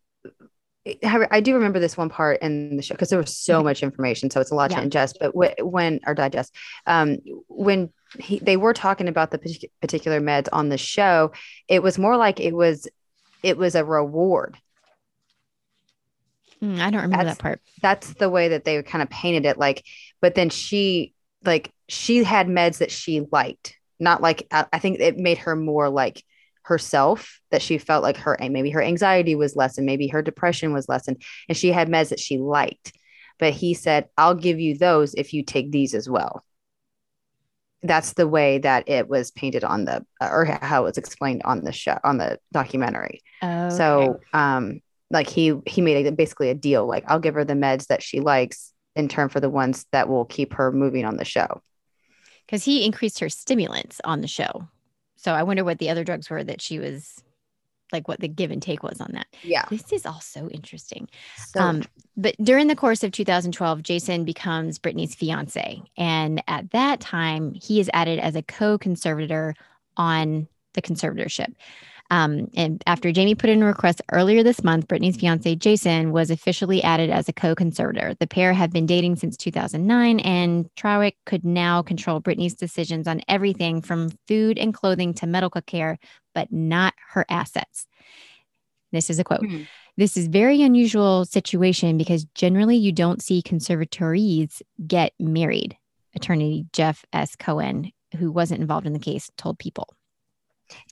I 1.05 1.41
do 1.41 1.55
remember 1.55 1.79
this 1.79 1.97
one 1.97 2.09
part 2.09 2.41
in 2.43 2.77
the 2.77 2.83
show 2.83 2.95
because 2.95 3.11
there 3.11 3.19
was 3.19 3.37
so 3.37 3.63
much 3.63 3.83
information, 3.83 4.31
so 4.31 4.41
it's 4.41 4.51
a 4.51 4.55
lot 4.55 4.71
Yeah. 4.71 4.81
to 4.81 4.87
ingest. 4.89 5.15
But 5.21 5.33
wh- 5.33 5.65
when 5.67 6.01
or 6.07 6.15
digest, 6.15 6.55
um, 6.87 7.19
when 7.49 7.91
he, 8.19 8.39
they 8.39 8.57
were 8.57 8.73
talking 8.75 9.09
about 9.09 9.31
the 9.31 9.39
partic- 9.39 9.71
particular 9.81 10.21
meds 10.21 10.49
on 10.53 10.69
the 10.69 10.79
show, 10.79 11.33
it 11.69 11.83
was 11.83 11.99
more 11.99 12.17
like 12.17 12.41
it 12.41 12.55
was 12.55 12.89
it 13.43 13.57
was 13.57 13.75
a 13.75 13.85
reward. 13.85 14.57
Mm, 16.63 16.81
i 16.81 16.91
don't 16.91 17.03
remember 17.03 17.19
That's- 17.19 17.37
that 17.37 17.43
part 17.43 17.61
That's 17.83 18.15
the 18.15 18.29
way 18.29 18.49
that 18.49 18.65
they 18.65 18.83
kind 18.83 19.03
of 19.03 19.09
painted 19.11 19.47
it. 19.47 19.59
Like, 19.59 19.85
but 20.21 20.35
then 20.35 20.51
she 20.51 21.15
like 21.45 21.71
she 21.89 22.25
had 22.25 22.49
meds 22.49 22.79
that 22.79 22.91
she 22.91 23.25
liked, 23.31 23.77
not 24.01 24.21
like 24.21 24.47
I, 24.51 24.67
I 24.73 24.79
think 24.81 24.99
it 25.01 25.17
made 25.17 25.39
her 25.39 25.55
more 25.55 25.89
like 25.89 26.25
herself 26.69 27.41
that 27.51 27.63
she 27.63 27.79
felt 27.79 28.03
like 28.03 28.19
her 28.19 28.37
maybe 28.51 28.71
her 28.71 28.83
anxiety 28.83 29.35
was 29.35 29.57
lessened 29.57 29.87
maybe 29.87 30.09
her 30.09 30.23
depression 30.23 30.73
was 30.73 30.89
lessened 30.89 31.21
and 31.49 31.57
she 31.57 31.73
had 31.73 31.89
meds 31.89 32.11
that 32.11 32.21
she 32.21 32.39
liked. 32.39 32.93
But 33.39 33.55
he 33.55 33.75
said 33.75 34.09
i'll 34.17 34.35
give 34.35 34.61
you 34.61 34.77
those 34.77 35.15
if 35.15 35.33
you 35.33 35.43
take 35.43 35.71
these 35.71 35.95
as 35.95 36.09
well. 36.09 36.45
That's 37.83 38.13
the 38.15 38.29
way 38.29 38.59
that 38.59 38.89
it 38.89 39.09
was 39.09 39.31
painted 39.31 39.65
on 39.65 39.85
the 39.85 40.05
or 40.21 40.45
how 40.45 40.83
it 40.83 40.85
was 40.85 40.99
explained 40.99 41.43
on 41.45 41.65
the 41.65 41.73
show 41.73 41.99
on 42.05 42.19
the 42.19 42.39
documentary. 42.53 43.23
Oh 43.43 43.71
so 43.71 44.21
um 44.33 44.81
like 45.11 45.29
he 45.29 45.59
he 45.67 45.81
made 45.81 46.07
a, 46.07 46.13
basically 46.13 46.51
a 46.51 46.55
deal 46.55 46.87
like 46.87 47.03
i'll 47.09 47.19
give 47.19 47.33
her 47.35 47.47
the 47.47 47.55
meds 47.55 47.87
that 47.87 48.03
she 48.03 48.21
likes 48.21 48.75
in 48.95 49.09
turn 49.09 49.31
for 49.31 49.41
the 49.41 49.49
ones 49.49 49.87
that 49.93 50.09
will 50.09 50.27
keep 50.27 50.55
her 50.55 50.71
moving 50.73 51.05
on 51.05 51.17
the 51.17 51.25
show. 51.25 51.63
Because 52.45 52.65
he 52.65 52.85
increased 52.85 53.21
her 53.21 53.29
stimulants 53.29 54.01
on 54.05 54.21
the 54.21 54.29
show 54.29 54.69
so 55.19 55.33
i 55.33 55.43
wonder 55.43 55.65
what 55.65 55.79
the 55.79 55.91
other 55.91 56.05
drugs 56.05 56.31
were 56.31 56.43
that 56.43 56.63
she 56.63 56.79
was 56.79 57.23
like 57.93 58.09
what 58.09 58.21
the 58.21 58.29
give 58.29 58.51
and 58.51 58.63
take 58.63 58.83
was 58.83 59.01
on 59.01 59.11
that 59.13 59.27
yeah 59.43 59.65
this 59.71 59.93
is 59.93 60.07
all 60.07 60.21
so 60.21 60.49
interesting 60.49 61.09
so 61.37 61.61
um, 61.61 61.83
but 62.19 62.35
during 62.43 62.67
the 62.67 62.75
course 62.75 63.05
of 63.05 63.13
2012, 63.13 63.83
Jason 63.85 64.25
becomes 64.25 64.79
Britney's 64.79 65.15
fiance. 65.15 65.81
And 65.97 66.43
at 66.49 66.73
that 66.73 66.99
time, 66.99 67.55
he 67.55 67.79
is 67.79 67.89
added 67.95 68.19
as 68.19 68.35
a 68.35 68.43
co 68.43 68.77
conservator 68.77 69.55
on 69.97 70.49
the 70.75 70.83
conservatorship. 70.83 71.55
Um, 72.11 72.51
and 72.55 72.83
after 72.87 73.13
Jamie 73.13 73.35
put 73.35 73.51
in 73.51 73.63
a 73.63 73.67
request 73.67 74.01
earlier 74.13 74.43
this 74.43 74.65
month, 74.65 74.89
Britney's 74.89 75.17
fiance, 75.17 75.55
Jason, 75.57 76.11
was 76.11 76.31
officially 76.31 76.83
added 76.83 77.11
as 77.11 77.29
a 77.29 77.33
co 77.33 77.55
conservator. 77.55 78.15
The 78.19 78.27
pair 78.27 78.53
have 78.55 78.71
been 78.71 78.87
dating 78.87 79.17
since 79.17 79.37
2009, 79.37 80.21
and 80.21 80.71
Trawick 80.75 81.17
could 81.27 81.45
now 81.45 81.83
control 81.83 82.21
Britney's 82.21 82.55
decisions 82.55 83.07
on 83.07 83.21
everything 83.29 83.83
from 83.83 84.11
food 84.27 84.59
and 84.59 84.73
clothing 84.73 85.13
to 85.15 85.27
medical 85.27 85.61
care, 85.61 85.99
but 86.35 86.51
not 86.51 86.95
her 87.11 87.27
assets. 87.29 87.87
This 88.91 89.11
is 89.11 89.19
a 89.19 89.25
quote. 89.25 89.45
Hmm. 89.45 89.63
This 89.99 90.17
is 90.17 90.29
very 90.29 90.63
unusual 90.63 91.25
situation 91.25 91.99
because 91.99 92.25
generally 92.35 92.77
you 92.77 92.93
don't 92.93 93.21
see 93.21 93.43
conservatories 93.43 94.63
get 94.87 95.13
married. 95.19 95.77
Attorney 96.15 96.67
Jeff 96.73 97.05
S. 97.13 97.37
Cohen, 97.37 97.93
who 98.17 98.33
wasn't 98.33 98.61
involved 98.61 98.87
in 98.87 98.93
the 98.93 98.99
case, 98.99 99.31
told 99.37 99.59
people. 99.59 99.89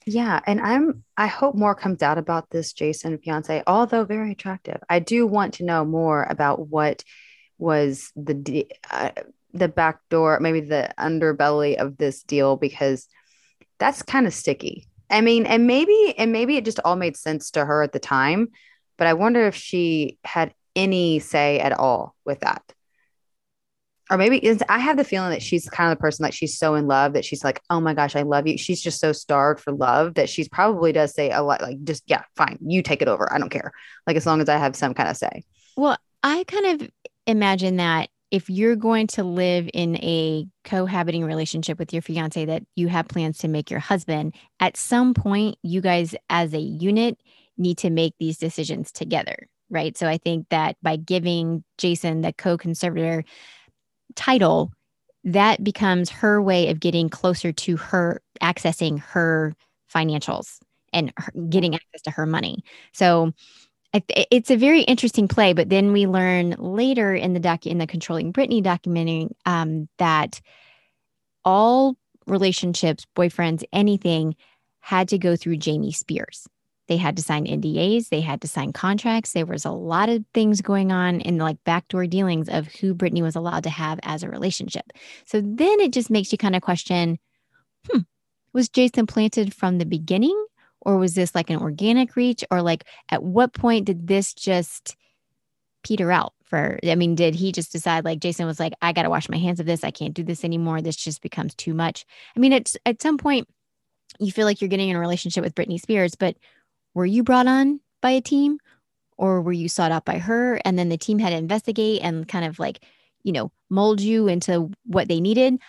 Yeah, 0.07 0.41
and 0.47 0.61
I'm 0.61 1.05
I 1.17 1.27
hope 1.27 1.55
more 1.55 1.75
comes 1.75 2.03
out 2.03 2.19
about 2.19 2.51
this 2.51 2.73
Jason 2.73 3.19
fiance, 3.19 3.63
although 3.67 4.05
very 4.05 4.33
attractive. 4.33 4.79
I 4.89 5.01
do 5.01 5.27
want 5.27 5.55
to 5.55 5.65
know 5.65 5.85
more 5.85 6.23
about 6.25 6.69
what 6.69 7.03
was 7.59 8.13
the 8.17 8.67
uh, 8.91 9.11
the 9.53 9.69
back 9.69 10.01
door, 10.11 10.39
maybe 10.41 10.61
the 10.61 10.95
underbelly 10.99 11.77
of 11.77 11.97
this 11.97 12.23
deal 12.23 12.57
because 12.57 13.09
that's 13.79 14.03
kind 14.03 14.27
of 14.27 14.35
sticky. 14.35 14.87
I 15.11 15.21
mean, 15.21 15.47
and 15.47 15.67
maybe 15.67 16.15
and 16.19 16.33
maybe 16.33 16.57
it 16.57 16.65
just 16.65 16.81
all 16.85 16.97
made 16.97 17.17
sense 17.17 17.51
to 17.53 17.65
her 17.65 17.83
at 17.83 17.93
the 17.93 17.99
time, 17.99 18.49
but 18.97 19.07
I 19.07 19.15
wonder 19.15 19.47
if 19.47 19.55
she 19.55 20.19
had 20.25 20.55
any 20.75 21.19
say 21.19 21.59
at 21.59 21.73
all 21.73 22.15
with 22.25 22.41
that. 22.41 22.63
Or 24.11 24.17
maybe 24.17 24.41
I 24.69 24.79
have 24.79 24.97
the 24.97 25.05
feeling 25.05 25.31
that 25.31 25.43
she's 25.43 25.69
kind 25.69 25.91
of 25.91 25.99
the 25.99 26.01
person 26.01 26.23
like 26.23 26.33
she's 26.33 26.59
so 26.59 26.75
in 26.75 26.87
love 26.87 27.15
that 27.15 27.25
she's 27.25 27.43
like, 27.43 27.61
oh 27.71 27.81
my 27.81 27.93
gosh, 27.93 28.15
I 28.15 28.23
love 28.23 28.47
you. 28.47 28.57
She's 28.57 28.81
just 28.81 29.01
so 29.01 29.13
starved 29.13 29.61
for 29.61 29.73
love 29.73 30.15
that 30.15 30.29
she's 30.29 30.49
probably 30.49 30.93
does 30.93 31.13
say 31.13 31.31
a 31.31 31.43
lot 31.43 31.61
like 31.61 31.83
just 31.83 32.05
yeah, 32.07 32.23
fine, 32.37 32.59
you 32.65 32.83
take 32.83 33.03
it 33.03 33.09
over. 33.09 33.33
I 33.33 33.39
don't 33.39 33.51
care. 33.51 33.73
Like 34.07 34.17
as 34.17 34.27
long 34.27 34.41
as 34.41 34.49
I 34.49 34.59
have 34.59 34.77
some 34.77 34.95
kind 34.95 35.09
of 35.09 35.17
say. 35.17 35.43
Well, 35.77 35.97
I 36.23 36.45
kind 36.45 36.81
of 36.81 36.91
imagine 37.27 37.77
that 37.77 38.09
if 38.31 38.51
you're 38.51 38.77
going 38.77 39.07
to 39.07 39.25
live 39.25 39.69
in 39.73 39.97
a 39.97 40.47
cohabiting 40.65 41.25
relationship 41.25 41.79
with 41.79 41.93
your 41.93 42.03
fiance 42.03 42.45
that 42.45 42.63
you 42.75 42.89
have 42.89 43.09
plans 43.09 43.39
to 43.39 43.49
make 43.49 43.71
your 43.71 43.81
husband, 43.81 44.35
at 44.61 44.77
some 44.77 45.15
point, 45.15 45.57
you 45.63 45.81
guys 45.81 46.15
as 46.29 46.53
a 46.53 46.59
unit 46.59 47.19
need 47.57 47.79
to 47.79 47.91
make 47.91 48.15
these 48.19 48.39
decisions 48.39 48.91
together. 48.93 49.49
Right. 49.71 49.97
So 49.97 50.07
I 50.07 50.19
think 50.19 50.49
that 50.51 50.77
by 50.83 50.97
giving 50.97 51.65
Jason 51.79 52.21
the 52.21 52.33
co 52.33 52.57
conservator 52.57 53.25
title, 54.17 54.73
that 55.25 55.63
becomes 55.63 56.11
her 56.11 56.41
way 56.41 56.69
of 56.69 56.81
getting 56.81 57.09
closer 57.09 57.53
to 57.53 57.77
her 57.77 58.21
accessing 58.43 58.99
her 59.01 59.55
financials 59.93 60.59
and 60.93 61.13
her, 61.17 61.33
getting 61.49 61.75
access 61.75 62.03
to 62.03 62.11
her 62.11 62.27
money. 62.27 62.65
So 62.93 63.33
it's 64.09 64.51
a 64.51 64.57
very 64.57 64.83
interesting 64.83 65.27
play, 65.27 65.53
but 65.53 65.71
then 65.71 65.93
we 65.93 66.07
learn 66.07 66.51
later 66.59 67.15
in 67.15 67.33
the 67.33 67.41
doc 67.41 67.67
in 67.67 67.79
the 67.79 67.87
controlling 67.87 68.33
Britney 68.33 68.63
documentary 68.63 69.29
um, 69.47 69.89
that 69.99 70.41
all 71.45 71.97
relationships, 72.27 73.07
boyfriends, 73.17 73.65
anything 73.73 74.37
had 74.81 75.09
to 75.09 75.19
go 75.19 75.37
through 75.37 75.57
Jamie 75.57 75.93
Spears. 75.93 76.47
They 76.89 76.97
had 76.97 77.17
to 77.17 77.23
sign 77.23 77.47
NDAs, 77.47 78.09
they 78.09 78.21
had 78.21 78.41
to 78.43 78.49
sign 78.49 78.73
contracts. 78.73 79.33
There 79.33 79.47
was 79.47 79.65
a 79.65 79.71
lot 79.71 80.09
of 80.09 80.25
things 80.35 80.61
going 80.61 80.93
on 80.93 81.21
in 81.21 81.39
like 81.39 81.63
backdoor 81.65 82.07
dealings 82.07 82.49
of 82.49 82.69
who 82.69 82.95
Britney 82.95 83.23
was 83.23 83.37
allowed 83.37 83.65
to 83.65 83.71
have 83.71 83.99
as 84.03 84.23
a 84.23 84.29
relationship. 84.29 84.85
So 85.25 85.41
then 85.41 85.81
it 85.81 85.93
just 85.93 86.11
makes 86.11 86.33
you 86.33 86.39
kind 86.39 86.57
of 86.57 86.63
question, 86.63 87.19
hmm, 87.91 88.01
was 88.53 88.69
Jason 88.69 89.07
planted 89.07 89.55
from 89.55 89.79
the 89.79 89.87
beginning? 89.87 90.47
Or 90.81 90.99
was 90.99 91.15
this 91.15 91.35
like 91.35 91.51
an 91.51 91.61
organic 91.61 92.15
reach? 92.15 92.45
Or 92.51 92.63
like 92.63 92.85
at 93.11 93.23
what 93.23 93.53
point 93.53 93.87
did 93.87 94.07
this 94.07 94.33
just 94.33 94.97
peter 95.83 96.11
out 96.13 96.33
for 96.45 96.79
I 96.85 96.95
mean, 96.95 97.15
did 97.15 97.35
he 97.35 97.53
just 97.53 97.73
decide 97.73 98.05
like 98.05 98.21
Jason 98.21 98.47
was 98.47 98.61
like, 98.61 98.73
I 98.81 98.93
gotta 98.93 99.11
wash 99.11 99.29
my 99.29 99.37
hands 99.37 99.61
of 99.61 99.67
this. 99.67 99.85
I 99.85 99.91
can't 99.91 100.15
do 100.15 100.23
this 100.23 100.45
anymore. 100.45 100.81
This 100.81 100.97
just 100.97 101.23
becomes 101.23 101.55
too 101.55 101.75
much. 101.75 102.07
I 102.37 102.41
mean, 102.41 102.53
it's 102.53 102.77
at 102.87 103.03
some 103.03 103.19
point 103.19 103.49
you 104.19 104.33
feel 104.33 104.47
like 104.47 104.61
you're 104.61 104.69
getting 104.69 104.89
in 104.89 104.97
a 104.97 105.01
relationship 105.01 105.43
with 105.43 105.55
Britney 105.55 105.81
Spears, 105.81 106.15
but 106.15 106.37
were 106.97 107.07
you 107.07 107.23
brought 107.23 107.47
on 107.47 107.79
by 108.01 108.13
a 108.13 108.23
team 108.23 108.59
or 109.19 109.43
were 109.43 109.53
you 109.53 109.69
sought 109.69 109.93
out 109.93 110.07
by 110.07 110.17
her? 110.17 110.59
And 110.65 110.79
then 110.79 110.89
the 110.89 110.97
team 110.97 111.19
had 111.19 111.31
to 111.31 111.37
investigate 111.37 112.01
and 112.03 112.27
kind 112.27 112.47
of 112.47 112.59
like, 112.59 112.81
you 113.23 113.33
know, 113.33 113.53
mold 113.69 114.01
you 114.01 114.29
into 114.29 114.71
what 114.87 115.07
they 115.07 115.21
needed. 115.21 115.61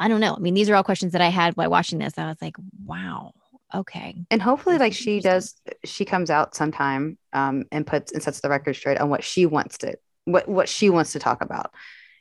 I 0.00 0.08
don't 0.08 0.20
know. 0.20 0.34
I 0.34 0.40
mean, 0.40 0.54
these 0.54 0.68
are 0.68 0.74
all 0.74 0.82
questions 0.82 1.12
that 1.12 1.20
I 1.20 1.28
had 1.28 1.56
while 1.56 1.70
watching 1.70 2.00
this. 2.00 2.18
I 2.18 2.26
was 2.26 2.42
like, 2.42 2.56
wow, 2.84 3.34
okay. 3.72 4.16
And 4.32 4.42
hopefully 4.42 4.78
That's 4.78 4.86
like 4.86 4.92
she 4.94 5.20
does 5.20 5.54
she 5.84 6.04
comes 6.04 6.28
out 6.28 6.56
sometime 6.56 7.18
um 7.32 7.66
and 7.70 7.86
puts 7.86 8.10
and 8.10 8.20
sets 8.20 8.40
the 8.40 8.48
record 8.48 8.74
straight 8.74 8.98
on 8.98 9.10
what 9.10 9.22
she 9.22 9.46
wants 9.46 9.78
to 9.78 9.96
what 10.24 10.48
what 10.48 10.68
she 10.68 10.90
wants 10.90 11.12
to 11.12 11.20
talk 11.20 11.40
about. 11.40 11.72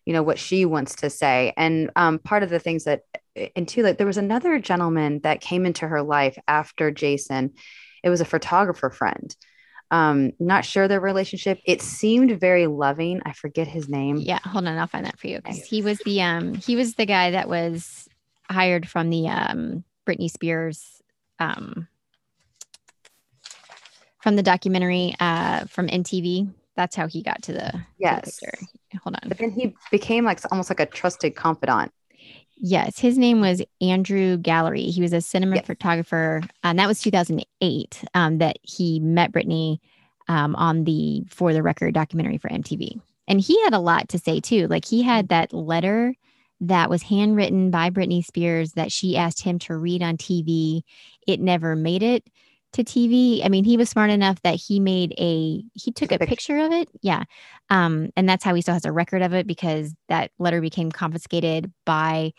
You 0.05 0.13
know, 0.13 0.21
what 0.21 0.37
she 0.37 0.65
wants 0.65 0.97
to 0.97 1.09
say. 1.09 1.53
And 1.57 1.89
um 1.95 2.19
part 2.19 2.43
of 2.43 2.51
the 2.51 2.59
things 2.59 2.83
that 2.83 3.01
and 3.55 3.67
too 3.67 3.81
like 3.81 3.97
there 3.97 4.05
was 4.05 4.17
another 4.17 4.59
gentleman 4.59 5.21
that 5.23 5.41
came 5.41 5.65
into 5.65 5.87
her 5.87 6.03
life 6.03 6.37
after 6.47 6.91
Jason. 6.91 7.53
It 8.03 8.09
was 8.09 8.21
a 8.21 8.25
photographer 8.25 8.89
friend. 8.89 9.35
Um, 9.91 10.31
not 10.39 10.63
sure 10.63 10.87
their 10.87 11.01
relationship. 11.01 11.59
It 11.65 11.81
seemed 11.81 12.39
very 12.39 12.65
loving. 12.65 13.21
I 13.25 13.33
forget 13.33 13.67
his 13.67 13.89
name. 13.89 14.17
Yeah, 14.17 14.39
hold 14.39 14.65
on, 14.65 14.77
I'll 14.77 14.87
find 14.87 15.05
that 15.05 15.19
for 15.19 15.27
you 15.27 15.37
because 15.37 15.63
he 15.63 15.81
was 15.81 15.99
the 15.99 16.21
um 16.21 16.53
he 16.55 16.75
was 16.77 16.95
the 16.95 17.05
guy 17.05 17.31
that 17.31 17.49
was 17.49 18.07
hired 18.49 18.87
from 18.87 19.09
the 19.09 19.27
um 19.27 19.83
Britney 20.07 20.31
Spears 20.31 21.01
um 21.39 21.87
from 24.21 24.37
the 24.37 24.43
documentary 24.43 25.13
uh 25.19 25.65
from 25.65 25.87
MTV. 25.87 26.53
That's 26.77 26.95
how 26.95 27.07
he 27.07 27.21
got 27.21 27.41
to 27.43 27.53
the, 27.53 27.59
to 27.59 27.71
the 27.71 27.83
Yes. 27.99 28.39
Hold 29.03 29.17
on. 29.21 29.29
But 29.29 29.37
then 29.37 29.51
he 29.51 29.75
became 29.91 30.23
like 30.23 30.39
almost 30.51 30.69
like 30.69 30.79
a 30.79 30.85
trusted 30.85 31.35
confidant. 31.35 31.91
Yes, 32.63 32.99
his 32.99 33.17
name 33.17 33.41
was 33.41 33.63
Andrew 33.81 34.38
Gallery. 34.38 34.83
He 34.83 35.01
was 35.01 35.13
a 35.13 35.21
cinema 35.21 35.55
Yes. 35.57 35.65
photographer, 35.65 36.41
and 36.63 36.77
that 36.77 36.88
was 36.88 37.01
2008 37.01 38.03
um, 38.13 38.38
that 38.38 38.57
he 38.61 38.99
met 38.99 39.31
Britney 39.31 39.79
um, 40.27 40.55
on 40.55 40.83
the 40.83 41.23
For 41.27 41.53
the 41.53 41.63
Record 41.63 41.95
documentary 41.95 42.38
for 42.38 42.49
MTV. 42.49 43.01
And 43.27 43.41
he 43.41 43.59
had 43.63 43.73
a 43.73 43.79
lot 43.79 44.09
to 44.09 44.19
say 44.19 44.39
too. 44.39 44.67
Like 44.67 44.85
he 44.85 45.01
had 45.01 45.29
that 45.29 45.53
letter 45.53 46.13
that 46.59 46.88
was 46.89 47.01
handwritten 47.01 47.71
by 47.71 47.89
Britney 47.89 48.23
Spears 48.23 48.73
that 48.73 48.91
she 48.91 49.17
asked 49.17 49.41
him 49.41 49.57
to 49.59 49.75
read 49.75 50.03
on 50.03 50.17
TV. 50.17 50.83
It 51.25 51.39
never 51.39 51.75
made 51.75 52.03
it 52.03 52.23
to 52.73 52.84
TV. 52.84 53.45
I 53.45 53.49
mean, 53.49 53.64
he 53.64 53.77
was 53.77 53.89
smart 53.89 54.10
enough 54.10 54.41
that 54.43 54.56
he 54.56 54.80
made 54.80 55.14
a 55.18 55.64
he 55.73 55.91
took 55.91 56.11
a 56.11 56.15
a 56.15 56.19
pic- 56.19 56.30
picture 56.30 56.57
of 56.57 56.72
it. 56.72 56.89
Yeah. 57.02 57.23
Um, 57.69 58.11
and 58.15 58.27
that's 58.27 58.43
how 58.43 58.53
he 58.53 58.61
still 58.61 58.73
has 58.73 58.85
a 58.85 58.91
record 58.91 59.22
of 59.22 59.34
it 59.34 59.48
because 59.48 59.93
that 60.10 60.31
letter 60.39 60.61
became 60.61 60.91
confiscated 60.91 61.72
by 61.85 62.34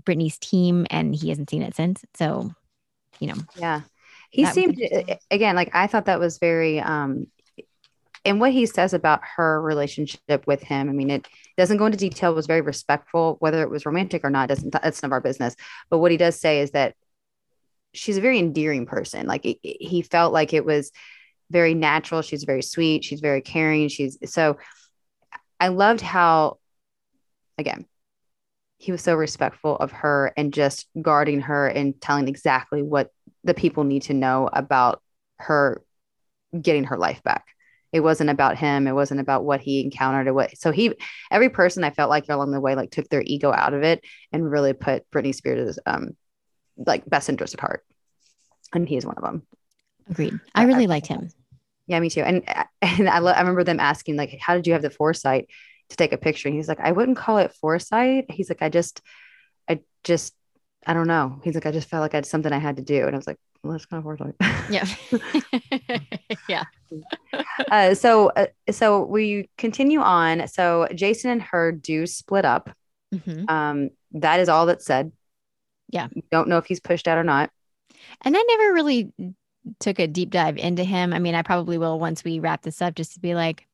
Britney's 0.00 0.38
team, 0.38 0.86
and 0.90 1.14
he 1.14 1.30
hasn't 1.30 1.50
seen 1.50 1.62
it 1.62 1.74
since. 1.74 2.04
So, 2.14 2.50
you 3.18 3.28
know, 3.28 3.36
yeah, 3.56 3.80
he 4.30 4.46
seemed 4.46 4.78
again 5.30 5.56
like 5.56 5.74
I 5.74 5.86
thought 5.86 6.06
that 6.06 6.20
was 6.20 6.38
very 6.38 6.80
um 6.80 7.26
and 8.24 8.40
what 8.40 8.52
he 8.52 8.66
says 8.66 8.92
about 8.92 9.20
her 9.36 9.62
relationship 9.62 10.46
with 10.46 10.60
him. 10.62 10.88
I 10.88 10.92
mean, 10.92 11.10
it 11.10 11.28
doesn't 11.56 11.76
go 11.76 11.86
into 11.86 11.96
detail. 11.96 12.34
Was 12.34 12.46
very 12.46 12.60
respectful, 12.60 13.36
whether 13.38 13.62
it 13.62 13.70
was 13.70 13.86
romantic 13.86 14.24
or 14.24 14.30
not. 14.30 14.48
Doesn't 14.48 14.72
that's 14.72 15.02
none 15.02 15.10
of 15.10 15.12
our 15.12 15.20
business. 15.20 15.54
But 15.90 15.98
what 15.98 16.10
he 16.10 16.16
does 16.16 16.38
say 16.38 16.60
is 16.60 16.72
that 16.72 16.94
she's 17.96 18.16
a 18.16 18.20
very 18.20 18.38
endearing 18.38 18.86
person. 18.86 19.26
Like 19.26 19.44
it- 19.44 19.58
it- 19.62 19.86
he 19.88 20.02
felt 20.02 20.32
like 20.32 20.52
it 20.52 20.64
was 20.64 20.92
very 21.50 21.74
natural. 21.74 22.22
She's 22.22 22.44
very 22.44 22.62
sweet. 22.62 23.04
She's 23.04 23.20
very 23.20 23.40
caring. 23.40 23.88
She's 23.88 24.18
so. 24.30 24.58
I 25.58 25.68
loved 25.68 26.02
how, 26.02 26.58
again, 27.56 27.86
he 28.78 28.92
was 28.92 29.02
so 29.02 29.14
respectful 29.14 29.76
of 29.76 29.90
her 29.92 30.32
and 30.36 30.52
just 30.52 30.86
guarding 31.00 31.40
her 31.42 31.66
and 31.66 31.98
telling 32.00 32.28
exactly 32.28 32.82
what 32.82 33.10
the 33.42 33.54
people 33.54 33.84
need 33.84 34.02
to 34.02 34.14
know 34.14 34.50
about 34.52 35.02
her 35.38 35.82
getting 36.60 36.84
her 36.84 36.98
life 36.98 37.22
back. 37.22 37.46
It 37.92 38.00
wasn't 38.00 38.30
about 38.30 38.58
him. 38.58 38.86
It 38.86 38.92
wasn't 38.92 39.20
about 39.20 39.44
what 39.44 39.60
he 39.60 39.80
encountered 39.82 40.26
or 40.26 40.34
what. 40.34 40.58
So 40.58 40.72
he, 40.72 40.92
every 41.30 41.48
person 41.48 41.84
I 41.84 41.90
felt 41.90 42.10
like 42.10 42.28
along 42.28 42.50
the 42.50 42.60
way, 42.60 42.74
like 42.74 42.90
took 42.90 43.08
their 43.08 43.22
ego 43.24 43.50
out 43.52 43.72
of 43.72 43.82
it 43.82 44.04
and 44.32 44.50
really 44.50 44.74
put 44.74 45.10
Britney 45.10 45.34
Spears' 45.34 45.78
um, 45.86 46.16
like 46.76 47.04
best 47.06 47.28
interest 47.28 47.54
at 47.54 47.60
heart. 47.60 47.84
And 48.74 48.88
he 48.88 48.96
is 48.96 49.06
one 49.06 49.16
of 49.16 49.22
them. 49.22 49.46
agreed. 50.10 50.38
I 50.54 50.64
really 50.64 50.86
liked 50.86 51.06
him. 51.06 51.28
Yeah, 51.86 52.00
me 52.00 52.10
too. 52.10 52.22
And 52.22 52.42
and 52.82 53.08
I, 53.08 53.20
lo- 53.20 53.32
I 53.32 53.40
remember 53.40 53.62
them 53.64 53.80
asking 53.80 54.16
like, 54.16 54.36
"How 54.40 54.54
did 54.54 54.66
you 54.66 54.72
have 54.72 54.82
the 54.82 54.90
foresight 54.90 55.48
to 55.90 55.96
take 55.96 56.12
a 56.12 56.18
picture?" 56.18 56.48
And 56.48 56.56
he's 56.56 56.68
like, 56.68 56.80
"I 56.80 56.92
wouldn't 56.92 57.16
call 57.16 57.38
it 57.38 57.54
foresight." 57.60 58.26
He's 58.30 58.48
like, 58.50 58.60
"I 58.60 58.68
just, 58.68 59.00
I 59.68 59.80
just, 60.02 60.34
I 60.84 60.94
don't 60.94 61.06
know." 61.06 61.40
He's 61.44 61.54
like, 61.54 61.64
"I 61.66 61.70
just 61.70 61.88
felt 61.88 62.00
like 62.00 62.14
I 62.14 62.18
had 62.18 62.26
something 62.26 62.52
I 62.52 62.58
had 62.58 62.76
to 62.76 62.82
do," 62.82 63.06
and 63.06 63.14
I 63.14 63.16
was 63.16 63.26
like, 63.28 63.38
"Well, 63.62 63.72
that's 63.72 63.86
kind 63.86 63.98
of 63.98 64.04
foresight." 64.04 64.34
Yeah. 64.68 64.84
yeah. 66.48 66.64
uh, 67.70 67.94
so, 67.94 68.30
uh, 68.30 68.46
so 68.72 69.04
we 69.04 69.48
continue 69.56 70.00
on. 70.00 70.48
So 70.48 70.88
Jason 70.92 71.30
and 71.30 71.42
her 71.42 71.70
do 71.70 72.04
split 72.06 72.44
up. 72.44 72.70
Mhm. 73.14 73.48
Um, 73.48 73.90
that 74.12 74.40
is 74.40 74.48
all 74.48 74.66
that's 74.66 74.84
said. 74.84 75.12
Yeah. 75.88 76.08
Don't 76.30 76.48
know 76.48 76.58
if 76.58 76.66
he's 76.66 76.80
pushed 76.80 77.08
out 77.08 77.18
or 77.18 77.24
not. 77.24 77.50
And 78.22 78.36
I 78.36 78.42
never 78.42 78.74
really 78.74 79.12
took 79.80 79.98
a 79.98 80.06
deep 80.06 80.30
dive 80.30 80.56
into 80.56 80.84
him. 80.84 81.12
I 81.12 81.18
mean, 81.18 81.34
I 81.34 81.42
probably 81.42 81.78
will 81.78 81.98
once 81.98 82.24
we 82.24 82.38
wrap 82.38 82.62
this 82.62 82.80
up, 82.82 82.94
just 82.94 83.14
to 83.14 83.20
be 83.20 83.34
like, 83.34 83.66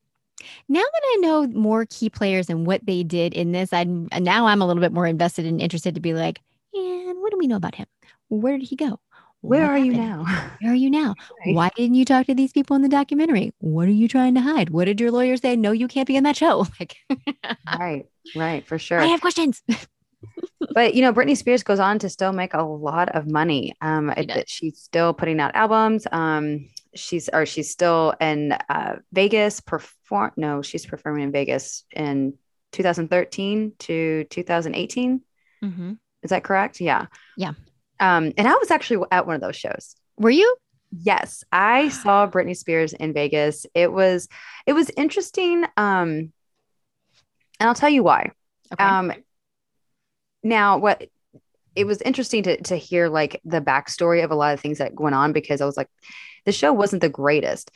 now 0.68 0.80
that 0.80 1.02
I 1.04 1.16
know 1.20 1.46
more 1.46 1.86
key 1.86 2.10
players 2.10 2.50
and 2.50 2.66
what 2.66 2.84
they 2.84 3.02
did 3.02 3.34
in 3.34 3.52
this, 3.52 3.72
I 3.72 3.84
now 3.84 4.46
I'm 4.46 4.62
a 4.62 4.66
little 4.66 4.80
bit 4.80 4.92
more 4.92 5.06
invested 5.06 5.46
and 5.46 5.60
interested 5.60 5.94
to 5.94 6.00
be 6.00 6.14
like, 6.14 6.40
and 6.74 7.20
what 7.20 7.30
do 7.30 7.38
we 7.38 7.46
know 7.46 7.56
about 7.56 7.74
him? 7.74 7.86
Where 8.28 8.58
did 8.58 8.68
he 8.68 8.76
go? 8.76 8.98
Where 9.42 9.62
What 9.62 9.70
are 9.70 9.78
you 9.78 9.92
now? 9.92 10.24
Where 10.60 10.72
are 10.72 10.76
you 10.76 10.88
now? 10.88 11.14
Right. 11.44 11.54
Why 11.54 11.70
didn't 11.76 11.96
you 11.96 12.04
talk 12.04 12.26
to 12.26 12.34
these 12.34 12.52
people 12.52 12.76
in 12.76 12.82
the 12.82 12.88
documentary? 12.88 13.52
What 13.58 13.88
are 13.88 13.92
you 13.92 14.06
trying 14.06 14.34
to 14.36 14.40
hide? 14.40 14.70
What 14.70 14.84
did 14.84 15.00
your 15.00 15.10
lawyer 15.10 15.36
say? 15.36 15.56
No, 15.56 15.72
you 15.72 15.88
can't 15.88 16.06
be 16.06 16.16
in 16.16 16.24
that 16.24 16.36
show. 16.36 16.66
Like, 16.80 16.96
right, 17.78 18.06
right, 18.34 18.66
for 18.66 18.78
sure. 18.78 19.00
I 19.00 19.06
have 19.06 19.20
questions. 19.20 19.62
but 20.74 20.94
you 20.94 21.02
know, 21.02 21.12
Britney 21.12 21.36
Spears 21.36 21.62
goes 21.62 21.78
on 21.80 21.98
to 22.00 22.08
still 22.08 22.32
make 22.32 22.54
a 22.54 22.62
lot 22.62 23.10
of 23.14 23.26
money. 23.26 23.74
Um, 23.80 24.12
She 24.16 24.44
she's 24.46 24.78
still 24.78 25.12
putting 25.12 25.40
out 25.40 25.54
albums. 25.54 26.06
Um, 26.10 26.68
she's 26.94 27.28
or 27.32 27.46
she's 27.46 27.70
still 27.70 28.14
in 28.20 28.52
uh, 28.52 28.96
Vegas. 29.12 29.60
Perform? 29.60 30.32
No, 30.36 30.62
she's 30.62 30.86
performing 30.86 31.24
in 31.24 31.32
Vegas 31.32 31.84
in 31.90 32.34
2013 32.72 33.72
to 33.80 34.24
2018. 34.24 35.20
Mhm. 35.62 35.98
Is 36.22 36.30
that 36.30 36.44
correct? 36.44 36.80
Yeah. 36.80 37.06
Yeah. 37.36 37.52
Um, 38.00 38.32
and 38.36 38.48
I 38.48 38.54
was 38.54 38.70
actually 38.70 39.06
at 39.10 39.26
one 39.26 39.36
of 39.36 39.40
those 39.40 39.56
shows. 39.56 39.94
Were 40.16 40.30
you? 40.30 40.56
Yes, 40.90 41.44
I 41.52 41.88
saw 42.02 42.28
Britney 42.28 42.56
Spears 42.56 42.92
in 42.92 43.12
Vegas. 43.12 43.66
It 43.74 43.92
was 43.92 44.28
it 44.66 44.72
was 44.72 44.90
interesting. 44.96 45.64
Um, 45.76 46.32
and 47.60 47.68
I'll 47.68 47.74
tell 47.74 47.90
you 47.90 48.02
why. 48.02 48.32
Okay. 48.72 48.84
Um, 48.84 49.12
now 50.42 50.78
what 50.78 51.08
it 51.76 51.86
was 51.86 52.02
interesting 52.02 52.42
to 52.44 52.62
to 52.64 52.76
hear 52.76 53.08
like 53.08 53.40
the 53.44 53.60
backstory 53.60 54.24
of 54.24 54.30
a 54.30 54.36
lot 54.36 54.54
of 54.54 54.60
things 54.60 54.78
that 54.78 54.98
went 55.00 55.14
on 55.14 55.32
because 55.32 55.60
I 55.60 55.66
was 55.66 55.76
like, 55.76 55.88
the 56.46 56.52
show 56.52 56.72
wasn't 56.72 57.02
the 57.02 57.08
greatest. 57.08 57.70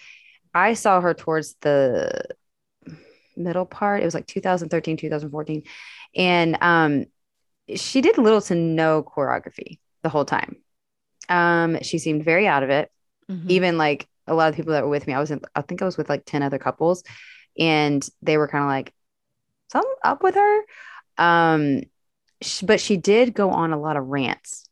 I 0.55 0.75
saw 0.75 1.01
her 1.01 1.15
towards 1.15 1.57
the 1.63 2.25
middle 3.37 3.67
part. 3.67 4.03
It 4.03 4.05
was 4.05 4.15
like 4.15 4.27
2013, 4.27 4.97
2014. 4.97 5.63
And 6.15 6.59
um 6.61 7.05
she 7.77 8.01
did 8.01 8.19
little 8.19 8.41
to 8.43 8.55
no 8.55 9.03
choreography 9.03 9.79
the 10.03 10.09
whole 10.09 10.25
time. 10.25 10.57
Um, 11.29 11.83
she 11.83 11.99
seemed 11.99 12.25
very 12.25 12.47
out 12.49 12.63
of 12.63 12.71
it 12.71 12.91
Mhm. 13.29 13.51
even 13.51 13.79
like 13.79 14.09
a 14.27 14.35
lot 14.35 14.51
of 14.51 14.57
people 14.57 14.73
that 14.73 14.85
were 14.85 14.91
with 14.91 15.07
me, 15.07 15.15
I 15.15 15.21
was 15.21 15.31
in, 15.31 15.41
I 15.55 15.63
think 15.63 15.83
I 15.83 15.87
was 15.87 15.97
with 15.97 16.09
like 16.09 16.25
10 16.27 16.43
other 16.43 16.59
couples 16.59 17.05
and 17.59 18.07
they 18.23 18.39
were 18.39 18.49
kind 18.49 18.65
of 18.65 18.69
like, 18.71 18.93
something 19.73 19.93
up 20.05 20.23
with 20.23 20.35
her. 20.37 20.61
Um, 21.19 21.83
but 22.63 22.81
she 22.81 22.97
did 22.97 23.35
go 23.35 23.51
on 23.51 23.73
a 23.73 23.81
lot 23.81 23.97
of 23.97 24.07
rants. 24.07 24.69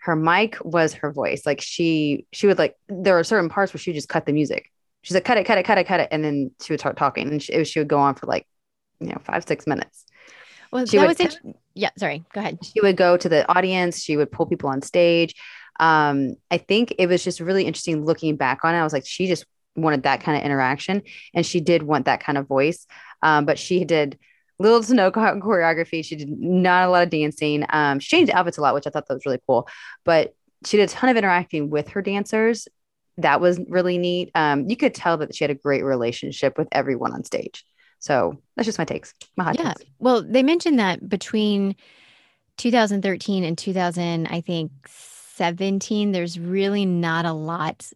Her 0.00 0.16
mic 0.16 0.56
was 0.64 0.94
her 0.94 1.12
voice. 1.12 1.44
Like 1.44 1.60
she, 1.60 2.26
she 2.32 2.46
would 2.46 2.58
like, 2.58 2.76
there 2.88 3.18
are 3.18 3.24
certain 3.24 3.50
parts 3.50 3.72
where 3.72 3.78
she 3.78 3.90
would 3.90 3.96
just 3.96 4.08
cut 4.08 4.26
the 4.26 4.32
music. 4.32 4.70
She's 5.02 5.14
like, 5.14 5.24
cut 5.24 5.38
it, 5.38 5.44
cut 5.44 5.58
it, 5.58 5.64
cut 5.64 5.78
it, 5.78 5.86
cut 5.86 6.00
it. 6.00 6.08
And 6.10 6.24
then 6.24 6.50
she 6.62 6.72
would 6.72 6.80
start 6.80 6.96
talking 6.96 7.28
and 7.28 7.42
she, 7.42 7.64
she 7.64 7.78
would 7.78 7.88
go 7.88 7.98
on 7.98 8.14
for 8.14 8.26
like, 8.26 8.46
you 9.00 9.08
know, 9.08 9.18
five, 9.24 9.44
six 9.46 9.66
minutes. 9.66 10.04
Well, 10.72 10.86
she 10.86 10.98
that 10.98 11.08
would 11.08 11.18
was 11.18 11.38
yeah. 11.74 11.90
Sorry. 11.96 12.24
Go 12.32 12.40
ahead. 12.40 12.58
she 12.62 12.80
would 12.80 12.96
go 12.96 13.16
to 13.16 13.28
the 13.28 13.48
audience 13.50 14.02
she 14.02 14.16
would 14.16 14.30
pull 14.30 14.46
people 14.46 14.68
on 14.68 14.82
stage 14.82 15.34
um 15.80 16.34
i 16.50 16.58
think 16.58 16.94
it 16.98 17.06
was 17.06 17.22
just 17.22 17.40
really 17.40 17.64
interesting 17.64 18.04
looking 18.04 18.36
back 18.36 18.64
on 18.64 18.74
it 18.74 18.78
i 18.78 18.84
was 18.84 18.92
like 18.92 19.06
she 19.06 19.26
just 19.28 19.46
wanted 19.76 20.02
that 20.02 20.20
kind 20.22 20.36
of 20.36 20.44
interaction 20.44 21.02
and 21.34 21.46
she 21.46 21.60
did 21.60 21.84
want 21.84 22.06
that 22.06 22.20
kind 22.20 22.36
of 22.36 22.48
voice 22.48 22.86
um 23.22 23.44
but 23.44 23.58
she 23.58 23.84
did 23.84 24.18
little 24.58 24.82
to 24.82 24.94
no 24.94 25.10
choreography. 25.10 26.04
She 26.04 26.16
did 26.16 26.28
not 26.30 26.88
a 26.88 26.90
lot 26.90 27.02
of 27.04 27.10
dancing. 27.10 27.64
Um 27.70 28.00
she 28.00 28.08
changed 28.16 28.32
outfits 28.32 28.58
a 28.58 28.60
lot 28.60 28.74
which 28.74 28.86
i 28.86 28.90
thought 28.90 29.06
that 29.08 29.14
was 29.14 29.26
really 29.26 29.40
cool. 29.46 29.68
But 30.04 30.34
she 30.66 30.76
did 30.76 30.88
a 30.88 30.92
ton 30.92 31.10
of 31.10 31.16
interacting 31.16 31.70
with 31.70 31.88
her 31.90 32.02
dancers. 32.02 32.66
That 33.18 33.40
was 33.40 33.60
really 33.68 33.98
neat. 33.98 34.30
Um 34.34 34.68
you 34.68 34.76
could 34.76 34.94
tell 34.94 35.18
that 35.18 35.34
she 35.34 35.44
had 35.44 35.50
a 35.50 35.54
great 35.54 35.84
relationship 35.84 36.58
with 36.58 36.68
everyone 36.72 37.12
on 37.12 37.24
stage. 37.24 37.64
So 38.00 38.40
that's 38.56 38.66
just 38.66 38.78
my 38.78 38.84
takes 38.84 39.14
my 39.36 39.44
hot 39.44 39.58
Yeah. 39.58 39.72
takes. 39.74 39.90
Well, 39.98 40.22
they 40.22 40.42
mentioned 40.42 40.78
that 40.78 41.08
between 41.08 41.74
2013 42.56 43.44
and 43.44 43.56
2000, 43.56 44.26
I 44.26 44.40
think 44.40 44.72
17, 44.86 46.12
there's 46.12 46.38
really 46.38 46.84
not 46.86 47.24
a 47.24 47.32
lot 47.32 47.88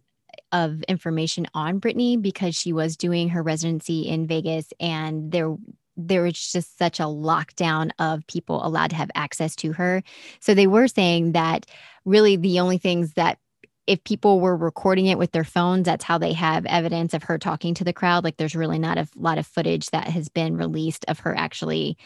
of 0.53 0.81
information 0.83 1.47
on 1.53 1.81
Britney 1.81 2.21
because 2.21 2.55
she 2.55 2.71
was 2.71 2.95
doing 2.95 3.29
her 3.29 3.41
residency 3.43 4.01
in 4.07 4.27
Vegas 4.27 4.67
and 4.79 5.31
there 5.31 5.55
there 5.95 6.23
was 6.23 6.51
just 6.51 6.77
such 6.77 6.99
a 6.99 7.03
lockdown 7.03 7.91
of 7.99 8.25
people 8.27 8.65
allowed 8.65 8.89
to 8.89 8.95
have 8.95 9.11
access 9.15 9.55
to 9.57 9.73
her. 9.73 10.03
So 10.39 10.53
they 10.53 10.67
were 10.67 10.87
saying 10.87 11.33
that 11.33 11.65
really 12.05 12.35
the 12.35 12.59
only 12.59 12.77
things 12.77 13.13
that 13.13 13.37
if 13.85 14.03
people 14.03 14.39
were 14.39 14.55
recording 14.55 15.07
it 15.07 15.17
with 15.17 15.31
their 15.33 15.43
phones, 15.43 15.85
that's 15.85 16.05
how 16.05 16.17
they 16.17 16.33
have 16.33 16.65
evidence 16.65 17.13
of 17.13 17.23
her 17.23 17.37
talking 17.37 17.73
to 17.75 17.83
the 17.83 17.93
crowd. 17.93 18.23
Like 18.23 18.37
there's 18.37 18.55
really 18.55 18.79
not 18.79 18.97
a 18.97 19.07
lot 19.15 19.37
of 19.37 19.45
footage 19.45 19.87
that 19.87 20.07
has 20.07 20.29
been 20.29 20.55
released 20.55 21.03
of 21.07 21.19
her 21.19 21.35
actually 21.35 21.97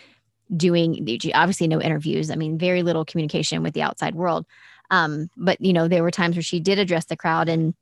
doing 0.55 1.19
obviously 1.35 1.68
no 1.68 1.81
interviews. 1.81 2.31
I 2.31 2.35
mean, 2.35 2.57
very 2.57 2.81
little 2.81 3.05
communication 3.05 3.61
with 3.61 3.73
the 3.73 3.81
outside 3.81 4.15
world. 4.15 4.45
Um, 4.89 5.30
but 5.35 5.59
you 5.61 5.73
know, 5.73 5.88
there 5.88 6.03
were 6.03 6.11
times 6.11 6.35
where 6.35 6.43
she 6.43 6.59
did 6.59 6.80
address 6.80 7.05
the 7.05 7.18
crowd 7.18 7.49
and 7.49 7.73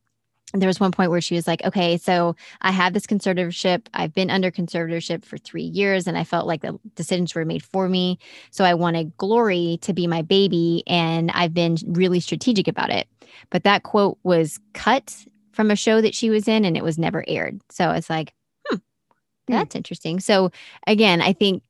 there 0.61 0.67
was 0.67 0.79
one 0.79 0.91
point 0.91 1.11
where 1.11 1.21
she 1.21 1.35
was 1.35 1.47
like, 1.47 1.63
okay, 1.63 1.97
so 1.97 2.35
I 2.61 2.71
have 2.71 2.93
this 2.93 3.05
conservatorship. 3.05 3.87
I've 3.93 4.13
been 4.13 4.29
under 4.29 4.51
conservatorship 4.51 5.25
for 5.25 5.37
three 5.37 5.63
years 5.63 6.07
and 6.07 6.17
I 6.17 6.23
felt 6.23 6.47
like 6.47 6.61
the 6.61 6.79
decisions 6.95 7.35
were 7.35 7.45
made 7.45 7.63
for 7.63 7.89
me. 7.89 8.19
So 8.51 8.63
I 8.63 8.73
wanted 8.73 9.15
Glory 9.17 9.79
to 9.81 9.93
be 9.93 10.07
my 10.07 10.21
baby. 10.21 10.83
And 10.87 11.31
I've 11.31 11.53
been 11.53 11.77
really 11.87 12.19
strategic 12.19 12.67
about 12.67 12.89
it. 12.89 13.07
But 13.49 13.63
that 13.63 13.83
quote 13.83 14.17
was 14.23 14.59
cut 14.73 15.15
from 15.51 15.71
a 15.71 15.75
show 15.75 16.01
that 16.01 16.15
she 16.15 16.29
was 16.29 16.47
in 16.47 16.65
and 16.65 16.75
it 16.75 16.83
was 16.83 16.97
never 16.97 17.23
aired. 17.27 17.61
So 17.69 17.91
it's 17.91 18.09
like, 18.09 18.33
hmm, 18.67 18.77
that's 19.47 19.75
interesting. 19.75 20.19
So 20.19 20.51
again, 20.87 21.21
I 21.21 21.33
think 21.33 21.63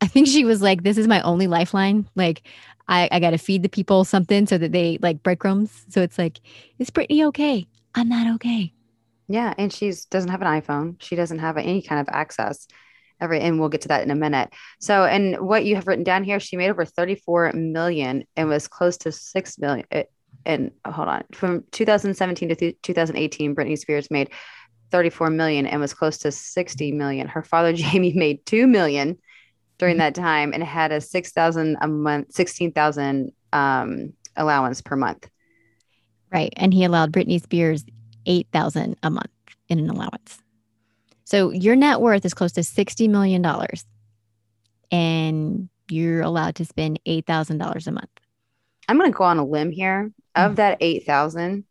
I 0.00 0.06
think 0.06 0.28
she 0.28 0.44
was 0.44 0.62
like, 0.62 0.84
this 0.84 0.96
is 0.96 1.08
my 1.08 1.20
only 1.22 1.48
lifeline. 1.48 2.08
Like, 2.14 2.42
I, 2.88 3.08
I 3.10 3.20
got 3.20 3.30
to 3.30 3.38
feed 3.38 3.62
the 3.62 3.68
people 3.68 4.04
something 4.04 4.46
so 4.46 4.58
that 4.58 4.72
they 4.72 4.98
like 5.02 5.22
breadcrumbs. 5.22 5.86
So 5.88 6.02
it's 6.02 6.18
like, 6.18 6.40
is 6.78 6.90
Britney 6.90 7.24
okay? 7.26 7.66
I'm 7.94 8.08
not 8.08 8.34
okay. 8.36 8.72
Yeah, 9.28 9.54
and 9.56 9.72
she's 9.72 10.04
doesn't 10.06 10.30
have 10.30 10.42
an 10.42 10.60
iPhone. 10.60 10.96
She 11.00 11.16
doesn't 11.16 11.38
have 11.38 11.56
any 11.56 11.82
kind 11.82 12.00
of 12.00 12.08
access. 12.12 12.66
Every 13.20 13.40
and 13.40 13.60
we'll 13.60 13.68
get 13.68 13.82
to 13.82 13.88
that 13.88 14.02
in 14.02 14.10
a 14.10 14.16
minute. 14.16 14.52
So, 14.80 15.04
and 15.04 15.38
what 15.38 15.64
you 15.64 15.76
have 15.76 15.86
written 15.86 16.04
down 16.04 16.24
here, 16.24 16.40
she 16.40 16.56
made 16.56 16.70
over 16.70 16.84
34 16.84 17.52
million 17.52 18.24
and 18.36 18.48
was 18.48 18.66
close 18.66 18.96
to 18.98 19.12
6 19.12 19.58
million. 19.58 19.86
eh, 19.92 20.04
And 20.44 20.72
hold 20.84 21.08
on, 21.08 21.22
from 21.32 21.64
2017 21.70 22.48
to 22.48 22.54
th- 22.56 22.76
2018, 22.82 23.54
Britney 23.54 23.78
Spears 23.78 24.10
made 24.10 24.30
34 24.90 25.30
million 25.30 25.66
and 25.66 25.80
was 25.80 25.94
close 25.94 26.18
to 26.18 26.32
60 26.32 26.92
million. 26.92 27.28
Her 27.28 27.42
father 27.42 27.72
Jamie 27.74 28.12
made 28.12 28.44
2 28.44 28.66
million 28.66 29.18
during 29.78 29.98
that 29.98 30.14
time 30.14 30.52
and 30.52 30.62
had 30.62 30.92
a 30.92 31.00
6,000 31.00 31.76
a 31.80 31.88
month, 31.88 32.32
16,000 32.32 33.32
um, 33.52 34.12
allowance 34.36 34.80
per 34.80 34.96
month. 34.96 35.28
Right. 36.32 36.52
And 36.56 36.72
he 36.72 36.84
allowed 36.84 37.12
Britney 37.12 37.40
Spears 37.42 37.84
8,000 38.26 38.96
a 39.02 39.10
month 39.10 39.30
in 39.68 39.78
an 39.78 39.90
allowance. 39.90 40.38
So 41.24 41.50
your 41.50 41.76
net 41.76 42.00
worth 42.00 42.24
is 42.24 42.34
close 42.34 42.52
to 42.52 42.60
$60 42.60 43.08
million 43.08 43.44
and 44.90 45.68
you're 45.90 46.22
allowed 46.22 46.56
to 46.56 46.64
spend 46.64 47.00
$8,000 47.06 47.86
a 47.86 47.90
month. 47.90 48.10
I'm 48.88 48.98
going 48.98 49.12
to 49.12 49.16
go 49.16 49.24
on 49.24 49.38
a 49.38 49.44
limb 49.44 49.70
here. 49.70 50.12
Of 50.34 50.52
mm-hmm. 50.52 50.54
that 50.56 50.78
8,000, 50.80 51.64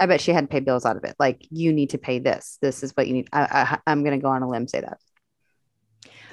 I 0.00 0.06
bet 0.06 0.20
she 0.20 0.32
had 0.32 0.44
to 0.44 0.48
pay 0.48 0.60
bills 0.60 0.86
out 0.86 0.96
of 0.96 1.04
it. 1.04 1.14
Like 1.18 1.46
you 1.50 1.72
need 1.72 1.90
to 1.90 1.98
pay 1.98 2.18
this. 2.18 2.58
This 2.62 2.82
is 2.82 2.92
what 2.92 3.06
you 3.06 3.12
need. 3.12 3.28
I, 3.32 3.78
I, 3.86 3.92
am 3.92 4.02
going 4.02 4.18
to 4.18 4.22
go 4.22 4.28
on 4.28 4.42
a 4.42 4.48
limb 4.48 4.66
say 4.66 4.80
that 4.80 4.98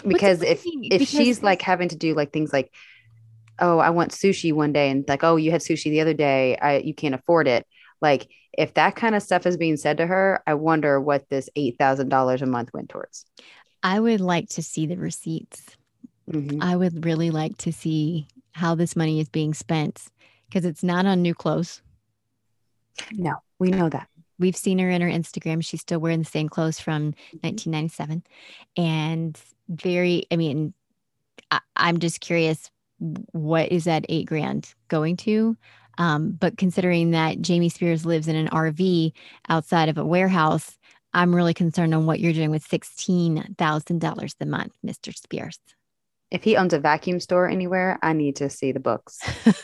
because 0.07 0.41
if 0.41 0.63
if 0.65 0.81
because 0.81 1.09
she's 1.09 1.43
like 1.43 1.61
having 1.61 1.89
to 1.89 1.95
do 1.95 2.13
like 2.13 2.31
things 2.31 2.53
like, 2.53 2.73
oh, 3.61 3.79
I 3.79 3.89
want 3.89 4.11
sushi 4.11 4.53
one 4.53 4.73
day, 4.73 4.89
and 4.89 5.05
like, 5.07 5.23
oh, 5.23 5.35
you 5.35 5.51
had 5.51 5.61
sushi 5.61 5.85
the 5.85 6.01
other 6.01 6.13
day, 6.13 6.57
I 6.57 6.77
you 6.77 6.93
can't 6.93 7.15
afford 7.15 7.47
it. 7.47 7.65
Like 8.01 8.29
if 8.53 8.73
that 8.75 8.95
kind 8.95 9.15
of 9.15 9.23
stuff 9.23 9.45
is 9.45 9.57
being 9.57 9.77
said 9.77 9.97
to 9.97 10.07
her, 10.07 10.41
I 10.47 10.53
wonder 10.55 10.99
what 10.99 11.29
this 11.29 11.49
eight 11.55 11.77
thousand 11.77 12.09
dollars 12.09 12.41
a 12.41 12.45
month 12.45 12.71
went 12.73 12.89
towards. 12.89 13.25
I 13.83 13.99
would 13.99 14.21
like 14.21 14.49
to 14.49 14.63
see 14.63 14.85
the 14.85 14.97
receipts. 14.97 15.77
Mm-hmm. 16.29 16.61
I 16.61 16.75
would 16.75 17.05
really 17.05 17.31
like 17.31 17.57
to 17.59 17.71
see 17.71 18.27
how 18.51 18.75
this 18.75 18.95
money 18.95 19.19
is 19.19 19.29
being 19.29 19.53
spent 19.53 20.03
because 20.47 20.65
it's 20.65 20.83
not 20.83 21.05
on 21.05 21.21
new 21.21 21.33
clothes. 21.33 21.81
No, 23.11 23.35
we 23.57 23.71
know 23.71 23.89
that. 23.89 24.07
We've 24.37 24.55
seen 24.55 24.79
her 24.79 24.89
in 24.89 25.01
her 25.01 25.09
Instagram. 25.09 25.63
She's 25.63 25.81
still 25.81 25.99
wearing 25.99 26.19
the 26.19 26.25
same 26.25 26.49
clothes 26.49 26.79
from 26.79 27.13
1997. 27.41 28.23
Mm-hmm. 28.77 28.81
And 28.81 29.41
very, 29.69 30.25
I 30.31 30.35
mean, 30.35 30.73
I, 31.51 31.59
am 31.77 31.99
just 31.99 32.19
curious 32.21 32.69
what 32.99 33.71
is 33.71 33.85
that 33.85 34.05
eight 34.09 34.27
grand 34.27 34.73
going 34.87 35.17
to? 35.17 35.57
Um, 35.97 36.31
but 36.31 36.57
considering 36.57 37.11
that 37.11 37.41
Jamie 37.41 37.69
Spears 37.69 38.05
lives 38.05 38.27
in 38.27 38.35
an 38.35 38.47
RV 38.49 39.11
outside 39.49 39.89
of 39.89 39.97
a 39.97 40.05
warehouse, 40.05 40.77
I'm 41.13 41.35
really 41.35 41.53
concerned 41.53 41.93
on 41.93 42.05
what 42.05 42.19
you're 42.19 42.33
doing 42.33 42.51
with 42.51 42.67
$16,000 42.67 44.35
a 44.39 44.45
month, 44.45 44.77
Mr. 44.85 45.15
Spears 45.15 45.59
if 46.31 46.43
he 46.43 46.55
owns 46.55 46.73
a 46.73 46.79
vacuum 46.79 47.19
store 47.19 47.49
anywhere, 47.49 47.97
I 48.01 48.13
need 48.13 48.35
to 48.37 48.49
see 48.49 48.71
the 48.71 48.79
books. 48.79 49.19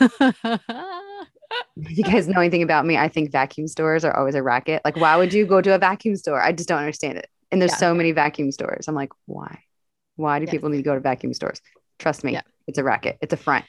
you 1.76 2.02
guys 2.02 2.28
know 2.28 2.40
anything 2.40 2.62
about 2.62 2.84
me? 2.86 2.96
I 2.96 3.08
think 3.08 3.30
vacuum 3.30 3.68
stores 3.68 4.04
are 4.04 4.16
always 4.16 4.34
a 4.34 4.42
racket. 4.42 4.82
Like, 4.84 4.96
why 4.96 5.16
would 5.16 5.32
you 5.32 5.46
go 5.46 5.60
to 5.60 5.74
a 5.74 5.78
vacuum 5.78 6.16
store? 6.16 6.40
I 6.40 6.52
just 6.52 6.68
don't 6.68 6.78
understand 6.78 7.18
it. 7.18 7.28
And 7.52 7.60
there's 7.60 7.72
yeah. 7.72 7.78
so 7.78 7.94
many 7.94 8.10
vacuum 8.12 8.50
stores. 8.50 8.88
I'm 8.88 8.96
like, 8.96 9.12
why? 9.26 9.62
Why 10.16 10.40
do 10.40 10.46
people 10.46 10.68
need 10.70 10.78
to 10.78 10.82
go 10.82 10.94
to 10.94 11.00
vacuum 11.00 11.32
stores? 11.34 11.60
Trust 11.98 12.24
me, 12.24 12.32
yeah. 12.32 12.42
It's 12.66 12.78
a 12.78 12.84
racket. 12.84 13.18
It's 13.20 13.32
a 13.32 13.36
front. 13.36 13.64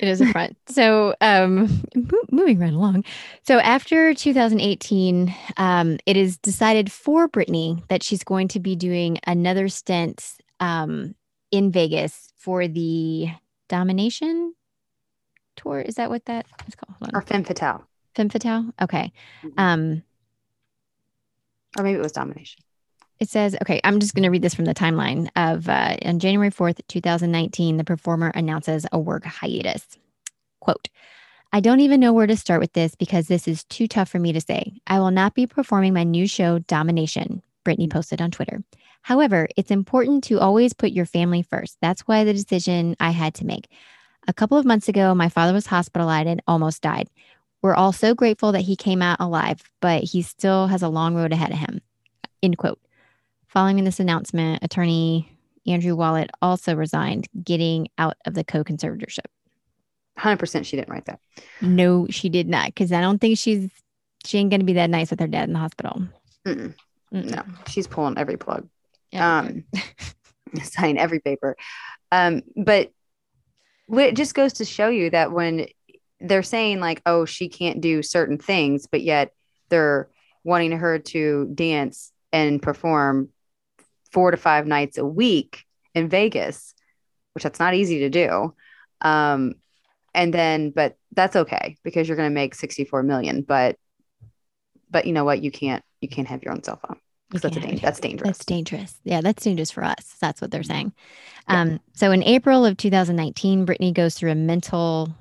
It 0.00 0.08
is 0.08 0.20
a 0.20 0.26
front. 0.26 0.56
so, 0.68 1.14
um, 1.20 1.82
moving 2.30 2.58
right 2.58 2.72
along. 2.72 3.04
So, 3.46 3.58
after 3.58 4.14
2018, 4.14 5.34
um, 5.56 5.98
it 6.06 6.16
is 6.16 6.38
decided 6.38 6.90
for 6.90 7.28
Britney 7.28 7.86
that 7.88 8.02
she's 8.02 8.24
going 8.24 8.48
to 8.48 8.60
be 8.60 8.74
doing 8.74 9.18
another 9.26 9.68
stint 9.68 10.24
um, 10.58 11.14
in 11.52 11.70
Vegas 11.70 12.32
for 12.36 12.66
the 12.66 13.28
domination 13.68 14.54
tour. 15.56 15.80
Is 15.80 15.94
that 15.96 16.10
what 16.10 16.24
that 16.24 16.46
is 16.66 16.74
called? 16.74 17.14
Or 17.14 17.22
Femme 17.22 17.44
Fatale. 17.44 17.84
Femme 18.14 18.28
Fatale? 18.28 18.72
Okay. 18.80 19.12
Mm-hmm. 19.44 19.60
Um, 19.60 20.02
or 21.78 21.84
maybe 21.84 21.98
it 21.98 22.02
was 22.02 22.12
domination. 22.12 22.62
It 23.22 23.28
says, 23.28 23.56
okay, 23.62 23.80
I'm 23.84 24.00
just 24.00 24.16
going 24.16 24.24
to 24.24 24.30
read 24.30 24.42
this 24.42 24.56
from 24.56 24.64
the 24.64 24.74
timeline 24.74 25.28
of 25.36 25.68
uh, 25.68 25.96
on 26.04 26.18
January 26.18 26.50
4th, 26.50 26.80
2019, 26.88 27.76
the 27.76 27.84
performer 27.84 28.32
announces 28.34 28.84
a 28.90 28.98
work 28.98 29.24
hiatus. 29.24 29.86
Quote, 30.58 30.88
I 31.52 31.60
don't 31.60 31.78
even 31.78 32.00
know 32.00 32.12
where 32.12 32.26
to 32.26 32.36
start 32.36 32.60
with 32.60 32.72
this 32.72 32.96
because 32.96 33.28
this 33.28 33.46
is 33.46 33.62
too 33.62 33.86
tough 33.86 34.08
for 34.08 34.18
me 34.18 34.32
to 34.32 34.40
say. 34.40 34.72
I 34.88 34.98
will 34.98 35.12
not 35.12 35.36
be 35.36 35.46
performing 35.46 35.94
my 35.94 36.02
new 36.02 36.26
show, 36.26 36.58
Domination, 36.58 37.44
Britney 37.64 37.88
posted 37.88 38.20
on 38.20 38.32
Twitter. 38.32 38.64
However, 39.02 39.46
it's 39.56 39.70
important 39.70 40.24
to 40.24 40.40
always 40.40 40.72
put 40.72 40.90
your 40.90 41.06
family 41.06 41.42
first. 41.42 41.78
That's 41.80 42.00
why 42.08 42.24
the 42.24 42.32
decision 42.32 42.96
I 42.98 43.12
had 43.12 43.34
to 43.34 43.46
make. 43.46 43.68
A 44.26 44.32
couple 44.32 44.58
of 44.58 44.66
months 44.66 44.88
ago, 44.88 45.14
my 45.14 45.28
father 45.28 45.52
was 45.52 45.66
hospitalized 45.66 46.26
and 46.26 46.42
almost 46.48 46.82
died. 46.82 47.08
We're 47.62 47.76
all 47.76 47.92
so 47.92 48.16
grateful 48.16 48.50
that 48.50 48.62
he 48.62 48.74
came 48.74 49.00
out 49.00 49.20
alive, 49.20 49.62
but 49.80 50.02
he 50.02 50.22
still 50.22 50.66
has 50.66 50.82
a 50.82 50.88
long 50.88 51.14
road 51.14 51.32
ahead 51.32 51.52
of 51.52 51.58
him. 51.58 51.82
End 52.42 52.58
quote. 52.58 52.80
Following 53.52 53.84
this 53.84 54.00
announcement, 54.00 54.62
attorney 54.62 55.30
Andrew 55.66 55.94
Wallet 55.94 56.30
also 56.40 56.74
resigned, 56.74 57.28
getting 57.44 57.88
out 57.98 58.16
of 58.26 58.32
the 58.32 58.44
co 58.44 58.64
conservatorship. 58.64 59.26
100% 60.18 60.64
she 60.64 60.76
didn't 60.76 60.88
write 60.88 61.04
that. 61.04 61.20
No, 61.60 62.06
she 62.08 62.28
did 62.28 62.48
not, 62.48 62.66
because 62.66 62.92
I 62.92 63.00
don't 63.00 63.20
think 63.20 63.38
she's 63.38 63.70
she 64.24 64.38
ain't 64.38 64.50
gonna 64.50 64.64
be 64.64 64.72
that 64.74 64.88
nice 64.88 65.10
with 65.10 65.20
her 65.20 65.26
dad 65.26 65.48
in 65.48 65.52
the 65.52 65.58
hospital. 65.58 66.02
Mm-mm. 66.46 66.74
Mm-mm. 67.12 67.30
No, 67.30 67.42
she's 67.68 67.86
pulling 67.86 68.16
every 68.16 68.36
plug 68.36 68.68
um, 69.14 69.64
sign 70.62 70.98
every 70.98 71.20
paper. 71.20 71.56
Um, 72.10 72.42
but 72.56 72.90
it 73.90 74.16
just 74.16 74.34
goes 74.34 74.54
to 74.54 74.64
show 74.64 74.88
you 74.88 75.10
that 75.10 75.32
when 75.32 75.66
they're 76.20 76.42
saying 76.42 76.80
like, 76.80 77.02
oh, 77.04 77.24
she 77.24 77.48
can't 77.48 77.80
do 77.80 78.02
certain 78.02 78.38
things, 78.38 78.86
but 78.86 79.02
yet 79.02 79.32
they're 79.68 80.08
wanting 80.44 80.72
her 80.72 80.98
to 80.98 81.50
dance 81.54 82.12
and 82.32 82.62
perform 82.62 83.28
four 84.12 84.30
to 84.30 84.36
five 84.36 84.66
nights 84.66 84.98
a 84.98 85.04
week 85.04 85.64
in 85.94 86.08
Vegas, 86.08 86.74
which 87.34 87.44
that's 87.44 87.60
not 87.60 87.74
easy 87.74 88.00
to 88.00 88.10
do. 88.10 88.54
Um, 89.00 89.54
and 90.14 90.32
then, 90.32 90.70
but 90.70 90.96
that's 91.12 91.36
okay 91.36 91.76
because 91.82 92.06
you're 92.06 92.16
going 92.16 92.30
to 92.30 92.34
make 92.34 92.54
64 92.54 93.02
million. 93.02 93.42
But, 93.42 93.76
but 94.90 95.06
you 95.06 95.12
know 95.12 95.24
what? 95.24 95.42
You 95.42 95.50
can't, 95.50 95.82
you 96.00 96.08
can't 96.08 96.28
have 96.28 96.42
your 96.42 96.52
own 96.52 96.62
cell 96.62 96.78
phone 96.86 96.98
that's, 97.40 97.56
da- 97.56 97.76
that's 97.76 98.00
dangerous. 98.00 98.28
That's 98.28 98.44
dangerous. 98.44 99.00
Yeah, 99.04 99.20
that's 99.20 99.42
dangerous 99.42 99.70
for 99.70 99.84
us. 99.84 100.16
That's 100.20 100.40
what 100.40 100.50
they're 100.50 100.62
saying. 100.62 100.92
Yeah. 101.48 101.60
Um, 101.60 101.80
so 101.94 102.12
in 102.12 102.22
April 102.22 102.64
of 102.64 102.76
2019, 102.76 103.66
Britney 103.66 103.92
goes 103.92 104.14
through 104.14 104.30
a 104.32 104.34
mental, 104.34 105.14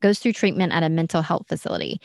goes 0.00 0.18
through 0.18 0.32
treatment 0.32 0.72
at 0.72 0.82
a 0.82 0.88
mental 0.88 1.22
health 1.22 1.46
facility. 1.48 2.00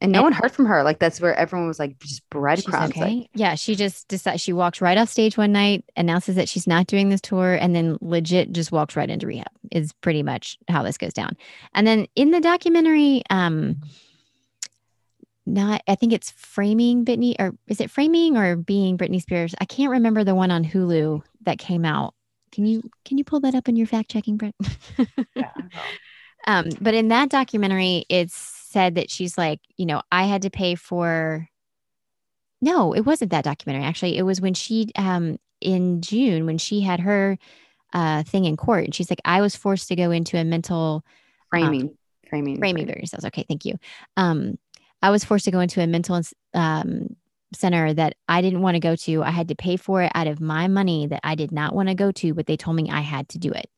And 0.00 0.12
no 0.12 0.20
and, 0.20 0.26
one 0.26 0.32
heard 0.32 0.52
from 0.52 0.66
her. 0.66 0.82
Like 0.84 1.00
that's 1.00 1.20
where 1.20 1.34
everyone 1.34 1.66
was 1.66 1.78
like 1.78 1.98
just 1.98 2.28
breadcrumbs. 2.30 2.90
Okay. 2.90 3.00
Like, 3.00 3.30
yeah, 3.34 3.54
she 3.56 3.74
just 3.74 4.06
decided 4.08 4.40
she 4.40 4.52
walked 4.52 4.80
right 4.80 4.96
off 4.96 5.08
stage 5.08 5.36
one 5.36 5.52
night, 5.52 5.84
announces 5.96 6.36
that 6.36 6.48
she's 6.48 6.66
not 6.66 6.86
doing 6.86 7.08
this 7.08 7.20
tour, 7.20 7.54
and 7.54 7.74
then 7.74 7.98
legit 8.00 8.52
just 8.52 8.70
walks 8.70 8.94
right 8.94 9.10
into 9.10 9.26
rehab. 9.26 9.50
Is 9.72 9.92
pretty 9.94 10.22
much 10.22 10.56
how 10.68 10.82
this 10.84 10.98
goes 10.98 11.12
down. 11.12 11.36
And 11.74 11.86
then 11.86 12.06
in 12.14 12.30
the 12.30 12.40
documentary, 12.40 13.22
um, 13.30 13.78
not 15.46 15.82
I 15.88 15.94
think 15.96 16.12
it's 16.12 16.30
framing 16.30 17.04
Britney 17.04 17.34
or 17.38 17.54
is 17.66 17.80
it 17.80 17.90
framing 17.90 18.36
or 18.36 18.54
being 18.54 18.98
Britney 18.98 19.20
Spears? 19.20 19.54
I 19.60 19.64
can't 19.64 19.90
remember 19.90 20.22
the 20.22 20.34
one 20.34 20.50
on 20.50 20.64
Hulu 20.64 21.22
that 21.42 21.58
came 21.58 21.84
out. 21.84 22.14
Can 22.52 22.66
you 22.66 22.88
can 23.04 23.18
you 23.18 23.24
pull 23.24 23.40
that 23.40 23.54
up 23.54 23.68
in 23.68 23.74
your 23.74 23.86
fact 23.86 24.10
checking, 24.10 24.36
Brett? 24.36 24.54
yeah. 25.34 25.52
um, 26.46 26.68
but 26.80 26.94
in 26.94 27.08
that 27.08 27.30
documentary, 27.30 28.04
it's 28.08 28.57
said 28.68 28.94
that 28.96 29.10
she's 29.10 29.38
like, 29.38 29.60
you 29.76 29.86
know, 29.86 30.02
I 30.12 30.24
had 30.24 30.42
to 30.42 30.50
pay 30.50 30.74
for 30.74 31.48
no, 32.60 32.92
it 32.92 33.02
wasn't 33.02 33.30
that 33.30 33.44
documentary. 33.44 33.84
Actually, 33.84 34.18
it 34.18 34.22
was 34.22 34.40
when 34.40 34.54
she 34.54 34.90
um 34.96 35.38
in 35.60 36.00
June 36.00 36.46
when 36.46 36.58
she 36.58 36.80
had 36.80 37.00
her 37.00 37.38
uh 37.92 38.22
thing 38.22 38.44
in 38.44 38.56
court 38.56 38.84
and 38.84 38.94
she's 38.94 39.10
like, 39.10 39.20
I 39.24 39.40
was 39.40 39.56
forced 39.56 39.88
to 39.88 39.96
go 39.96 40.10
into 40.10 40.36
a 40.36 40.44
mental 40.44 41.04
framing. 41.50 41.82
Um, 41.82 41.90
framing 42.28 42.58
framing 42.58 42.58
framing 42.58 42.88
yourselves 42.88 43.24
okay 43.24 43.42
thank 43.48 43.64
you 43.64 43.78
um 44.18 44.58
I 45.02 45.10
was 45.10 45.24
forced 45.24 45.44
to 45.44 45.50
go 45.50 45.60
into 45.60 45.80
a 45.80 45.86
mental 45.86 46.20
um, 46.54 47.16
center 47.54 47.94
that 47.94 48.16
I 48.28 48.42
didn't 48.42 48.62
want 48.62 48.74
to 48.74 48.80
go 48.80 48.96
to. 48.96 49.22
I 49.22 49.30
had 49.30 49.48
to 49.48 49.54
pay 49.54 49.76
for 49.76 50.02
it 50.02 50.12
out 50.14 50.26
of 50.26 50.40
my 50.40 50.68
money 50.68 51.06
that 51.06 51.20
I 51.22 51.34
did 51.34 51.52
not 51.52 51.74
want 51.74 51.88
to 51.88 51.94
go 51.94 52.10
to, 52.12 52.34
but 52.34 52.46
they 52.46 52.56
told 52.56 52.76
me 52.76 52.90
I 52.90 53.00
had 53.00 53.28
to 53.30 53.38
do 53.38 53.50
it. 53.52 53.70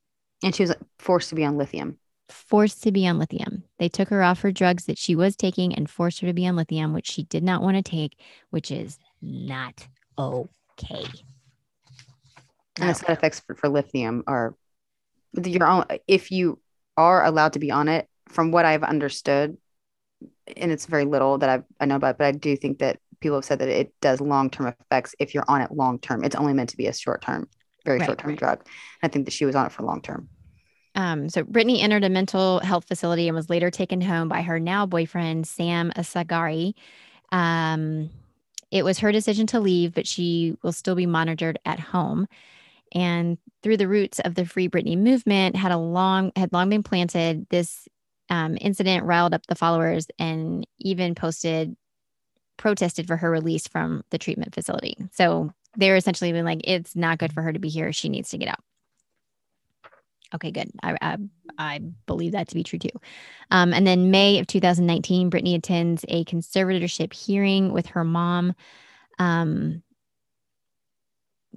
And 0.43 0.55
she 0.55 0.63
was 0.63 0.75
forced 0.99 1.29
to 1.29 1.35
be 1.35 1.45
on 1.45 1.59
lithium. 1.59 1.99
Forced 2.31 2.83
to 2.85 2.93
be 2.93 3.07
on 3.07 3.19
lithium. 3.19 3.65
They 3.79 3.89
took 3.89 4.09
her 4.09 4.23
off 4.23 4.41
her 4.41 4.53
drugs 4.53 4.87
that 4.87 4.99
she 4.99 5.15
was 5.15 5.37
taking 5.37 5.75
and 5.75 5.91
forced 5.91 6.21
her 6.21 6.27
to 6.27 6.33
be 6.33 6.47
on 6.47 6.57
lithium, 6.57 6.93
which 6.93 7.11
she 7.11 7.25
did 7.25 7.43
not 7.43 7.63
want 7.63 7.77
to 7.77 7.83
take, 7.83 8.19
which 8.51 8.71
is 8.71 8.99
not 9.21 9.87
okay. 10.19 11.05
And 12.79 12.89
the 12.89 12.95
side 12.95 13.11
effects 13.11 13.41
for, 13.41 13.55
for 13.55 13.69
lithium 13.69 14.25
are 14.27 14.55
your 15.45 15.67
own. 15.67 15.85
If 16.07 16.31
you 16.31 16.61
are 16.97 17.25
allowed 17.25 17.55
to 17.55 17.59
be 17.59 17.71
on 17.71 17.89
it, 17.89 18.09
from 18.29 18.53
what 18.53 18.65
I've 18.65 18.85
understood, 18.85 19.57
and 20.57 20.73
it's 20.73 20.87
very 20.87 21.05
little 21.05 21.39
that 21.39 21.49
I've, 21.49 21.65
I 21.81 21.87
know 21.87 21.97
about, 21.97 22.19
but 22.19 22.27
I 22.27 22.33
do 22.33 22.57
think 22.57 22.79
that 22.79 22.99
people 23.21 23.37
have 23.37 23.45
said 23.45 23.59
that 23.59 23.69
it 23.69 23.93
does 24.01 24.21
long 24.21 24.51
term 24.51 24.67
effects 24.67 25.15
if 25.19 25.35
you're 25.35 25.45
on 25.49 25.63
it 25.63 25.71
long 25.71 25.99
term. 25.99 26.25
It's 26.25 26.37
only 26.37 26.53
meant 26.53 26.71
to 26.71 26.77
be 26.77 26.87
a 26.87 26.93
short 26.93 27.23
term, 27.23 27.49
very 27.85 27.99
right, 27.99 28.07
short 28.07 28.19
term 28.19 28.31
right. 28.31 28.39
drug. 28.39 28.67
I 29.03 29.09
think 29.09 29.27
that 29.27 29.33
she 29.33 29.45
was 29.45 29.55
on 29.55 29.67
it 29.67 29.73
for 29.73 29.83
long 29.83 30.03
term. 30.03 30.29
Um, 30.95 31.29
so 31.29 31.45
Britney 31.45 31.83
entered 31.83 32.05
a 32.05 32.09
mental 32.09 32.59
health 32.61 32.87
facility 32.87 33.29
and 33.29 33.37
was 33.37 33.49
later 33.51 33.71
taken 33.71 34.01
home 34.01 34.29
by 34.29 34.43
her 34.43 34.59
now 34.59 34.87
boyfriend 34.87 35.47
Sam 35.47 35.93
Asghari. 35.97 36.75
Um, 37.33 38.11
it 38.71 38.85
was 38.85 38.99
her 38.99 39.13
decision 39.13 39.47
to 39.49 39.61
leave, 39.61 39.95
but 39.95 40.07
she 40.07 40.57
will 40.63 40.73
still 40.73 40.95
be 40.95 41.07
monitored 41.07 41.59
at 41.65 41.81
home. 41.81 42.27
and 42.93 43.39
through 43.63 43.77
the 43.77 43.89
roots 43.89 44.19
of 44.21 44.35
the 44.35 44.45
Free 44.45 44.69
Britney 44.69 44.97
movement, 44.97 45.57
had 45.57 45.73
a 45.73 45.77
long 45.79 46.33
had 46.37 46.53
long 46.53 46.71
been 46.71 46.83
planted. 46.83 47.47
This 47.51 47.89
um, 48.31 48.57
incident 48.61 49.05
riled 49.05 49.35
up 49.35 49.47
the 49.47 49.55
followers 49.55 50.07
and 50.19 50.67
even 50.79 51.15
posted 51.15 51.77
protested 52.57 53.07
for 53.07 53.17
her 53.17 53.31
release 53.31 53.67
from 53.67 54.03
the 54.11 54.19
treatment 54.19 54.55
facility. 54.55 54.97
So 55.13 55.53
they're 55.77 55.97
essentially 55.97 56.33
been 56.33 56.45
like, 56.45 56.61
it's 56.65 56.95
not 56.95 57.19
good 57.19 57.33
for 57.33 57.43
her 57.43 57.53
to 57.53 57.59
be 57.59 57.69
here. 57.69 57.93
She 57.93 58.09
needs 58.09 58.31
to 58.31 58.39
get 58.39 58.49
out. 58.49 58.61
Okay, 60.35 60.51
good. 60.51 60.71
I, 60.83 60.97
I, 61.01 61.17
I 61.59 61.81
believe 62.07 62.33
that 62.33 62.49
to 62.49 62.55
be 62.55 62.63
true 62.63 62.79
too. 62.79 62.91
Um, 63.51 63.73
and 63.73 63.87
then 63.87 64.11
May 64.11 64.39
of 64.39 64.47
2019, 64.47 65.31
Britney 65.31 65.57
attends 65.57 66.05
a 66.09 66.25
conservatorship 66.25 67.13
hearing 67.13 67.73
with 67.73 67.87
her 67.87 68.05
mom. 68.05 68.55
Um, 69.19 69.83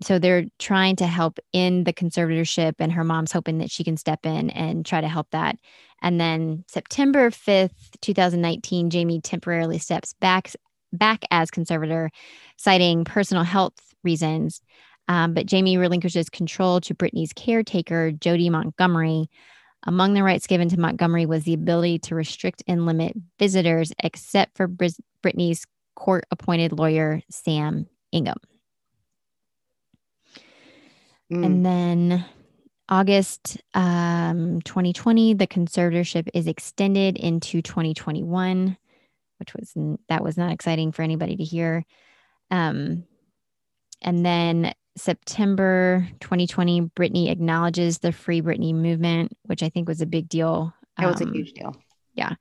so 0.01 0.17
they're 0.17 0.45
trying 0.57 0.95
to 0.97 1.07
help 1.07 1.39
in 1.53 1.83
the 1.83 1.93
conservatorship, 1.93 2.73
and 2.79 2.91
her 2.91 3.03
mom's 3.03 3.31
hoping 3.31 3.59
that 3.59 3.69
she 3.69 3.83
can 3.83 3.95
step 3.95 4.25
in 4.25 4.49
and 4.49 4.85
try 4.85 5.01
to 5.01 5.07
help 5.07 5.27
that. 5.31 5.57
And 6.01 6.19
then 6.19 6.63
September 6.67 7.29
5th, 7.29 7.99
2019, 8.01 8.89
Jamie 8.89 9.21
temporarily 9.21 9.77
steps 9.77 10.13
back 10.19 10.51
back 10.91 11.23
as 11.31 11.49
conservator, 11.51 12.11
citing 12.57 13.03
personal 13.03 13.43
health 13.43 13.73
reasons. 14.03 14.61
Um, 15.07 15.33
but 15.33 15.45
Jamie 15.45 15.77
relinquishes 15.77 16.29
control 16.29 16.79
to 16.81 16.95
Britney's 16.95 17.33
caretaker, 17.33 18.11
Jodi 18.11 18.49
Montgomery. 18.49 19.29
Among 19.85 20.13
the 20.13 20.23
rights 20.23 20.47
given 20.47 20.69
to 20.69 20.79
Montgomery 20.79 21.25
was 21.25 21.43
the 21.43 21.53
ability 21.53 21.99
to 21.99 22.15
restrict 22.15 22.63
and 22.67 22.85
limit 22.85 23.13
visitors, 23.37 23.91
except 24.01 24.55
for 24.55 24.67
Br- 24.67 24.85
Britney's 25.21 25.65
court 25.95 26.25
appointed 26.31 26.71
lawyer, 26.71 27.21
Sam 27.29 27.87
Ingham. 28.13 28.37
Mm. 31.31 31.45
And 31.45 31.65
then 31.65 32.25
August 32.89 33.57
um, 33.73 34.61
2020, 34.61 35.33
the 35.33 35.47
conservatorship 35.47 36.29
is 36.33 36.47
extended 36.47 37.17
into 37.17 37.61
2021, 37.61 38.77
which 39.39 39.53
was 39.53 39.73
that 40.09 40.23
was 40.23 40.37
not 40.37 40.51
exciting 40.51 40.91
for 40.91 41.01
anybody 41.01 41.35
to 41.35 41.43
hear. 41.43 41.85
Um, 42.51 43.05
and 44.01 44.25
then 44.25 44.73
September 44.95 46.07
2020, 46.19 46.81
Britney 46.95 47.31
acknowledges 47.31 47.99
the 47.99 48.11
Free 48.11 48.41
Britney 48.41 48.73
movement, 48.73 49.35
which 49.43 49.63
I 49.63 49.69
think 49.69 49.87
was 49.87 50.01
a 50.01 50.05
big 50.05 50.29
deal. 50.29 50.73
It 51.01 51.05
was 51.05 51.21
um, 51.21 51.29
a 51.29 51.31
huge 51.31 51.53
deal. 51.53 51.75
Yeah. 52.13 52.35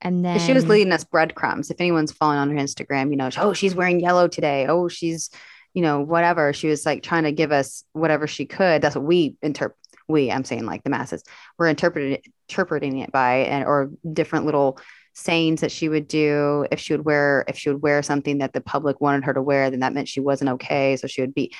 And 0.00 0.24
then 0.24 0.40
she 0.40 0.52
was 0.52 0.66
leading 0.66 0.92
us 0.92 1.04
breadcrumbs. 1.04 1.70
If 1.70 1.80
anyone's 1.80 2.10
following 2.10 2.40
on 2.40 2.50
her 2.50 2.56
Instagram, 2.56 3.10
you 3.10 3.16
know, 3.16 3.30
oh, 3.36 3.52
she's 3.52 3.74
wearing 3.74 4.00
yellow 4.00 4.26
today. 4.26 4.66
Oh, 4.66 4.88
she's 4.88 5.30
you 5.74 5.82
know, 5.82 6.00
whatever. 6.00 6.52
She 6.52 6.68
was 6.68 6.84
like 6.84 7.02
trying 7.02 7.24
to 7.24 7.32
give 7.32 7.52
us 7.52 7.84
whatever 7.92 8.26
she 8.26 8.44
could. 8.44 8.82
That's 8.82 8.94
what 8.94 9.04
we 9.04 9.36
interpret. 9.42 9.78
We, 10.08 10.30
I'm 10.30 10.44
saying 10.44 10.66
like 10.66 10.82
the 10.82 10.90
masses, 10.90 11.22
were 11.58 11.68
interpreting 11.68 12.14
it, 12.14 12.26
interpreting 12.48 12.98
it 12.98 13.12
by 13.12 13.36
and 13.36 13.64
or 13.64 13.90
different 14.12 14.44
little 14.44 14.78
sayings 15.14 15.60
that 15.60 15.72
she 15.72 15.88
would 15.88 16.08
do. 16.08 16.66
If 16.70 16.80
she 16.80 16.94
would 16.94 17.04
wear, 17.04 17.44
if 17.48 17.58
she 17.58 17.70
would 17.70 17.82
wear 17.82 18.02
something 18.02 18.38
that 18.38 18.52
the 18.52 18.60
public 18.60 19.00
wanted 19.00 19.24
her 19.24 19.34
to 19.34 19.42
wear, 19.42 19.70
then 19.70 19.80
that 19.80 19.92
meant 19.92 20.08
she 20.08 20.20
wasn't 20.20 20.50
okay. 20.50 20.96
So 20.96 21.06
she 21.06 21.20
would 21.20 21.34
be 21.34 21.54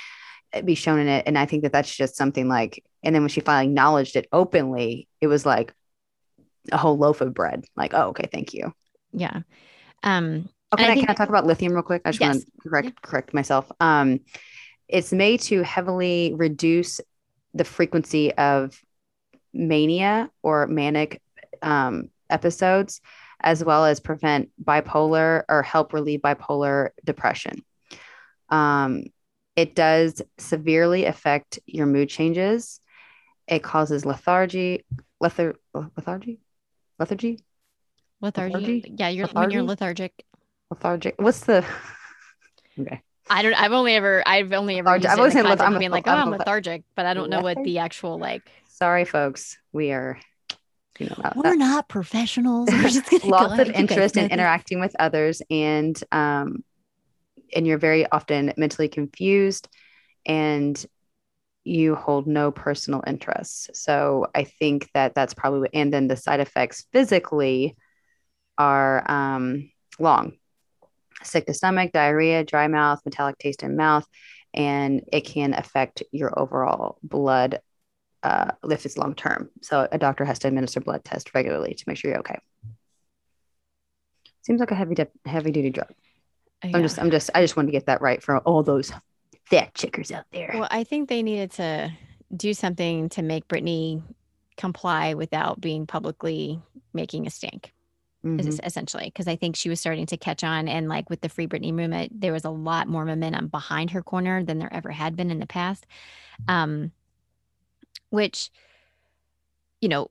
be 0.64 0.74
shown 0.74 0.98
in 0.98 1.08
it. 1.08 1.24
And 1.26 1.38
I 1.38 1.46
think 1.46 1.62
that 1.62 1.72
that's 1.72 1.94
just 1.94 2.16
something 2.16 2.48
like. 2.48 2.84
And 3.02 3.14
then 3.14 3.22
when 3.22 3.30
she 3.30 3.40
finally 3.40 3.70
acknowledged 3.70 4.16
it 4.16 4.28
openly, 4.32 5.08
it 5.20 5.26
was 5.26 5.46
like 5.46 5.74
a 6.70 6.76
whole 6.76 6.96
loaf 6.96 7.20
of 7.20 7.34
bread. 7.34 7.64
Like, 7.76 7.94
oh, 7.94 8.08
okay, 8.08 8.28
thank 8.30 8.54
you. 8.54 8.72
Yeah. 9.12 9.40
Um, 10.02 10.48
Oh, 10.72 10.76
can 10.76 10.90
I, 10.90 10.92
I 10.92 11.00
can 11.00 11.10
I 11.10 11.14
talk 11.14 11.28
about 11.28 11.46
lithium 11.46 11.74
real 11.74 11.82
quick? 11.82 12.02
I 12.04 12.12
just 12.12 12.20
yes. 12.20 12.34
want 12.34 12.46
to 12.46 12.68
correct 12.68 12.86
yeah. 12.86 12.92
correct 13.02 13.34
myself. 13.34 13.70
Um, 13.78 14.20
it's 14.88 15.12
made 15.12 15.40
to 15.40 15.62
heavily 15.62 16.32
reduce 16.34 17.00
the 17.52 17.64
frequency 17.64 18.32
of 18.34 18.80
mania 19.52 20.30
or 20.42 20.66
manic 20.66 21.20
um, 21.60 22.08
episodes, 22.30 23.02
as 23.42 23.64
well 23.64 23.84
as 23.84 24.00
prevent 24.00 24.50
bipolar 24.62 25.44
or 25.48 25.62
help 25.62 25.92
relieve 25.92 26.20
bipolar 26.20 26.90
depression. 27.04 27.62
Um, 28.48 29.04
it 29.56 29.74
does 29.74 30.22
severely 30.38 31.04
affect 31.04 31.58
your 31.66 31.86
mood 31.86 32.08
changes. 32.08 32.80
It 33.46 33.62
causes 33.62 34.06
lethargy, 34.06 34.84
lethar, 35.22 35.54
lethargy, 35.74 36.40
lethargy, 36.98 37.40
lethargy. 38.20 38.54
lethargy? 38.54 38.94
Yeah, 38.96 39.08
you're 39.08 39.26
lethargy? 39.26 39.46
when 39.46 39.50
you're 39.50 39.62
lethargic 39.62 40.24
lethargic. 40.72 41.14
What's 41.18 41.40
the 41.40 41.64
okay? 42.78 43.02
I 43.30 43.42
don't. 43.42 43.54
I've 43.54 43.72
only 43.72 43.94
ever. 43.94 44.22
I've 44.26 44.52
only 44.52 44.78
ever. 44.78 44.88
I've 44.88 45.18
always 45.18 45.32
said 45.32 45.46
I'm 45.46 45.78
being 45.78 45.90
like, 45.90 46.08
oh, 46.08 46.12
I'm 46.12 46.30
lethargic, 46.30 46.82
but 46.96 47.06
I 47.06 47.14
don't 47.14 47.30
know 47.30 47.40
what 47.40 47.62
the 47.62 47.78
actual 47.78 48.18
like. 48.18 48.42
Sorry, 48.68 49.04
folks. 49.04 49.58
We 49.72 49.92
are. 49.92 50.18
You 50.98 51.06
know, 51.06 51.30
We're 51.34 51.50
that. 51.50 51.58
not 51.58 51.88
professionals. 51.88 52.68
We're 52.70 53.02
Lots 53.24 53.58
of 53.58 53.70
interest 53.70 54.16
in 54.16 54.30
interacting 54.30 54.80
with 54.80 54.94
others, 54.98 55.42
and 55.50 55.98
um, 56.12 56.64
and 57.54 57.66
you're 57.66 57.78
very 57.78 58.10
often 58.10 58.52
mentally 58.56 58.88
confused, 58.88 59.68
and 60.26 60.84
you 61.64 61.94
hold 61.94 62.26
no 62.26 62.50
personal 62.50 63.02
interests. 63.06 63.70
So 63.74 64.26
I 64.34 64.44
think 64.44 64.90
that 64.94 65.14
that's 65.14 65.34
probably, 65.34 65.68
and 65.72 65.92
then 65.92 66.08
the 66.08 66.16
side 66.16 66.40
effects 66.40 66.86
physically 66.92 67.76
are 68.58 69.10
um, 69.10 69.70
long 69.98 70.32
sick 71.24 71.46
to 71.46 71.54
stomach, 71.54 71.92
diarrhea, 71.92 72.44
dry 72.44 72.68
mouth, 72.68 73.00
metallic 73.04 73.38
taste 73.38 73.62
in 73.62 73.76
mouth, 73.76 74.06
and 74.54 75.02
it 75.12 75.22
can 75.22 75.54
affect 75.54 76.02
your 76.12 76.38
overall 76.38 76.98
blood 77.02 77.60
uh, 78.22 78.52
if 78.70 78.86
it's 78.86 78.96
long 78.96 79.14
term. 79.14 79.50
So 79.60 79.88
a 79.90 79.98
doctor 79.98 80.24
has 80.24 80.38
to 80.40 80.48
administer 80.48 80.80
blood 80.80 81.04
test 81.04 81.34
regularly 81.34 81.74
to 81.74 81.84
make 81.86 81.96
sure 81.96 82.10
you're 82.10 82.20
okay. 82.20 82.38
Seems 84.42 84.60
like 84.60 84.70
a 84.70 84.74
heavy 84.74 84.96
heavy 85.24 85.50
duty 85.52 85.70
drug. 85.70 85.92
Yeah. 86.64 86.76
I'm 86.76 86.82
just 86.82 86.98
I'm 86.98 87.10
just 87.10 87.30
I 87.34 87.42
just 87.42 87.56
wanted 87.56 87.68
to 87.68 87.72
get 87.72 87.86
that 87.86 88.00
right 88.00 88.22
for 88.22 88.38
all 88.38 88.62
those 88.62 88.92
fat 89.46 89.74
chickers 89.74 90.12
out 90.12 90.24
there. 90.32 90.52
Well, 90.54 90.68
I 90.70 90.84
think 90.84 91.08
they 91.08 91.22
needed 91.22 91.52
to 91.52 91.92
do 92.34 92.54
something 92.54 93.08
to 93.10 93.22
make 93.22 93.48
Britney 93.48 94.02
comply 94.56 95.14
without 95.14 95.60
being 95.60 95.86
publicly 95.86 96.60
making 96.92 97.26
a 97.26 97.30
stink 97.30 97.72
mm-hmm. 98.24 98.64
essentially 98.64 99.06
because 99.06 99.28
I 99.28 99.36
think 99.36 99.56
she 99.56 99.68
was 99.68 99.80
starting 99.80 100.06
to 100.06 100.16
catch 100.16 100.44
on 100.44 100.68
and 100.68 100.88
like 100.88 101.10
with 101.10 101.20
the 101.20 101.28
Free 101.28 101.46
Britney 101.46 101.72
movement, 101.72 102.20
there 102.20 102.32
was 102.32 102.44
a 102.44 102.50
lot 102.50 102.88
more 102.88 103.04
momentum 103.04 103.48
behind 103.48 103.90
her 103.90 104.02
corner 104.02 104.42
than 104.42 104.58
there 104.58 104.72
ever 104.72 104.90
had 104.90 105.16
been 105.16 105.30
in 105.30 105.38
the 105.38 105.46
past. 105.46 105.86
Um, 106.48 106.92
which, 108.12 108.50
you 109.80 109.88
know, 109.88 110.10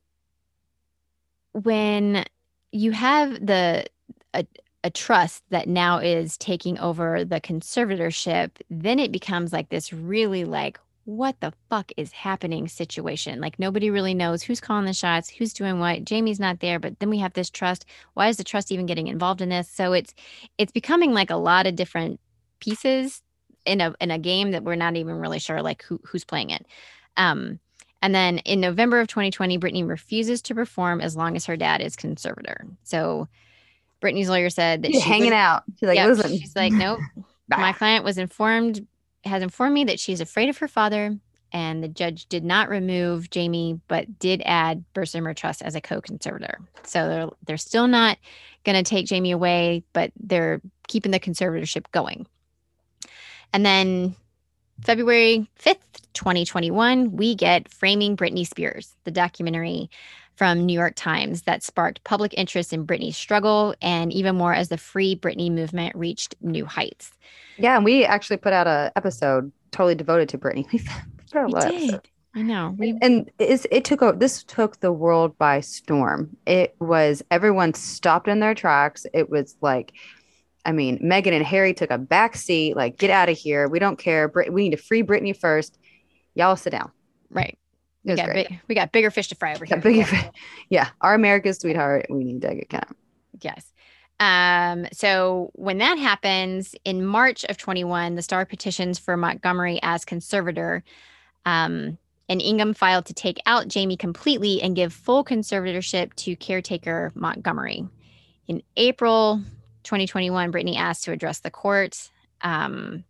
when 1.54 2.26
you 2.72 2.92
have 2.92 3.46
the 3.46 3.86
a, 4.34 4.46
a 4.84 4.90
trust 4.90 5.44
that 5.50 5.68
now 5.68 6.00
is 6.00 6.38
taking 6.38 6.80
over 6.80 7.24
the 7.24 7.40
conservatorship, 7.40 8.52
then 8.70 8.98
it 8.98 9.12
becomes 9.12 9.54
like 9.54 9.70
this 9.70 9.94
really 9.94 10.46
like 10.46 10.80
what 11.06 11.40
the 11.42 11.54
fuck 11.70 11.92
is 11.96 12.12
happening 12.12 12.68
situation. 12.68 13.40
Like 13.40 13.60
nobody 13.60 13.92
really 13.92 14.16
knows 14.16 14.42
who's 14.42 14.62
calling 14.62 14.86
the 14.86 14.94
shots, 14.94 15.30
who's 15.30 15.54
doing 15.54 15.80
what. 15.80 16.04
Jamie's 16.04 16.40
not 16.40 16.60
there, 16.60 16.80
but 16.80 17.00
then 17.00 17.10
we 17.10 17.20
have 17.20 17.34
this 17.34 17.50
trust. 17.52 17.86
Why 18.16 18.30
is 18.30 18.38
the 18.38 18.44
trust 18.44 18.72
even 18.72 18.88
getting 18.88 19.08
involved 19.08 19.42
in 19.42 19.50
this? 19.50 19.70
So 19.70 19.94
it's 19.94 20.14
it's 20.58 20.72
becoming 20.72 21.14
like 21.14 21.30
a 21.30 21.36
lot 21.36 21.68
of 21.68 21.76
different 21.76 22.20
pieces 22.60 23.22
in 23.66 23.80
a 23.80 23.94
in 24.02 24.10
a 24.10 24.18
game 24.18 24.52
that 24.52 24.64
we're 24.64 24.76
not 24.76 24.96
even 24.96 25.16
really 25.16 25.40
sure 25.40 25.62
like 25.62 25.84
who 25.84 26.00
who's 26.04 26.26
playing 26.26 26.50
it. 26.50 26.66
Um 27.16 27.60
and 28.02 28.16
then 28.16 28.40
in 28.40 28.60
November 28.60 29.00
of 29.00 29.08
2020, 29.08 29.60
Britney 29.60 29.88
refuses 29.88 30.42
to 30.44 30.56
perform 30.56 31.02
as 31.02 31.16
long 31.16 31.36
as 31.36 31.46
her 31.46 31.56
dad 31.56 31.82
is 31.82 31.96
conservator. 31.96 32.66
So 32.84 33.28
Britney's 34.02 34.30
lawyer 34.30 34.50
said 34.50 34.82
that 34.82 34.92
she's 34.92 35.04
hanging 35.04 35.34
out. 35.34 35.64
She's 35.80 35.88
like, 35.88 36.00
listen. 36.00 36.32
She's 36.32 36.56
like, 36.56 36.74
nope. 36.74 37.00
My 37.50 37.74
client 37.74 38.06
was 38.06 38.18
informed 38.18 38.88
has 39.24 39.44
informed 39.44 39.74
me 39.74 39.84
that 39.86 40.00
she's 40.00 40.22
afraid 40.22 40.50
of 40.50 40.58
her 40.58 40.68
father, 40.68 41.16
and 41.52 41.84
the 41.84 41.88
judge 41.88 42.28
did 42.28 42.44
not 42.44 42.70
remove 42.70 43.30
Jamie, 43.30 43.80
but 43.88 44.20
did 44.20 44.42
add 44.46 44.84
Bessemer 44.94 45.34
Trust 45.34 45.62
as 45.62 45.76
a 45.76 45.82
co-conservator. 45.82 46.60
So 46.84 47.08
they're 47.08 47.30
they're 47.46 47.58
still 47.58 47.88
not 47.88 48.18
going 48.64 48.82
to 48.82 48.90
take 48.90 49.06
Jamie 49.06 49.32
away, 49.32 49.84
but 49.94 50.12
they're 50.20 50.62
keeping 50.88 51.12
the 51.12 51.20
conservatorship 51.20 51.86
going. 51.92 52.26
And 53.54 53.66
then 53.66 54.16
February 54.84 55.50
5th, 55.60 55.78
2021, 56.14 57.16
we 57.16 57.36
get 57.36 57.72
Framing 57.72 58.18
Britney 58.18 58.46
Spears, 58.46 58.96
the 59.04 59.12
documentary 59.12 59.90
from 60.36 60.66
New 60.66 60.74
York 60.74 60.94
Times 60.96 61.44
that 61.44 61.62
sparked 61.62 62.04
public 62.04 62.34
interest 62.36 62.74
in 62.74 62.88
Britney's 62.88 63.16
struggle 63.16 63.76
and 63.82 64.12
even 64.12 64.36
more 64.36 64.54
as 64.54 64.70
the 64.70 64.78
Free 64.78 65.16
Britney 65.16 65.52
movement 65.52 65.96
reached 65.96 66.36
new 66.42 66.66
heights. 66.66 67.12
Yeah, 67.58 67.76
and 67.76 67.86
we 67.86 68.06
actually 68.06 68.38
put 68.38 68.54
out 68.54 68.68
an 68.68 68.92
episode 68.96 69.52
totally 69.72 69.96
devoted 69.96 70.30
to 70.30 70.38
Britney. 70.38 70.66
we 70.72 71.62
did. 71.62 72.10
I 72.34 72.42
know. 72.42 72.76
We... 72.78 72.98
And 73.02 73.30
it 73.40 73.86
took 73.86 74.02
a, 74.02 74.14
this 74.18 74.44
took 74.44 74.80
the 74.80 74.92
world 74.92 75.38
by 75.38 75.60
storm. 75.60 76.36
It 76.48 76.76
was 76.80 77.22
everyone 77.30 77.74
stopped 77.74 78.28
in 78.28 78.40
their 78.40 78.56
tracks. 78.56 79.06
It 79.14 79.30
was 79.30 79.56
like, 79.62 79.94
I 80.66 80.72
mean, 80.72 81.00
Meghan 81.00 81.34
and 81.34 81.46
Harry 81.46 81.74
took 81.74 81.92
a 81.92 81.98
back 81.98 82.36
seat. 82.36 82.76
Like, 82.76 82.98
get 82.98 83.10
out 83.10 83.30
of 83.30 83.38
here. 83.38 83.68
We 83.68 83.80
don't 83.80 83.98
care. 83.98 84.28
Brit- 84.28 84.54
we 84.54 84.64
need 84.64 84.76
to 84.76 84.82
free 84.82 85.04
Britney 85.04 85.36
first. 85.36 85.78
Y'all 86.36 86.56
sit 86.56 86.72
down. 86.72 86.92
Right. 87.30 87.58
We 88.04 88.16
got, 88.16 88.34
big, 88.34 88.60
we 88.68 88.76
got 88.76 88.92
bigger 88.92 89.12
fish 89.12 89.28
to 89.30 89.36
fry 89.36 89.54
over 89.54 89.64
here. 89.66 89.78
bigger 89.78 90.08
Yeah, 90.70 90.90
our 91.02 91.14
America's 91.14 91.60
sweetheart. 91.60 92.08
We 92.10 92.24
need 92.24 92.42
to 92.42 92.56
get 92.56 92.70
kind 92.70 92.86
of. 92.90 92.96
Yes. 93.42 93.72
Um, 94.20 94.88
so 94.92 95.52
when 95.54 95.80
that 95.80 95.98
happens 95.98 96.76
in 96.84 97.06
March 97.06 97.44
of 97.46 97.58
21, 97.58 98.16
the 98.16 98.22
Star 98.22 98.46
petitions 98.46 98.98
for 98.98 99.18
Montgomery 99.18 99.80
as 99.84 100.06
conservator. 100.06 100.84
Um, 101.46 101.98
and 102.30 102.42
Ingham 102.42 102.74
filed 102.74 103.06
to 103.08 103.14
take 103.14 103.42
out 103.46 103.68
Jamie 103.68 103.98
completely 103.98 104.62
and 104.62 104.76
give 104.76 104.94
full 104.94 105.24
conservatorship 105.24 106.14
to 106.16 106.36
caretaker 106.36 107.12
Montgomery. 107.14 107.88
In 108.48 108.64
April 108.78 109.42
2021, 109.84 110.52
Britney 110.52 110.78
asked 110.78 111.04
to 111.06 111.12
address 111.12 111.40
the 111.40 111.52
court. 111.52 112.10
Um, 112.42 113.04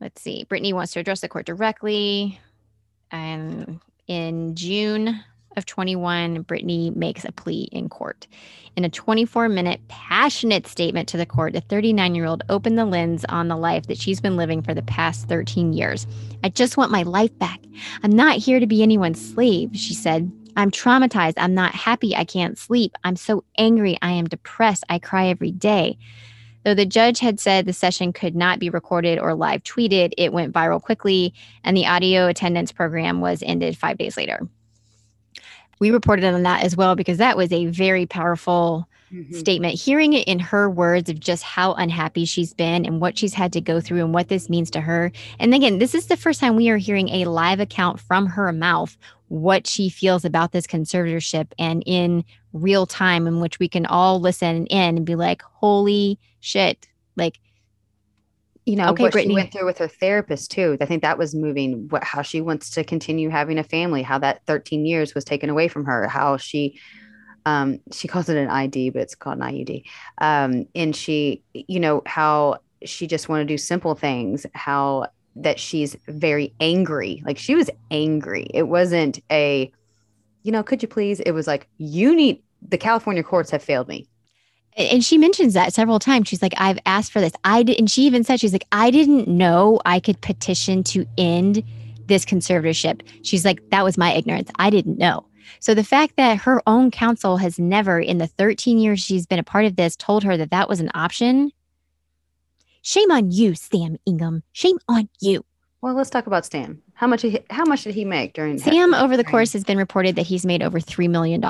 let's 0.00 0.20
see, 0.20 0.46
Britney 0.48 0.72
wants 0.72 0.92
to 0.92 1.00
address 1.00 1.20
the 1.20 1.28
court 1.28 1.46
directly. 1.46 2.40
And 3.10 3.80
in 4.06 4.54
June 4.54 5.20
of 5.56 5.66
21, 5.66 6.44
Britney 6.44 6.94
makes 6.94 7.24
a 7.24 7.32
plea 7.32 7.68
in 7.72 7.88
court. 7.88 8.26
In 8.76 8.84
a 8.84 8.88
24 8.88 9.48
minute 9.48 9.80
passionate 9.88 10.66
statement 10.66 11.08
to 11.08 11.16
the 11.16 11.26
court, 11.26 11.52
the 11.52 11.60
39 11.60 12.14
year 12.14 12.26
old 12.26 12.44
opened 12.48 12.78
the 12.78 12.84
lens 12.84 13.24
on 13.28 13.48
the 13.48 13.56
life 13.56 13.86
that 13.88 13.98
she's 13.98 14.20
been 14.20 14.36
living 14.36 14.62
for 14.62 14.72
the 14.72 14.82
past 14.82 15.28
13 15.28 15.72
years. 15.72 16.06
I 16.44 16.48
just 16.48 16.76
want 16.76 16.92
my 16.92 17.02
life 17.02 17.36
back. 17.38 17.60
I'm 18.02 18.12
not 18.12 18.36
here 18.36 18.60
to 18.60 18.66
be 18.66 18.82
anyone's 18.82 19.20
slave, 19.34 19.70
she 19.74 19.94
said. 19.94 20.30
I'm 20.58 20.72
traumatized. 20.72 21.34
I'm 21.36 21.54
not 21.54 21.72
happy. 21.72 22.16
I 22.16 22.24
can't 22.24 22.58
sleep. 22.58 22.96
I'm 23.04 23.14
so 23.14 23.44
angry. 23.56 23.96
I 24.02 24.10
am 24.10 24.26
depressed. 24.26 24.82
I 24.88 24.98
cry 24.98 25.28
every 25.28 25.52
day. 25.52 25.96
Though 26.64 26.74
the 26.74 26.84
judge 26.84 27.20
had 27.20 27.38
said 27.38 27.64
the 27.64 27.72
session 27.72 28.12
could 28.12 28.34
not 28.34 28.58
be 28.58 28.68
recorded 28.68 29.20
or 29.20 29.34
live 29.34 29.62
tweeted, 29.62 30.14
it 30.18 30.32
went 30.32 30.52
viral 30.52 30.82
quickly, 30.82 31.32
and 31.62 31.76
the 31.76 31.86
audio 31.86 32.26
attendance 32.26 32.72
program 32.72 33.20
was 33.20 33.40
ended 33.46 33.78
five 33.78 33.98
days 33.98 34.16
later. 34.16 34.48
We 35.78 35.92
reported 35.92 36.24
on 36.24 36.42
that 36.42 36.64
as 36.64 36.76
well 36.76 36.96
because 36.96 37.18
that 37.18 37.36
was 37.36 37.52
a 37.52 37.66
very 37.66 38.04
powerful 38.04 38.88
mm-hmm. 39.12 39.32
statement. 39.34 39.78
Hearing 39.78 40.12
it 40.12 40.26
in 40.26 40.40
her 40.40 40.68
words 40.68 41.08
of 41.08 41.20
just 41.20 41.44
how 41.44 41.74
unhappy 41.74 42.24
she's 42.24 42.52
been 42.52 42.84
and 42.84 43.00
what 43.00 43.16
she's 43.16 43.34
had 43.34 43.52
to 43.52 43.60
go 43.60 43.80
through 43.80 44.00
and 44.00 44.12
what 44.12 44.26
this 44.26 44.50
means 44.50 44.70
to 44.72 44.80
her. 44.80 45.12
And 45.38 45.54
again, 45.54 45.78
this 45.78 45.94
is 45.94 46.06
the 46.06 46.16
first 46.16 46.40
time 46.40 46.56
we 46.56 46.68
are 46.68 46.78
hearing 46.78 47.10
a 47.10 47.26
live 47.26 47.60
account 47.60 48.00
from 48.00 48.26
her 48.26 48.52
mouth 48.52 48.96
what 49.28 49.66
she 49.66 49.88
feels 49.88 50.24
about 50.24 50.52
this 50.52 50.66
conservatorship 50.66 51.52
and 51.58 51.82
in 51.86 52.24
real 52.52 52.86
time 52.86 53.26
in 53.26 53.40
which 53.40 53.58
we 53.58 53.68
can 53.68 53.86
all 53.86 54.20
listen 54.20 54.66
in 54.66 54.96
and 54.96 55.06
be 55.06 55.14
like, 55.14 55.42
holy 55.42 56.18
shit. 56.40 56.88
Like, 57.16 57.38
you 58.64 58.76
know 58.76 58.90
Okay, 58.90 59.04
what 59.04 59.12
Britney. 59.12 59.28
she 59.28 59.34
went 59.34 59.52
through 59.52 59.64
with 59.66 59.78
her 59.78 59.88
therapist 59.88 60.50
too. 60.50 60.76
I 60.80 60.84
think 60.84 61.02
that 61.02 61.16
was 61.18 61.34
moving. 61.34 61.88
What 61.88 62.04
how 62.04 62.22
she 62.22 62.40
wants 62.40 62.70
to 62.70 62.84
continue 62.84 63.30
having 63.30 63.58
a 63.58 63.64
family. 63.64 64.02
How 64.02 64.18
that 64.18 64.44
13 64.46 64.84
years 64.84 65.14
was 65.14 65.24
taken 65.24 65.48
away 65.50 65.68
from 65.68 65.86
her. 65.86 66.06
How 66.06 66.36
she, 66.36 66.78
um, 67.46 67.78
she 67.92 68.08
calls 68.08 68.28
it 68.28 68.36
an 68.36 68.48
ID, 68.50 68.90
but 68.90 69.02
it's 69.02 69.14
called 69.14 69.38
an 69.38 69.44
IUD. 69.44 69.84
Um, 70.18 70.66
and 70.74 70.94
she, 70.94 71.42
you 71.54 71.80
know, 71.80 72.02
how 72.04 72.58
she 72.84 73.06
just 73.06 73.28
want 73.28 73.40
to 73.40 73.46
do 73.46 73.56
simple 73.58 73.94
things. 73.94 74.44
How 74.54 75.06
that 75.42 75.58
she's 75.58 75.96
very 76.08 76.52
angry. 76.60 77.22
Like 77.24 77.38
she 77.38 77.54
was 77.54 77.70
angry. 77.90 78.48
It 78.52 78.64
wasn't 78.64 79.20
a, 79.30 79.70
you 80.42 80.52
know, 80.52 80.62
could 80.62 80.82
you 80.82 80.88
please? 80.88 81.20
It 81.20 81.32
was 81.32 81.46
like 81.46 81.68
you 81.78 82.14
need. 82.14 82.42
The 82.60 82.78
California 82.78 83.22
courts 83.22 83.50
have 83.50 83.62
failed 83.62 83.88
me. 83.88 84.06
and 84.78 85.04
she 85.04 85.18
mentions 85.18 85.54
that 85.54 85.74
several 85.74 85.98
times. 85.98 86.28
She's 86.28 86.42
like, 86.42 86.54
I've 86.56 86.78
asked 86.86 87.12
for 87.12 87.20
this. 87.20 87.32
I 87.44 87.62
did, 87.64 87.78
and 87.78 87.90
she 87.90 88.02
even 88.02 88.22
said, 88.24 88.40
she's 88.40 88.52
like, 88.52 88.66
I 88.70 88.90
didn't 88.90 89.26
know 89.28 89.80
I 89.84 89.98
could 90.00 90.20
petition 90.20 90.84
to 90.84 91.04
end 91.18 91.62
this 92.06 92.24
conservatorship. 92.24 93.02
She's 93.24 93.44
like, 93.44 93.68
that 93.70 93.84
was 93.84 93.98
my 93.98 94.12
ignorance. 94.12 94.50
I 94.58 94.70
didn't 94.70 94.98
know. 94.98 95.26
So 95.60 95.74
the 95.74 95.84
fact 95.84 96.16
that 96.16 96.38
her 96.38 96.62
own 96.66 96.90
counsel 96.90 97.38
has 97.38 97.58
never, 97.58 97.98
in 97.98 98.18
the 98.18 98.26
13 98.26 98.78
years 98.78 99.00
she's 99.00 99.26
been 99.26 99.38
a 99.38 99.44
part 99.44 99.64
of 99.64 99.76
this, 99.76 99.96
told 99.96 100.22
her 100.24 100.36
that 100.36 100.50
that 100.50 100.68
was 100.68 100.80
an 100.80 100.90
option. 100.94 101.50
Shame 102.82 103.10
on 103.10 103.30
you, 103.30 103.54
Sam 103.54 103.96
Ingham. 104.06 104.42
Shame 104.52 104.78
on 104.88 105.08
you. 105.20 105.44
Well, 105.80 105.94
let's 105.94 106.10
talk 106.10 106.26
about 106.26 106.44
Sam. 106.46 106.82
How 106.94 107.06
much? 107.06 107.22
He, 107.22 107.38
how 107.50 107.64
much 107.64 107.84
did 107.84 107.94
he 107.94 108.04
make 108.04 108.32
during? 108.34 108.58
Sam, 108.58 108.94
over 108.94 109.16
the 109.16 109.24
course, 109.24 109.52
has 109.52 109.64
been 109.64 109.78
reported 109.78 110.16
that 110.16 110.26
he's 110.26 110.44
made 110.44 110.62
over 110.62 110.80
$3 110.80 111.08
million. 111.08 111.42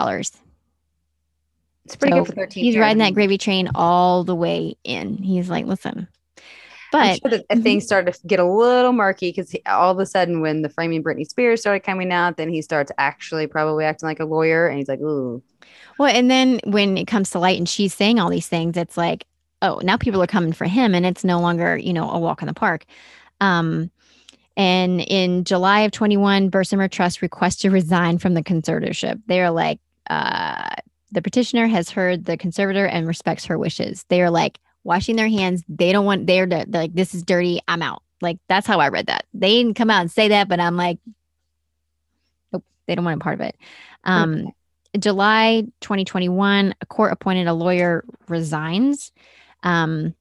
It's 1.84 1.96
pretty 1.96 2.12
So 2.12 2.18
good 2.24 2.26
for 2.26 2.32
13. 2.34 2.64
He's 2.64 2.74
years. 2.74 2.82
riding 2.82 2.98
that 2.98 3.14
gravy 3.14 3.38
train 3.38 3.70
all 3.74 4.24
the 4.24 4.34
way 4.34 4.76
in. 4.84 5.16
He's 5.16 5.48
like, 5.48 5.64
listen. 5.64 6.08
But 6.92 7.20
sure 7.20 7.30
Mhm. 7.50 7.62
things 7.62 7.84
started 7.84 8.14
to 8.14 8.26
get 8.26 8.40
a 8.40 8.44
little 8.44 8.92
murky 8.92 9.30
because 9.30 9.54
all 9.66 9.92
of 9.92 9.98
a 9.98 10.06
sudden, 10.06 10.40
when 10.40 10.62
the 10.62 10.70
framing 10.70 11.02
Britney 11.02 11.26
Spears 11.26 11.60
started 11.60 11.80
coming 11.80 12.10
out, 12.12 12.36
then 12.38 12.48
he 12.50 12.62
starts 12.62 12.90
actually 12.98 13.46
probably 13.46 13.84
acting 13.84 14.06
like 14.06 14.20
a 14.20 14.24
lawyer, 14.24 14.66
and 14.68 14.78
he's 14.78 14.88
like, 14.88 15.00
"Ooh, 15.00 15.42
Well, 15.98 16.14
and 16.14 16.30
then 16.30 16.60
when 16.64 16.96
it 16.96 17.06
comes 17.06 17.30
to 17.30 17.38
light 17.38 17.58
and 17.58 17.68
she's 17.68 17.92
saying 17.94 18.18
all 18.18 18.30
these 18.30 18.48
things, 18.48 18.76
it's 18.78 18.96
like, 18.96 19.24
oh, 19.62 19.80
now 19.82 19.96
people 19.96 20.22
are 20.22 20.26
coming 20.26 20.52
for 20.52 20.66
him 20.66 20.94
and 20.94 21.04
it's 21.04 21.24
no 21.24 21.40
longer, 21.40 21.76
you 21.76 21.92
know, 21.92 22.10
a 22.10 22.18
walk 22.18 22.42
in 22.42 22.48
the 22.48 22.54
park. 22.54 22.84
Um, 23.40 23.90
and 24.56 25.00
in 25.02 25.44
July 25.44 25.80
of 25.80 25.92
21, 25.92 26.48
Bessemer 26.48 26.88
Trust 26.88 27.22
requests 27.22 27.56
to 27.56 27.70
resign 27.70 28.18
from 28.18 28.34
the 28.34 28.42
conservatorship. 28.42 29.20
They 29.26 29.40
are 29.40 29.50
like, 29.50 29.78
uh, 30.10 30.74
the 31.12 31.22
petitioner 31.22 31.66
has 31.66 31.90
heard 31.90 32.24
the 32.24 32.36
conservator 32.36 32.86
and 32.86 33.06
respects 33.06 33.44
her 33.46 33.56
wishes. 33.56 34.04
They 34.08 34.20
are 34.20 34.30
like 34.30 34.58
washing 34.84 35.16
their 35.16 35.28
hands. 35.28 35.62
They 35.68 35.92
don't 35.92 36.04
want, 36.04 36.26
they're, 36.26 36.46
they're 36.46 36.66
like, 36.66 36.94
this 36.94 37.14
is 37.14 37.22
dirty. 37.22 37.60
I'm 37.68 37.82
out. 37.82 38.02
Like, 38.20 38.38
that's 38.48 38.66
how 38.66 38.80
I 38.80 38.88
read 38.88 39.06
that. 39.06 39.26
They 39.32 39.62
didn't 39.62 39.74
come 39.74 39.90
out 39.90 40.00
and 40.00 40.10
say 40.10 40.28
that, 40.28 40.48
but 40.48 40.58
I'm 40.58 40.76
like, 40.76 40.98
nope, 42.52 42.64
they 42.86 42.94
don't 42.94 43.04
want 43.04 43.20
a 43.20 43.24
part 43.24 43.34
of 43.34 43.40
it. 43.42 43.56
Um, 44.04 44.52
July 44.98 45.64
2021, 45.80 46.74
a 46.80 46.86
court 46.86 47.12
appointed 47.12 47.46
a 47.46 47.52
lawyer 47.52 48.04
resigns. 48.28 49.12
Um, 49.62 50.14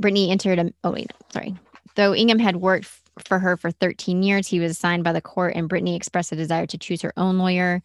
Britney 0.00 0.30
entered 0.30 0.58
a, 0.58 0.72
oh, 0.84 0.90
wait, 0.90 1.12
sorry. 1.32 1.54
Though 1.94 2.14
Ingham 2.14 2.38
had 2.38 2.56
worked 2.56 2.88
for 3.24 3.38
her 3.38 3.56
for 3.56 3.70
13 3.70 4.22
years, 4.22 4.46
he 4.46 4.60
was 4.60 4.72
assigned 4.72 5.04
by 5.04 5.12
the 5.12 5.20
court, 5.20 5.54
and 5.56 5.68
Britney 5.68 5.96
expressed 5.96 6.32
a 6.32 6.36
desire 6.36 6.66
to 6.66 6.78
choose 6.78 7.02
her 7.02 7.12
own 7.16 7.38
lawyer. 7.38 7.82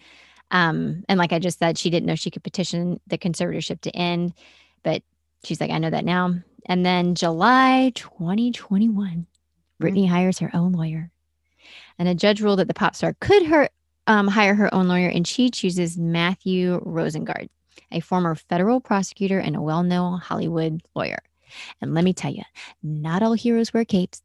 Um, 0.51 1.05
and 1.07 1.17
like 1.17 1.31
I 1.31 1.39
just 1.39 1.59
said, 1.59 1.77
she 1.77 1.89
didn't 1.89 2.07
know 2.07 2.15
she 2.15 2.31
could 2.31 2.43
petition 2.43 2.99
the 3.07 3.17
conservatorship 3.17 3.81
to 3.81 3.95
end, 3.95 4.33
but 4.83 5.01
she's 5.45 5.61
like, 5.61 5.71
I 5.71 5.77
know 5.77 5.89
that 5.89 6.05
now. 6.05 6.35
And 6.65 6.85
then 6.85 7.15
July 7.15 7.91
2021, 7.95 9.25
Britney 9.81 10.07
hires 10.07 10.39
her 10.39 10.51
own 10.53 10.73
lawyer. 10.73 11.09
And 11.97 12.09
a 12.09 12.15
judge 12.15 12.41
ruled 12.41 12.59
that 12.59 12.67
the 12.67 12.73
pop 12.73 12.95
star 12.95 13.15
could 13.19 13.45
her, 13.45 13.69
um, 14.07 14.27
hire 14.27 14.55
her 14.55 14.73
own 14.73 14.88
lawyer, 14.88 15.09
and 15.09 15.27
she 15.27 15.49
chooses 15.49 15.97
Matthew 15.97 16.81
Rosengart, 16.85 17.49
a 17.91 17.99
former 17.99 18.36
federal 18.36 18.80
prosecutor 18.82 19.40
and 19.40 19.56
a 19.56 19.62
well 19.62 19.84
known 19.84 20.20
Hollywood 20.20 20.82
lawyer. 20.95 21.20
And 21.82 21.94
let 21.94 22.03
me 22.03 22.14
tell 22.14 22.32
you, 22.32 22.44
not 22.82 23.22
all 23.24 23.34
heroes 23.34 23.74
wear 23.74 23.86
capes 23.86 24.22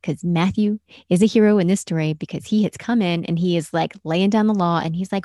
because 0.00 0.24
Matthew 0.24 0.78
is 1.08 1.22
a 1.22 1.26
hero 1.26 1.58
in 1.58 1.66
this 1.66 1.80
story 1.80 2.12
because 2.12 2.46
he 2.46 2.64
has 2.64 2.76
come 2.76 3.00
in 3.00 3.24
and 3.24 3.38
he 3.38 3.56
is 3.56 3.72
like 3.72 3.94
laying 4.04 4.30
down 4.30 4.46
the 4.46 4.54
law 4.54 4.80
and 4.84 4.94
he's 4.94 5.12
like, 5.12 5.24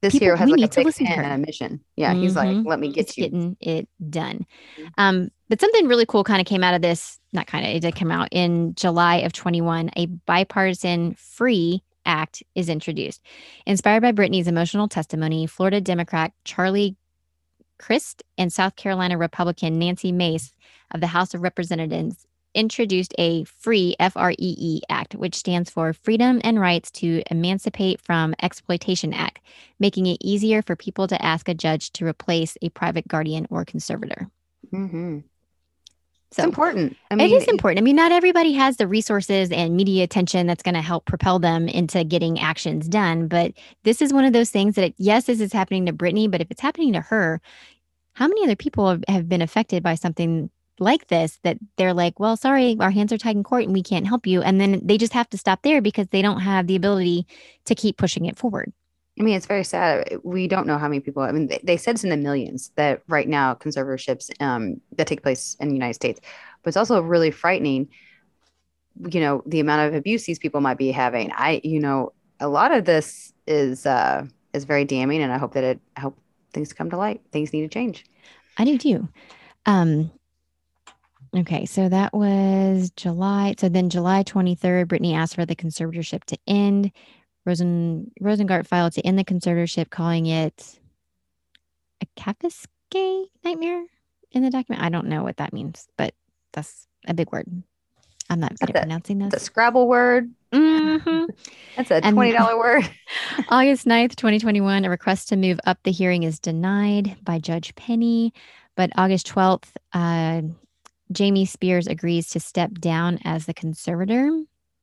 this 0.00 0.14
hero 0.14 0.36
has 0.36 0.48
like 0.48 0.60
a 0.60 0.84
big 0.84 0.94
pen 0.94 1.24
and 1.24 1.42
a 1.42 1.46
mission." 1.46 1.80
Yeah, 1.96 2.14
he's 2.14 2.36
like, 2.36 2.50
Mhm. 2.50 2.66
"Let 2.66 2.78
me 2.78 2.92
get 2.92 3.00
it's 3.00 3.18
you." 3.18 3.24
getting 3.24 3.56
it 3.58 3.88
done. 4.08 4.46
Mhm. 4.78 4.90
Um, 4.96 5.30
but 5.48 5.60
something 5.60 5.88
really 5.88 6.06
cool 6.06 6.22
kind 6.22 6.40
of 6.40 6.46
came 6.46 6.62
out 6.62 6.74
of 6.74 6.82
this. 6.82 7.18
Not 7.32 7.48
kind 7.48 7.66
of, 7.66 7.74
it 7.74 7.80
did 7.80 7.96
come 7.96 8.12
out 8.12 8.28
in 8.30 8.74
July 8.76 9.16
of 9.16 9.32
21. 9.32 9.90
A 9.96 10.06
bipartisan 10.06 11.14
free 11.14 11.82
act 12.08 12.42
is 12.56 12.68
introduced. 12.68 13.22
Inspired 13.66 14.00
by 14.00 14.10
Britney's 14.10 14.48
emotional 14.48 14.88
testimony, 14.88 15.46
Florida 15.46 15.80
Democrat 15.80 16.32
Charlie 16.44 16.96
Crist 17.78 18.24
and 18.36 18.52
South 18.52 18.74
Carolina 18.74 19.16
Republican 19.16 19.78
Nancy 19.78 20.10
Mace 20.10 20.52
of 20.92 21.00
the 21.00 21.06
House 21.06 21.34
of 21.34 21.42
Representatives 21.42 22.26
introduced 22.54 23.14
a 23.18 23.44
free 23.44 23.94
FREE 24.00 24.80
Act, 24.88 25.14
which 25.14 25.36
stands 25.36 25.70
for 25.70 25.92
Freedom 25.92 26.40
and 26.42 26.58
Rights 26.58 26.90
to 26.92 27.22
Emancipate 27.30 28.00
from 28.00 28.34
Exploitation 28.42 29.12
Act, 29.12 29.40
making 29.78 30.06
it 30.06 30.18
easier 30.20 30.62
for 30.62 30.74
people 30.74 31.06
to 31.06 31.24
ask 31.24 31.48
a 31.48 31.54
judge 31.54 31.92
to 31.92 32.06
replace 32.06 32.56
a 32.62 32.70
private 32.70 33.06
guardian 33.06 33.46
or 33.50 33.64
conservator. 33.64 34.28
Mm-hmm. 34.72 35.20
Mhm. 36.28 36.32
It's 36.32 36.36
So 36.36 36.44
important. 36.44 36.96
I 37.10 37.16
mean, 37.16 37.34
is 37.34 37.48
important. 37.48 37.78
I 37.78 37.82
mean, 37.82 37.96
not 37.96 38.12
everybody 38.12 38.52
has 38.52 38.76
the 38.76 38.86
resources 38.86 39.50
and 39.50 39.76
media 39.76 40.04
attention 40.04 40.46
that's 40.46 40.62
going 40.62 40.74
to 40.74 40.82
help 40.82 41.06
propel 41.06 41.38
them 41.38 41.68
into 41.68 42.04
getting 42.04 42.38
actions 42.38 42.86
done. 42.88 43.28
But 43.28 43.52
this 43.84 44.02
is 44.02 44.12
one 44.12 44.24
of 44.24 44.32
those 44.32 44.50
things 44.50 44.74
that, 44.74 44.84
it, 44.84 44.94
yes, 44.98 45.24
this 45.24 45.40
is 45.40 45.52
happening 45.52 45.86
to 45.86 45.92
Britney, 45.92 46.30
but 46.30 46.40
if 46.40 46.50
it's 46.50 46.60
happening 46.60 46.92
to 46.92 47.00
her, 47.00 47.40
how 48.14 48.28
many 48.28 48.44
other 48.44 48.56
people 48.56 48.88
have, 48.88 49.04
have 49.08 49.28
been 49.28 49.42
affected 49.42 49.82
by 49.82 49.94
something 49.94 50.50
like 50.80 51.08
this 51.08 51.38
that 51.44 51.58
they're 51.76 51.94
like, 51.94 52.20
well, 52.20 52.36
sorry, 52.36 52.76
our 52.80 52.90
hands 52.90 53.12
are 53.12 53.18
tied 53.18 53.36
in 53.36 53.42
court 53.42 53.64
and 53.64 53.72
we 53.72 53.82
can't 53.82 54.06
help 54.06 54.26
you. 54.26 54.42
And 54.42 54.60
then 54.60 54.80
they 54.84 54.98
just 54.98 55.12
have 55.12 55.28
to 55.30 55.38
stop 55.38 55.62
there 55.62 55.80
because 55.82 56.08
they 56.08 56.22
don't 56.22 56.40
have 56.40 56.66
the 56.66 56.76
ability 56.76 57.26
to 57.64 57.74
keep 57.74 57.96
pushing 57.96 58.26
it 58.26 58.36
forward. 58.38 58.72
I 59.18 59.22
mean, 59.22 59.34
it's 59.34 59.46
very 59.46 59.64
sad. 59.64 60.18
We 60.22 60.46
don't 60.46 60.66
know 60.66 60.78
how 60.78 60.88
many 60.88 61.00
people. 61.00 61.22
I 61.22 61.32
mean, 61.32 61.48
they, 61.48 61.60
they 61.64 61.76
said 61.76 61.96
it's 61.96 62.04
in 62.04 62.10
the 62.10 62.16
millions 62.16 62.70
that 62.76 63.02
right 63.08 63.28
now 63.28 63.54
conservatorships 63.54 64.30
um, 64.40 64.80
that 64.96 65.06
take 65.06 65.22
place 65.22 65.56
in 65.58 65.68
the 65.68 65.74
United 65.74 65.94
States, 65.94 66.20
but 66.62 66.68
it's 66.68 66.76
also 66.76 67.02
really 67.02 67.30
frightening 67.30 67.88
you 69.10 69.20
know, 69.20 69.42
the 69.46 69.60
amount 69.60 69.88
of 69.88 69.94
abuse 69.94 70.24
these 70.24 70.38
people 70.38 70.60
might 70.60 70.78
be 70.78 70.90
having. 70.90 71.30
I, 71.32 71.60
you 71.62 71.80
know, 71.80 72.12
a 72.40 72.48
lot 72.48 72.72
of 72.72 72.84
this 72.84 73.32
is 73.46 73.86
uh 73.86 74.26
is 74.52 74.64
very 74.64 74.84
damning 74.84 75.22
and 75.22 75.32
I 75.32 75.38
hope 75.38 75.54
that 75.54 75.64
it 75.64 75.80
I 75.96 76.00
hope 76.00 76.18
things 76.52 76.72
come 76.72 76.90
to 76.90 76.96
light. 76.96 77.20
Things 77.32 77.52
need 77.52 77.62
to 77.62 77.68
change. 77.68 78.04
I 78.56 78.64
do 78.64 78.78
too. 78.78 79.08
Um, 79.66 80.10
okay, 81.36 81.64
so 81.66 81.88
that 81.88 82.12
was 82.12 82.90
July. 82.96 83.54
So 83.58 83.68
then 83.68 83.90
July 83.90 84.24
23rd, 84.24 84.86
Britney 84.86 85.14
asked 85.14 85.34
for 85.34 85.46
the 85.46 85.56
conservatorship 85.56 86.24
to 86.24 86.38
end. 86.46 86.90
Rosen 87.48 88.10
Rosengart 88.20 88.66
filed 88.66 88.92
to 88.92 89.00
end 89.06 89.18
the 89.18 89.24
conservatorship, 89.24 89.88
calling 89.88 90.26
it 90.26 90.78
a 92.02 92.06
Kafkaesque 92.20 92.66
nightmare 93.42 93.84
in 94.32 94.42
the 94.42 94.50
document. 94.50 94.82
I 94.84 94.90
don't 94.90 95.06
know 95.08 95.22
what 95.22 95.38
that 95.38 95.54
means, 95.54 95.88
but 95.96 96.12
that's 96.52 96.86
a 97.06 97.14
big 97.14 97.32
word. 97.32 97.46
I'm 98.28 98.38
not 98.40 98.50
good 98.58 98.68
at 98.68 98.74
That's 98.74 98.82
a- 98.82 98.86
pronouncing 98.86 99.18
The 99.20 99.30
this. 99.30 99.42
Scrabble 99.44 99.88
word. 99.88 100.30
Mhm. 100.52 101.26
That's 101.76 101.90
a 101.90 102.00
twenty 102.02 102.32
dollar 102.32 102.58
word. 102.58 102.88
August 103.48 103.86
9th, 103.86 104.16
2021, 104.16 104.84
a 104.84 104.90
request 104.90 105.28
to 105.30 105.36
move 105.36 105.58
up 105.64 105.78
the 105.84 105.90
hearing 105.92 106.24
is 106.24 106.38
denied 106.38 107.16
by 107.22 107.38
Judge 107.38 107.74
Penny. 107.76 108.34
But 108.76 108.90
August 108.96 109.26
12th, 109.28 109.70
uh, 109.94 110.42
Jamie 111.12 111.46
Spears 111.46 111.86
agrees 111.86 112.28
to 112.30 112.40
step 112.40 112.72
down 112.72 113.18
as 113.24 113.46
the 113.46 113.54
conservator. 113.54 114.30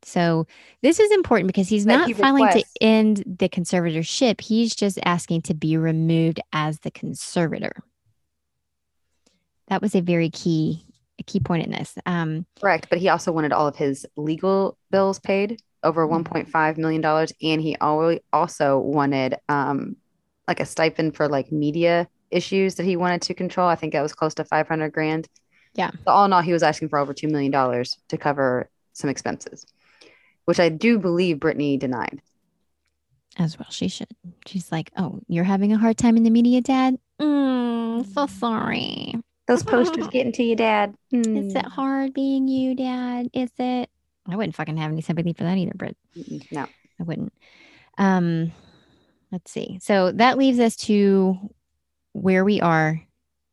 So 0.05 0.45
this 0.83 0.99
is 0.99 1.11
important 1.11 1.47
because 1.47 1.67
he's 1.67 1.85
That 1.85 1.97
not 1.97 2.07
he 2.07 2.13
filing 2.13 2.47
to 2.49 2.63
end 2.79 3.23
the 3.25 3.49
conservatorship. 3.49 4.39
He's 4.39 4.75
just 4.75 4.99
asking 5.03 5.41
to 5.43 5.55
be 5.55 5.77
removed 5.77 6.39
as 6.53 6.79
the 6.79 6.91
conservator. 6.91 7.73
That 9.67 9.81
was 9.81 9.95
a 9.95 10.01
very 10.01 10.29
key, 10.29 10.85
a 11.19 11.23
key 11.23 11.39
point 11.39 11.65
in 11.65 11.71
this. 11.71 11.97
Um, 12.05 12.45
Correct. 12.61 12.87
But 12.89 12.99
he 12.99 13.09
also 13.09 13.31
wanted 13.31 13.51
all 13.51 13.67
of 13.67 13.75
his 13.75 14.05
legal 14.15 14.77
bills 14.91 15.19
paid 15.19 15.59
over 15.83 16.07
Mhm. 16.07 16.23
$1.5 16.23 16.77
million. 16.77 17.03
And 17.03 17.61
he 17.61 17.75
always 17.77 18.19
also 18.31 18.77
wanted 18.77 19.37
um, 19.49 19.95
like 20.47 20.59
a 20.59 20.65
stipend 20.65 21.15
for 21.15 21.27
like 21.27 21.51
media 21.51 22.07
issues 22.29 22.75
that 22.75 22.85
he 22.85 22.95
wanted 22.95 23.23
to 23.23 23.33
control. 23.33 23.67
I 23.67 23.75
think 23.75 23.93
that 23.93 24.03
was 24.03 24.13
close 24.13 24.35
to 24.35 24.43
500 24.45 24.93
grand. 24.93 25.27
Yeah. 25.73 25.89
So 25.89 26.11
all 26.11 26.25
in 26.25 26.33
all, 26.33 26.41
he 26.41 26.53
was 26.53 26.61
asking 26.63 26.89
for 26.89 26.99
over 26.99 27.13
$2 27.13 27.29
million 27.31 27.51
to 27.51 28.17
cover 28.19 28.69
some 28.93 29.09
expenses, 29.09 29.65
which 30.45 30.59
I 30.59 30.69
do 30.69 30.97
believe 30.99 31.37
Britney 31.37 31.77
denied. 31.79 32.21
as 33.37 33.59
well, 33.59 33.67
she 33.69 33.89
should. 33.89 34.07
She's 34.47 34.71
like, 34.71 34.91
"Oh, 34.95 35.19
you're 35.27 35.43
having 35.43 35.73
a 35.73 35.77
hard 35.77 35.97
time 35.97 36.15
in 36.15 36.23
the 36.23 36.29
media, 36.29 36.61
Dad. 36.61 36.97
Mm, 37.21 38.05
so 38.13 38.27
sorry. 38.27 39.13
Those 39.47 39.61
posters 39.61 40.07
getting 40.11 40.31
to 40.33 40.43
you, 40.43 40.55
Dad. 40.55 40.95
Is 41.11 41.25
Hmm. 41.27 41.57
it 41.57 41.65
hard 41.65 42.13
being 42.13 42.47
you, 42.47 42.75
Dad? 42.75 43.29
Is 43.33 43.51
it? 43.59 43.89
I 44.27 44.35
wouldn't 44.37 44.55
fucking 44.55 44.77
have 44.77 44.91
any 44.91 45.01
sympathy 45.01 45.33
for 45.33 45.43
that 45.43 45.57
either, 45.57 45.73
Britt. 45.75 45.97
No. 46.51 46.65
I 46.99 47.03
wouldn't. 47.03 47.33
Um, 47.97 48.53
let's 49.31 49.51
see. 49.51 49.79
So 49.81 50.11
that 50.13 50.37
leaves 50.37 50.59
us 50.59 50.75
to 50.87 51.37
where 52.13 52.45
we 52.45 52.61
are 52.61 53.01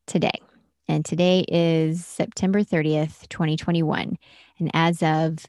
today. 0.06 0.40
And 0.88 1.04
today 1.04 1.40
is 1.48 2.04
September 2.06 2.60
30th, 2.62 3.28
2021. 3.28 4.16
And 4.60 4.70
as 4.74 5.02
of 5.02 5.44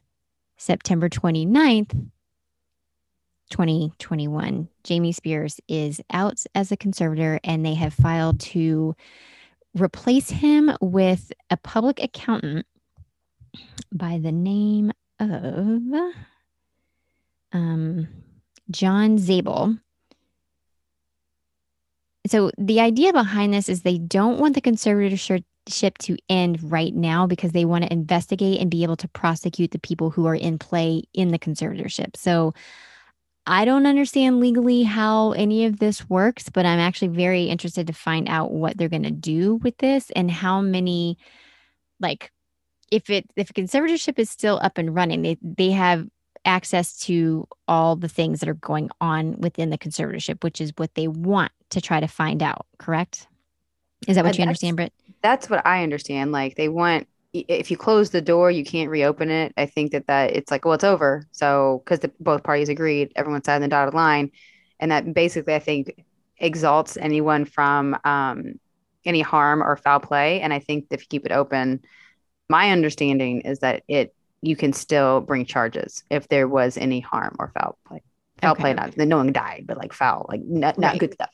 September 0.64 1.10
29th, 1.10 1.90
2021, 3.50 4.66
Jamie 4.82 5.12
Spears 5.12 5.60
is 5.68 6.00
out 6.10 6.42
as 6.54 6.72
a 6.72 6.76
conservator 6.78 7.38
and 7.44 7.66
they 7.66 7.74
have 7.74 7.92
filed 7.92 8.40
to 8.40 8.96
replace 9.78 10.30
him 10.30 10.74
with 10.80 11.30
a 11.50 11.58
public 11.58 12.02
accountant 12.02 12.64
by 13.92 14.16
the 14.16 14.32
name 14.32 14.90
of 15.20 15.82
um, 17.52 18.08
John 18.70 19.18
Zabel. 19.18 19.76
So 22.26 22.50
the 22.56 22.80
idea 22.80 23.12
behind 23.12 23.52
this 23.52 23.68
is 23.68 23.82
they 23.82 23.98
don't 23.98 24.40
want 24.40 24.54
the 24.54 24.62
conservatorship 24.62 25.44
to 25.66 26.16
end 26.28 26.62
right 26.70 26.94
now 26.94 27.26
because 27.26 27.52
they 27.52 27.64
want 27.64 27.84
to 27.84 27.92
investigate 27.92 28.60
and 28.60 28.70
be 28.70 28.82
able 28.82 28.96
to 28.96 29.08
prosecute 29.08 29.70
the 29.70 29.78
people 29.78 30.10
who 30.10 30.26
are 30.26 30.34
in 30.34 30.58
play 30.58 31.04
in 31.14 31.28
the 31.28 31.38
conservatorship. 31.38 32.16
So 32.16 32.54
I 33.46 33.64
don't 33.64 33.86
understand 33.86 34.40
legally 34.40 34.84
how 34.84 35.32
any 35.32 35.66
of 35.66 35.78
this 35.78 36.08
works, 36.08 36.48
but 36.48 36.64
I'm 36.64 36.78
actually 36.78 37.08
very 37.08 37.44
interested 37.44 37.86
to 37.86 37.92
find 37.92 38.28
out 38.28 38.52
what 38.52 38.76
they're 38.76 38.88
going 38.88 39.02
to 39.02 39.10
do 39.10 39.56
with 39.56 39.76
this 39.78 40.10
and 40.16 40.30
how 40.30 40.60
many 40.60 41.18
like 42.00 42.30
if 42.90 43.10
it 43.10 43.28
if 43.36 43.50
a 43.50 43.54
conservatorship 43.54 44.18
is 44.18 44.30
still 44.30 44.58
up 44.62 44.78
and 44.78 44.94
running, 44.94 45.22
they 45.22 45.36
they 45.42 45.70
have 45.70 46.06
access 46.44 46.98
to 47.00 47.48
all 47.68 47.96
the 47.96 48.08
things 48.08 48.40
that 48.40 48.48
are 48.48 48.54
going 48.54 48.90
on 49.00 49.38
within 49.38 49.70
the 49.70 49.78
conservatorship, 49.78 50.44
which 50.44 50.60
is 50.60 50.72
what 50.76 50.94
they 50.94 51.08
want 51.08 51.52
to 51.70 51.80
try 51.80 52.00
to 52.00 52.06
find 52.06 52.42
out, 52.42 52.66
correct? 52.78 53.26
Is 54.06 54.16
that 54.16 54.24
Uh, 54.24 54.28
what 54.28 54.38
you 54.38 54.42
understand, 54.42 54.76
Britt? 54.76 54.92
That's 55.24 55.50
what 55.50 55.66
I 55.66 55.82
understand. 55.82 56.32
Like 56.32 56.54
they 56.56 56.68
want, 56.68 57.08
if 57.32 57.70
you 57.70 57.78
close 57.78 58.10
the 58.10 58.20
door, 58.20 58.50
you 58.50 58.62
can't 58.64 58.90
reopen 58.90 59.30
it. 59.30 59.54
I 59.56 59.66
think 59.66 59.92
that 59.92 60.06
that 60.06 60.36
it's 60.36 60.50
like, 60.52 60.66
well, 60.66 60.74
it's 60.74 60.84
over. 60.84 61.26
So 61.32 61.82
because 61.84 62.00
both 62.20 62.44
parties 62.44 62.68
agreed, 62.68 63.12
everyone 63.16 63.42
signed 63.42 63.64
the 63.64 63.68
dotted 63.68 63.94
line, 63.94 64.30
and 64.78 64.92
that 64.92 65.14
basically, 65.14 65.54
I 65.54 65.60
think, 65.60 66.04
exalts 66.38 66.98
anyone 66.98 67.46
from 67.46 67.98
um, 68.04 68.60
any 69.06 69.22
harm 69.22 69.62
or 69.62 69.76
foul 69.76 70.00
play. 70.00 70.42
And 70.42 70.52
I 70.52 70.60
think 70.60 70.88
if 70.90 71.00
you 71.00 71.06
keep 71.08 71.26
it 71.26 71.32
open, 71.32 71.80
my 72.50 72.70
understanding 72.70 73.40
is 73.42 73.60
that 73.60 73.82
it 73.88 74.14
you 74.42 74.56
can 74.56 74.74
still 74.74 75.22
bring 75.22 75.46
charges 75.46 76.04
if 76.10 76.28
there 76.28 76.46
was 76.46 76.76
any 76.76 77.00
harm 77.00 77.36
or 77.38 77.50
foul 77.58 77.78
play. 77.88 78.02
Foul 78.42 78.52
Okay. 78.52 78.62
play, 78.62 78.74
not 78.74 78.94
that 78.94 79.06
no 79.06 79.16
one 79.16 79.32
died, 79.32 79.64
but 79.66 79.78
like 79.78 79.94
foul, 79.94 80.26
like 80.28 80.42
not, 80.44 80.78
not 80.78 80.92
Right. 80.92 81.00
good 81.00 81.14
stuff. 81.14 81.30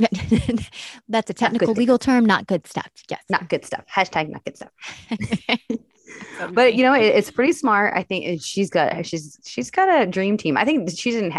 That's 1.08 1.30
a 1.30 1.34
technical 1.34 1.74
legal 1.74 1.98
term, 1.98 2.24
not 2.24 2.46
good 2.46 2.66
stuff. 2.66 2.88
Yes. 3.08 3.22
Not 3.28 3.48
good 3.48 3.64
stuff. 3.64 3.84
Hashtag 3.92 4.28
not 4.28 4.44
good 4.44 4.56
stuff. 4.56 4.70
but 6.52 6.74
you 6.74 6.82
know 6.82 6.92
it, 6.92 7.04
it's 7.04 7.30
pretty 7.30 7.52
smart 7.52 7.96
i 7.96 8.02
think 8.02 8.42
she's 8.42 8.68
got 8.68 9.06
she's 9.06 9.38
she's 9.44 9.70
got 9.70 10.02
a 10.02 10.06
dream 10.06 10.36
team 10.36 10.56
i 10.56 10.64
think 10.64 10.90
she 10.90 11.12
didn't 11.12 11.32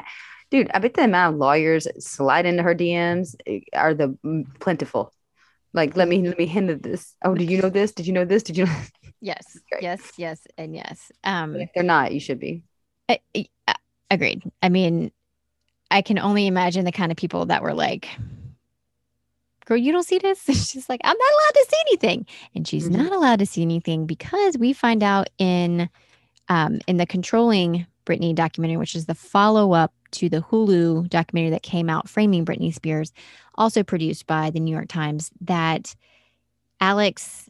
dude 0.50 0.72
i 0.74 0.80
bet 0.80 0.94
the 0.94 1.04
amount 1.04 1.34
of 1.34 1.40
lawyers 1.40 1.88
slide 2.00 2.46
into 2.46 2.64
her 2.64 2.74
dms 2.74 3.36
are 3.74 3.94
the 3.94 4.18
mm, 4.26 4.46
plentiful 4.60 5.12
like 5.74 5.98
let 5.98 6.08
me 6.08 6.26
let 6.26 6.38
me 6.38 6.46
hint 6.46 6.70
at 6.70 6.84
this 6.84 7.16
oh 7.26 7.36
did 7.36 7.52
you 7.52 7.62
know 7.62 7.70
this 7.70 7.92
did 7.92 8.08
you 8.08 8.14
know 8.14 8.24
this 8.24 8.44
did 8.44 8.56
you 8.58 8.66
know 8.66 8.76
yes, 9.22 9.58
Great. 9.70 9.84
yes, 9.84 10.12
yes, 10.18 10.48
and 10.58 10.76
yes. 10.76 11.12
Um, 11.24 11.56
if 11.56 11.70
they're 11.74 11.84
not 11.84 12.14
you 12.14 12.20
should 12.20 12.40
be 12.40 12.64
I- 13.08 13.20
I- 13.36 13.76
agreed. 14.10 14.44
I 14.62 14.70
mean, 14.70 15.12
I 15.90 16.02
can 16.02 16.20
only 16.20 16.48
imagine 16.48 16.86
the 16.86 16.92
kind 16.92 17.12
of 17.12 17.18
people 17.18 17.46
that 17.48 17.64
were 17.64 17.74
like, 17.74 18.08
"Girl, 19.66 19.78
you 19.78 19.92
don't 19.92 20.06
see 20.06 20.18
this." 20.20 20.44
She's 20.70 20.90
like, 20.90 21.02
"I'm 21.04 21.18
not 21.18 21.32
allowed 21.34 21.62
to 21.62 21.66
see 21.70 21.78
anything," 21.88 22.26
and 22.56 22.68
she's 22.68 22.90
Mhm. 22.90 22.96
not 22.98 23.12
allowed 23.12 23.40
to 23.40 23.46
see 23.46 23.62
anything 23.62 24.06
because 24.06 24.58
we 24.58 24.74
find 24.74 25.04
out 25.04 25.30
in 25.38 25.90
um, 26.50 26.80
in 26.88 26.98
the 26.98 27.06
controlling 27.06 27.86
Britney 28.06 28.36
documentary, 28.36 28.78
which 28.78 28.96
is 28.96 29.06
the 29.06 29.16
follow 29.16 29.72
up 29.74 29.94
to 30.12 30.28
the 30.28 30.42
Hulu 30.42 31.08
documentary 31.10 31.52
that 31.52 31.64
came 31.64 31.90
out, 31.90 32.10
framing 32.10 32.44
Britney 32.44 32.74
Spears, 32.74 33.14
also 33.56 33.84
produced 33.84 34.28
by 34.28 34.50
the 34.50 34.60
New 34.60 34.74
York 34.74 34.90
Times, 34.90 35.32
that 35.42 35.96
Alex. 36.82 37.50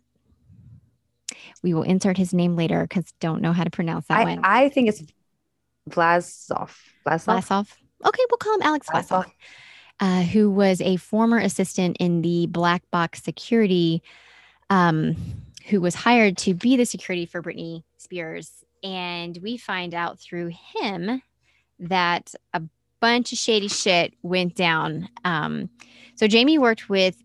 We 1.63 1.73
will 1.73 1.83
insert 1.83 2.17
his 2.17 2.33
name 2.33 2.55
later 2.55 2.81
because 2.83 3.11
don't 3.19 3.41
know 3.41 3.53
how 3.53 3.63
to 3.63 3.69
pronounce 3.69 4.05
that 4.07 4.19
I, 4.19 4.23
one. 4.23 4.39
I 4.43 4.69
think 4.69 4.89
it's 4.89 5.01
Vlasov 5.89 6.75
Vlasov 7.05 7.25
Vlasov. 7.25 7.67
Okay, 8.05 8.23
we'll 8.29 8.37
call 8.37 8.55
him 8.55 8.61
Alex 8.63 8.87
Vlasov, 8.87 9.07
Vlasov. 9.25 9.31
Uh, 10.01 10.23
who 10.23 10.49
was 10.49 10.81
a 10.81 10.97
former 10.97 11.37
assistant 11.37 11.95
in 11.99 12.23
the 12.23 12.47
black 12.47 12.81
box 12.91 13.21
security, 13.21 14.01
um, 14.71 15.15
who 15.67 15.79
was 15.79 15.93
hired 15.93 16.37
to 16.37 16.55
be 16.55 16.75
the 16.75 16.85
security 16.85 17.25
for 17.25 17.41
Britney 17.41 17.83
Spears. 17.97 18.65
And 18.83 19.37
we 19.43 19.57
find 19.57 19.93
out 19.93 20.19
through 20.19 20.51
him 20.81 21.21
that 21.79 22.33
a 22.53 22.63
bunch 22.99 23.31
of 23.31 23.37
shady 23.37 23.67
shit 23.67 24.15
went 24.23 24.55
down. 24.55 25.07
Um, 25.23 25.69
so 26.15 26.27
Jamie 26.27 26.57
worked 26.57 26.89
with 26.89 27.21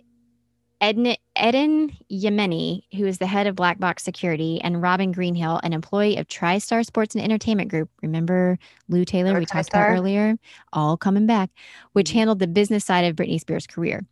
Edna, 0.81 1.17
Edan 1.37 1.97
Yemini, 2.11 2.83
who 2.97 3.07
is 3.07 3.19
the 3.19 3.27
head 3.27 3.47
of 3.47 3.55
Black 3.57 3.79
Box 3.79 4.03
Security, 4.03 4.61
and 4.63 4.83
Robin 4.83 5.13
Greenhill, 5.13 5.61
an 5.63 5.73
employee 5.73 6.17
of 6.17 6.27
TriStar 6.29 6.85
Sports 6.85 7.15
and 7.15 7.23
Entertainment 7.23 7.71
Group. 7.71 7.91
Remember 8.03 8.59
Lou 8.89 9.05
Taylor, 9.05 9.29
Remember 9.29 9.41
we 9.41 9.47
talked 9.47 9.69
about 9.69 9.91
earlier, 9.91 10.37
all 10.73 10.97
coming 10.97 11.27
back, 11.27 11.51
which 11.93 12.11
Mhm. 12.11 12.15
handled 12.15 12.39
the 12.39 12.47
business 12.47 12.85
side 12.85 13.05
of 13.05 13.17
Britney 13.17 13.39
Spears' 13.41 13.67
career. 13.67 13.99
And 13.99 14.07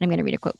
I'm 0.00 0.08
going 0.08 0.18
to 0.18 0.24
read 0.24 0.34
a 0.34 0.38
quote. 0.38 0.58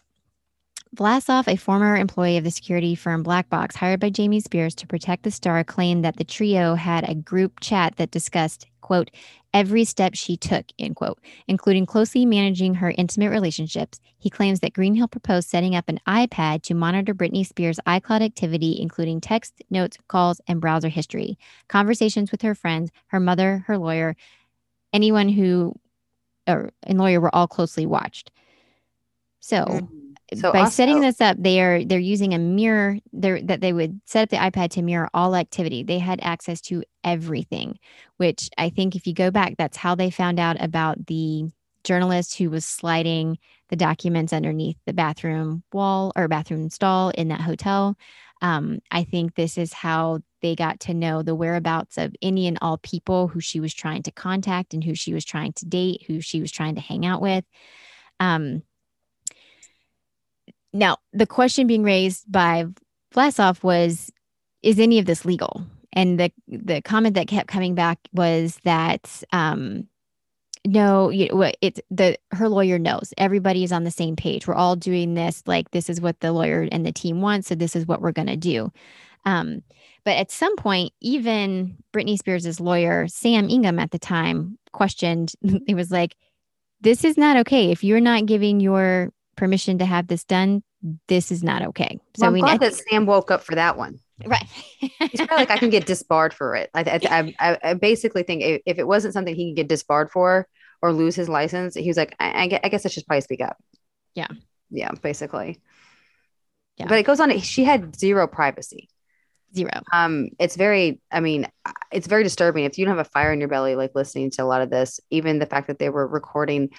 Vlasov, 0.97 1.47
a 1.47 1.57
former 1.57 1.97
employee 1.97 2.37
of 2.37 2.43
the 2.45 2.51
security 2.51 2.97
firm 2.97 3.23
Black 3.23 3.49
Box, 3.49 3.77
hired 3.77 4.01
by 4.01 4.11
Jamie 4.11 4.41
Spears 4.41 4.75
to 4.75 4.87
protect 4.89 5.23
the 5.23 5.31
star, 5.31 5.63
claimed 5.63 6.05
that 6.05 6.17
the 6.17 6.25
trio 6.25 6.75
had 6.75 7.09
a 7.09 7.15
group 7.15 7.61
chat 7.61 7.95
that 7.97 8.11
discussed, 8.11 8.67
quote, 8.91 9.13
every 9.55 9.85
step 9.85 10.17
she 10.17 10.37
took, 10.37 10.67
end 10.77 10.97
quote, 10.97 11.21
including 11.47 11.87
closely 11.87 12.27
managing 12.27 12.75
her 12.75 12.93
intimate 12.99 13.31
relationships. 13.31 14.01
He 14.19 14.29
claims 14.29 14.59
that 14.61 14.73
Greenhill 14.73 15.07
proposed 15.07 15.49
setting 15.49 15.77
up 15.77 15.89
an 15.89 16.01
iPad 16.09 16.63
to 16.63 16.75
monitor 16.75 17.15
Britney 17.15 17.47
Spears' 17.47 17.79
iCloud 17.87 18.21
activity, 18.21 18.81
including 18.81 19.21
text, 19.21 19.63
notes, 19.71 19.97
calls, 20.09 20.41
and 20.49 20.61
browser 20.61 20.89
history, 20.89 21.39
conversations 21.69 22.33
with 22.33 22.43
her 22.43 22.57
friends, 22.57 22.91
her 23.07 23.21
mother, 23.21 23.63
her 23.69 23.79
lawyer, 23.79 24.17
anyone 24.93 25.29
who, 25.29 25.73
or 26.49 26.73
a 26.85 26.93
lawyer 26.93 27.21
were 27.21 27.33
all 27.33 27.47
closely 27.47 27.87
watched. 27.87 28.33
So, 29.39 29.67
Mm-hmm. 29.67 30.00
So 30.35 30.53
by 30.53 30.61
also- 30.61 30.71
setting 30.71 31.01
this 31.01 31.21
up, 31.21 31.37
they 31.41 31.61
are 31.61 31.85
they're 31.85 31.99
using 31.99 32.35
a 32.35 32.39
mirror. 32.39 32.99
They're, 33.13 33.43
that 33.43 33.61
they 33.61 33.73
would 33.73 34.01
set 34.07 34.23
up 34.23 34.29
the 34.29 34.37
iPad 34.37 34.71
to 34.73 34.83
mirror 34.83 35.11
all 35.13 35.35
activity. 35.35 35.83
They 35.83 35.99
had 35.99 36.21
access 36.23 36.61
to 36.63 36.85
everything, 37.03 37.79
which 38.19 38.49
I 38.57 38.71
think 38.71 38.95
if 38.95 39.07
you 39.07 39.15
go 39.15 39.31
back, 39.31 39.55
that's 39.59 39.77
how 39.77 39.95
they 39.95 40.11
found 40.11 40.39
out 40.39 40.63
about 40.63 41.07
the 41.07 41.51
journalist 41.83 42.37
who 42.37 42.51
was 42.51 42.67
sliding 42.67 43.39
the 43.71 43.77
documents 43.77 44.33
underneath 44.33 44.77
the 44.87 44.93
bathroom 44.93 45.63
wall 45.73 46.13
or 46.15 46.29
bathroom 46.29 46.69
stall 46.71 47.11
in 47.11 47.29
that 47.29 47.41
hotel. 47.41 47.97
Um, 48.43 48.81
I 48.91 49.05
think 49.05 49.35
this 49.35 49.59
is 49.59 49.73
how 49.73 50.21
they 50.43 50.55
got 50.55 50.81
to 50.81 50.95
know 50.95 51.23
the 51.23 51.35
whereabouts 51.35 51.99
of 51.99 52.15
any 52.23 52.47
and 52.47 52.59
all 52.63 52.79
people 52.79 53.29
who 53.29 53.41
she 53.41 53.61
was 53.61 53.75
trying 53.75 54.03
to 54.05 54.11
contact 54.11 54.75
and 54.75 54.83
who 54.83 54.95
she 54.95 55.13
was 55.13 55.25
trying 55.25 55.53
to 55.55 55.67
date, 55.67 56.05
who 56.07 56.21
she 56.21 56.41
was 56.41 56.51
trying 56.51 56.75
to 56.77 56.81
hang 56.81 57.05
out 57.05 57.21
with. 57.21 57.45
Um, 58.19 58.63
now, 60.73 60.99
the 61.13 61.27
question 61.27 61.67
being 61.67 61.83
raised 61.83 62.31
by 62.31 62.67
Vlasov 63.15 63.63
was, 63.63 64.11
is 64.63 64.79
any 64.79 64.99
of 64.99 65.07
this 65.07 65.25
legal? 65.25 65.65
And 65.93 66.21
the 66.21 66.33
the 66.47 66.81
comment 66.83 67.15
that 67.15 67.27
kept 67.27 67.49
coming 67.49 67.75
back 67.75 67.99
was 68.13 68.59
that 68.63 69.25
um, 69.33 69.89
no, 70.67 71.09
you 71.09 71.29
know, 71.29 71.51
it's 71.61 71.81
the 71.91 72.17
her 72.33 72.49
lawyer 72.49 72.79
knows 72.79 73.13
everybody 73.19 73.65
is 73.65 73.73
on 73.73 73.85
the 73.85 73.91
same 73.91 74.15
page. 74.15 74.47
We're 74.47 74.55
all 74.55 74.77
doing 74.77 75.15
this 75.15 75.43
like 75.47 75.71
this 75.71 75.89
is 75.89 76.01
what 76.01 76.21
the 76.21 76.33
lawyer 76.33 76.69
and 76.71 76.87
the 76.87 76.93
team 76.93 77.21
wants, 77.23 77.49
so 77.49 77.55
this 77.55 77.75
is 77.75 77.87
what 77.87 78.01
we're 78.01 78.13
going 78.13 78.29
to 78.29 78.37
do. 78.37 78.71
Um, 79.25 79.63
but 80.05 80.17
at 80.17 80.31
some 80.31 80.55
point, 80.57 80.93
even 81.01 81.77
Britney 81.93 82.17
Spears' 82.17 82.61
lawyer, 82.61 83.07
Sam 83.09 83.49
Ingham, 83.49 83.79
at 83.79 83.91
the 83.91 83.99
time, 83.99 84.59
questioned. 84.73 85.33
It 85.67 85.75
was 85.75 85.91
like, 85.91 86.17
"This 86.81 87.05
is 87.05 87.17
not 87.17 87.37
okay. 87.39 87.71
If 87.71 87.83
you're 87.83 88.01
not 88.01 88.27
giving 88.27 88.61
your 88.61 89.13
permission 89.41 89.79
to 89.79 89.85
have 89.85 90.07
this 90.07 90.23
done, 90.23 90.63
this 91.09 91.33
is 91.33 91.43
not 91.43 91.63
okay." 91.63 91.99
So 92.17 92.27
I'm 92.27 92.33
we 92.33 92.41
glad 92.41 92.61
that 92.61 92.75
Sam 92.75 93.07
woke 93.07 93.31
up 93.31 93.43
for 93.43 93.57
that 93.57 93.77
one. 93.77 93.99
right. 94.25 94.45
He's 94.79 94.91
probably 95.17 95.37
like, 95.37 95.51
I 95.51 95.59
can 95.59 95.71
get 95.71 95.87
disbarred 95.87 96.35
for 96.35 96.55
it. 96.55 96.71
I, 96.75 96.83
I, 97.11 97.35
I, 97.41 97.59
I 97.71 97.75
basically 97.75 98.23
think 98.23 98.43
if, 98.43 98.63
if 98.67 98.79
it 98.79 98.87
wasn't 98.87 99.15
something 99.15 99.35
he 99.35 99.51
could 99.51 99.57
get 99.57 99.69
disbarred 99.69 100.11
for 100.11 100.47
or 100.83 100.93
lose 100.93 101.15
his 101.15 101.29
license, 101.29 101.75
he 101.75 101.89
was 101.89 101.97
like, 101.97 102.15
I, 102.21 102.59
I, 102.63 102.69
guess 102.69 102.85
I 102.85 102.91
should 102.91 103.07
probably 103.07 103.23
speak 103.23 103.41
up. 103.41 103.57
Yeah. 104.15 104.29
Yeah, 104.71 104.91
basically. 105.03 105.61
Yeah. 106.77 106.87
But 106.89 106.99
it 106.99 107.07
goes 107.07 107.21
on. 107.21 107.39
She 107.41 107.65
had 107.65 107.97
zero 107.97 108.27
privacy. 108.27 108.89
Zero. 109.55 109.83
Um, 109.93 110.29
it's 110.39 110.57
very. 110.57 111.01
I 111.11 111.21
mean, 111.21 111.49
it's 111.91 112.07
very 112.07 112.23
disturbing 112.23 112.65
if 112.65 112.79
you 112.79 112.85
don't 112.85 112.97
have 112.97 113.07
a 113.07 113.11
fire 113.11 113.33
in 113.33 113.41
your 113.41 113.49
belly, 113.49 113.75
like 113.75 113.93
listening 113.95 114.31
to 114.33 114.43
a 114.43 114.47
lot 114.47 114.63
of 114.63 114.71
this. 114.71 115.01
Even 115.11 115.39
the 115.39 115.47
fact 115.47 115.67
that 115.67 115.79
they 115.79 115.91
were 115.91 116.07
recording 116.07 116.71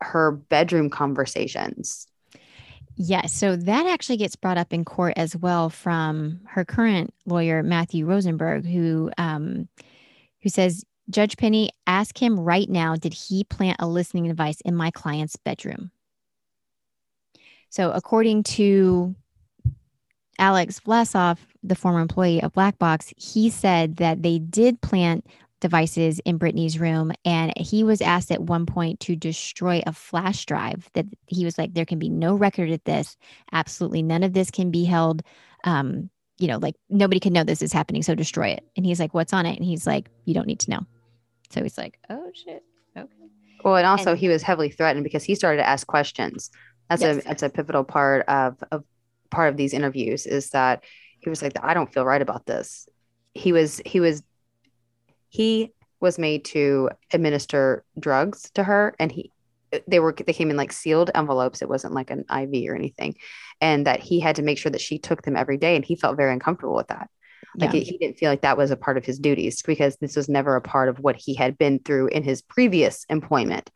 her 0.00 0.32
bedroom 0.32 0.90
conversations. 0.90 2.06
Yes. 2.96 3.32
So 3.32 3.56
that 3.56 3.86
actually 3.86 4.16
gets 4.16 4.36
brought 4.36 4.56
up 4.56 4.72
in 4.72 4.84
court 4.84 5.14
as 5.16 5.36
well 5.36 5.68
from 5.68 6.40
her 6.46 6.64
current 6.64 7.12
lawyer, 7.26 7.62
Matthew 7.62 8.06
Rosengart, 8.06 8.64
who 8.64 9.10
um, 9.18 9.68
who 10.42 10.48
says, 10.48 10.84
Judge 11.10 11.36
Penny, 11.36 11.70
ask 11.86 12.20
him 12.20 12.40
right 12.40 12.68
now, 12.68 12.96
did 12.96 13.12
he 13.12 13.44
plant 13.44 13.76
a 13.80 13.86
listening 13.86 14.28
device 14.28 14.60
in 14.62 14.74
my 14.74 14.90
client's 14.90 15.36
bedroom? 15.36 15.90
So 17.68 17.90
according 17.92 18.44
to 18.44 19.14
Alex 20.38 20.80
Vlasov, 20.80 21.38
the 21.62 21.74
former 21.74 22.00
employee 22.00 22.42
of 22.42 22.52
Black 22.52 22.78
Box, 22.78 23.12
he 23.16 23.50
said 23.50 23.96
that 23.96 24.22
they 24.22 24.38
did 24.38 24.80
plant 24.80 25.26
devices 25.60 26.18
in 26.20 26.38
Britney's 26.38 26.78
room. 26.78 27.12
And 27.24 27.52
he 27.56 27.82
was 27.84 28.00
asked 28.00 28.30
at 28.30 28.42
one 28.42 28.66
point 28.66 29.00
to 29.00 29.16
destroy 29.16 29.82
a 29.86 29.92
flash 29.92 30.44
drive 30.46 30.88
that 30.94 31.06
he 31.26 31.44
was 31.44 31.56
like, 31.58 31.74
there 31.74 31.84
can 31.86 31.98
be 31.98 32.08
no 32.08 32.34
record 32.34 32.70
of 32.70 32.82
this. 32.84 33.16
Absolutely 33.52 34.02
none 34.02 34.22
of 34.22 34.32
this 34.32 34.50
can 34.50 34.70
be 34.70 34.84
held. 34.84 35.22
Um, 35.64 36.10
you 36.38 36.48
know, 36.48 36.58
like 36.58 36.74
nobody 36.90 37.18
can 37.20 37.32
know 37.32 37.44
this 37.44 37.62
is 37.62 37.72
happening. 37.72 38.02
So 38.02 38.14
destroy 38.14 38.48
it. 38.48 38.64
And 38.76 38.84
he's 38.84 39.00
like, 39.00 39.14
what's 39.14 39.32
on 39.32 39.46
it? 39.46 39.56
And 39.56 39.64
he's 39.64 39.86
like, 39.86 40.10
you 40.26 40.34
don't 40.34 40.46
need 40.46 40.60
to 40.60 40.70
know. 40.70 40.80
So 41.50 41.62
he's 41.62 41.78
like, 41.78 41.98
oh 42.10 42.30
shit. 42.34 42.62
Okay. 42.96 43.08
Well, 43.64 43.76
and 43.76 43.86
also 43.86 44.10
And- 44.10 44.18
he 44.18 44.28
was 44.28 44.42
heavily 44.42 44.70
threatened 44.70 45.04
because 45.04 45.24
he 45.24 45.34
started 45.34 45.58
to 45.62 45.68
ask 45.68 45.86
questions. 45.86 46.50
That's 46.90 47.02
Yes. 47.02 47.18
a 47.18 47.20
that's 47.22 47.42
a 47.42 47.48
pivotal 47.48 47.82
part 47.84 48.26
of 48.28 48.62
of 48.70 48.84
part 49.30 49.48
of 49.48 49.56
these 49.56 49.72
interviews 49.72 50.24
is 50.26 50.50
that 50.50 50.84
he 51.18 51.28
was 51.30 51.42
like, 51.42 51.52
I 51.62 51.74
don't 51.74 51.92
feel 51.92 52.04
right 52.04 52.22
about 52.22 52.46
this. 52.46 52.88
He 53.34 53.52
was 53.52 53.80
he 53.84 53.98
was 53.98 54.22
he 55.28 55.72
was 56.00 56.18
made 56.18 56.44
to 56.46 56.90
administer 57.12 57.84
drugs 57.98 58.50
to 58.54 58.62
her 58.64 58.94
and 58.98 59.10
he 59.10 59.32
they 59.88 59.98
were 59.98 60.14
they 60.26 60.32
came 60.32 60.50
in 60.50 60.56
like 60.56 60.72
sealed 60.72 61.10
envelopes. 61.14 61.60
It 61.60 61.68
wasn't 61.68 61.94
like 61.94 62.10
an 62.10 62.24
IV 62.30 62.70
or 62.70 62.76
anything. 62.76 63.16
And 63.60 63.86
that 63.86 64.00
he 64.00 64.20
had 64.20 64.36
to 64.36 64.42
make 64.42 64.58
sure 64.58 64.70
that 64.70 64.80
she 64.80 64.98
took 64.98 65.22
them 65.22 65.36
every 65.36 65.56
day 65.58 65.74
and 65.74 65.84
he 65.84 65.96
felt 65.96 66.16
very 66.16 66.32
uncomfortable 66.32 66.76
with 66.76 66.88
that. 66.88 67.10
Like 67.58 67.72
Yeah. 67.72 67.80
he 67.80 67.84
he 67.84 67.98
didn't 67.98 68.18
feel 68.18 68.30
like 68.30 68.42
that 68.42 68.56
was 68.56 68.70
a 68.70 68.76
part 68.76 68.96
of 68.96 69.04
his 69.04 69.18
duties 69.18 69.62
because 69.62 69.96
this 69.96 70.16
was 70.16 70.28
never 70.28 70.56
a 70.56 70.60
part 70.60 70.88
of 70.88 71.00
what 71.00 71.16
he 71.16 71.34
had 71.34 71.58
been 71.58 71.80
through 71.80 72.08
in 72.08 72.22
his 72.22 72.42
previous 72.42 73.04
employment. 73.08 73.70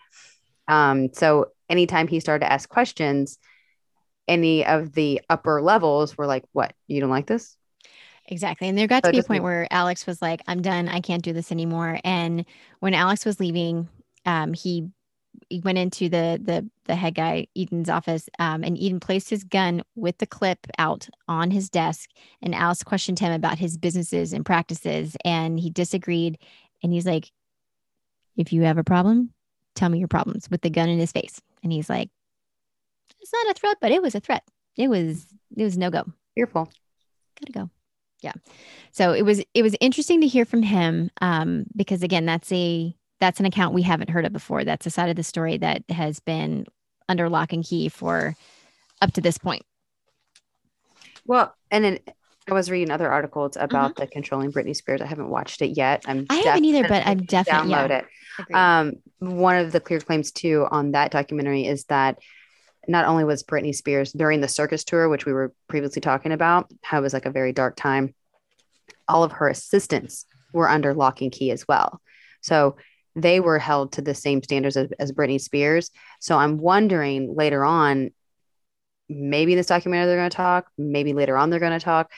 Um, 0.68 1.12
so 1.12 1.46
anytime 1.68 2.06
he 2.06 2.20
started 2.20 2.44
to 2.44 2.52
ask 2.52 2.68
questions, 2.68 3.38
any 4.28 4.64
of 4.64 4.92
the 4.92 5.20
upper 5.28 5.60
levels 5.60 6.16
were 6.16 6.26
like, 6.26 6.44
"What? 6.52 6.72
You 6.86 7.00
don't 7.00 7.10
like 7.10 7.26
this?" 7.26 7.56
Exactly. 8.30 8.68
And 8.68 8.78
there 8.78 8.86
got 8.86 9.04
So 9.04 9.10
to 9.10 9.16
be 9.16 9.18
a 9.18 9.24
point 9.24 9.42
where 9.42 9.66
Alex 9.72 10.06
was 10.06 10.22
like, 10.22 10.40
I'm 10.46 10.62
done. 10.62 10.88
I 10.88 11.00
can't 11.00 11.22
do 11.22 11.32
this 11.32 11.50
anymore. 11.50 11.98
And 12.04 12.44
when 12.78 12.94
Alex 12.94 13.26
was 13.26 13.40
leaving, 13.40 13.88
um, 14.24 14.54
he, 14.54 14.88
he 15.48 15.60
went 15.60 15.78
into 15.78 16.08
the 16.08 16.40
the 16.42 16.68
the 16.84 16.94
head 16.94 17.14
guy 17.14 17.46
Edan's 17.56 17.88
office, 17.88 18.28
um, 18.38 18.62
and 18.62 18.76
Edan 18.76 19.00
placed 19.00 19.30
his 19.30 19.44
gun 19.44 19.82
with 19.96 20.18
the 20.18 20.26
clip 20.26 20.58
out 20.78 21.08
on 21.28 21.50
his 21.50 21.68
desk. 21.68 22.10
And 22.42 22.54
Alex 22.54 22.82
questioned 22.84 23.18
him 23.18 23.32
about 23.32 23.58
his 23.58 23.76
businesses 23.76 24.32
and 24.32 24.44
practices, 24.44 25.16
and 25.24 25.58
he 25.58 25.70
disagreed. 25.70 26.38
And 26.82 26.92
he's 26.92 27.06
like, 27.06 27.30
"If 28.36 28.52
you 28.52 28.62
have 28.62 28.78
a 28.78 28.84
problem, 28.84 29.32
tell 29.74 29.88
me 29.88 29.98
your 29.98 30.08
problems." 30.08 30.50
With 30.50 30.62
the 30.62 30.70
gun 30.70 30.88
in 30.88 30.98
his 30.98 31.12
face, 31.12 31.40
and 31.62 31.72
he's 31.72 31.88
like, 31.88 32.10
"It's 33.20 33.32
not 33.32 33.50
a 33.50 33.58
threat, 33.58 33.78
but 33.80 33.92
it 33.92 34.02
was 34.02 34.14
a 34.14 34.20
threat. 34.20 34.42
It 34.76 34.88
was 34.88 35.26
it 35.56 35.62
was 35.62 35.78
no 35.78 35.90
go." 35.90 36.04
Fearful. 36.34 36.70
gotta 37.40 37.52
go 37.52 37.70
yeah 38.22 38.32
so 38.90 39.12
it 39.12 39.22
was 39.22 39.42
it 39.54 39.62
was 39.62 39.74
interesting 39.80 40.20
to 40.20 40.26
hear 40.26 40.44
from 40.44 40.62
him 40.62 41.10
um 41.20 41.64
because 41.76 42.02
again 42.02 42.26
that's 42.26 42.50
a 42.52 42.94
that's 43.20 43.40
an 43.40 43.46
account 43.46 43.74
we 43.74 43.82
haven't 43.82 44.10
heard 44.10 44.24
of 44.24 44.32
before 44.32 44.64
that's 44.64 44.86
a 44.86 44.90
side 44.90 45.10
of 45.10 45.16
the 45.16 45.22
story 45.22 45.56
that 45.56 45.82
has 45.90 46.20
been 46.20 46.64
under 47.08 47.28
lock 47.28 47.52
and 47.52 47.64
key 47.64 47.88
for 47.88 48.34
up 49.02 49.12
to 49.12 49.20
this 49.20 49.38
point 49.38 49.62
Well, 51.26 51.54
and 51.70 51.84
then 51.84 51.98
I 52.48 52.54
was 52.54 52.70
reading 52.70 52.90
other 52.90 53.10
articles 53.10 53.56
about 53.60 53.96
the 53.96 54.06
controlling 54.06 54.52
Britney 54.52 54.74
Spears. 54.74 55.00
I 55.00 55.06
haven't 55.06 55.28
watched 55.28 55.62
it 55.62 55.76
yet. 55.76 56.02
I'm 56.06 56.26
i 56.30 56.36
haven't 56.36 56.64
either 56.64 56.88
but 56.88 57.06
i'm 57.06 57.24
definitely 57.24 57.72
download 57.72 57.90
yeah, 57.90 57.98
it. 57.98 58.04
agreed. 58.38 58.56
Um, 58.56 58.92
one 59.18 59.56
of 59.56 59.72
the 59.72 59.80
clear 59.80 60.00
claims 60.00 60.32
too 60.32 60.66
on 60.70 60.92
that 60.92 61.12
documentary 61.12 61.66
is 61.66 61.84
that 61.84 62.18
not 62.88 63.06
only 63.06 63.24
was 63.24 63.42
Britney 63.42 63.74
Spears 63.74 64.12
during 64.12 64.40
the 64.40 64.48
circus 64.48 64.84
tour, 64.84 65.08
which 65.08 65.26
we 65.26 65.32
were 65.32 65.52
previously 65.68 66.00
talking 66.00 66.32
about, 66.32 66.70
how 66.82 66.98
it 66.98 67.02
was 67.02 67.12
like 67.12 67.26
a 67.26 67.30
very 67.30 67.52
dark 67.52 67.76
time, 67.76 68.14
all 69.08 69.24
of 69.24 69.32
her 69.32 69.48
assistants 69.48 70.26
were 70.52 70.68
under 70.68 70.94
lock 70.94 71.20
and 71.20 71.32
key 71.32 71.50
as 71.50 71.66
well. 71.68 72.00
So 72.40 72.76
they 73.14 73.40
were 73.40 73.58
held 73.58 73.92
to 73.92 74.02
the 74.02 74.14
same 74.14 74.42
standards 74.42 74.76
as, 74.76 74.90
as 74.98 75.12
Britney 75.12 75.40
Spears. 75.40 75.90
So 76.20 76.36
I'm 76.36 76.58
wondering 76.58 77.34
later 77.34 77.64
on, 77.64 78.10
maybe 79.08 79.52
in 79.52 79.58
this 79.58 79.66
documentary 79.66 80.06
they're 80.06 80.16
going 80.16 80.30
to 80.30 80.36
talk, 80.36 80.70
maybe 80.78 81.12
later 81.12 81.36
on 81.36 81.50
they're 81.50 81.60
going 81.60 81.78
to 81.78 81.84
talk. 81.84 82.10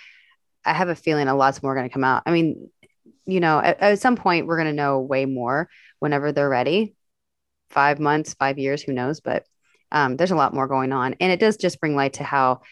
I 0.64 0.74
have 0.74 0.88
a 0.88 0.94
feeling 0.94 1.28
a 1.28 1.34
lot's 1.34 1.62
more 1.62 1.74
going 1.74 1.88
to 1.88 1.92
come 1.92 2.04
out. 2.04 2.22
I 2.26 2.30
mean, 2.30 2.70
you 3.24 3.40
know, 3.40 3.58
at, 3.58 3.80
at 3.80 3.98
some 4.00 4.16
point 4.16 4.46
we're 4.46 4.56
going 4.56 4.68
to 4.68 4.72
know 4.72 5.00
way 5.00 5.24
more 5.24 5.68
whenever 5.98 6.32
they're 6.32 6.48
ready. 6.48 6.94
Five 7.70 7.98
months, 7.98 8.34
five 8.34 8.58
years, 8.58 8.82
who 8.82 8.92
knows? 8.92 9.20
But 9.20 9.46
um, 9.92 10.16
there's 10.16 10.32
a 10.32 10.36
lot 10.36 10.54
more 10.54 10.66
going 10.66 10.92
on, 10.92 11.14
and 11.20 11.30
it 11.30 11.38
does 11.38 11.56
just 11.56 11.80
bring 11.80 11.94
light 11.94 12.14
to 12.14 12.24
how 12.24 12.62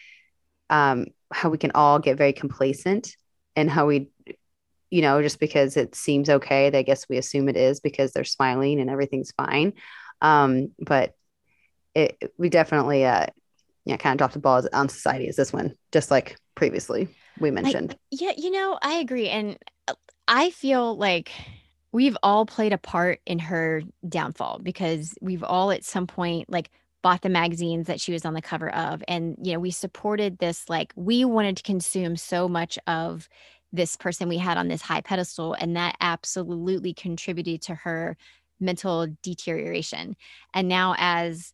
um, 0.69 1.05
how 1.31 1.49
we 1.49 1.57
can 1.57 1.71
all 1.73 1.99
get 1.99 2.17
very 2.17 2.33
complacent 2.33 3.15
and 3.55 3.69
how 3.69 3.85
we, 3.87 4.09
you 4.89 5.01
know, 5.01 5.21
just 5.21 5.39
because 5.39 5.77
it 5.77 5.95
seems 5.95 6.29
okay, 6.29 6.67
I 6.67 6.81
guess 6.81 7.07
we 7.07 7.17
assume 7.17 7.47
it 7.47 7.57
is 7.57 7.79
because 7.79 8.11
they're 8.11 8.23
smiling 8.23 8.79
and 8.79 8.89
everything's 8.89 9.31
fine. 9.31 9.73
Um, 10.21 10.71
but 10.79 11.13
it, 11.95 12.17
we 12.37 12.49
definitely, 12.49 13.05
uh, 13.05 13.27
yeah, 13.85 13.97
kind 13.97 14.13
of 14.13 14.17
dropped 14.17 14.33
the 14.33 14.39
ball 14.39 14.61
on 14.73 14.89
society 14.89 15.27
as 15.27 15.35
this 15.35 15.53
one, 15.53 15.75
just 15.91 16.11
like 16.11 16.37
previously 16.55 17.07
we 17.39 17.51
mentioned. 17.51 17.95
yeah 18.11 18.31
you 18.37 18.51
know 18.51 18.77
i 18.81 18.95
agree 18.95 19.29
and 19.29 19.57
uh, 19.87 19.93
i 20.27 20.49
feel 20.51 20.95
like 20.97 21.31
we've 21.91 22.17
all 22.23 22.45
played 22.45 22.73
a 22.73 22.77
part 22.77 23.19
in 23.25 23.39
her 23.39 23.81
downfall 24.07 24.59
because 24.61 25.15
we've 25.21 25.43
all 25.43 25.71
at 25.71 25.83
some 25.83 26.07
point 26.07 26.49
like 26.49 26.69
bought 27.01 27.21
the 27.21 27.29
magazines 27.29 27.87
that 27.87 27.99
she 27.99 28.11
was 28.11 28.25
on 28.25 28.33
the 28.33 28.41
cover 28.41 28.73
of 28.75 29.03
and 29.07 29.35
you 29.41 29.53
know 29.53 29.59
we 29.59 29.71
supported 29.71 30.37
this 30.37 30.69
like 30.69 30.93
we 30.95 31.25
wanted 31.25 31.57
to 31.57 31.63
consume 31.63 32.15
so 32.15 32.47
much 32.47 32.77
of 32.87 33.27
this 33.73 33.95
person 33.95 34.27
we 34.27 34.37
had 34.37 34.57
on 34.57 34.67
this 34.67 34.81
high 34.81 35.01
pedestal 35.01 35.53
and 35.53 35.75
that 35.75 35.95
absolutely 36.01 36.93
contributed 36.93 37.61
to 37.61 37.73
her 37.73 38.17
mental 38.59 39.07
deterioration. 39.23 40.15
And 40.53 40.67
now 40.67 40.93
as 40.97 41.53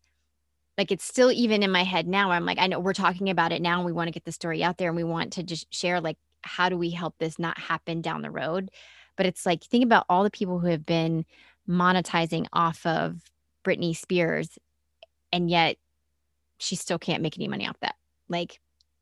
like 0.78 0.92
it's 0.92 1.06
still 1.06 1.32
even 1.32 1.64
in 1.64 1.72
my 1.72 1.84
head 1.84 2.08
now 2.08 2.30
i'm 2.30 2.46
like 2.46 2.60
i 2.60 2.68
know 2.68 2.80
we're 2.80 2.94
talking 2.94 3.32
about 3.32 3.52
it 3.52 3.64
now 3.64 3.78
and 3.78 3.86
we 3.86 3.92
want 3.92 4.08
to 4.08 4.12
get 4.12 4.26
the 4.26 4.32
story 4.32 4.64
out 4.64 4.78
there 4.78 4.90
and 4.90 4.96
we 4.96 5.04
want 5.04 5.34
to 5.34 5.42
just 5.42 5.74
share 5.74 6.00
like 6.00 6.18
how 6.48 6.70
do 6.70 6.78
we 6.78 6.90
help 6.90 7.16
this 7.20 7.38
not 7.38 7.58
happen 7.60 8.02
down 8.02 8.22
the 8.22 8.32
road? 8.32 8.72
But 9.16 9.26
it's 9.26 9.46
like 9.46 9.64
think 9.64 9.84
about 9.84 10.06
all 10.10 10.24
the 10.24 10.32
people 10.32 10.60
who 10.60 10.68
have 10.68 10.86
been 10.86 11.26
monetizing 11.68 12.48
off 12.54 12.86
of 12.86 13.22
Britney 13.66 13.96
Spears 13.96 14.58
and 15.32 15.50
yet 15.50 15.78
she 16.60 16.76
still 16.76 17.00
can't 17.00 17.22
make 17.22 17.38
any 17.38 17.48
money 17.48 17.68
off 17.68 17.80
that 17.82 17.96
like 18.30 18.60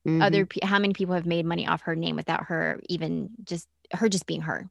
mm-hmm. 0.07 0.22
other 0.22 0.47
how 0.64 0.80
many 0.80 0.93
people 0.93 1.15
have 1.15 1.26
made 1.26 1.45
money 1.45 1.68
off 1.68 1.81
her 1.81 1.95
name 1.95 2.15
without 2.15 2.45
her 2.45 2.80
even 2.89 3.30
just 3.43 3.68
her 3.93 4.10
just 4.10 4.26
being 4.26 4.41
her 4.41 4.69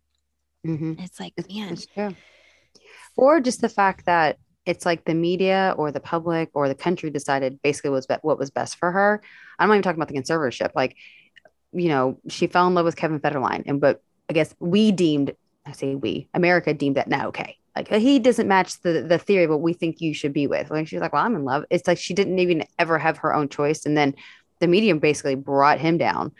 mm-hmm. 0.66 0.94
it's 0.98 1.20
like 1.20 1.32
man 1.48 1.72
it's 1.72 1.86
true. 1.86 2.14
or 3.16 3.40
just 3.40 3.60
the 3.60 3.68
fact 3.68 4.06
that 4.06 4.38
it's 4.66 4.86
like 4.86 5.04
the 5.04 5.14
media 5.14 5.74
or 5.76 5.92
the 5.92 6.00
public 6.00 6.50
or 6.54 6.68
the 6.68 6.74
country 6.74 7.10
decided 7.10 7.60
basically 7.62 7.90
was 7.90 8.06
be- 8.06 8.16
what 8.22 8.38
was 8.38 8.50
best 8.50 8.76
for 8.76 8.90
her 8.90 9.22
i'm 9.58 9.68
not 9.68 9.74
even 9.74 9.82
talking 9.82 10.00
about 10.00 10.08
the 10.08 10.20
conservatorship 10.20 10.70
like 10.74 10.96
you 11.72 11.88
know 11.88 12.18
she 12.28 12.46
fell 12.46 12.66
in 12.66 12.74
love 12.74 12.84
with 12.84 12.96
kevin 12.96 13.20
federline 13.20 13.62
and 13.66 13.80
but 13.80 14.02
i 14.28 14.32
guess 14.32 14.54
we 14.58 14.92
deemed 14.92 15.34
i 15.66 15.72
say 15.72 15.94
we 15.94 16.28
america 16.34 16.74
deemed 16.74 16.96
that 16.96 17.08
now 17.08 17.28
okay 17.28 17.58
like 17.76 17.88
he 17.88 18.18
doesn't 18.18 18.48
match 18.48 18.80
the 18.82 19.02
the 19.02 19.18
theory 19.18 19.44
of 19.44 19.50
what 19.50 19.60
we 19.60 19.72
think 19.72 20.00
you 20.00 20.14
should 20.14 20.32
be 20.32 20.46
with. 20.46 20.70
Like 20.70 20.86
she's 20.86 21.00
like, 21.00 21.12
well, 21.12 21.24
I'm 21.24 21.34
in 21.34 21.44
love. 21.44 21.64
It's 21.70 21.88
like 21.88 21.98
she 21.98 22.14
didn't 22.14 22.38
even 22.38 22.64
ever 22.78 22.98
have 22.98 23.18
her 23.18 23.34
own 23.34 23.48
choice, 23.48 23.84
and 23.84 23.96
then 23.96 24.14
the 24.60 24.66
medium 24.66 24.98
basically 24.98 25.34
brought 25.34 25.78
him 25.78 25.98
down 25.98 26.32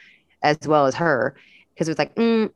as 0.43 0.59
well 0.67 0.87
as 0.87 0.95
her 0.95 1.35
because 1.73 1.89
it 1.89 1.91
was 1.91 1.99
like, 1.99 2.15
mm, 2.15 2.51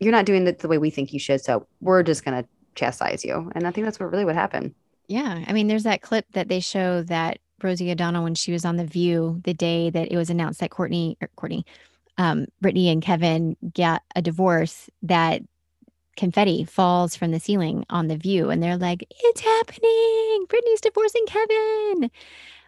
you're 0.00 0.12
not 0.12 0.24
doing 0.24 0.46
it 0.46 0.60
the 0.60 0.68
way 0.68 0.78
we 0.78 0.90
think 0.90 1.12
you 1.12 1.18
should, 1.18 1.42
so 1.42 1.66
we're 1.80 2.02
just 2.02 2.24
gonna 2.24 2.44
chastise 2.74 3.24
you. 3.24 3.50
And 3.54 3.66
I 3.66 3.70
think 3.70 3.84
that's 3.84 4.00
what 4.00 4.10
really 4.10 4.24
what 4.24 4.34
happened. 4.34 4.74
Yeah, 5.08 5.44
I 5.46 5.52
mean, 5.52 5.68
there's 5.68 5.82
that 5.82 6.00
clip 6.00 6.26
that 6.32 6.48
they 6.48 6.60
show 6.60 7.02
that 7.02 7.38
Rosie 7.62 7.90
O'Donnell 7.90 8.24
when 8.24 8.34
she 8.34 8.52
was 8.52 8.64
on 8.64 8.76
the 8.76 8.84
View 8.84 9.40
the 9.44 9.54
day 9.54 9.90
that 9.90 10.10
it 10.10 10.16
was 10.16 10.30
announced 10.30 10.60
that 10.60 10.70
Courtney 10.70 11.16
or 11.20 11.28
Kourtney, 11.36 11.64
um, 12.18 12.46
Britney 12.62 12.90
and 12.90 13.02
Kevin 13.02 13.56
got 13.74 14.02
a 14.16 14.22
divorce 14.22 14.88
that 15.02 15.42
confetti 16.16 16.64
falls 16.64 17.16
from 17.16 17.30
the 17.30 17.40
ceiling 17.40 17.84
on 17.88 18.08
the 18.08 18.16
view 18.16 18.50
and 18.50 18.62
they're 18.62 18.76
like 18.76 19.04
it's 19.10 19.40
happening! 19.40 20.46
Britney's 20.48 20.80
divorcing 20.80 21.24
kevin! 21.26 22.10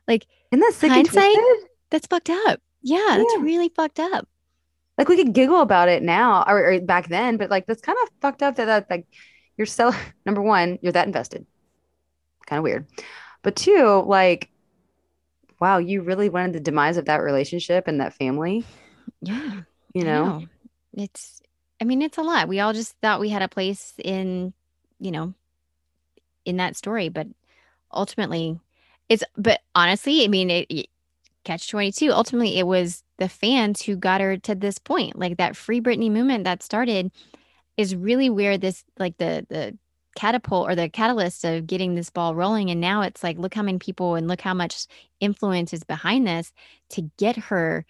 Like 0.09 0.27
in 0.51 0.61
that 0.61 0.75
hindsight 0.81 1.37
that's 1.91 2.07
fucked 2.07 2.31
up. 2.31 2.61
Yeah, 2.83 2.99
yeah, 2.99 3.19
that's 3.19 3.43
really 3.43 3.71
fucked 3.71 4.01
up. 4.01 4.29
Like 4.97 5.09
we 5.09 5.17
could 5.17 5.33
giggle 5.33 5.61
about 5.61 5.89
it 5.89 6.03
now 6.03 6.45
or, 6.47 6.73
or 6.73 6.81
back 6.81 7.09
then 7.09 7.37
but 7.37 7.51
like 7.51 7.67
that's 7.67 7.83
kind 7.83 7.99
of 8.03 8.11
fucked 8.21 8.43
up 8.43 8.57
that, 8.57 8.67
that 8.67 8.91
like 8.91 9.07
you're 9.57 9.67
so 9.67 9.93
number 10.27 10.43
one 10.43 10.79
you're 10.83 10.93
that 10.93 11.07
invested. 11.07 11.47
Kind 12.47 12.59
of 12.59 12.65
weird. 12.65 12.87
But 13.43 13.57
two 13.57 14.03
like 14.07 14.51
wow 15.61 15.79
you 15.79 16.03
really 16.03 16.29
wanted 16.29 16.55
the 16.55 16.61
demise 16.61 16.97
of 16.97 17.07
that 17.07 17.23
relationship 17.23 17.89
and 17.89 18.01
that 18.01 18.15
family. 18.15 18.65
Yeah. 19.21 19.63
You 19.93 20.05
know? 20.05 20.39
know. 20.39 20.47
It's 20.95 21.43
I 21.85 21.87
mean, 21.87 22.01
it's 22.01 22.17
a 22.17 22.23
lot. 22.23 22.49
We 22.49 22.61
all 22.61 22.73
just 22.73 22.97
thought 23.03 23.21
we 23.21 23.29
had 23.29 23.43
a 23.43 23.49
place 23.49 23.93
in, 24.03 24.55
you 24.99 25.11
know, 25.11 25.35
in 26.47 26.57
that 26.57 26.77
story, 26.77 27.11
but 27.11 27.27
ultimately, 27.93 28.59
it's. 29.11 29.23
But 29.37 29.61
honestly, 29.75 30.25
I 30.25 30.29
mean, 30.29 30.49
it, 30.49 30.67
it 30.71 30.87
catch 31.45 31.69
twenty 31.69 31.93
two. 31.93 32.11
Ultimately, 32.11 32.59
it 32.59 32.67
was 32.67 33.05
the 33.19 33.29
fans 33.29 33.83
who 33.83 33.97
got 33.97 34.23
her 34.23 34.39
to 34.39 34.55
this 34.55 34.79
point. 34.79 35.19
Like 35.19 35.37
that 35.37 35.57
free 35.57 35.79
Britney 35.79 36.11
movement 36.11 36.45
that 36.45 36.63
started 36.63 37.13
is 37.77 37.95
really 37.95 38.31
where 38.31 38.57
this, 38.57 38.83
like 38.99 39.19
the 39.19 39.45
the 39.51 39.77
catapult 40.17 40.71
or 40.71 40.75
the 40.75 40.89
catalyst 40.89 41.45
of 41.45 41.67
getting 41.67 41.97
this 41.97 42.09
ball 42.09 42.35
rolling. 42.35 42.71
And 42.71 42.81
now 42.81 43.03
it's 43.03 43.23
like, 43.23 43.37
look 43.37 43.53
how 43.53 43.63
many 43.63 43.77
people 43.77 44.15
and 44.15 44.27
look 44.27 44.41
how 44.41 44.55
much 44.55 44.87
influence 45.21 45.75
is 45.75 45.85
behind 45.85 46.27
this 46.27 46.51
to 46.91 47.11
get 47.19 47.37
her 47.37 47.85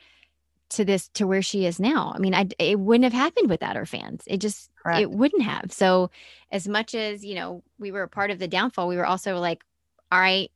to 0.75 0.85
this 0.85 1.09
to 1.15 1.27
where 1.27 1.43
she 1.43 1.67
is 1.67 1.81
now. 1.81 2.13
I 2.15 2.19
mean, 2.19 2.35
I 2.35 2.49
it 2.59 2.79
wouldn't 2.79 3.05
have 3.05 3.13
happened 3.13 3.51
without 3.51 3.77
her 3.77 3.87
fans. 3.87 4.23
It 4.27 4.39
just 4.39 4.71
Correct. 4.83 5.01
it 5.01 5.11
wouldn't 5.11 5.43
have. 5.43 5.73
So 5.73 6.11
as 6.51 6.69
much 6.69 6.95
as, 6.95 7.25
you 7.25 7.35
know, 7.35 7.63
we 7.79 7.91
were 7.93 8.03
a 8.03 8.09
part 8.09 8.31
of 8.31 8.39
the 8.39 8.49
downfall, 8.49 8.89
we 8.89 8.97
were 8.97 9.07
also 9.07 9.39
like, 9.39 9.63
all 10.13 10.21
right, 10.21 10.51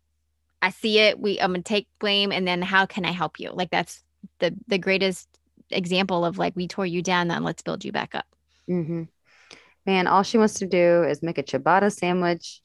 I 0.60 0.70
see 0.70 0.98
it. 0.98 1.18
We 1.18 1.40
I'm 1.40 1.52
gonna 1.52 1.62
take 1.62 1.88
blame 1.98 2.32
and 2.32 2.46
then 2.46 2.62
how 2.62 2.86
can 2.86 3.04
I 3.04 3.12
help 3.12 3.40
you? 3.40 3.50
Like 3.52 3.70
that's 3.70 4.02
the 4.38 4.54
the 4.66 4.78
greatest 4.78 5.28
example 5.70 6.24
of 6.24 6.38
like 6.38 6.54
we 6.56 6.68
tore 6.68 6.86
you 6.86 7.02
down, 7.02 7.28
then 7.28 7.44
let's 7.44 7.62
build 7.62 7.84
you 7.84 7.92
back 7.92 8.14
up. 8.14 8.26
Mm-hmm. 8.68 9.04
Man, 9.86 10.06
all 10.06 10.22
she 10.22 10.38
wants 10.38 10.54
to 10.54 10.66
do 10.66 11.04
is 11.04 11.22
make 11.22 11.38
a 11.38 11.42
ciabatta 11.42 11.90
sandwich, 11.92 12.60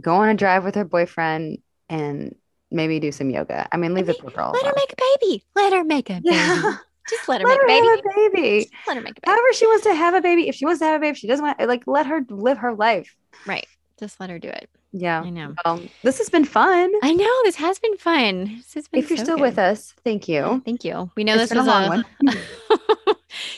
go 0.00 0.16
on 0.16 0.28
a 0.28 0.34
drive 0.34 0.64
with 0.64 0.74
her 0.74 0.84
boyfriend, 0.84 1.58
and 1.88 2.34
maybe 2.70 3.00
do 3.00 3.12
some 3.12 3.30
yoga. 3.30 3.68
I 3.72 3.76
mean, 3.76 3.94
leave 3.94 4.06
the 4.06 4.14
poor 4.14 4.30
girl. 4.30 4.52
Let 4.52 4.66
her 4.66 4.72
make 4.76 4.92
a 4.92 4.96
baby. 4.96 5.44
Let 5.54 5.72
her 5.72 5.84
make 5.84 6.10
a 6.10 6.14
baby. 6.14 6.28
Yeah. 6.30 6.76
Just 7.08 7.28
let 7.28 7.40
her 7.40 7.46
let 7.48 7.66
make 7.66 7.82
her 7.82 7.94
a 7.94 7.96
baby. 7.96 8.08
a 8.08 8.30
baby. 8.30 8.60
Just 8.60 8.86
let 8.86 8.96
her 8.96 9.02
make 9.02 9.18
a 9.18 9.20
baby. 9.20 9.26
However, 9.26 9.52
she 9.52 9.66
wants 9.66 9.84
to 9.84 9.94
have 9.94 10.14
a 10.14 10.20
baby. 10.20 10.48
If 10.48 10.54
she 10.54 10.64
wants 10.64 10.80
to 10.80 10.86
have 10.86 10.96
a 10.96 11.00
baby, 11.00 11.10
if 11.10 11.16
she 11.16 11.26
doesn't 11.26 11.44
want 11.44 11.60
like 11.60 11.82
let 11.86 12.06
her 12.06 12.24
live 12.28 12.58
her 12.58 12.72
life. 12.72 13.16
Right. 13.46 13.66
Just 13.98 14.20
let 14.20 14.30
her 14.30 14.38
do 14.38 14.48
it. 14.48 14.68
Yeah. 14.92 15.22
I 15.22 15.30
know. 15.30 15.54
Well, 15.64 15.82
this 16.02 16.18
has 16.18 16.28
been 16.30 16.44
fun. 16.44 16.92
I 17.02 17.12
know. 17.12 17.42
This 17.44 17.56
has 17.56 17.78
been 17.78 17.96
fun. 17.96 18.56
This 18.56 18.74
has 18.74 18.88
been 18.88 19.02
if 19.02 19.10
you're 19.10 19.18
so 19.18 19.24
still 19.24 19.36
good. 19.36 19.42
with 19.42 19.58
us, 19.58 19.94
thank 20.04 20.28
you. 20.28 20.62
Thank 20.64 20.84
you. 20.84 21.10
We 21.16 21.24
know 21.24 21.34
it's 21.34 21.50
this 21.50 21.58
was 21.58 21.66
a 21.66 21.70
long 21.70 21.84
a, 21.84 21.88
one. 21.88 23.14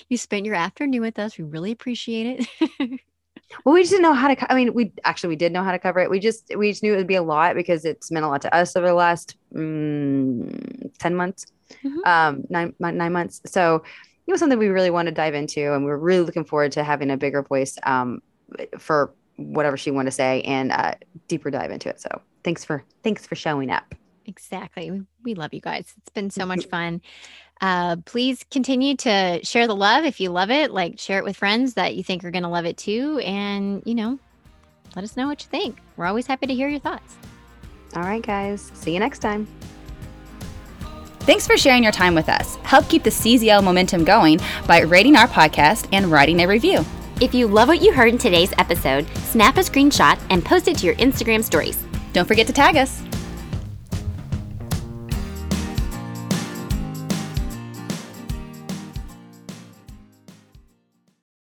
you 0.08 0.16
spent 0.16 0.46
your 0.46 0.54
afternoon 0.54 1.00
with 1.00 1.18
us. 1.18 1.38
We 1.38 1.44
really 1.44 1.72
appreciate 1.72 2.46
it. 2.78 3.00
Well, 3.64 3.74
we 3.74 3.82
just 3.82 3.90
didn't 3.90 4.02
know 4.02 4.14
how 4.14 4.32
to. 4.32 4.52
I 4.52 4.54
mean, 4.54 4.74
we 4.74 4.92
actually 5.04 5.30
we 5.30 5.36
did 5.36 5.52
know 5.52 5.62
how 5.62 5.72
to 5.72 5.78
cover 5.78 6.00
it. 6.00 6.10
We 6.10 6.20
just 6.20 6.52
we 6.56 6.70
just 6.70 6.82
knew 6.82 6.94
it 6.94 6.96
would 6.96 7.06
be 7.06 7.14
a 7.14 7.22
lot 7.22 7.54
because 7.54 7.84
it's 7.84 8.10
meant 8.10 8.24
a 8.24 8.28
lot 8.28 8.42
to 8.42 8.54
us 8.54 8.76
over 8.76 8.86
the 8.86 8.94
last 8.94 9.36
mm, 9.54 10.98
ten 10.98 11.14
months, 11.14 11.46
mm-hmm. 11.84 11.98
um, 12.04 12.44
nine 12.48 12.74
nine 12.78 13.12
months. 13.12 13.40
So 13.46 13.82
it 14.26 14.30
was 14.32 14.40
something 14.40 14.58
we 14.58 14.68
really 14.68 14.90
wanted 14.90 15.10
to 15.10 15.14
dive 15.14 15.34
into, 15.34 15.74
and 15.74 15.84
we 15.84 15.90
were 15.90 15.98
really 15.98 16.24
looking 16.24 16.44
forward 16.44 16.72
to 16.72 16.84
having 16.84 17.10
a 17.10 17.16
bigger 17.16 17.42
voice 17.42 17.78
um, 17.84 18.22
for 18.78 19.14
whatever 19.36 19.76
she 19.76 19.90
wanted 19.90 20.10
to 20.10 20.16
say 20.16 20.42
and 20.42 20.72
uh, 20.72 20.94
deeper 21.28 21.50
dive 21.50 21.70
into 21.70 21.88
it. 21.88 22.00
So 22.00 22.20
thanks 22.44 22.64
for 22.64 22.84
thanks 23.02 23.26
for 23.26 23.34
showing 23.34 23.70
up. 23.70 23.94
Exactly. 24.26 25.02
We 25.24 25.34
love 25.34 25.52
you 25.52 25.60
guys. 25.60 25.92
It's 25.96 26.10
been 26.14 26.30
so 26.30 26.46
much 26.46 26.66
fun. 26.70 27.00
Uh, 27.62 27.94
please 28.04 28.44
continue 28.50 28.96
to 28.96 29.40
share 29.44 29.68
the 29.68 29.76
love 29.76 30.04
if 30.04 30.20
you 30.20 30.30
love 30.30 30.50
it. 30.50 30.72
Like 30.72 30.98
share 30.98 31.18
it 31.18 31.24
with 31.24 31.36
friends 31.36 31.74
that 31.74 31.94
you 31.94 32.02
think 32.02 32.24
are 32.24 32.32
going 32.32 32.42
to 32.42 32.48
love 32.48 32.66
it 32.66 32.76
too. 32.76 33.20
And, 33.20 33.82
you 33.86 33.94
know, 33.94 34.18
let 34.96 35.04
us 35.04 35.16
know 35.16 35.28
what 35.28 35.42
you 35.42 35.48
think. 35.48 35.78
We're 35.96 36.06
always 36.06 36.26
happy 36.26 36.48
to 36.48 36.54
hear 36.54 36.68
your 36.68 36.80
thoughts. 36.80 37.16
All 37.94 38.02
right, 38.02 38.22
guys. 38.22 38.72
See 38.74 38.92
you 38.92 38.98
next 38.98 39.20
time. 39.20 39.46
Thanks 41.20 41.46
for 41.46 41.56
sharing 41.56 41.84
your 41.84 41.92
time 41.92 42.16
with 42.16 42.28
us. 42.28 42.56
Help 42.64 42.88
keep 42.88 43.04
the 43.04 43.10
CZL 43.10 43.62
momentum 43.62 44.02
going 44.02 44.40
by 44.66 44.80
rating 44.80 45.14
our 45.14 45.28
podcast 45.28 45.88
and 45.92 46.10
writing 46.10 46.40
a 46.40 46.48
review. 46.48 46.84
If 47.20 47.32
you 47.32 47.46
love 47.46 47.68
what 47.68 47.80
you 47.80 47.92
heard 47.92 48.08
in 48.08 48.18
today's 48.18 48.52
episode, 48.58 49.06
snap 49.18 49.56
a 49.56 49.60
screenshot 49.60 50.20
and 50.30 50.44
post 50.44 50.66
it 50.66 50.78
to 50.78 50.86
your 50.86 50.96
Instagram 50.96 51.44
stories. 51.44 51.78
Don't 52.12 52.26
forget 52.26 52.48
to 52.48 52.52
tag 52.52 52.76
us. 52.76 53.02